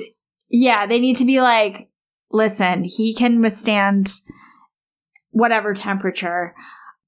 yeah 0.48 0.86
they 0.86 0.98
need 0.98 1.16
to 1.16 1.24
be 1.24 1.40
like 1.40 1.88
listen 2.30 2.84
he 2.84 3.14
can 3.14 3.40
withstand 3.40 4.12
whatever 5.30 5.74
temperature 5.74 6.54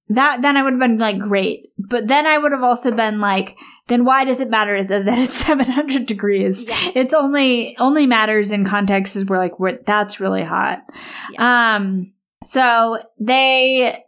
that 0.09 0.43
then 0.43 0.57
i 0.57 0.63
would 0.63 0.75
have 0.75 0.81
been 0.81 0.99
like 0.99 1.19
great 1.19 1.73
but 1.79 2.07
then 2.07 2.27
i 2.27 2.39
would 2.39 2.53
have 2.53 2.63
also 2.63 2.91
been 2.91 3.21
like 3.21 3.57
then 3.91 4.05
why 4.07 4.25
does 4.25 4.41
it 4.41 4.49
matter 4.49 4.83
that, 4.83 5.05
that 5.05 5.19
it's 5.19 5.35
700 5.47 6.07
degrees 6.07 6.65
Yeah. 6.67 6.91
it's 6.95 7.13
only 7.13 7.77
only 7.79 8.07
matters 8.07 8.51
in 8.51 8.65
contexts 8.65 9.23
where 9.27 9.39
like 9.39 9.61
where 9.61 9.79
that's 9.87 10.19
really 10.21 10.43
hot 10.45 10.83
um 11.39 12.13
so 12.45 12.99
they 13.21 14.03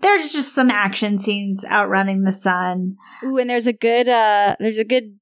there's 0.00 0.30
just 0.32 0.54
some 0.54 0.70
action 0.70 1.18
scenes 1.18 1.64
outrunning 1.64 2.22
the 2.24 2.32
sun 2.32 2.96
Ooh, 3.24 3.38
and 3.38 3.50
there's 3.50 3.66
a 3.66 3.72
good 3.72 4.08
uh 4.08 4.54
there's 4.60 4.78
a 4.78 4.84
good 4.84 5.16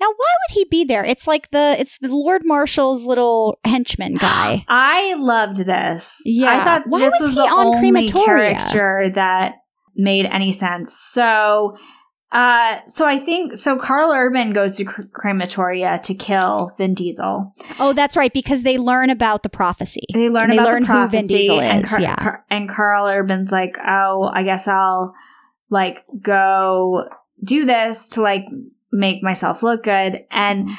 now 0.00 0.06
why 0.06 0.12
would 0.48 0.54
he 0.54 0.64
be 0.70 0.84
there? 0.84 1.04
It's 1.04 1.26
like 1.26 1.50
the 1.50 1.76
it's 1.78 1.98
the 1.98 2.08
Lord 2.08 2.40
Marshal's 2.46 3.04
little 3.04 3.58
henchman 3.66 4.14
guy. 4.18 4.64
I 4.66 5.14
loved 5.18 5.58
this. 5.58 6.22
Yeah. 6.24 6.54
I 6.58 6.64
thought 6.64 6.82
Why 6.86 7.00
this 7.00 7.12
was 7.20 7.20
was, 7.20 7.30
he 7.30 7.34
the 7.34 7.42
on 7.42 7.66
only 7.66 8.08
Crematoria? 8.08 8.24
character 8.24 9.10
that 9.14 9.56
made 9.94 10.24
any 10.24 10.54
sense. 10.54 10.96
So, 10.98 11.76
uh, 12.32 12.80
so 12.86 13.04
I 13.04 13.18
think 13.18 13.54
so. 13.54 13.76
Karl 13.76 14.12
Urban 14.12 14.52
goes 14.52 14.76
to 14.76 14.84
cr- 14.84 15.02
crematoria 15.02 16.00
to 16.02 16.14
kill 16.14 16.70
Vin 16.78 16.94
Diesel. 16.94 17.52
Oh, 17.78 17.92
that's 17.92 18.16
right, 18.16 18.32
because 18.32 18.62
they 18.62 18.78
learn 18.78 19.10
about 19.10 19.42
the 19.42 19.48
prophecy. 19.48 20.06
They 20.12 20.30
learn 20.30 20.50
They 20.50 20.56
about 20.56 20.68
learn 20.68 20.82
the 20.82 20.86
who 20.86 20.92
prophecy, 20.92 21.26
Vin 21.26 21.26
Diesel 21.28 21.60
and, 21.60 21.84
is, 21.84 21.90
Car- 21.90 22.00
yeah. 22.00 22.16
Car- 22.16 22.44
and 22.50 22.68
Karl 22.68 23.06
Urban's 23.06 23.50
like, 23.50 23.76
oh, 23.84 24.30
I 24.32 24.42
guess 24.42 24.68
I'll 24.68 25.14
like 25.70 26.04
go 26.20 27.08
do 27.42 27.64
this 27.64 28.08
to 28.10 28.22
like 28.22 28.44
make 28.92 29.22
myself 29.22 29.62
look 29.62 29.84
good. 29.84 30.24
And 30.30 30.70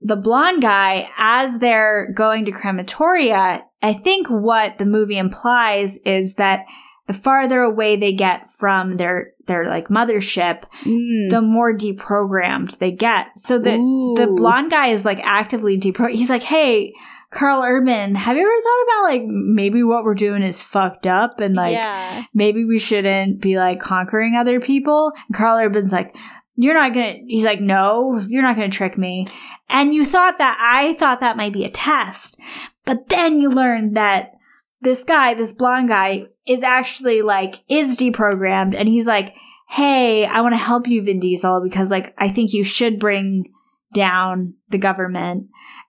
the 0.00 0.16
blonde 0.16 0.62
guy, 0.62 1.10
as 1.18 1.58
they're 1.58 2.12
going 2.12 2.44
to 2.44 2.52
crematoria, 2.52 3.62
I 3.82 3.92
think 3.92 4.28
what 4.28 4.78
the 4.78 4.86
movie 4.86 5.18
implies 5.18 5.96
is 5.98 6.34
that 6.36 6.64
the 7.08 7.14
farther 7.14 7.62
away 7.62 7.96
they 7.96 8.12
get 8.12 8.48
from 8.50 8.96
their 8.98 9.32
their 9.46 9.66
like 9.66 9.88
mothership, 9.88 10.62
Mm. 10.84 11.30
the 11.30 11.42
more 11.42 11.76
deprogrammed 11.76 12.78
they 12.78 12.92
get. 12.92 13.36
So 13.36 13.58
the 13.58 13.74
Ooh. 13.74 14.14
the 14.14 14.28
blonde 14.28 14.70
guy 14.70 14.88
is 14.88 15.04
like 15.04 15.18
actively 15.24 15.78
depro. 15.78 16.10
He's 16.10 16.30
like, 16.30 16.44
hey. 16.44 16.94
Karl 17.30 17.62
Urban, 17.62 18.14
have 18.14 18.38
you 18.38 18.42
ever 18.42 18.62
thought 18.62 18.84
about 18.84 19.02
like 19.02 19.22
maybe 19.26 19.82
what 19.82 20.02
we're 20.02 20.14
doing 20.14 20.42
is 20.42 20.62
fucked 20.62 21.06
up 21.06 21.40
and 21.40 21.54
like 21.54 21.74
yeah. 21.74 22.24
maybe 22.32 22.64
we 22.64 22.78
shouldn't 22.78 23.42
be 23.42 23.58
like 23.58 23.80
conquering 23.80 24.34
other 24.34 24.60
people. 24.60 25.12
And 25.28 25.36
Karl 25.36 25.58
Urban's 25.58 25.92
like, 25.92 26.16
you're 26.56 26.72
not 26.72 26.94
gonna, 26.94 27.16
he's 27.26 27.44
like, 27.44 27.60
no, 27.60 28.18
you're 28.30 28.40
not 28.42 28.56
gonna 28.56 28.70
trick 28.70 28.96
me. 28.96 29.26
And 29.68 29.94
you 29.94 30.06
thought 30.06 30.38
that, 30.38 30.56
I 30.58 30.94
thought 30.94 31.20
that 31.20 31.36
might 31.36 31.52
be 31.52 31.64
a 31.66 31.70
test. 31.70 32.40
But 32.86 33.10
then 33.10 33.38
you 33.38 33.50
learned 33.50 33.98
that 33.98 34.32
this 34.80 35.04
guy, 35.04 35.34
this 35.34 35.52
blonde 35.52 35.88
guy, 35.88 36.28
is 36.48 36.62
actually 36.62 37.22
like, 37.22 37.56
is 37.68 37.96
deprogrammed. 37.96 38.74
And 38.76 38.88
he's 38.88 39.06
like, 39.06 39.34
hey, 39.68 40.24
I 40.24 40.40
wanna 40.40 40.56
help 40.56 40.88
you, 40.88 41.02
Vin 41.02 41.20
Diesel, 41.20 41.60
because 41.62 41.90
like, 41.90 42.14
I 42.18 42.30
think 42.30 42.52
you 42.52 42.64
should 42.64 42.98
bring 42.98 43.52
down 43.94 44.54
the 44.70 44.78
government. 44.78 45.48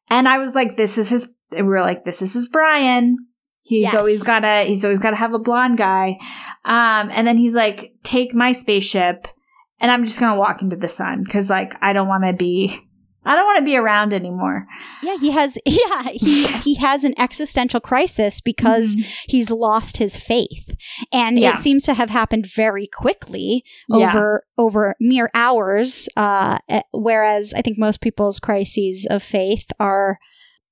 And 0.09 0.27
I 0.27 0.37
was 0.39 0.55
like, 0.55 0.75
this 0.77 0.97
is 0.97 1.09
his, 1.09 1.31
and 1.51 1.65
we 1.65 1.71
were 1.71 1.81
like, 1.81 2.03
this 2.05 2.21
is 2.21 2.33
his 2.33 2.47
Brian. 2.47 3.17
He's 3.61 3.83
Yes. 3.83 3.95
always 3.95 4.23
gotta, 4.23 4.63
he's 4.63 4.83
always 4.83 4.99
gotta 4.99 5.15
have 5.15 5.33
a 5.33 5.39
blonde 5.39 5.77
guy. 5.77 6.17
Um, 6.65 7.09
and 7.11 7.25
then 7.27 7.37
he's 7.37 7.53
like, 7.53 7.93
take 8.03 8.33
my 8.33 8.51
spaceship 8.51 9.27
and 9.79 9.91
I'm 9.91 10.05
just 10.05 10.19
gonna 10.19 10.39
walk 10.39 10.61
into 10.61 10.75
the 10.75 10.89
sun 10.89 11.23
because 11.23 11.49
like 11.49 11.73
I 11.81 11.93
don't 11.93 12.07
want 12.07 12.23
to 12.25 12.33
be, 12.33 12.79
I 13.25 13.35
don't 13.35 13.45
want 13.45 13.59
to 13.59 13.65
be 13.65 13.75
around 13.75 14.13
anymore. 14.13 14.65
Yeah, 15.03 15.17
he 15.17 15.31
has 15.31 15.57
yeah, 15.65 16.03
he 16.11 16.47
he 16.47 16.75
has 16.75 17.03
an 17.03 17.13
existential 17.19 17.79
crisis 17.79 18.39
because 18.41 18.95
he's 19.27 19.51
lost 19.51 19.97
his 19.97 20.15
faith. 20.17 20.75
And 21.11 21.35
Mm-hmm. 21.35 21.43
Yeah. 21.43 21.51
it 21.51 21.57
seems 21.57 21.83
to 21.83 21.93
have 21.93 22.09
happened 22.09 22.45
very 22.47 22.87
quickly 22.87 23.63
Yeah. 23.89 24.09
over 24.09 24.43
over 24.57 24.95
mere 24.99 25.29
hours 25.33 26.07
uh 26.17 26.59
eh, 26.69 26.81
whereas 26.91 27.53
I 27.53 27.61
think 27.61 27.77
most 27.77 28.01
people's 28.01 28.39
crises 28.39 29.05
of 29.09 29.21
faith 29.21 29.71
are 29.79 30.17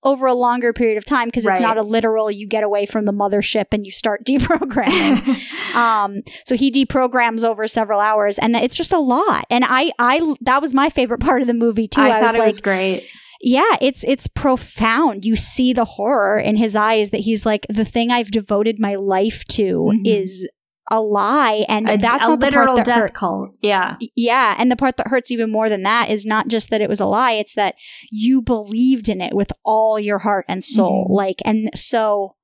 over 0.04 0.28
a 0.28 0.34
longer 0.34 0.74
period 0.74 0.98
of 0.98 1.06
time 1.06 1.28
because 1.28 1.44
it's 1.46 1.54
Right. 1.54 1.62
not 1.62 1.78
a 1.78 1.82
literal 1.82 2.30
you 2.32 2.48
get 2.48 2.64
away 2.64 2.86
from 2.86 3.06
the 3.06 3.12
mothership 3.12 3.66
and 3.72 3.86
you 3.86 3.92
start 3.92 4.24
deprogramming. 4.28 5.76
um 5.76 6.22
so 6.46 6.56
he 6.56 6.72
deprograms 6.72 7.44
over 7.44 7.68
several 7.68 8.00
hours 8.00 8.38
and 8.40 8.56
it's 8.56 8.76
just 8.76 8.92
a 8.94 9.00
lot 9.00 9.46
and 9.50 9.64
i 9.68 9.92
i 10.00 10.36
that 10.42 10.62
was 10.62 10.74
my 10.74 10.90
favorite 10.90 11.20
part 11.20 11.42
of 11.42 11.48
the 11.48 11.54
movie 11.54 11.88
too 11.88 12.02
I, 12.02 12.18
i, 12.18 12.20
thought 12.20 12.22
was 12.22 12.36
it 12.36 12.40
like 12.40 12.48
was 12.48 12.60
great. 12.60 13.10
yeah 13.42 13.76
it's 13.82 14.04
it's 14.06 14.28
profound 14.28 15.26
you 15.26 15.36
see 15.36 15.74
the 15.74 15.86
horror 15.86 16.38
in 16.40 16.56
his 16.58 16.76
eyes 16.76 17.10
that 17.10 17.20
he's 17.22 17.46
like 17.46 17.66
the 17.70 17.86
thing 17.86 18.12
i've 18.12 18.32
devoted 18.32 18.80
my 18.80 18.96
life 18.96 19.44
to 19.50 19.92
Mhm. 19.94 20.02
is 20.06 20.48
a 20.90 21.02
lie 21.02 21.66
and 21.68 21.90
A, 21.90 21.98
that's 21.98 22.26
a 22.26 22.30
not 22.30 22.40
the 22.40 22.46
literal 22.46 22.66
part 22.76 22.78
that 22.78 22.86
death 22.86 23.00
hurt 23.00 23.14
cult. 23.14 23.50
Yeah, 23.62 23.98
yeah 24.16 24.56
and 24.58 24.72
the 24.72 24.76
part 24.76 24.98
that 24.98 25.08
hurts 25.08 25.32
even 25.32 25.52
more 25.52 25.70
than 25.70 25.84
that 25.84 26.10
is 26.10 26.26
not 26.26 26.48
just 26.48 26.70
that 26.70 26.82
it 26.82 26.90
was 26.90 27.00
a 27.00 27.06
lie 27.06 27.34
it's 27.34 27.56
that 27.56 27.76
you 28.12 28.42
believed 28.42 29.10
in 29.10 29.20
it 29.22 29.36
with 29.36 29.52
all 29.66 30.00
your 30.00 30.20
heart 30.20 30.46
and 30.48 30.64
soul 30.64 31.08
Mhm. 31.10 31.16
like 31.16 31.42
and 31.46 31.70
so 31.76 32.36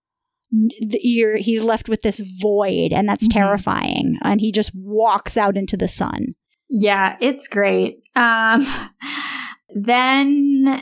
you're 0.51 1.37
he's 1.37 1.63
left 1.63 1.89
with 1.89 2.01
this 2.03 2.19
void 2.19 2.91
and 2.93 3.07
that's 3.09 3.27
Mhm. 3.27 3.33
terrifying 3.33 4.17
and 4.23 4.39
he 4.41 4.51
just 4.51 4.71
walks 4.75 5.37
out 5.37 5.57
into 5.57 5.77
the 5.77 5.87
sun 5.87 6.35
yeah, 6.75 7.17
it's 7.21 7.47
great. 7.47 7.99
Um, 8.15 8.65
then 9.75 10.81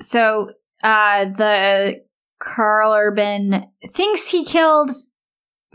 so 0.00 0.50
uh 0.82 1.24
the 1.24 2.02
Karl 2.40 2.92
Urban 2.92 3.64
thinks 3.94 4.30
he 4.30 4.44
killed 4.44 4.90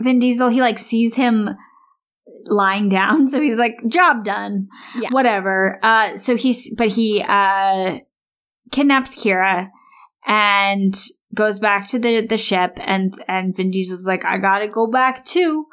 Vin 0.00 0.18
Diesel. 0.18 0.48
He 0.48 0.60
like 0.60 0.78
sees 0.78 1.14
him 1.14 1.50
lying 2.46 2.88
down, 2.88 3.28
so 3.28 3.40
he's 3.40 3.56
like, 3.56 3.76
"Job 3.88 4.24
done." 4.24 4.68
Yeah. 4.98 5.10
whatever. 5.10 5.78
Uh, 5.82 6.16
so 6.16 6.36
he's 6.36 6.72
but 6.74 6.88
he 6.88 7.24
uh 7.26 7.98
kidnaps 8.70 9.16
Kyra 9.16 9.68
and 10.26 10.96
goes 11.34 11.58
back 11.60 11.88
to 11.88 11.98
the 11.98 12.26
the 12.26 12.36
ship, 12.36 12.72
and 12.78 13.14
and 13.28 13.56
Vin 13.56 13.70
Diesel's 13.70 14.06
like, 14.06 14.24
"I 14.24 14.38
gotta 14.38 14.68
go 14.68 14.86
back 14.86 15.24
too," 15.24 15.66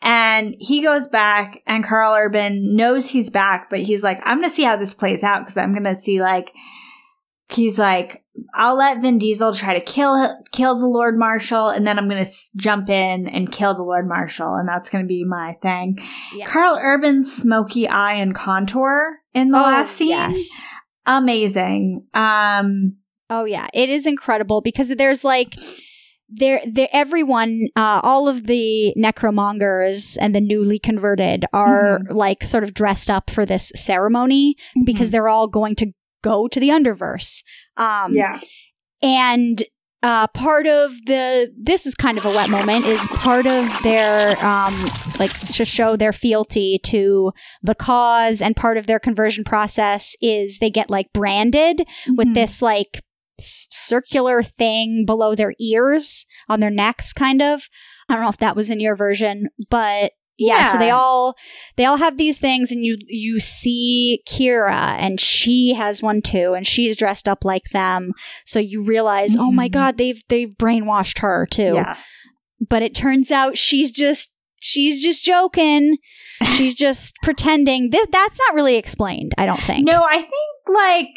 and 0.00 0.54
he 0.58 0.82
goes 0.82 1.06
back, 1.06 1.60
and 1.66 1.84
Karl 1.84 2.14
Urban 2.14 2.76
knows 2.76 3.10
he's 3.10 3.30
back, 3.30 3.68
but 3.68 3.80
he's 3.80 4.02
like, 4.02 4.20
"I'm 4.24 4.40
gonna 4.40 4.50
see 4.52 4.64
how 4.64 4.76
this 4.76 4.94
plays 4.94 5.22
out 5.22 5.40
because 5.40 5.56
I'm 5.56 5.72
gonna 5.72 5.96
see 5.96 6.20
like." 6.20 6.52
He's 7.52 7.78
like, 7.78 8.24
I'll 8.54 8.76
let 8.76 9.02
Vin 9.02 9.18
Diesel 9.18 9.54
try 9.54 9.74
to 9.74 9.80
kill 9.80 10.28
kill 10.52 10.78
the 10.78 10.86
Lord 10.86 11.18
Marshal, 11.18 11.68
and 11.68 11.86
then 11.86 11.98
I'm 11.98 12.08
gonna 12.08 12.20
s- 12.20 12.50
jump 12.56 12.88
in 12.88 13.28
and 13.28 13.50
kill 13.52 13.74
the 13.74 13.82
Lord 13.82 14.08
Marshal, 14.08 14.54
and 14.54 14.68
that's 14.68 14.90
gonna 14.90 15.04
be 15.04 15.24
my 15.24 15.56
thing. 15.62 15.98
Yeah. 16.34 16.46
Karl 16.46 16.78
Urban's 16.80 17.32
smoky 17.32 17.86
eye 17.88 18.14
and 18.14 18.34
contour 18.34 19.18
in 19.34 19.50
the 19.50 19.58
last 19.58 19.92
scene, 19.92 20.10
yes 20.10 20.64
amazing. 21.06 22.06
Um, 22.14 22.96
Oh 23.30 23.44
yeah, 23.44 23.66
it 23.72 23.88
is 23.88 24.04
incredible 24.06 24.60
because 24.60 24.88
there's 24.90 25.24
like 25.24 25.54
they're 26.28 26.60
everyone, 26.92 27.68
uh, 27.76 28.00
all 28.02 28.28
of 28.28 28.46
the 28.46 28.92
necromongers 28.96 30.18
and 30.20 30.34
the 30.34 30.40
newly 30.40 30.78
converted 30.78 31.46
are 31.52 32.00
like 32.10 32.42
sort 32.42 32.62
of 32.62 32.74
dressed 32.74 33.08
up 33.10 33.30
for 33.30 33.46
this 33.46 33.72
ceremony 33.74 34.56
because 34.84 35.10
they're 35.10 35.28
all 35.28 35.48
going 35.48 35.74
to 35.76 35.92
go 36.22 36.48
to 36.48 36.58
the 36.60 36.68
underverse. 36.70 37.42
Um, 37.76 38.14
yeah. 38.14 38.40
and 39.02 39.62
uh, 40.04 40.26
part 40.28 40.66
of 40.66 40.90
the 41.06 41.52
this 41.56 41.86
is 41.86 41.94
kind 41.94 42.18
of 42.18 42.24
a 42.24 42.30
wet 42.30 42.50
moment 42.50 42.84
is 42.86 43.00
part 43.10 43.46
of 43.46 43.70
their 43.84 44.36
um, 44.44 44.90
like 45.20 45.32
to 45.54 45.64
show 45.64 45.94
their 45.96 46.12
fealty 46.12 46.80
to 46.82 47.30
the 47.62 47.74
cause 47.76 48.42
and 48.42 48.56
part 48.56 48.76
of 48.76 48.86
their 48.88 48.98
conversion 48.98 49.44
process 49.44 50.16
is 50.20 50.58
they 50.58 50.70
get 50.70 50.90
like 50.90 51.12
branded 51.12 51.82
with 52.16 52.26
Mhm. 52.28 52.34
this 52.34 52.60
like 52.60 53.00
s- 53.38 53.68
circular 53.70 54.42
thing 54.42 55.04
below 55.06 55.36
their 55.36 55.54
ears 55.60 56.26
on 56.48 56.58
their 56.58 56.68
necks 56.70 57.12
kind 57.12 57.40
of 57.40 57.62
i 58.08 58.14
don't 58.14 58.24
know 58.24 58.28
if 58.28 58.38
that 58.38 58.56
was 58.56 58.70
in 58.70 58.80
your 58.80 58.96
version 58.96 59.46
but 59.70 60.10
yeah, 60.46 60.64
so 60.64 60.78
they 60.78 60.90
all 60.90 61.34
they 61.76 61.84
all 61.84 61.96
have 61.98 62.18
these 62.18 62.38
things 62.38 62.70
and 62.70 62.84
you 62.84 62.96
you 63.08 63.40
see 63.40 64.22
Kyra 64.28 64.96
and 64.98 65.20
she 65.20 65.74
has 65.74 66.02
one 66.02 66.22
too 66.22 66.54
and 66.54 66.66
she's 66.66 66.96
dressed 66.96 67.28
up 67.28 67.44
like 67.44 67.64
them. 67.72 68.12
So 68.46 68.58
you 68.58 68.82
realize 68.82 69.36
oh 69.36 69.50
my 69.52 69.68
Mhm. 69.68 69.72
god 69.72 69.98
they've 69.98 70.22
they've 70.28 70.50
brainwashed 70.56 71.20
her 71.20 71.46
too. 71.50 71.74
Yes. 71.74 72.08
but 72.68 72.82
it 72.82 72.94
turns 72.94 73.30
out 73.30 73.56
she's 73.58 73.90
just 73.90 74.32
she's 74.60 75.02
just 75.02 75.24
joking. 75.24 75.98
She's 76.56 76.74
just 76.74 77.14
pretending. 77.22 77.90
Th- 77.92 78.08
that's 78.10 78.38
not 78.48 78.54
really 78.56 78.74
explained 78.76 79.32
I 79.38 79.46
don't 79.46 79.60
think. 79.60 79.86
No, 79.86 80.02
I 80.04 80.18
think 80.18 80.74
like 80.74 81.08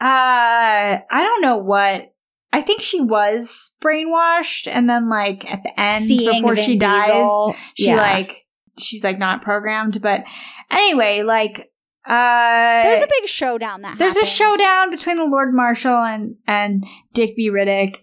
uh 0.00 1.00
I 1.10 1.22
don't 1.22 1.42
know 1.42 1.56
what 1.58 2.12
I 2.52 2.62
think 2.62 2.80
she 2.82 3.00
was 3.00 3.70
brainwashed 3.82 4.66
and 4.66 4.88
then 4.88 5.08
like 5.08 5.50
at 5.50 5.62
the 5.62 5.78
end 5.80 6.04
Seeing 6.06 6.42
before 6.42 6.54
Vin 6.56 6.64
she 6.64 6.76
dies 6.76 7.06
Diesel, 7.06 7.54
she 7.74 7.86
yeah. 7.86 7.96
like 7.96 8.44
she's 8.80 9.04
like 9.04 9.18
not 9.18 9.42
programmed 9.42 10.00
but 10.00 10.24
anyway 10.70 11.22
like 11.22 11.70
uh 12.06 12.82
there's 12.82 13.02
a 13.02 13.08
big 13.20 13.28
showdown 13.28 13.82
that 13.82 13.98
there's 13.98 14.16
a 14.16 14.24
showdown 14.24 14.90
between 14.90 15.16
the 15.16 15.26
Lord 15.26 15.52
Marshal 15.52 15.96
and 15.96 16.36
and 16.46 16.84
Dick 17.12 17.36
B. 17.36 17.50
Riddick, 17.50 17.98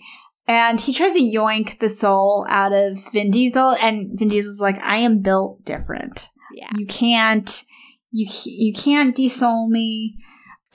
and 0.47 0.79
he 0.79 0.93
tries 0.93 1.13
to 1.13 1.19
yoink 1.19 1.79
the 1.79 1.89
soul 1.89 2.45
out 2.47 2.73
of 2.73 2.99
Vin 3.11 3.31
Diesel, 3.31 3.75
and 3.81 4.17
Vin 4.17 4.27
Diesel's 4.27 4.61
like, 4.61 4.79
"I 4.83 4.97
am 4.97 5.21
built 5.21 5.65
different. 5.65 6.29
yeah 6.53 6.69
You 6.77 6.85
can't, 6.85 7.63
you 8.11 8.27
you 8.45 8.71
can't 8.73 9.15
desoul 9.15 9.67
me," 9.67 10.15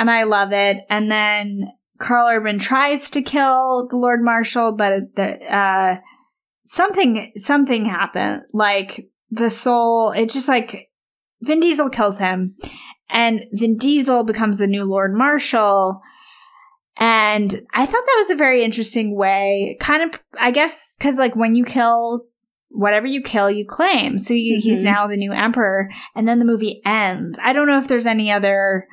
and 0.00 0.10
I 0.10 0.24
love 0.24 0.52
it. 0.52 0.78
And 0.90 1.08
then 1.08 1.72
Karl 1.98 2.28
Urban 2.28 2.58
tries 2.58 3.08
to 3.10 3.22
kill 3.22 3.86
the 3.88 3.96
Lord 3.96 4.22
Marshal, 4.24 4.72
but 4.72 5.14
the, 5.14 5.38
uh, 5.54 6.00
something 6.64 7.30
something 7.36 7.84
happened. 7.84 8.42
Like 8.52 9.11
the 9.32 9.50
soul, 9.50 10.10
It's 10.12 10.34
just 10.34 10.46
like 10.48 10.90
Vin 11.40 11.58
Diesel 11.58 11.88
kills 11.88 12.18
him, 12.18 12.54
and 13.08 13.40
Vin 13.52 13.76
Diesel 13.78 14.22
becomes 14.24 14.58
the 14.58 14.66
new 14.66 14.84
Lord 14.84 15.14
Marshal. 15.14 16.00
And 16.98 17.50
I 17.72 17.86
thought 17.86 18.04
that 18.06 18.24
was 18.28 18.30
a 18.30 18.36
very 18.36 18.62
interesting 18.62 19.16
way, 19.16 19.78
kind 19.80 20.02
of, 20.02 20.20
I 20.38 20.50
guess, 20.50 20.94
because 20.98 21.16
like 21.16 21.34
when 21.34 21.54
you 21.54 21.64
kill 21.64 22.26
whatever 22.68 23.06
you 23.06 23.22
kill, 23.22 23.50
you 23.50 23.66
claim. 23.66 24.18
So 24.18 24.34
you, 24.34 24.60
he's 24.62 24.80
Mhm. 24.80 24.84
now 24.84 25.06
the 25.06 25.16
new 25.16 25.32
emperor, 25.32 25.90
and 26.14 26.28
then 26.28 26.38
the 26.38 26.44
movie 26.44 26.80
ends. 26.84 27.38
I 27.42 27.52
don't 27.52 27.66
know 27.66 27.78
if 27.78 27.88
there's 27.88 28.06
any 28.06 28.30
other. 28.30 28.86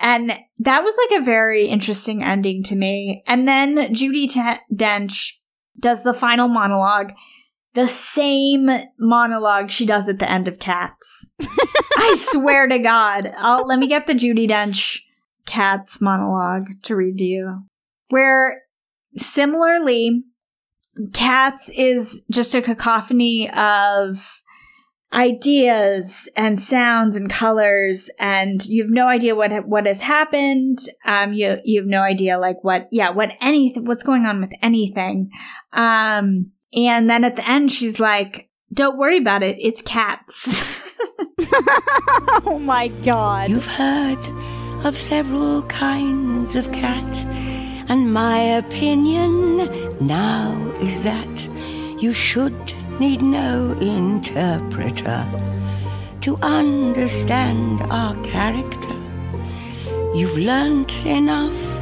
And 0.00 0.36
that 0.58 0.82
was 0.82 0.96
like 1.08 1.20
a 1.20 1.24
very 1.24 1.66
interesting 1.66 2.22
ending 2.24 2.62
to 2.64 2.76
me. 2.76 3.22
And 3.26 3.46
then 3.46 3.76
Judi 3.94 4.30
T- 4.30 4.74
Dench 4.74 5.34
does 5.78 6.02
the 6.02 6.14
final 6.14 6.48
monologue, 6.48 7.12
the 7.74 7.88
same 7.88 8.68
monologue 8.98 9.70
she 9.70 9.86
does 9.86 10.08
at 10.08 10.18
the 10.18 10.30
end 10.30 10.48
of 10.48 10.58
Cats. 10.58 11.30
I 11.42 12.16
swear 12.18 12.66
to 12.68 12.78
God. 12.78 13.30
I'll, 13.38 13.66
let 13.66 13.78
me 13.78 13.86
get 13.86 14.06
the 14.06 14.14
Judi 14.14 14.48
Dench 14.48 15.00
Cats 15.46 16.00
monologue 16.00 16.82
to 16.84 16.96
read 16.96 17.18
to 17.18 17.24
you. 17.24 17.60
Where 18.08 18.62
similarly, 19.16 20.24
Cats 21.12 21.70
is 21.76 22.24
just 22.30 22.54
a 22.54 22.62
cacophony 22.62 23.48
of 23.50 24.42
ideas 25.12 26.28
and 26.36 26.58
sounds 26.58 27.16
and 27.16 27.28
colors 27.28 28.08
and 28.20 28.64
you 28.66 28.82
have 28.82 28.92
no 28.92 29.08
idea 29.08 29.34
what 29.34 29.66
what 29.66 29.84
has 29.84 30.00
happened 30.00 30.78
um 31.04 31.32
you 31.32 31.56
you 31.64 31.80
have 31.80 31.88
no 31.88 32.00
idea 32.00 32.38
like 32.38 32.62
what 32.62 32.86
yeah 32.92 33.10
what 33.10 33.32
anything 33.40 33.84
what's 33.84 34.04
going 34.04 34.24
on 34.24 34.40
with 34.40 34.52
anything 34.62 35.28
um 35.72 36.52
and 36.74 37.08
then 37.10 37.24
at 37.24 37.36
the 37.36 37.48
end 37.48 37.72
she's 37.72 37.98
like 38.00 38.48
don't 38.72 38.96
worry 38.96 39.16
about 39.16 39.42
it. 39.42 39.56
It's 39.58 39.82
cats. 39.82 40.76
Oh 42.46 42.58
my 42.58 42.88
god. 42.88 43.50
You've 43.50 43.66
heard 43.66 44.18
of 44.84 44.98
several 44.98 45.62
kinds 45.64 46.54
of 46.54 46.70
cat, 46.72 47.16
and 47.88 48.12
my 48.12 48.38
opinion 48.38 49.56
now 50.06 50.52
is 50.80 51.02
that 51.02 51.48
you 52.00 52.12
should 52.12 52.74
need 52.98 53.22
no 53.22 53.72
interpreter 53.80 55.26
to 56.22 56.36
understand 56.36 57.82
our 57.90 58.14
character. 58.24 58.96
You've 60.14 60.36
learnt 60.36 61.04
enough 61.04 61.79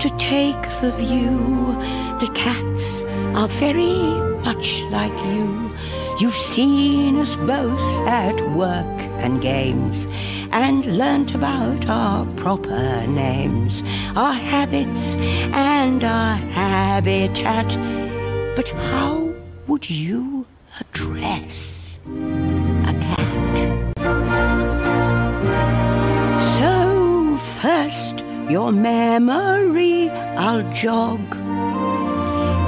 to 0.00 0.08
take 0.16 0.62
the 0.80 0.92
view 0.92 1.76
The 2.20 2.30
cats 2.34 3.02
are 3.34 3.48
very 3.48 3.96
much 4.42 4.82
like 4.84 5.16
you. 5.32 5.70
You've 6.18 6.34
seen 6.34 7.16
us 7.18 7.36
both 7.36 8.06
at 8.06 8.38
work 8.54 8.98
and 9.24 9.40
games 9.40 10.06
and 10.52 10.84
learnt 10.98 11.34
about 11.34 11.86
our 11.88 12.26
proper 12.36 13.06
names, 13.06 13.82
our 14.16 14.32
habits 14.32 15.16
and 15.16 16.04
our 16.04 16.34
habitat. 16.34 17.68
But 18.56 18.68
how 18.68 19.34
would 19.66 19.88
you 19.88 20.46
address 20.78 22.00
your 28.50 28.72
memory 28.72 30.10
I'll 30.10 30.68
jog 30.72 31.20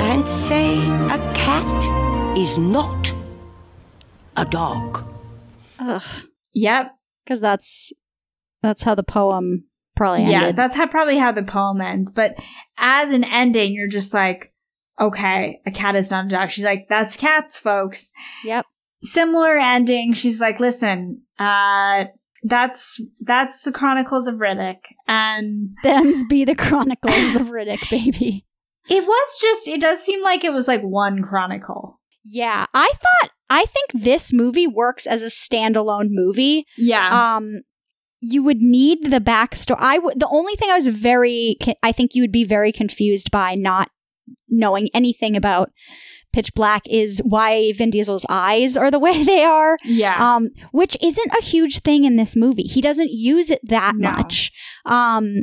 and 0.00 0.26
say 0.28 0.78
a 0.86 1.18
cat 1.34 2.36
is 2.38 2.56
not 2.58 3.12
a 4.36 4.44
dog. 4.44 5.04
Ugh. 5.78 6.02
yep 6.54 6.92
because 7.24 7.40
that's 7.40 7.92
that's 8.62 8.82
how 8.84 8.94
the 8.94 9.02
poem 9.02 9.64
probably 9.96 10.22
ended. 10.24 10.32
yeah 10.40 10.52
that's 10.52 10.74
how 10.76 10.86
probably 10.86 11.18
how 11.18 11.32
the 11.32 11.42
poem 11.42 11.80
ends 11.80 12.12
but 12.12 12.36
as 12.78 13.10
an 13.12 13.24
ending 13.24 13.72
you're 13.74 13.88
just 13.88 14.14
like 14.14 14.52
okay 15.00 15.60
a 15.66 15.70
cat 15.70 15.96
is 15.96 16.10
not 16.10 16.26
a 16.26 16.28
dog 16.28 16.50
she's 16.50 16.64
like 16.64 16.86
that's 16.88 17.16
cats 17.16 17.58
folks 17.58 18.12
Yep. 18.44 18.64
similar 19.02 19.56
ending 19.56 20.12
she's 20.12 20.40
like 20.40 20.60
listen 20.60 21.22
uh 21.38 22.04
that's 22.42 23.00
that's 23.20 23.62
the 23.62 23.72
chronicles 23.72 24.26
of 24.26 24.36
riddick 24.36 24.78
and 25.06 25.70
Them's 25.82 26.24
be 26.24 26.44
the 26.44 26.54
chronicles 26.56 27.36
of 27.36 27.48
Riddick, 27.48 27.88
baby. 27.90 28.46
it 28.88 29.04
was 29.06 29.38
just 29.40 29.68
it 29.68 29.80
does 29.80 30.00
seem 30.02 30.22
like 30.22 30.42
it 30.44 30.52
was 30.52 30.66
like 30.66 30.82
one 30.82 31.22
chronicle 31.22 32.00
Yeah, 32.24 32.66
I 32.74 32.90
thought 32.94 33.30
I 33.50 33.64
think 33.66 34.04
this 34.04 34.32
movie 34.32 34.66
works 34.66 35.06
as 35.06 35.22
a 35.22 35.26
standalone 35.26 36.08
movie. 36.10 36.66
yeah 36.76 37.36
Um, 37.36 37.62
you 38.20 38.42
would 38.42 38.58
need 38.62 39.10
the 39.10 39.20
backstory. 39.20 39.76
I 39.80 39.98
would. 39.98 40.18
The 40.20 40.28
only 40.28 40.54
thing 40.54 40.70
I 40.70 40.74
was 40.74 40.86
very, 40.86 41.56
I 41.82 41.90
think 41.92 42.14
you 42.14 42.22
would 42.22 42.30
be 42.32 42.44
very 42.44 42.70
confused 42.72 43.30
by 43.32 43.56
not 43.56 43.90
knowing 44.48 44.88
anything 44.94 45.36
about 45.36 45.70
Pitch 46.32 46.54
Black 46.54 46.82
is 46.88 47.20
why 47.24 47.72
Vin 47.76 47.90
Diesel's 47.90 48.26
eyes 48.28 48.76
are 48.76 48.90
the 48.90 48.98
way 49.06 49.22
they 49.24 49.44
are. 49.44 49.76
yeah 49.84 50.14
um, 50.34 50.48
which 50.72 50.96
isn't 51.02 51.32
a 51.38 51.42
huge 51.42 51.80
thing 51.80 52.04
in 52.04 52.16
this 52.16 52.34
movie. 52.36 52.62
He 52.64 52.80
doesn't 52.80 53.10
use 53.12 53.50
it 53.50 53.60
that 53.64 53.94
No. 53.96 54.10
much. 54.12 54.50
Um, 54.86 55.42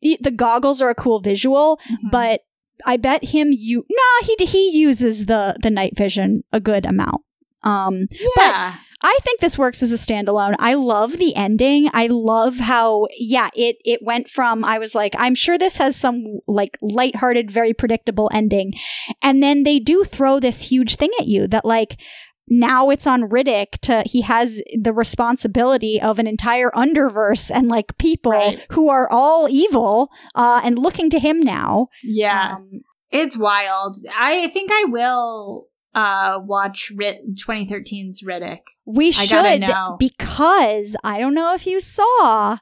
the 0.00 0.32
goggles 0.34 0.80
are 0.82 0.90
a 0.90 0.94
cool 0.94 1.20
visual, 1.20 1.78
Mhm. 1.90 2.10
but 2.10 2.40
I 2.84 2.96
bet 2.96 3.26
him 3.26 3.52
you 3.52 3.84
nah 3.88 4.26
he 4.26 4.44
he 4.46 4.70
uses 4.76 5.26
the 5.26 5.54
the 5.62 5.70
night 5.70 5.96
vision 5.96 6.42
a 6.52 6.58
good 6.60 6.84
amount. 6.84 7.22
Um, 7.62 8.06
yeah 8.36 8.74
I 9.02 9.18
think 9.22 9.40
this 9.40 9.58
works 9.58 9.82
as 9.82 9.90
a 9.92 9.96
standalone. 9.96 10.54
I 10.58 10.74
love 10.74 11.18
the 11.18 11.34
ending. 11.34 11.88
I 11.92 12.06
love 12.08 12.56
how 12.58 13.06
yeah, 13.18 13.50
it 13.54 13.76
it 13.84 14.00
went 14.02 14.28
from 14.28 14.64
I 14.64 14.78
was 14.78 14.94
like, 14.94 15.14
I'm 15.18 15.34
sure 15.34 15.58
this 15.58 15.76
has 15.78 15.96
some 15.96 16.22
like 16.46 16.78
lighthearted, 16.80 17.50
very 17.50 17.74
predictable 17.74 18.30
ending. 18.32 18.74
And 19.20 19.42
then 19.42 19.64
they 19.64 19.78
do 19.78 20.04
throw 20.04 20.38
this 20.40 20.60
huge 20.70 20.96
thing 20.96 21.10
at 21.20 21.26
you 21.26 21.46
that 21.48 21.64
like 21.64 22.00
now 22.48 22.90
it's 22.90 23.06
on 23.06 23.28
Riddick 23.30 23.78
to 23.82 24.02
he 24.04 24.20
has 24.22 24.60
the 24.80 24.92
responsibility 24.92 26.00
of 26.00 26.18
an 26.18 26.26
entire 26.26 26.70
underverse 26.70 27.50
and 27.54 27.68
like 27.68 27.96
people 27.98 28.32
Right. 28.32 28.66
who 28.70 28.88
are 28.88 29.08
all 29.10 29.48
evil 29.48 30.10
uh 30.34 30.60
and 30.64 30.78
looking 30.78 31.08
to 31.10 31.18
him 31.18 31.40
now. 31.40 31.88
yeah 32.02 32.56
Um, 32.56 32.82
It's 33.10 33.36
wild. 33.38 33.96
I 34.18 34.48
think 34.48 34.70
I 34.72 34.84
will 34.88 35.68
uh 35.94 36.40
watch 36.44 36.90
Rit- 36.96 37.20
2013's 37.46 38.22
Riddick. 38.22 38.60
We 38.84 39.12
should 39.12 39.60
know. 39.60 39.96
because 39.98 40.96
I 41.04 41.18
don't 41.20 41.34
know 41.34 41.54
if 41.54 41.66
you 41.66 41.78
saw, 41.80 42.58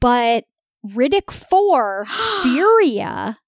but 0.00 0.44
Riddick 0.86 1.30
4 1.30 2.06
Furya. 2.42 3.38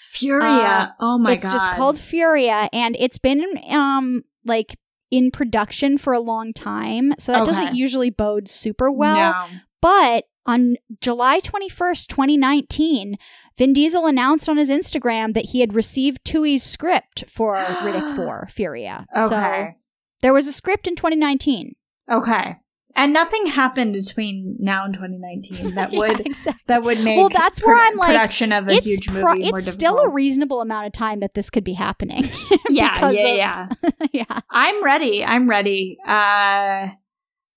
Furya. 0.00 0.94
oh 1.00 1.18
my 1.18 1.32
it's 1.32 1.44
god. 1.44 1.54
It's 1.54 1.64
just 1.64 1.72
called 1.76 1.96
Furya 1.98 2.68
and 2.72 2.96
it's 2.98 3.18
been 3.18 3.44
um 3.70 4.22
like 4.44 4.76
in 5.10 5.30
production 5.30 5.98
for 5.98 6.12
a 6.12 6.20
long 6.20 6.52
time. 6.52 7.12
So 7.18 7.32
that 7.32 7.42
Okay. 7.42 7.50
doesn't 7.52 7.74
usually 7.74 8.10
bode 8.10 8.48
super 8.48 8.90
well. 8.90 9.16
No. 9.16 9.46
But 9.82 10.24
on 10.46 10.76
July 11.00 11.40
21st, 11.40 12.06
2019, 12.08 13.16
Vin 13.58 13.72
Diesel 13.72 14.06
announced 14.06 14.48
on 14.48 14.56
his 14.56 14.70
Instagram 14.70 15.34
that 15.34 15.46
he 15.46 15.60
had 15.60 15.74
received 15.74 16.24
Twohy's 16.24 16.62
script 16.62 17.24
for 17.28 17.56
Riddick 17.56 18.08
4 18.16 18.48
Furya. 18.54 19.06
So 19.16 19.36
Okay. 19.36 19.74
There 20.22 20.32
was 20.32 20.46
a 20.48 20.52
script 20.52 20.86
in 20.86 20.96
2019. 20.96 21.74
okay. 22.10 22.56
And 22.98 23.12
nothing 23.12 23.44
happened 23.48 23.92
between 23.92 24.56
now 24.58 24.86
and 24.86 24.94
2019 24.94 25.74
that 25.74 25.92
Yeah, 25.92 25.98
would 25.98 26.20
exactly. 26.26 26.62
that 26.68 26.82
would 26.82 26.98
make 27.04 27.18
Well, 27.18 27.28
that's 27.28 27.62
where 27.62 27.76
I'm 27.76 27.94
like, 27.98 28.06
production 28.08 28.52
of 28.52 28.68
a 28.68 28.72
It's, 28.72 28.86
huge 28.86 29.08
pro- 29.08 29.34
movie 29.34 29.50
more 29.50 29.58
it's 29.58 29.70
still 29.70 29.98
a 29.98 30.08
reasonable 30.08 30.62
amount 30.62 30.86
of 30.86 30.92
time 30.94 31.20
that 31.20 31.34
this 31.34 31.50
could 31.50 31.62
be 31.62 31.74
happening. 31.74 32.24
yeah, 32.70 33.10
yeah, 33.10 33.28
of- 33.28 33.36
yeah. 33.36 33.68
yeah. 34.12 34.40
I'm 34.50 34.82
ready. 34.82 35.22
I'm 35.22 35.46
ready. 35.46 35.98
Uh, 36.08 36.88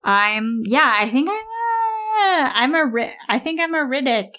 I'm 0.03 0.61
yeah. 0.65 0.93
I 0.99 1.09
think 1.09 1.29
I'm 1.29 1.35
a, 1.35 2.51
I'm 2.55 2.75
a 2.75 2.85
Ri- 2.91 3.15
I 3.29 3.39
think 3.39 3.61
I'm 3.61 3.73
a 3.73 3.77
Riddick 3.85 4.31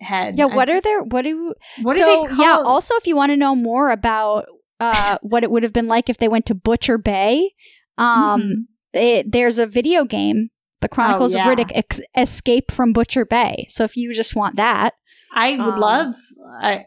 head. 0.00 0.36
Yeah, 0.38 0.44
I 0.44 0.54
what 0.54 0.68
think- 0.68 0.78
are 0.78 0.80
there? 0.82 1.02
What 1.02 1.22
do 1.22 1.54
what 1.82 1.96
so, 1.96 1.98
do 1.98 2.28
they 2.28 2.34
call? 2.36 2.44
Yeah. 2.44 2.62
Also, 2.64 2.94
if 2.94 3.08
you 3.08 3.16
want 3.16 3.30
to 3.30 3.36
know 3.36 3.56
more 3.56 3.90
about 3.90 4.46
uh, 4.80 5.18
what 5.22 5.42
it 5.42 5.50
would 5.50 5.62
have 5.62 5.72
been 5.72 5.88
like 5.88 6.08
if 6.08 6.18
they 6.18 6.28
went 6.28 6.46
to 6.46 6.54
Butcher 6.54 6.98
Bay, 6.98 7.50
um, 7.98 8.42
Mhm. 8.42 8.52
it, 8.92 9.32
there's 9.32 9.58
a 9.58 9.66
video 9.66 10.04
game, 10.04 10.50
The 10.80 10.88
Chronicles 10.88 11.34
Oh, 11.34 11.38
yeah. 11.38 11.50
of 11.50 11.58
Riddick: 11.58 11.70
Ex- 11.74 12.00
Escape 12.16 12.70
from 12.70 12.92
Butcher 12.92 13.24
Bay. 13.24 13.66
So 13.68 13.84
if 13.84 13.96
you 13.96 14.12
just 14.12 14.34
want 14.36 14.56
that, 14.56 14.94
I 15.34 15.50
would 15.52 15.74
um, 15.74 15.80
love. 15.80 16.14
Uh, 16.62 16.78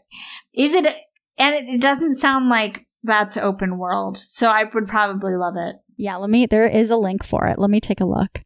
is 0.54 0.74
it? 0.74 0.86
And 1.38 1.56
it, 1.56 1.66
it 1.68 1.82
doesn't 1.82 2.16
sound 2.16 2.50
like 2.50 2.86
that's 3.04 3.38
open 3.38 3.78
world, 3.78 4.18
so 4.18 4.50
I 4.50 4.64
would 4.74 4.88
probably 4.88 5.36
love 5.36 5.56
it. 5.58 5.76
yeah, 5.98 6.16
let 6.18 6.30
me. 6.30 6.46
There 6.46 6.68
is 6.68 6.92
a 6.92 6.98
link 6.98 7.24
for 7.26 7.48
it. 7.48 7.58
Let 7.60 7.70
me 7.70 7.80
take 7.80 8.00
a 8.02 8.06
look. 8.06 8.44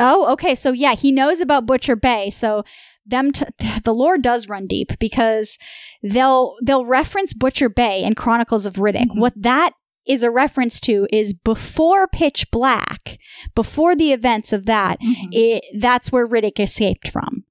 Oh, 0.00 0.32
okay. 0.32 0.54
So 0.54 0.72
yeah, 0.72 0.94
he 0.94 1.12
knows 1.12 1.40
about 1.40 1.66
Butcher 1.66 1.94
Bay. 1.96 2.30
So 2.30 2.64
them, 3.06 3.30
t- 3.32 3.44
the 3.84 3.94
lore 3.94 4.18
does 4.18 4.48
run 4.48 4.66
deep 4.66 4.98
because 4.98 5.58
they'll 6.02 6.56
they'll 6.62 6.86
reference 6.86 7.32
Butcher 7.34 7.68
Bay 7.68 8.02
and 8.02 8.16
Chronicles 8.16 8.66
of 8.66 8.74
Riddick. 8.74 9.06
Mhm. 9.08 9.18
What 9.20 9.34
that 9.36 9.72
is 10.06 10.22
a 10.22 10.30
reference 10.30 10.80
to 10.80 11.06
is 11.12 11.34
before 11.34 12.08
Pitch 12.08 12.50
Black, 12.50 13.18
before 13.54 13.94
the 13.94 14.12
events 14.12 14.52
of 14.52 14.66
that. 14.66 14.98
It, 15.30 15.64
that's 15.78 16.10
where 16.10 16.26
Riddick 16.26 16.60
escaped 16.60 17.08
from. 17.08 17.44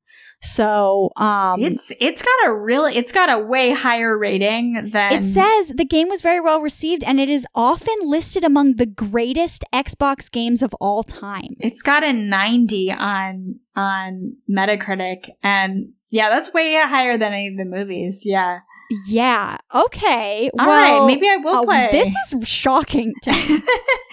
So 0.43 1.11
um, 1.17 1.61
it's 1.61 1.93
it's 1.99 2.23
got 2.23 2.47
a 2.47 2.53
really 2.53 2.97
it's 2.97 3.11
got 3.11 3.29
a 3.29 3.37
way 3.37 3.73
higher 3.73 4.17
rating 4.17 4.89
than 4.91 5.13
It 5.13 5.23
says 5.23 5.69
the 5.75 5.85
game 5.85 6.09
was 6.09 6.21
very 6.21 6.39
well 6.41 6.61
received 6.61 7.03
and 7.03 7.19
it 7.19 7.29
is 7.29 7.45
often 7.53 7.93
listed 8.01 8.43
among 8.43 8.77
the 8.77 8.87
greatest 8.87 9.63
Xbox 9.71 10.31
games 10.31 10.63
of 10.63 10.73
all 10.81 11.03
time. 11.03 11.55
it's 11.59 11.83
got 11.83 12.03
a 12.03 12.11
90 12.11 12.91
on 12.91 13.59
on 13.75 14.37
Metacritic 14.49 15.29
and 15.43 15.93
yeah, 16.09 16.29
that's 16.29 16.53
way 16.53 16.73
higher 16.75 17.17
than 17.17 17.33
any 17.33 17.47
of 17.47 17.57
the 17.57 17.65
movies. 17.65 18.23
Yeah. 18.25 18.59
Yeah. 19.07 19.57
Okay. 19.73 20.49
All 20.59 20.65
right, 20.65 20.91
well, 20.91 21.07
maybe 21.07 21.29
I 21.29 21.37
will 21.37 21.57
oh, 21.57 21.63
play. 21.63 21.89
This 21.91 22.13
is 22.31 22.47
shocking. 22.47 23.13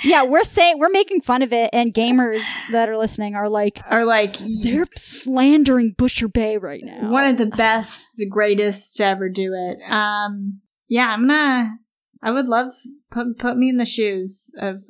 Yeah, 0.04 0.24
we're 0.24 0.44
saying 0.44 0.78
we're 0.78 0.90
making 0.90 1.22
fun 1.22 1.42
of 1.42 1.52
it, 1.52 1.70
and 1.72 1.92
gamers 1.92 2.44
that 2.70 2.88
are 2.88 2.96
listening 2.96 3.34
are 3.34 3.48
like, 3.48 3.80
are 3.90 4.04
like 4.04 4.36
they're 4.62 4.86
slandering 4.94 5.94
Butcher 5.96 6.28
Bay 6.28 6.56
right 6.56 6.82
now. 6.84 7.10
one 7.10 7.24
of 7.24 7.36
the 7.36 7.46
best, 7.46 8.06
the 8.16 8.28
greatest 8.28 8.96
to 8.98 9.04
ever 9.04 9.28
do 9.28 9.52
it. 9.54 9.90
Um, 9.90 10.60
yeah, 10.86 11.08
I'm 11.08 11.26
gonna. 11.26 11.78
I 12.22 12.30
would 12.30 12.46
love 12.46 12.74
put 13.10 13.38
put 13.38 13.56
me 13.56 13.68
in 13.68 13.76
the 13.76 13.86
shoes 13.86 14.50
of 14.60 14.84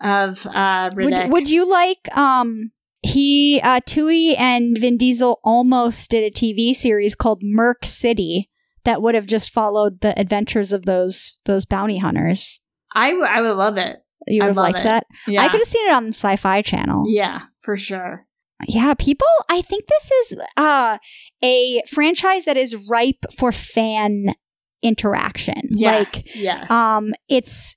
of 0.00 0.46
uh 0.46 0.90
Riddick. 0.90 1.24
would, 1.24 1.32
would 1.32 1.50
you 1.50 1.70
like 1.70 2.08
um 2.16 2.72
he 3.02 3.60
uh 3.62 3.80
Twohy 3.86 4.34
and 4.38 4.76
Vin 4.78 4.96
Diesel 4.96 5.40
almost 5.44 6.10
did 6.10 6.24
a 6.24 6.30
TV 6.30 6.74
series 6.74 7.14
called 7.14 7.40
Merc 7.42 7.84
City 7.84 8.50
that 8.84 9.02
would 9.02 9.14
have 9.14 9.26
just 9.26 9.52
followed 9.52 10.00
the 10.00 10.18
adventures 10.18 10.72
of 10.72 10.84
those 10.86 11.36
those 11.44 11.64
bounty 11.64 11.98
hunters. 11.98 12.60
I 12.94 13.10
w- 13.10 13.26
I 13.28 13.40
would 13.40 13.56
love 13.56 13.76
it. 13.78 13.96
You 14.26 14.42
I'd 14.42 14.46
have 14.48 14.56
liked 14.56 14.80
it. 14.80 14.84
that. 14.84 15.06
Yeah, 15.26 15.42
I 15.42 15.48
could 15.48 15.60
have 15.60 15.66
seen 15.66 15.86
it 15.88 15.92
on 15.94 16.04
the 16.06 16.12
Sci-Fi 16.14 16.62
Channel. 16.62 17.04
Yeah, 17.08 17.40
for 17.60 17.76
sure. 17.76 18.26
Yeah, 18.68 18.94
people. 18.94 19.26
I 19.50 19.60
think 19.62 19.84
this 19.86 20.10
is 20.10 20.36
uh, 20.56 20.98
a 21.42 21.82
franchise 21.90 22.44
that 22.46 22.56
is 22.56 22.74
ripe 22.88 23.24
for 23.36 23.52
fan 23.52 24.34
interaction. 24.82 25.60
Yes, 25.70 26.36
yes. 26.36 26.62
Like, 26.62 26.70
um, 26.70 27.12
it's 27.28 27.76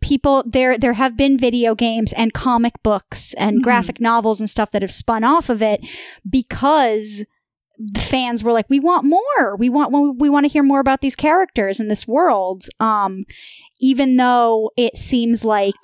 people. 0.00 0.42
There, 0.46 0.76
there 0.76 0.94
have 0.94 1.16
been 1.16 1.38
video 1.38 1.74
games 1.76 2.12
and 2.12 2.32
comic 2.32 2.82
books 2.82 3.34
and 3.34 3.58
Mhm. 3.58 3.62
graphic 3.62 4.00
novels 4.00 4.40
and 4.40 4.50
stuff 4.50 4.72
that 4.72 4.82
have 4.82 4.90
spun 4.92 5.22
off 5.24 5.48
of 5.48 5.62
it 5.62 5.80
because 6.28 7.24
fans 7.98 8.42
were 8.44 8.52
like, 8.52 8.68
"We 8.68 8.80
want 8.80 9.04
more. 9.04 9.56
We 9.56 9.68
want. 9.68 9.92
We 10.18 10.28
want 10.28 10.44
to 10.44 10.48
hear 10.48 10.62
more 10.62 10.80
about 10.80 11.00
these 11.00 11.16
characters 11.16 11.80
in 11.80 11.88
this 11.88 12.06
world." 12.06 12.64
Um, 12.80 13.24
even 13.80 14.16
though 14.16 14.70
it 14.76 14.96
seems 14.96 15.44
like 15.44 15.74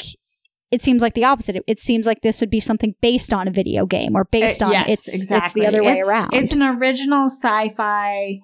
it 0.71 0.83
seems 0.83 1.01
like 1.03 1.15
the 1.15 1.25
opposite. 1.25 1.57
It, 1.57 1.65
it 1.67 1.81
seems 1.81 2.07
like 2.07 2.21
this 2.21 2.41
would 2.41 2.51
be 2.51 2.61
something 2.61 2.95
based 3.01 3.33
on 3.33 3.49
a 3.49 3.51
video 3.51 3.87
game 3.87 4.15
or 4.15 4.25
based 4.25 4.63
Uh, 4.63 4.67
on 4.67 4.73
yes, 4.73 4.89
it's 4.89 5.15
exactly. 5.15 5.63
it's 5.63 5.71
the 5.71 5.77
other 5.77 5.83
way 5.83 5.93
It's- 5.93 6.07
around. 6.09 6.35
It's 6.35 6.53
an 6.53 6.63
original 6.63 7.29
sci-fi, 7.31 8.41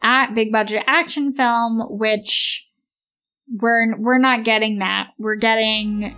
at 0.00 0.34
big 0.34 0.52
budget 0.52 0.84
action 0.86 1.32
film, 1.32 1.82
which 1.90 2.64
we're 3.60 3.96
we're 3.98 4.18
not 4.18 4.44
getting 4.44 4.78
that. 4.78 5.08
We're 5.18 5.34
getting 5.36 6.16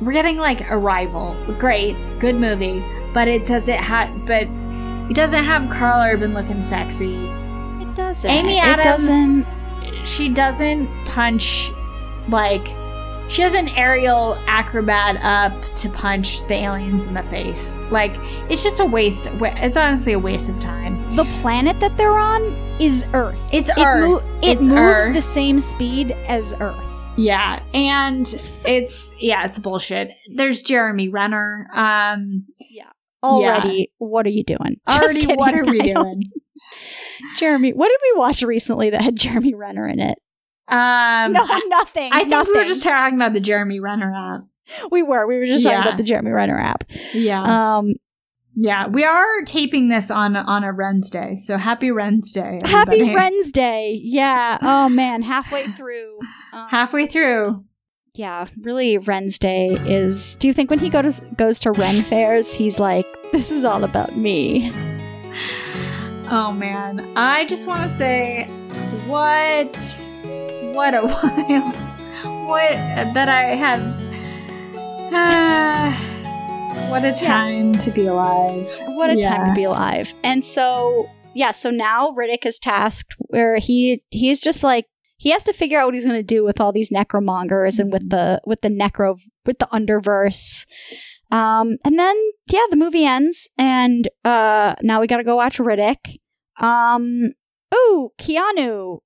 we're 0.00 0.12
getting 0.12 0.36
like 0.36 0.68
Arrival, 0.70 1.36
great, 1.58 1.96
good 2.18 2.34
movie, 2.34 2.84
but 3.14 3.28
it 3.28 3.46
says 3.46 3.66
it 3.68 3.76
had, 3.78 4.26
but 4.26 4.46
it 5.08 5.14
doesn't 5.14 5.44
have 5.44 5.70
Karl 5.70 6.02
Urban 6.02 6.34
looking 6.34 6.62
sexy. 6.62 7.14
it 7.80 7.94
doesn't. 7.94 8.30
Amy 8.30 8.58
It 8.58 8.64
Adams- 8.64 8.84
doesn't. 9.06 9.46
She 10.04 10.28
doesn't 10.28 10.88
punch 11.06 11.72
like 12.28 12.66
she 13.28 13.42
has 13.42 13.54
an 13.54 13.68
aerial 13.70 14.38
acrobat 14.46 15.16
up 15.22 15.74
to 15.76 15.88
punch 15.88 16.46
the 16.46 16.54
aliens 16.54 17.04
in 17.04 17.14
the 17.14 17.22
face. 17.24 17.78
Like 17.90 18.14
it's 18.48 18.62
just 18.62 18.78
a 18.80 18.84
waste. 18.84 19.28
It's 19.32 19.76
honestly 19.76 20.12
a 20.12 20.18
waste 20.18 20.48
of 20.48 20.58
time. 20.60 21.04
The 21.16 21.24
planet 21.40 21.80
that 21.80 21.96
they're 21.96 22.18
on 22.18 22.42
is 22.80 23.04
Earth. 23.14 23.38
It's 23.52 23.68
It, 23.70 23.78
Earth. 23.78 24.08
mo- 24.08 24.38
it 24.42 24.58
it's 24.58 24.62
moves 24.68 25.06
Earth. 25.06 25.14
the 25.14 25.22
same 25.22 25.58
speed 25.58 26.12
as 26.28 26.54
Earth. 26.60 26.76
yeah, 27.16 27.60
and 27.74 28.32
it's 28.64 29.14
yeah, 29.18 29.44
it's 29.44 29.58
bullshit. 29.58 30.10
There's 30.34 30.62
Jeremy 30.62 31.08
Renner. 31.08 31.68
Um, 31.72 32.44
Already, 33.26 33.92
what 33.98 34.26
are 34.26 34.30
you 34.30 34.44
doing? 34.44 34.80
Already, 34.90 35.20
kidding. 35.20 35.36
what 35.36 35.54
are 35.54 35.64
we 35.64 35.80
I 35.80 35.92
doing? 35.92 36.22
Jeremy, 37.38 37.72
what 37.72 37.88
did 37.88 37.98
we 38.02 38.18
watch 38.18 38.42
recently 38.42 38.90
that 38.90 39.02
had 39.02 39.16
Jeremy 39.16 39.54
Renner 39.54 39.86
in 39.86 40.00
it? 40.00 40.18
Um, 40.68 41.32
no, 41.32 41.40
I, 41.48 41.62
nothing. 41.68 42.12
I 42.12 42.18
think 42.20 42.30
nothing. 42.30 42.52
we 42.54 42.58
were 42.60 42.64
just 42.66 42.82
talking 42.82 43.14
about 43.16 43.32
the 43.32 43.40
Jeremy 43.40 43.78
Renner 43.80 44.12
app. 44.14 44.40
we 44.90 45.02
were 45.02 45.26
we 45.26 45.38
were 45.38 45.46
just 45.46 45.62
talking 45.62 45.78
Yeah. 45.78 45.84
about 45.86 45.96
the 45.96 46.02
Jeremy 46.02 46.32
Renner 46.32 46.58
app. 46.58 46.84
Yeah, 47.14 47.76
Um, 47.76 47.94
yeah. 48.56 48.88
We 48.88 49.04
are 49.04 49.42
taping 49.44 49.88
this 49.88 50.10
on 50.10 50.34
on 50.36 50.64
a 50.64 50.72
Ren's 50.72 51.08
Day, 51.08 51.36
so 51.36 51.56
happy 51.56 51.92
Ren's 51.92 52.32
Day. 52.32 52.58
happy. 52.64 53.14
Ren's 53.14 53.50
Day. 53.52 54.00
Yeah. 54.02 54.58
Oh 54.60 54.88
man, 54.88 55.22
halfway 55.22 55.66
through. 55.68 56.18
Um, 56.52 56.68
Halfway 56.68 57.06
through. 57.06 57.64
Yeah, 58.18 58.46
really, 58.60 58.98
Ren's 58.98 59.38
Day 59.38 59.76
is. 59.86 60.36
Do 60.36 60.48
you 60.48 60.54
think 60.54 60.70
when 60.70 60.78
he 60.78 60.88
goes 60.88 61.20
goes 61.36 61.58
to 61.60 61.72
Ren 61.72 62.02
fairs, 62.02 62.54
he's 62.54 62.80
like, 62.80 63.06
"This 63.32 63.50
is 63.50 63.64
all 63.64 63.84
about 63.84 64.16
me"? 64.16 64.72
Oh 66.28 66.52
man, 66.52 67.06
I 67.14 67.44
just 67.44 67.68
want 67.68 67.82
to 67.82 67.88
say, 67.96 68.46
what, 69.06 69.76
what 70.74 70.92
a 70.92 71.02
while, 71.06 72.46
what 72.46 72.72
that 72.72 73.28
I 73.28 73.54
had. 73.54 73.80
Ah, 75.12 76.88
what 76.90 77.04
a 77.04 77.12
time 77.12 77.74
to 77.74 77.90
be 77.92 78.06
alive. 78.06 78.66
What 78.86 79.10
a 79.10 79.20
time 79.20 79.50
to 79.50 79.54
be 79.54 79.64
alive. 79.64 80.12
And 80.24 80.44
so, 80.44 81.08
yeah, 81.34 81.52
so 81.52 81.70
now 81.70 82.10
Riddick 82.10 82.44
is 82.44 82.58
tasked 82.58 83.14
where 83.28 83.58
he 83.58 84.02
he's 84.10 84.40
just 84.40 84.64
like 84.64 84.86
he 85.16 85.30
has 85.30 85.42
to 85.44 85.52
figure 85.52 85.78
out 85.78 85.86
what 85.86 85.94
he's 85.94 86.04
going 86.04 86.16
to 86.16 86.22
do 86.22 86.44
with 86.44 86.60
all 86.60 86.72
these 86.72 86.90
necromongers 86.90 87.78
and 87.78 87.92
with 87.92 88.10
the 88.10 88.40
with 88.46 88.60
the 88.60 88.68
necro 88.68 89.18
with 89.44 89.58
the 89.58 89.68
underverse. 89.72 90.66
Um 91.30 91.76
and 91.84 91.98
then 91.98 92.16
yeah, 92.50 92.66
the 92.70 92.76
movie 92.76 93.04
ends 93.04 93.48
and 93.58 94.08
uh 94.24 94.74
now 94.82 95.00
we 95.00 95.06
got 95.06 95.18
to 95.18 95.24
go 95.24 95.36
watch 95.36 95.58
Riddick. 95.58 96.18
Um 96.60 97.32
ooh, 97.74 98.10
Keanu 98.18 99.00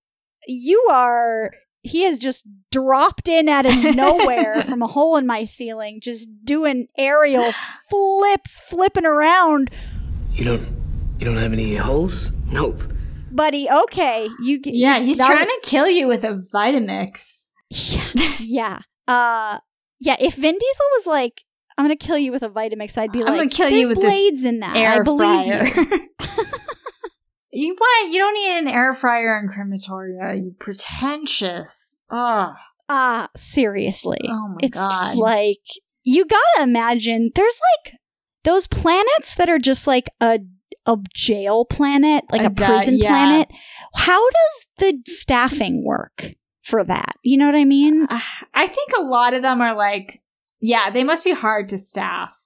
you 0.47 0.87
are 0.91 1.51
he 1.82 2.03
has 2.03 2.19
just 2.19 2.47
dropped 2.70 3.28
in 3.28 3.49
out 3.49 3.66
of 3.66 3.73
nowhere 3.97 4.62
from 4.65 4.82
a 4.82 4.87
hole 4.87 5.16
in 5.16 5.27
my 5.27 5.45
ceiling, 5.45 6.01
just 6.03 6.28
doing 6.45 6.89
aerial 6.99 7.53
flips, 7.89 8.61
flipping 8.61 9.07
around. 9.07 9.70
You 10.32 10.45
don't 10.45 10.66
you 11.19 11.27
don't 11.27 11.37
have 11.37 11.53
any 11.53 11.77
holes? 11.77 12.32
Nope. 12.47 12.82
Buddy, 13.31 13.69
okay. 13.70 14.28
You 14.40 14.61
Yeah, 14.65 14.98
he's 15.01 15.19
trying 15.19 15.47
was- 15.47 15.59
to 15.62 15.70
kill 15.70 15.89
you 15.89 16.07
with 16.09 16.24
a 16.24 16.43
Vitamix. 16.55 17.47
yeah. 18.40 18.81
Uh 19.09 19.59
yeah, 20.01 20.16
if 20.19 20.35
Vin 20.35 20.55
Diesel 20.55 20.86
was 20.94 21.07
like, 21.07 21.44
I'm 21.77 21.85
gonna 21.85 21.97
kill 21.97 22.19
you 22.19 22.32
with 22.32 22.43
a 22.43 22.48
Vitamix, 22.48 22.97
I'd 22.98 23.12
be 23.12 23.20
I'm 23.20 23.27
like, 23.27 23.36
gonna 23.36 23.48
kill 23.51 23.70
"There's 23.70 23.82
you 23.82 23.89
with 23.89 23.98
blades 23.98 24.44
in 24.44 24.61
that. 24.61 24.74
I 24.77 24.81
Air 24.97 25.05
believe 25.05 25.47
fryer. 25.47 25.65
you. 25.89 26.09
you 27.52 27.74
what? 27.78 28.09
You 28.11 28.19
don't 28.19 28.35
need 28.35 28.59
an 28.59 28.69
air 28.69 28.94
fryer 28.94 29.39
in 29.39 29.48
crematoria. 29.48 30.36
You 30.43 30.55
pretentious. 30.59 31.97
Oh, 32.11 32.55
Ah, 32.89 33.28
seriously. 33.36 34.19
oh 34.24 34.48
my 34.48 34.57
it's 34.62 34.77
god. 34.78 35.16
like 35.16 35.59
you 36.02 36.24
gotta 36.24 36.62
imagine 36.62 37.31
there's 37.35 37.61
like 37.85 37.94
those 38.43 38.66
planets 38.66 39.35
that 39.36 39.48
are 39.48 39.59
just 39.59 39.86
like 39.86 40.09
a 40.20 40.40
a 40.86 40.97
jail 41.15 41.65
planet, 41.65 42.24
like 42.31 42.43
A 42.43 42.47
a, 42.47 42.51
prison 42.51 42.97
yeah. 42.97 43.09
planet. 43.09 43.48
How 43.94 44.28
does 44.31 44.66
the 44.78 45.02
staffing 45.07 45.85
work 45.85 46.35
for 46.62 46.85
that? 46.85 47.15
You 47.23 47.36
know 47.39 47.47
what 47.47 47.55
I 47.55 47.65
mean? 47.65 48.07
Ah, 48.11 48.44
I 48.55 48.66
think 48.66 48.90
a 48.98 49.02
lot 49.02 49.35
of 49.35 49.43
them 49.43 49.61
are 49.61 49.74
like, 49.74 50.23
yeah, 50.61 50.90
they 50.90 51.05
must 51.05 51.24
be 51.24 51.32
hard 51.32 51.69
to 51.70 51.78
staff. 51.78 52.36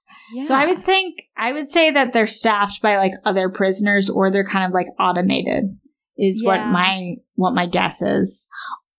So 0.43 0.55
I 0.55 0.65
would 0.65 0.79
think, 0.79 1.23
I 1.37 1.51
would 1.51 1.69
say 1.69 1.91
that 1.91 2.11
they're 2.11 2.25
staffed 2.25 2.81
by 2.81 2.97
like 2.97 3.11
other 3.25 3.49
prisoners 3.49 4.09
or 4.09 4.31
they're 4.31 4.45
kind 4.45 4.65
of 4.65 4.73
like 4.73 4.87
automated 4.99 5.77
is 6.17 6.43
what 6.43 6.65
my, 6.67 7.15
what 7.35 7.53
my 7.53 7.67
guess 7.67 8.01
is. 8.01 8.47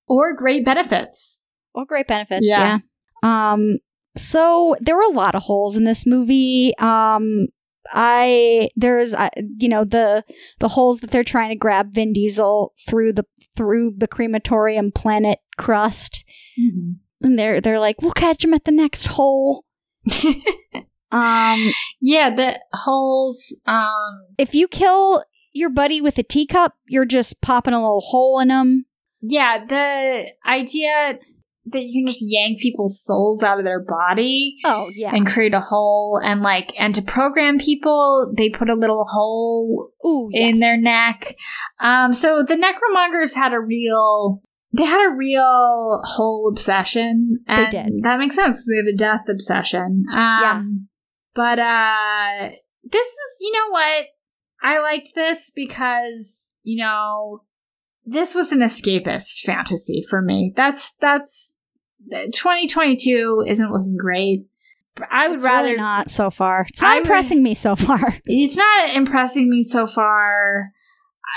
Or 0.06 0.36
great 0.36 0.64
benefits. 0.64 1.42
Or 1.74 1.84
great 1.84 2.06
benefits. 2.06 2.46
Yeah. 2.46 2.78
Yeah. 3.22 3.52
Um. 3.52 3.78
So 4.16 4.76
there 4.80 4.94
were 4.96 5.02
a 5.02 5.08
lot 5.08 5.34
of 5.34 5.42
holes 5.42 5.76
in 5.76 5.84
this 5.84 6.06
movie. 6.06 6.72
Um. 6.78 7.48
I 7.92 8.70
there's 8.76 9.14
uh, 9.14 9.30
you 9.58 9.68
know 9.68 9.84
the 9.84 10.24
the 10.58 10.68
holes 10.68 11.00
that 11.00 11.10
they're 11.10 11.24
trying 11.24 11.50
to 11.50 11.56
grab 11.56 11.92
Vin 11.92 12.12
Diesel 12.12 12.72
through 12.88 13.12
the 13.14 13.24
through 13.56 13.94
the 13.96 14.08
crematorium 14.08 14.92
planet 14.92 15.38
crust, 15.56 16.24
and 17.22 17.38
they're 17.38 17.60
they're 17.60 17.80
like 17.80 18.02
we'll 18.02 18.12
catch 18.12 18.44
him 18.44 18.54
at 18.54 18.64
the 18.64 18.72
next 18.72 19.06
hole. 19.06 19.64
Um. 21.12 21.72
Yeah, 22.00 22.30
the 22.30 22.60
holes, 22.74 23.56
um, 23.66 24.26
If 24.38 24.54
you 24.56 24.66
kill 24.66 25.22
your 25.52 25.70
buddy 25.70 26.00
with 26.00 26.18
a 26.18 26.24
teacup, 26.24 26.74
you're 26.86 27.04
just 27.04 27.40
popping 27.40 27.74
a 27.74 27.80
little 27.80 28.00
hole 28.00 28.40
in 28.40 28.50
him. 28.50 28.86
yeah, 29.22 29.64
the 29.64 30.32
idea 30.44 31.18
that 31.68 31.82
you 31.84 32.00
can 32.02 32.06
just 32.06 32.22
yank 32.24 32.60
people's 32.60 33.02
souls 33.02 33.42
out 33.42 33.58
of 33.58 33.64
their 33.64 33.80
body 33.82 34.56
Oh 34.64 34.88
yeah. 34.94 35.14
and 35.14 35.26
create 35.26 35.54
a 35.54 35.60
hole 35.60 36.20
and 36.22 36.42
like, 36.42 36.72
and 36.80 36.94
to 36.94 37.02
program 37.02 37.58
people, 37.58 38.32
they 38.36 38.50
put 38.50 38.70
a 38.70 38.74
little 38.74 39.04
hole 39.04 39.90
Ooh. 40.06 40.30
in 40.32 40.56
their 40.60 40.80
neck. 40.80 41.34
Um, 41.80 42.12
so 42.12 42.42
the 42.42 42.54
necromongers 42.54 43.34
had 43.34 43.52
a 43.52 43.60
real, 43.60 44.42
they 44.72 44.84
had 44.84 45.04
a 45.10 45.14
real 45.16 46.00
whole 46.04 46.48
obsession. 46.50 47.40
They 47.48 47.68
did. 47.70 48.02
That 48.02 48.18
makes 48.20 48.36
sense. 48.36 48.64
They 48.64 48.76
have 48.76 48.94
a 48.94 48.96
death 48.96 49.28
obsession. 49.28 50.04
Um, 50.12 50.16
Yeah. 50.16 50.62
But, 51.34 51.58
uh, 51.58 52.48
this 52.84 53.06
is, 53.06 53.38
you 53.40 53.52
know 53.52 53.70
what? 53.70 54.06
I 54.62 54.80
liked 54.80 55.10
this 55.14 55.50
because, 55.54 56.52
you 56.62 56.78
know, 56.82 57.42
this 58.04 58.34
was 58.34 58.52
an 58.52 58.60
escapist 58.60 59.40
fantasy 59.44 60.02
for 60.08 60.22
me. 60.22 60.52
That's, 60.56 60.94
that's, 60.94 61.55
2022 62.10 63.44
isn't 63.46 63.72
looking 63.72 63.96
great. 63.96 64.46
I 65.10 65.28
would 65.28 65.36
It's 65.36 65.44
rather 65.44 65.68
really 65.68 65.78
not 65.78 66.10
so 66.10 66.30
far. 66.30 66.66
It's 66.68 66.80
not 66.80 66.90
I 66.90 66.94
would- 66.94 67.06
impressing 67.06 67.42
me 67.42 67.54
so 67.54 67.76
far. 67.76 68.18
it's 68.24 68.56
not 68.56 68.90
impressing 68.94 69.50
me 69.50 69.62
so 69.62 69.86
far. 69.86 70.70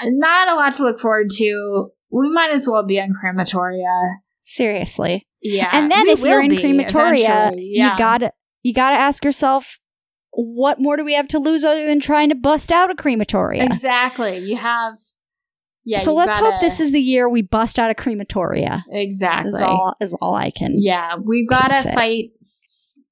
Not 0.05 0.49
a 0.49 0.55
lot 0.55 0.73
to 0.73 0.83
look 0.83 0.99
forward 0.99 1.29
to. 1.37 1.91
We 2.09 2.29
might 2.31 2.51
as 2.51 2.67
well 2.67 2.83
be 2.83 2.99
on 2.99 3.13
crematoria. 3.13 4.15
Seriously. 4.41 5.27
Yeah, 5.41 5.69
and 5.71 5.91
then 5.91 6.07
if 6.07 6.19
you're 6.19 6.41
in 6.41 6.51
crematoria, 6.51 7.53
yeah. 7.55 7.91
you 7.91 7.97
gotta 7.97 8.33
you 8.61 8.73
gotta 8.73 8.95
ask 8.95 9.23
yourself, 9.23 9.79
what 10.31 10.79
more 10.79 10.97
do 10.97 11.05
we 11.05 11.13
have 11.13 11.27
to 11.29 11.39
lose 11.39 11.63
other 11.63 11.85
than 11.85 11.99
trying 11.99 12.29
to 12.29 12.35
bust 12.35 12.71
out 12.71 12.91
a 12.91 12.95
crematoria? 12.95 13.63
exactly. 13.63 14.37
You 14.37 14.57
have, 14.57 14.95
yeah. 15.89 15.97
so 15.97 16.13
let's 16.13 16.37
hope 16.37 16.51
gotta- 16.51 16.63
this 16.65 16.79
is 16.79 16.91
the 16.91 17.01
year 17.01 17.27
we 17.27 17.41
bust 17.41 17.79
out 17.79 17.89
of 17.89 17.95
crematoria. 17.95 18.83
exactly. 18.91 19.49
Is 19.49 19.59
all 19.59 19.95
is 19.99 20.13
all 20.21 20.35
I 20.35 20.51
can. 20.51 20.75
Yeah, 20.77 21.15
we've 21.15 21.49
got 21.49 21.69
to 21.69 21.91
fight. 21.93 22.31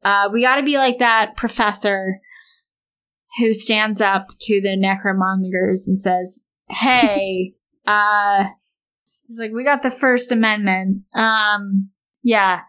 Uh, 0.03 0.29
we 0.31 0.43
got 0.43 0.57
to 0.57 0.63
be 0.63 0.77
like 0.77 0.99
that 0.99 1.35
professor 1.35 2.19
who 3.39 3.55
stands 3.55 3.99
up 3.99 4.27
to 4.41 4.61
the 4.61 4.77
necromongers 4.77 5.87
and 5.87 5.99
says, 5.99 6.45
"Hey, 6.69 7.55
uh, 7.87 8.45
he's 9.25 9.39
like, 9.39 9.51
we 9.53 9.63
got 9.63 9.81
the 9.81 9.89
First 9.89 10.31
Amendment. 10.31 11.01
Um, 11.15 11.89
yeah, 12.21 12.59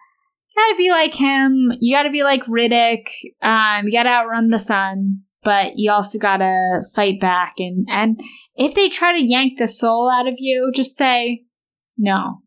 you 0.48 0.62
got 0.62 0.70
to 0.72 0.76
be 0.78 0.90
like 0.90 1.12
him. 1.14 1.70
You 1.80 1.94
got 1.94 2.04
to 2.04 2.10
be 2.10 2.24
like 2.24 2.44
Riddick. 2.44 3.08
Um, 3.42 3.84
you 3.84 3.92
got 3.92 4.04
to 4.04 4.10
outrun 4.10 4.48
the 4.48 4.58
sun." 4.58 5.24
But 5.48 5.78
you 5.78 5.90
also 5.90 6.18
gotta 6.18 6.82
fight 6.94 7.20
back, 7.20 7.54
and 7.56 7.86
and 7.90 8.20
if 8.54 8.74
they 8.74 8.90
try 8.90 9.12
to 9.18 9.26
yank 9.26 9.58
the 9.58 9.66
soul 9.66 10.10
out 10.10 10.28
of 10.28 10.34
you, 10.36 10.70
just 10.74 10.94
say 10.94 11.44
no. 11.96 12.42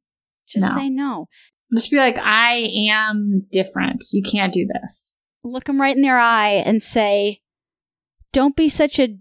Just 0.47 0.67
No. 0.67 0.75
say 0.75 0.87
no. 0.89 1.25
Just 1.73 1.89
be 1.89 1.97
like, 1.97 2.19
I 2.21 2.69
am 2.91 3.41
different. 3.51 4.03
You 4.11 4.21
can't 4.21 4.53
do 4.53 4.67
this. 4.71 5.17
Look 5.43 5.63
them 5.63 5.81
right 5.81 5.95
in 5.95 6.03
their 6.03 6.19
eye 6.19 6.61
and 6.63 6.83
say, 6.83 7.39
"Don't 8.33 8.55
be 8.55 8.69
such 8.69 8.99
a 8.99 9.17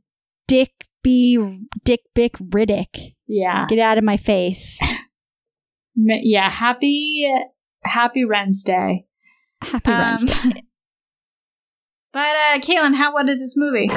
dick. 0.47 0.73
Be 1.03 1.39
dick 1.83 2.01
bick 2.15 2.35
Riddick. 2.35 3.15
Yeah. 3.27 3.65
Get 3.67 3.79
out 3.79 3.97
of 3.97 4.05
my 4.05 4.19
face. 4.19 4.79
Yeah. 5.97 6.51
Happy, 6.51 7.27
happy 7.85 8.25
Wednesday. 8.27 9.07
Happy 9.63 9.91
Um, 9.91 10.01
Wednesday." 10.01 10.65
But, 12.13 12.35
uh, 12.35 12.59
Kaylin, 12.59 12.97
how, 12.97 13.13
what 13.13 13.29
is 13.29 13.39
this 13.39 13.55
movie? 13.57 13.89
All 13.91 13.97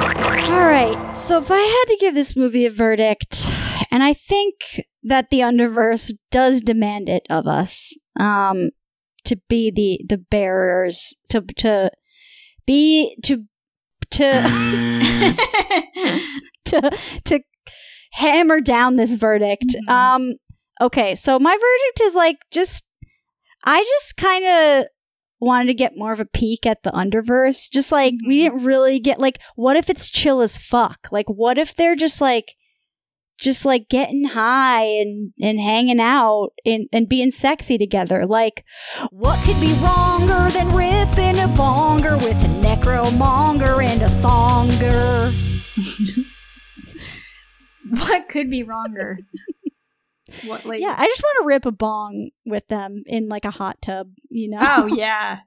right. 0.66 1.16
So 1.16 1.38
if 1.38 1.50
I 1.50 1.58
had 1.58 1.84
to 1.92 1.96
give 2.00 2.14
this 2.14 2.36
movie 2.36 2.64
a 2.64 2.70
verdict, 2.70 3.50
and 3.90 4.04
I 4.04 4.14
think 4.14 4.54
that 5.02 5.30
the 5.30 5.40
Underverse 5.40 6.12
does 6.30 6.60
demand 6.60 7.08
it 7.08 7.24
of 7.28 7.48
us, 7.48 7.92
um, 8.18 8.70
to 9.24 9.36
be 9.48 9.70
the 9.70 10.00
the 10.08 10.18
bearers, 10.18 11.14
to 11.30 11.40
to 11.56 11.90
be 12.66 13.16
to 13.24 13.44
to 14.10 14.42
to 16.66 16.90
to 17.24 17.40
hammer 18.12 18.60
down 18.60 18.96
this 18.96 19.14
verdict. 19.14 19.74
Mhm. 19.88 19.90
Um, 19.90 20.32
okay. 20.80 21.14
So 21.14 21.38
my 21.38 21.52
verdict 21.52 22.00
is 22.02 22.14
like 22.14 22.36
just 22.52 22.84
I 23.64 23.82
just 23.82 24.16
kind 24.16 24.44
of 24.44 24.86
wanted 25.40 25.66
to 25.66 25.74
get 25.74 25.96
more 25.96 26.12
of 26.12 26.20
a 26.20 26.24
peek 26.24 26.66
at 26.66 26.82
the 26.82 26.90
underverse. 26.90 27.70
Just 27.70 27.92
like 27.92 28.14
we 28.26 28.40
mm-hmm. 28.40 28.56
didn't 28.56 28.66
really 28.66 28.98
get 28.98 29.18
like 29.18 29.40
what 29.56 29.76
if 29.76 29.90
it's 29.90 30.08
chill 30.08 30.40
as 30.40 30.58
fuck? 30.58 31.08
Like 31.10 31.28
what 31.28 31.58
if 31.58 31.74
they're 31.74 31.96
just 31.96 32.20
like 32.20 32.56
just 33.38 33.64
like 33.64 33.88
getting 33.88 34.24
high 34.24 34.84
and 34.84 35.32
and 35.40 35.58
hanging 35.58 36.00
out 36.00 36.50
and 36.64 36.88
and 36.92 37.08
being 37.08 37.30
sexy 37.30 37.78
together. 37.78 38.26
Like 38.26 38.64
what 39.10 39.42
could 39.44 39.60
be 39.60 39.72
wronger 39.74 40.50
than 40.50 40.68
ripping 40.68 41.38
a 41.38 41.48
bonger 41.56 42.16
with 42.22 42.42
a 42.44 42.48
necromonger 42.62 43.82
and 43.84 44.02
a 44.02 44.08
thonger? 44.22 45.34
what 47.90 48.28
could 48.28 48.50
be 48.50 48.62
wronger? 48.62 49.18
what, 50.46 50.64
like, 50.64 50.80
Yeah, 50.80 50.94
I 50.96 51.06
just 51.06 51.22
want 51.22 51.38
to 51.42 51.46
rip 51.46 51.66
a 51.66 51.72
bong 51.72 52.30
with 52.46 52.66
them 52.68 53.02
in 53.06 53.28
like 53.28 53.44
a 53.44 53.50
hot 53.50 53.80
tub, 53.82 54.08
you 54.28 54.50
know? 54.50 54.58
Oh 54.60 54.86
yeah. 54.94 55.38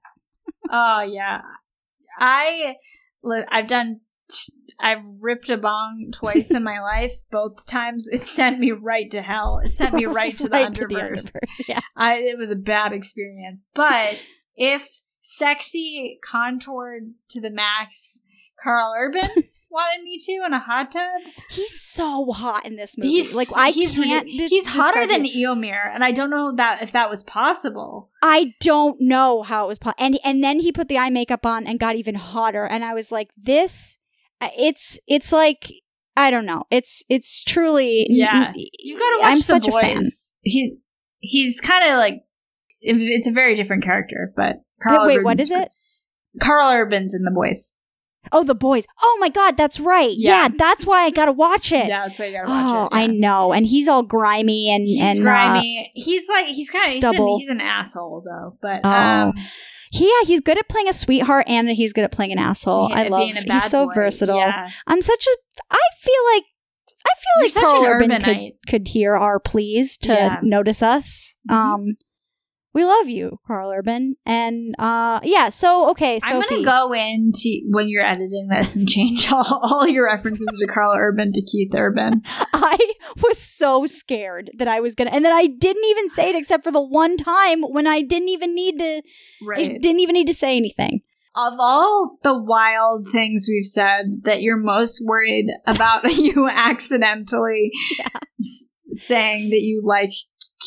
Oh 0.70 1.02
yeah. 1.02 1.42
I 2.18 2.76
I've 3.50 3.68
done 3.68 4.02
I've 4.80 5.04
ripped 5.22 5.50
a 5.50 5.58
bong 5.58 6.12
twice 6.14 6.52
in 6.54 6.64
my 6.64 6.80
life. 6.80 7.14
Both 7.32 7.66
times 7.66 8.08
it 8.08 8.22
sent 8.22 8.60
me 8.60 8.72
right 8.72 9.10
to 9.12 9.22
hell. 9.22 9.60
It 9.64 9.76
sent 9.76 9.94
me 9.94 10.06
right 10.06 10.38
to 10.38 10.44
the 10.50 10.50
Right 10.50 10.72
underverse. 10.72 11.36
underverse, 11.36 11.68
Yeah. 11.68 11.80
I 11.96 12.18
it 12.18 12.38
was 12.38 12.52
a 12.52 12.56
bad 12.56 12.94
experience. 12.94 13.68
But 13.74 14.22
if 14.56 14.88
sexy 15.22 16.20
contoured 16.24 17.14
to 17.30 17.42
the 17.42 17.52
max 17.52 18.22
Karl 18.64 18.94
Urban 18.98 19.30
wanted 19.70 20.04
me 20.04 20.18
to 20.18 20.32
in 20.46 20.54
a 20.54 20.60
hot 20.60 20.92
tub, 20.92 21.22
He's 21.50 21.82
so 21.82 22.32
hot 22.32 22.66
in 22.66 22.76
this 22.76 22.98
movie. 22.98 23.10
he's 23.10 23.36
like 23.36 23.48
I 23.58 23.70
he's 23.72 23.94
can't. 23.94 24.28
he's 24.28 24.68
hotter 24.68 25.06
than 25.08 25.26
it. 25.26 25.36
Éomer, 25.36 25.94
and 25.94 26.04
I 26.04 26.12
don't 26.12 26.30
know 26.30 26.54
that 26.56 26.82
if 26.82 26.92
that 26.94 27.10
was 27.10 27.24
possible. 27.24 28.10
I 28.22 28.54
don't 28.62 28.98
know 29.02 29.44
how 29.44 29.66
it 29.66 29.68
was 29.68 29.80
possible. 29.80 30.04
And 30.04 30.20
and 30.24 30.44
then 30.44 30.60
he 30.60 30.72
put 30.72 30.88
the 30.88 30.98
eye 30.98 31.10
makeup 31.10 31.46
on 31.46 31.68
and 31.68 31.80
got 31.80 31.96
even 31.96 32.16
hotter. 32.16 32.66
And 32.66 32.84
I 32.86 32.94
was 32.94 33.12
like, 33.12 33.30
this. 33.38 33.98
uh, 34.42 34.50
It's 34.58 35.00
it's 35.08 35.32
like 35.32 35.72
I 36.16 36.32
don't 36.32 36.46
know. 36.46 36.64
It's 36.72 37.04
it's 37.10 37.44
truly 37.44 38.06
Yeah. 38.10 38.52
You 38.56 38.98
gotta 38.98 39.18
watch 39.20 39.30
I'm 39.32 39.38
the 39.38 39.42
such 39.44 39.68
a 39.68 39.72
boys. 39.72 39.82
fan. 39.84 40.04
He 40.42 40.78
he's 41.20 41.60
kind 41.62 41.84
of 41.86 41.98
like 41.98 42.24
it's 42.80 43.28
a 43.28 43.32
very 43.32 43.56
different 43.56 43.84
character, 43.84 44.32
but 44.36 44.58
Karl 44.82 45.06
Wait, 45.08 45.24
what 45.24 45.34
Urban's- 45.40 45.42
is 45.42 45.52
it? 45.52 45.70
Karl 46.42 46.72
Urban's 46.72 47.14
in 47.14 47.24
the 47.24 47.32
boys. 47.32 47.78
Oh, 48.32 48.44
the 48.44 48.56
boys. 48.56 48.86
Oh 49.02 49.18
my 49.22 49.30
god, 49.30 49.56
that's 49.56 49.80
right. 49.80 50.14
Yeah, 50.16 50.44
Yeah. 50.44 50.48
that's 50.58 50.86
why 50.86 51.04
I 51.04 51.12
gotta 51.12 51.32
watch 51.32 51.72
it. 51.72 51.88
Yeah, 51.88 52.04
that's 52.04 52.20
why 52.20 52.26
you 52.26 52.34
gotta 52.34 52.50
watch 52.50 52.76
oh, 52.76 52.86
it. 52.86 52.90
I 52.98 53.02
yeah. 53.06 53.20
know. 53.20 53.54
And 53.54 53.66
he's 53.66 53.88
all 53.88 54.04
grimy 54.04 54.70
and 54.70 54.86
He's 54.86 55.02
and 55.02 55.20
uh, 55.20 55.22
grimy. 55.22 55.92
he's 55.96 56.28
like 56.28 56.48
he's 56.48 56.70
kind 56.70 57.04
of 57.04 57.16
he's, 57.16 57.40
he's 57.40 57.50
an 57.50 57.62
asshole 57.62 58.24
though. 58.26 58.58
But 58.62 58.82
Oh. 58.84 58.90
um, 58.90 59.34
he, 59.92 60.06
yeah, 60.06 60.28
he's 60.28 60.42
good 60.42 60.58
at 60.58 60.68
playing 60.68 60.90
a 60.90 60.94
sweetheart 60.94 61.46
and 61.48 61.70
he's 61.70 61.94
good 61.94 62.04
at 62.04 62.12
playing 62.12 62.34
an 62.34 62.40
asshole. 62.40 62.92
I 62.94 63.08
love. 63.08 63.22
being 63.22 63.38
a 63.38 63.42
bad 63.44 63.54
He's 63.62 63.70
so 63.72 63.86
boy. 63.86 63.94
versatile. 63.96 64.38
Yeah. 64.38 64.68
I'm 64.88 65.02
such 65.02 65.26
a. 65.26 65.38
I 65.72 65.80
feel 66.02 66.14
like. 66.34 66.44
I 67.06 67.14
feel 67.16 67.38
You're 67.38 67.46
like 67.46 67.52
such 67.52 67.64
Karl 67.64 67.86
an 67.86 67.92
Urban 68.20 68.22
could, 68.22 68.52
could 68.70 68.88
hear 68.90 69.16
our 69.16 69.40
pleas 69.40 69.96
to 70.00 70.12
Yeah. 70.12 70.40
notice 70.44 70.84
us. 70.84 71.38
Mhm. 71.50 71.54
Um, 71.56 71.86
we 72.78 72.86
love 72.86 73.10
you, 73.10 73.40
Karl 73.48 73.72
Urban, 73.72 74.18
and 74.24 74.76
uh, 74.78 75.20
yeah. 75.24 75.50
So 75.50 75.90
okay, 75.90 76.20
I'm 76.22 76.44
Sophie. 76.44 76.64
gonna 76.64 76.64
go 76.64 76.94
into 76.94 77.64
when 77.72 77.90
you're 77.90 78.04
editing 78.04 78.50
this 78.50 78.76
and 78.76 78.88
change 78.88 79.32
all, 79.32 79.62
all 79.64 79.88
your 79.88 80.06
references 80.06 80.60
to 80.60 80.68
Karl 80.68 80.96
Urban 80.96 81.32
to 81.32 81.42
Keith 81.42 81.74
Urban. 81.74 82.22
I 82.54 82.78
was 83.24 83.40
so 83.40 83.88
scared 83.88 84.52
that 84.60 84.68
I 84.68 84.80
was 84.80 84.94
gonna, 84.94 85.10
and 85.10 85.26
then 85.26 85.34
I 85.34 85.48
didn't 85.48 85.86
even 85.86 86.12
say 86.12 86.30
it 86.30 86.36
except 86.36 86.64
for 86.64 86.72
the 86.72 86.80
one 86.80 87.18
time 87.18 87.64
when 87.64 87.88
I 87.88 88.04
didn't 88.04 88.30
even 88.30 88.54
need 88.54 88.78
to. 88.78 89.02
I 89.56 89.80
didn't 89.80 90.00
even 90.00 90.14
need 90.14 90.28
to 90.28 90.36
say 90.36 90.56
anything. 90.56 91.02
Of 91.36 91.54
all 91.60 92.20
the 92.22 92.38
wild 92.38 93.08
things 93.12 93.48
we've 93.50 93.66
said, 93.66 94.22
that 94.24 94.44
you're 94.44 94.56
most 94.58 95.02
worried 95.04 95.48
about 95.66 96.04
you 96.16 96.48
accidentally 96.48 97.72
s- 98.40 98.66
saying 98.92 99.50
that 99.50 99.62
you 99.62 99.82
like 99.84 100.12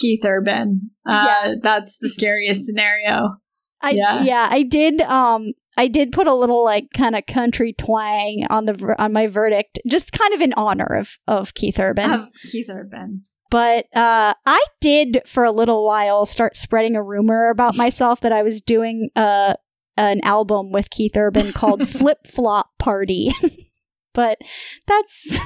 Keith 0.00 0.24
Urban. 0.24 0.90
Uh, 1.06 1.24
Yeah. 1.44 1.54
That's 1.62 1.98
the 1.98 2.08
scariest 2.08 2.64
scenario. 2.66 3.36
I 3.82 3.90
Yeah. 3.90 4.22
yeah. 4.22 4.48
I 4.50 4.62
did 4.62 5.00
um 5.02 5.52
I 5.76 5.86
did 5.88 6.12
put 6.12 6.26
a 6.26 6.34
little 6.34 6.64
like 6.64 6.88
kind 6.94 7.14
of 7.16 7.26
country 7.26 7.72
twang 7.72 8.46
on 8.50 8.66
the 8.66 8.94
on 8.98 9.12
my 9.12 9.26
verdict 9.26 9.78
just 9.88 10.12
kind 10.12 10.34
of 10.34 10.40
in 10.40 10.52
honor 10.54 10.84
of 10.96 11.18
of 11.26 11.54
Keith 11.54 11.78
Urban. 11.78 12.10
Of 12.10 12.28
Keith 12.50 12.68
Urban. 12.68 13.24
but 13.50 13.86
uh 13.96 14.34
I 14.46 14.64
did 14.80 15.22
for 15.26 15.44
a 15.44 15.52
little 15.52 15.84
while 15.86 16.26
start 16.26 16.56
spreading 16.56 16.96
a 16.96 17.02
rumor 17.02 17.48
about 17.50 17.76
myself 17.84 18.20
that 18.20 18.32
I 18.32 18.42
was 18.42 18.60
doing 18.60 19.10
uh 19.16 19.54
an 19.96 20.20
album 20.22 20.72
with 20.72 20.90
Keith 20.90 21.16
Urban 21.16 21.52
called 21.52 21.86
Flip 21.98 22.26
Flop 22.26 22.70
Party. 22.78 23.32
but 24.14 24.38
that's 24.86 25.38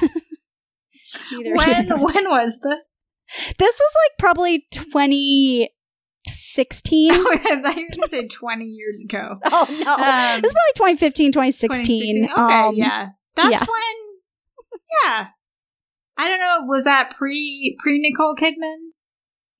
When 1.31 1.87
when 2.01 2.29
was 2.29 2.59
this? 2.61 3.03
This 3.57 3.79
was 3.79 3.93
like 4.03 4.17
probably 4.19 4.65
2016. 4.71 5.69
I 7.11 7.15
thought 7.15 7.75
you 7.75 7.83
were 7.83 7.89
going 7.95 8.01
to 8.03 8.09
say 8.09 8.27
20 8.27 8.65
years 8.65 9.01
ago. 9.03 9.37
Oh 9.45 9.65
no. 9.83 9.93
Um, 9.93 10.41
this 10.41 10.53
was 10.53 10.71
probably 10.75 10.93
2015, 10.97 11.31
2016. 11.31 12.25
2016. 12.25 12.25
Okay, 12.31 12.53
Um, 12.53 12.75
yeah. 12.75 13.09
That's 13.35 13.51
yeah. 13.51 13.59
when 13.59 13.95
Yeah. 15.05 15.27
I 16.17 16.27
don't 16.29 16.39
know, 16.39 16.59
was 16.67 16.83
that 16.85 17.09
pre 17.09 17.75
pre 17.79 17.99
Nicole 17.99 18.35
Kidman? 18.35 18.77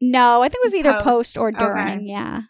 No, 0.01 0.41
I 0.41 0.47
think 0.49 0.63
it 0.63 0.67
was 0.67 0.75
either 0.75 0.93
post, 0.93 1.35
Post. 1.35 1.37
or 1.37 1.49
Okay. 1.49 1.57
during. 1.59 2.07
Yeah, 2.07 2.41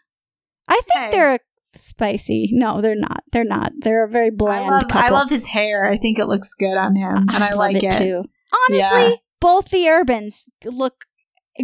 I 0.68 0.80
think 0.84 1.06
Okay. 1.06 1.10
they're 1.16 1.38
spicy. 1.74 2.50
No, 2.52 2.80
they're 2.80 2.94
not. 2.96 3.24
They're 3.32 3.44
not. 3.44 3.72
They're 3.78 4.04
a 4.04 4.08
very 4.08 4.30
bland 4.30 4.64
I 4.66 4.68
love 4.68 4.84
I 4.90 5.08
love 5.10 5.28
his 5.30 5.46
hair. 5.46 5.84
I 5.86 5.96
think 5.96 6.18
it 6.20 6.26
looks 6.26 6.54
good 6.54 6.76
on 6.76 6.94
him 6.96 7.16
and 7.16 7.30
I, 7.42 7.50
love 7.50 7.58
like 7.58 7.82
it. 7.82 7.90
too. 7.92 8.24
Honestly, 8.68 8.78
Yeah. 8.78 9.14
Both 9.40 9.70
the 9.70 9.88
Urbans 9.88 10.46
look 10.64 11.04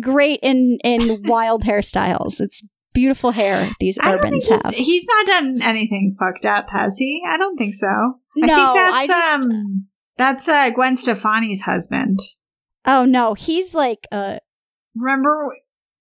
great 0.01 0.40
in 0.43 0.78
in 0.85 1.23
wild 1.27 1.65
hairstyles. 1.65 2.40
It's 2.40 2.62
beautiful 2.94 3.31
hair 3.31 3.73
these 3.81 3.99
I 3.99 4.15
Urbans 4.15 4.47
he's, 4.47 4.65
have. 4.66 4.74
he's 4.74 5.07
not 5.09 5.27
done 5.27 5.62
anything 5.62 6.15
fucked 6.19 6.44
up, 6.44 6.69
has 6.70 6.97
he? 6.99 7.23
I 7.27 7.36
don't 7.39 7.57
think 7.57 7.74
so. 7.74 7.89
No, 8.36 8.55
I 8.55 8.90
I 8.94 8.99
think 9.01 9.11
that's 9.11 9.36
just- 9.36 9.47
um 9.47 9.86
that's 10.19 10.49
uh, 10.49 10.70
Gwen 10.70 10.97
Stefani's 10.97 11.62
husband. 11.62 12.19
oh 12.86 13.05
no, 13.05 13.35
he's 13.35 13.74
like 13.74 14.07
uh 14.12 14.39
Remember 14.94 15.49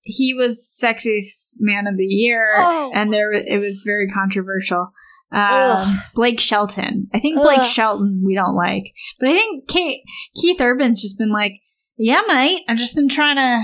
he 0.04 0.34
was 0.34 0.58
sexiest 0.84 1.54
man 1.60 1.88
of 1.88 1.96
the 1.96 2.06
year 2.06 2.46
Oh. 2.58 2.92
and 2.94 3.14
there 3.14 3.32
it 3.32 3.60
was 3.60 3.84
very 3.86 4.08
controversial. 4.10 4.92
Um, 5.32 5.98
Blake 6.14 6.40
Shelton. 6.40 7.08
I 7.14 7.20
think 7.20 7.42
Blake 7.42 7.60
Ugh. 7.60 7.66
Shelton 7.68 8.22
we 8.26 8.36
don't 8.36 8.56
like, 8.56 8.94
but 9.20 9.30
I 9.30 9.34
think 9.34 9.68
Kate, 9.68 10.02
Keith 10.36 10.60
Urban's 10.60 11.02
just 11.02 11.18
been 11.18 11.32
like, 11.32 11.54
yeah, 11.98 12.22
mate. 12.28 12.64
I've 12.68 12.78
just 12.78 12.96
been 12.96 13.10
trying 13.10 13.38
to 13.38 13.64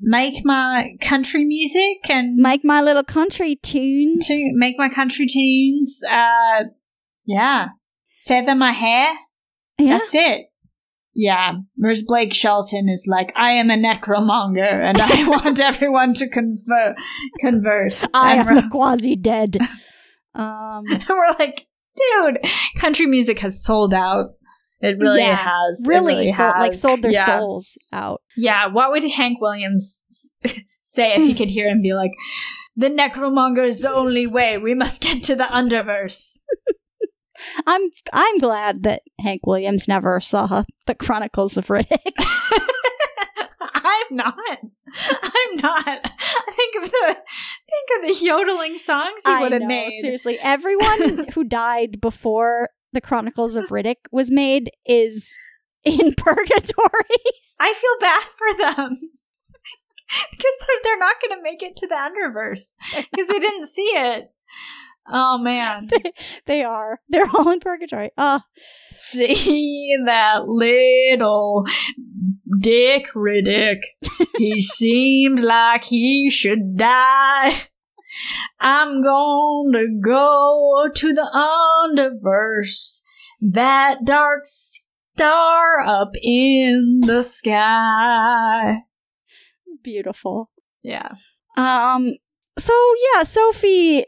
make 0.00 0.44
my 0.44 0.96
country 1.00 1.44
music 1.44 1.98
and 2.10 2.36
Make 2.36 2.64
My 2.64 2.80
Little 2.80 3.04
Country 3.04 3.56
tunes. 3.56 4.26
to 4.26 4.50
make 4.54 4.76
my 4.78 4.88
country 4.88 5.26
tunes. 5.26 6.00
Uh, 6.10 6.64
yeah, 7.26 7.68
feather 8.24 8.54
my 8.54 8.72
hair. 8.72 9.14
yeah. 9.78 9.98
That's 9.98 10.14
it. 10.14 10.46
Yeah. 11.14 11.52
Whereas 11.76 12.02
Blake 12.02 12.34
Shelton 12.34 12.88
is 12.88 13.06
like, 13.08 13.32
I 13.36 13.52
am 13.52 13.70
a 13.70 13.76
necromonger 13.76 14.82
and 14.82 15.00
I 15.00 15.28
want 15.28 15.60
everyone 15.60 16.12
to 16.14 16.28
convert. 16.28 16.96
Convert. 17.40 18.04
I 18.12 18.36
and 18.36 18.48
am 18.48 18.54
the 18.56 18.68
quasi 18.68 19.14
dead. 19.16 19.58
Um, 20.34 20.84
we're, 20.88 20.98
we're 21.08 21.34
like, 21.38 21.66
dude, 21.96 22.38
country 22.78 23.06
music 23.06 23.38
has 23.40 23.62
sold 23.62 23.94
out. 23.94 24.30
It 24.80 24.98
really 25.00 25.20
Yeah, 25.20 25.36
has. 25.36 25.84
It 25.86 25.88
really, 25.88 26.32
sold, 26.32 26.54
like 26.58 26.74
sold 26.74 27.02
their 27.02 27.12
yeah. 27.12 27.24
souls 27.26 27.88
out. 27.92 28.20
Yeah. 28.36 28.66
What 28.66 28.90
would 28.90 29.02
Hank 29.04 29.40
Williams 29.40 30.04
say 30.82 31.14
if 31.14 31.22
he 31.22 31.34
could 31.34 31.48
hear 31.48 31.68
him 31.68 31.80
be 31.80 31.94
like, 31.94 32.12
the 32.76 32.90
necromonger 32.90 33.66
is 33.66 33.80
the 33.80 33.92
only 33.92 34.26
way. 34.26 34.58
We 34.58 34.74
must 34.74 35.00
get 35.00 35.22
to 35.24 35.36
the 35.36 35.44
underverse. 35.44 36.38
I'm 37.66 37.90
I'm 38.12 38.38
glad 38.38 38.84
that 38.84 39.02
Hank 39.20 39.46
Williams 39.46 39.88
never 39.88 40.20
saw 40.20 40.64
the 40.86 40.94
Chronicles 40.94 41.56
of 41.56 41.66
Riddick. 41.66 42.12
I'm 43.60 44.06
not. 44.10 44.58
I'm 45.22 45.56
not. 45.56 46.10
Think 46.50 46.84
of 46.84 46.90
the 46.90 47.16
think 47.16 47.90
of 47.96 48.08
the 48.08 48.24
yodeling 48.24 48.78
songs 48.78 49.22
he 49.26 49.38
would 49.40 49.52
have 49.52 49.62
made. 49.62 49.92
Seriously, 50.00 50.38
everyone 50.42 51.26
who 51.34 51.44
died 51.44 52.00
before 52.00 52.68
the 52.92 53.00
Chronicles 53.00 53.56
of 53.56 53.68
Riddick 53.68 53.96
was 54.12 54.30
made 54.30 54.70
is 54.86 55.34
in 55.84 56.14
purgatory. 56.16 57.22
I 57.58 57.72
feel 57.74 58.00
bad 58.00 58.22
for 58.24 58.58
them. 58.58 58.94
Because 60.30 60.80
they're 60.84 60.98
not 60.98 61.16
going 61.20 61.36
to 61.36 61.42
make 61.42 61.62
it 61.62 61.76
to 61.76 61.88
the 61.88 61.94
Underverse 61.94 62.74
because 63.10 63.26
they 63.26 63.38
didn't 63.38 63.66
see 63.66 63.82
it. 63.82 64.30
Oh 65.06 65.38
man! 65.38 65.90
they 66.46 66.64
are. 66.64 67.00
They're 67.08 67.28
all 67.32 67.50
in 67.50 67.60
purgatory. 67.60 68.10
Uh 68.16 68.40
See 68.90 69.96
that 70.06 70.44
little 70.44 71.64
Dick 72.60 73.06
Riddick. 73.14 73.80
he 74.38 74.60
seems 74.62 75.42
like 75.44 75.84
he 75.84 76.30
should 76.30 76.76
die. 76.76 77.68
I'm 78.60 79.02
gonna 79.02 79.86
go 80.02 80.88
to 80.94 81.12
the 81.12 81.28
Underverse. 81.96 83.02
That 83.40 84.04
dark 84.04 84.46
star 84.46 85.80
up 85.84 86.12
in 86.22 87.00
the 87.04 87.22
sky. 87.22 88.78
beautiful. 89.82 90.50
Yeah. 90.82 91.12
Um 91.56 92.16
so 92.56 92.72
yeah, 93.14 93.24
Sophie 93.24 94.04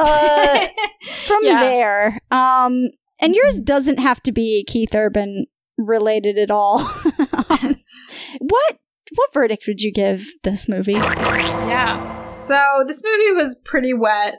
uh 0.00 0.66
from 1.26 1.38
Yeah. 1.42 1.60
there. 1.60 2.18
Um 2.30 2.88
and 3.20 3.34
yours 3.34 3.58
doesn't 3.60 3.98
have 3.98 4.22
to 4.24 4.32
be 4.32 4.64
Keith 4.66 4.94
Urban 4.94 5.46
related 5.78 6.38
at 6.38 6.50
all. 6.50 6.80
Um, 6.80 7.76
what 8.40 8.78
what 9.16 9.32
verdict 9.34 9.64
would 9.66 9.80
you 9.82 9.92
give 9.92 10.24
this 10.44 10.68
movie? 10.68 10.92
Yeah. 10.92 12.30
So 12.30 12.84
this 12.86 13.02
movie 13.04 13.32
was 13.36 13.60
pretty 13.64 13.92
wet, 13.92 14.34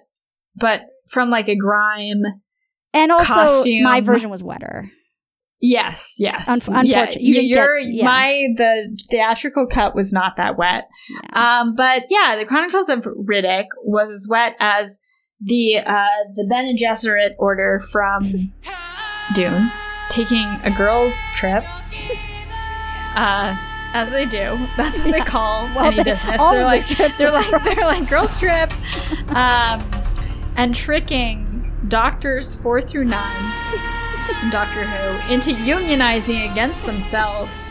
but 0.55 0.81
from 1.07 1.29
like 1.29 1.49
a 1.49 1.55
grime. 1.55 2.21
And 2.93 3.11
also 3.11 3.33
Costume. 3.33 3.83
my 3.83 4.01
version 4.01 4.29
was 4.29 4.43
wetter. 4.43 4.89
Yes, 5.63 6.15
yes. 6.17 6.47
unfortunately, 6.49 6.89
yeah, 6.89 7.09
you 7.19 7.35
y- 7.35 7.41
didn't 7.41 7.49
your 7.49 7.79
get- 7.81 7.93
yeah. 7.93 8.05
my 8.05 8.47
the 8.57 8.97
theatrical 9.11 9.67
cut 9.67 9.93
was 9.95 10.11
not 10.11 10.37
that 10.37 10.57
wet. 10.57 10.85
Um, 11.33 11.75
but 11.75 12.03
yeah, 12.09 12.35
the 12.37 12.45
Chronicles 12.45 12.89
of 12.89 13.01
Riddick 13.29 13.65
was 13.83 14.09
as 14.09 14.27
wet 14.29 14.55
as 14.59 14.99
the 15.41 15.77
uh 15.77 16.07
the 16.35 16.45
Bene 16.49 16.75
Gesserit 16.77 17.31
order 17.39 17.79
from 17.91 18.51
Dune, 19.33 19.71
taking 20.09 20.47
a 20.63 20.71
girls' 20.75 21.29
trip. 21.35 21.63
Uh, 23.13 23.57
as 23.93 24.09
they 24.11 24.25
do. 24.25 24.57
That's 24.77 25.01
what 25.01 25.11
they 25.11 25.19
call 25.19 25.65
Well, 25.75 25.83
any 25.87 25.97
they- 25.97 26.03
business. 26.03 26.37
They're 26.49 26.63
like 26.63 26.85
trips 26.85 27.17
they're 27.17 27.29
like 27.29 27.49
girls' 27.51 27.75
they're 27.75 27.85
like 27.85 28.07
girls' 28.09 28.37
trip, 28.37 28.71
um, 29.35 29.83
and 30.55 30.73
tricking 30.73 31.73
doctors 31.89 32.55
four 32.55 32.81
through 32.81 33.03
nine 33.03 33.53
in 34.41 34.49
Doctor 34.49 34.85
Who 34.85 35.33
into 35.33 35.51
unionizing 35.51 36.49
against 36.49 36.85
themselves. 36.85 37.67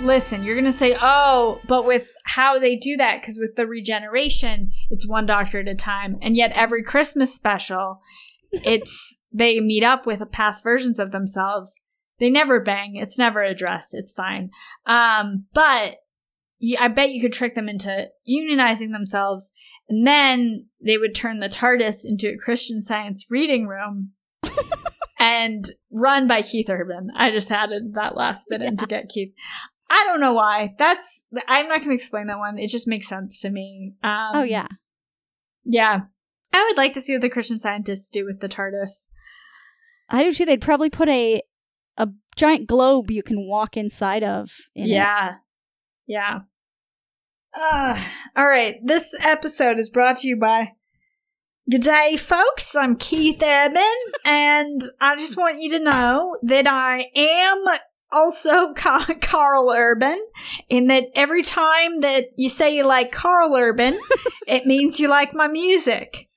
Listen, 0.00 0.44
you're 0.44 0.54
going 0.54 0.64
to 0.64 0.72
say, 0.72 0.96
oh, 1.00 1.60
but 1.66 1.84
with 1.84 2.12
how 2.24 2.58
they 2.58 2.76
do 2.76 2.96
that, 2.98 3.20
because 3.20 3.36
with 3.36 3.56
the 3.56 3.66
regeneration, 3.66 4.70
it's 4.90 5.08
one 5.08 5.26
doctor 5.26 5.58
at 5.58 5.68
a 5.68 5.74
time. 5.74 6.18
And 6.22 6.36
yet 6.36 6.52
every 6.54 6.84
Christmas 6.84 7.34
special, 7.34 8.00
it's 8.52 9.18
they 9.32 9.58
meet 9.60 9.82
up 9.82 10.06
with 10.06 10.22
past 10.30 10.62
versions 10.62 11.00
of 11.00 11.10
themselves. 11.10 11.80
They 12.20 12.30
never 12.30 12.60
bang. 12.60 12.94
It's 12.94 13.18
never 13.18 13.42
addressed. 13.42 13.94
It's 13.94 14.12
fine. 14.12 14.50
Um, 14.86 15.46
but 15.52 15.96
I 16.78 16.88
bet 16.88 17.10
you 17.10 17.20
could 17.20 17.32
trick 17.32 17.56
them 17.56 17.68
into 17.68 18.06
unionizing 18.28 18.92
themselves, 18.92 19.52
and 19.88 20.06
then 20.06 20.66
they 20.84 20.96
would 20.96 21.14
turn 21.14 21.40
the 21.40 21.48
TARDIS 21.48 22.04
into 22.04 22.30
a 22.30 22.38
Christian 22.38 22.80
Science 22.80 23.26
reading 23.30 23.66
room. 23.66 24.12
and 25.18 25.64
run 25.90 26.28
by 26.28 26.42
Keith 26.42 26.70
Urban. 26.70 27.10
I 27.16 27.30
just 27.30 27.50
added 27.50 27.94
that 27.94 28.16
last 28.16 28.46
bit 28.48 28.62
in 28.62 28.76
to 28.76 28.86
get 28.86 29.08
Keith. 29.08 29.32
I 29.90 30.04
don't 30.06 30.20
know 30.20 30.34
why. 30.34 30.74
That's 30.78 31.26
I'm 31.46 31.68
not 31.68 31.78
going 31.78 31.90
to 31.90 31.94
explain 31.94 32.26
that 32.26 32.38
one. 32.38 32.58
It 32.58 32.68
just 32.68 32.86
makes 32.86 33.08
sense 33.08 33.40
to 33.40 33.50
me. 33.50 33.94
Um, 34.02 34.30
oh 34.34 34.42
yeah, 34.42 34.68
yeah. 35.64 36.00
I 36.52 36.64
would 36.64 36.78
like 36.78 36.92
to 36.94 37.00
see 37.00 37.14
what 37.14 37.22
the 37.22 37.30
Christian 37.30 37.58
scientists 37.58 38.10
do 38.10 38.24
with 38.24 38.40
the 38.40 38.48
TARDIS. 38.48 39.08
I 40.08 40.24
do 40.24 40.32
too. 40.32 40.44
They'd 40.44 40.60
probably 40.60 40.90
put 40.90 41.08
a 41.08 41.42
a 41.96 42.08
giant 42.36 42.66
globe 42.66 43.10
you 43.10 43.22
can 43.22 43.46
walk 43.46 43.76
inside 43.76 44.22
of. 44.22 44.50
In 44.74 44.88
yeah, 44.88 45.30
it. 45.30 45.36
yeah. 46.06 46.38
Uh, 47.58 48.02
all 48.36 48.46
right. 48.46 48.76
This 48.84 49.14
episode 49.22 49.78
is 49.78 49.90
brought 49.90 50.18
to 50.18 50.28
you 50.28 50.36
by. 50.36 50.72
Good 51.70 51.82
day, 51.82 52.16
folks. 52.16 52.74
I'm 52.74 52.96
Keith 52.96 53.42
Urban, 53.42 53.82
and 54.24 54.80
I 55.02 55.16
just 55.16 55.36
want 55.36 55.60
you 55.60 55.70
to 55.72 55.78
know 55.78 56.38
that 56.42 56.66
I 56.66 57.10
am 57.14 57.62
also 58.10 58.72
Karl 59.20 59.70
Urban, 59.70 60.20
in 60.68 60.86
that 60.88 61.08
every 61.14 61.42
time 61.42 62.00
that 62.00 62.30
you 62.36 62.48
say 62.48 62.76
you 62.76 62.86
like 62.86 63.12
Karl 63.12 63.54
Urban, 63.56 63.98
it 64.46 64.66
means 64.66 65.00
you 65.00 65.08
like 65.08 65.34
my 65.34 65.48
music. 65.48 66.28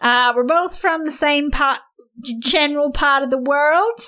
Uh, 0.00 0.32
we're 0.34 0.44
both 0.44 0.78
from 0.78 1.04
the 1.04 1.10
same 1.10 1.50
part, 1.50 1.80
general 2.40 2.90
part 2.90 3.22
of 3.22 3.30
the 3.30 3.38
world, 3.38 4.00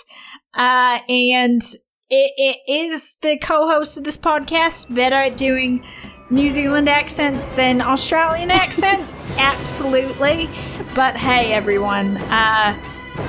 uh, 0.55 0.99
and 1.09 1.63
it, 2.11 2.33
it 2.37 2.59
is 2.69 3.17
the 3.23 3.39
co-host 3.39 3.97
of 3.97 4.05
this 4.05 4.19
podcast 4.19 4.95
better 4.95 5.17
at 5.17 5.37
doing 5.37 5.85
New 6.31 6.51
Zealand 6.51 6.89
accents 6.89 7.53
than 7.53 7.81
Australian 7.81 8.51
accents? 8.51 9.15
Absolutely. 9.39 10.47
But 10.95 11.17
hey, 11.17 11.53
everyone, 11.53 12.17
uh, 12.17 12.79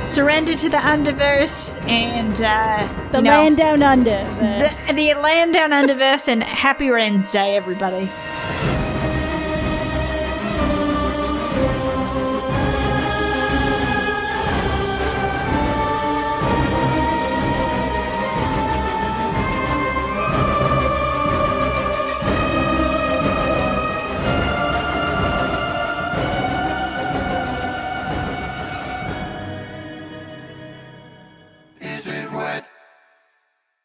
surrender 0.03 0.53
to 0.53 0.69
the 0.69 0.77
underverse 0.77 1.81
and 1.87 2.41
uh, 2.41 3.09
The 3.11 3.19
you 3.19 3.23
know, 3.23 3.29
land 3.29 3.57
down 3.57 3.83
under. 3.83 4.09
the, 4.09 4.93
the 4.93 5.13
land 5.15 5.53
down 5.53 5.71
underverse 5.71 6.27
and 6.27 6.43
happy 6.43 6.89
Wednesday, 6.89 7.55
everybody. 7.55 8.09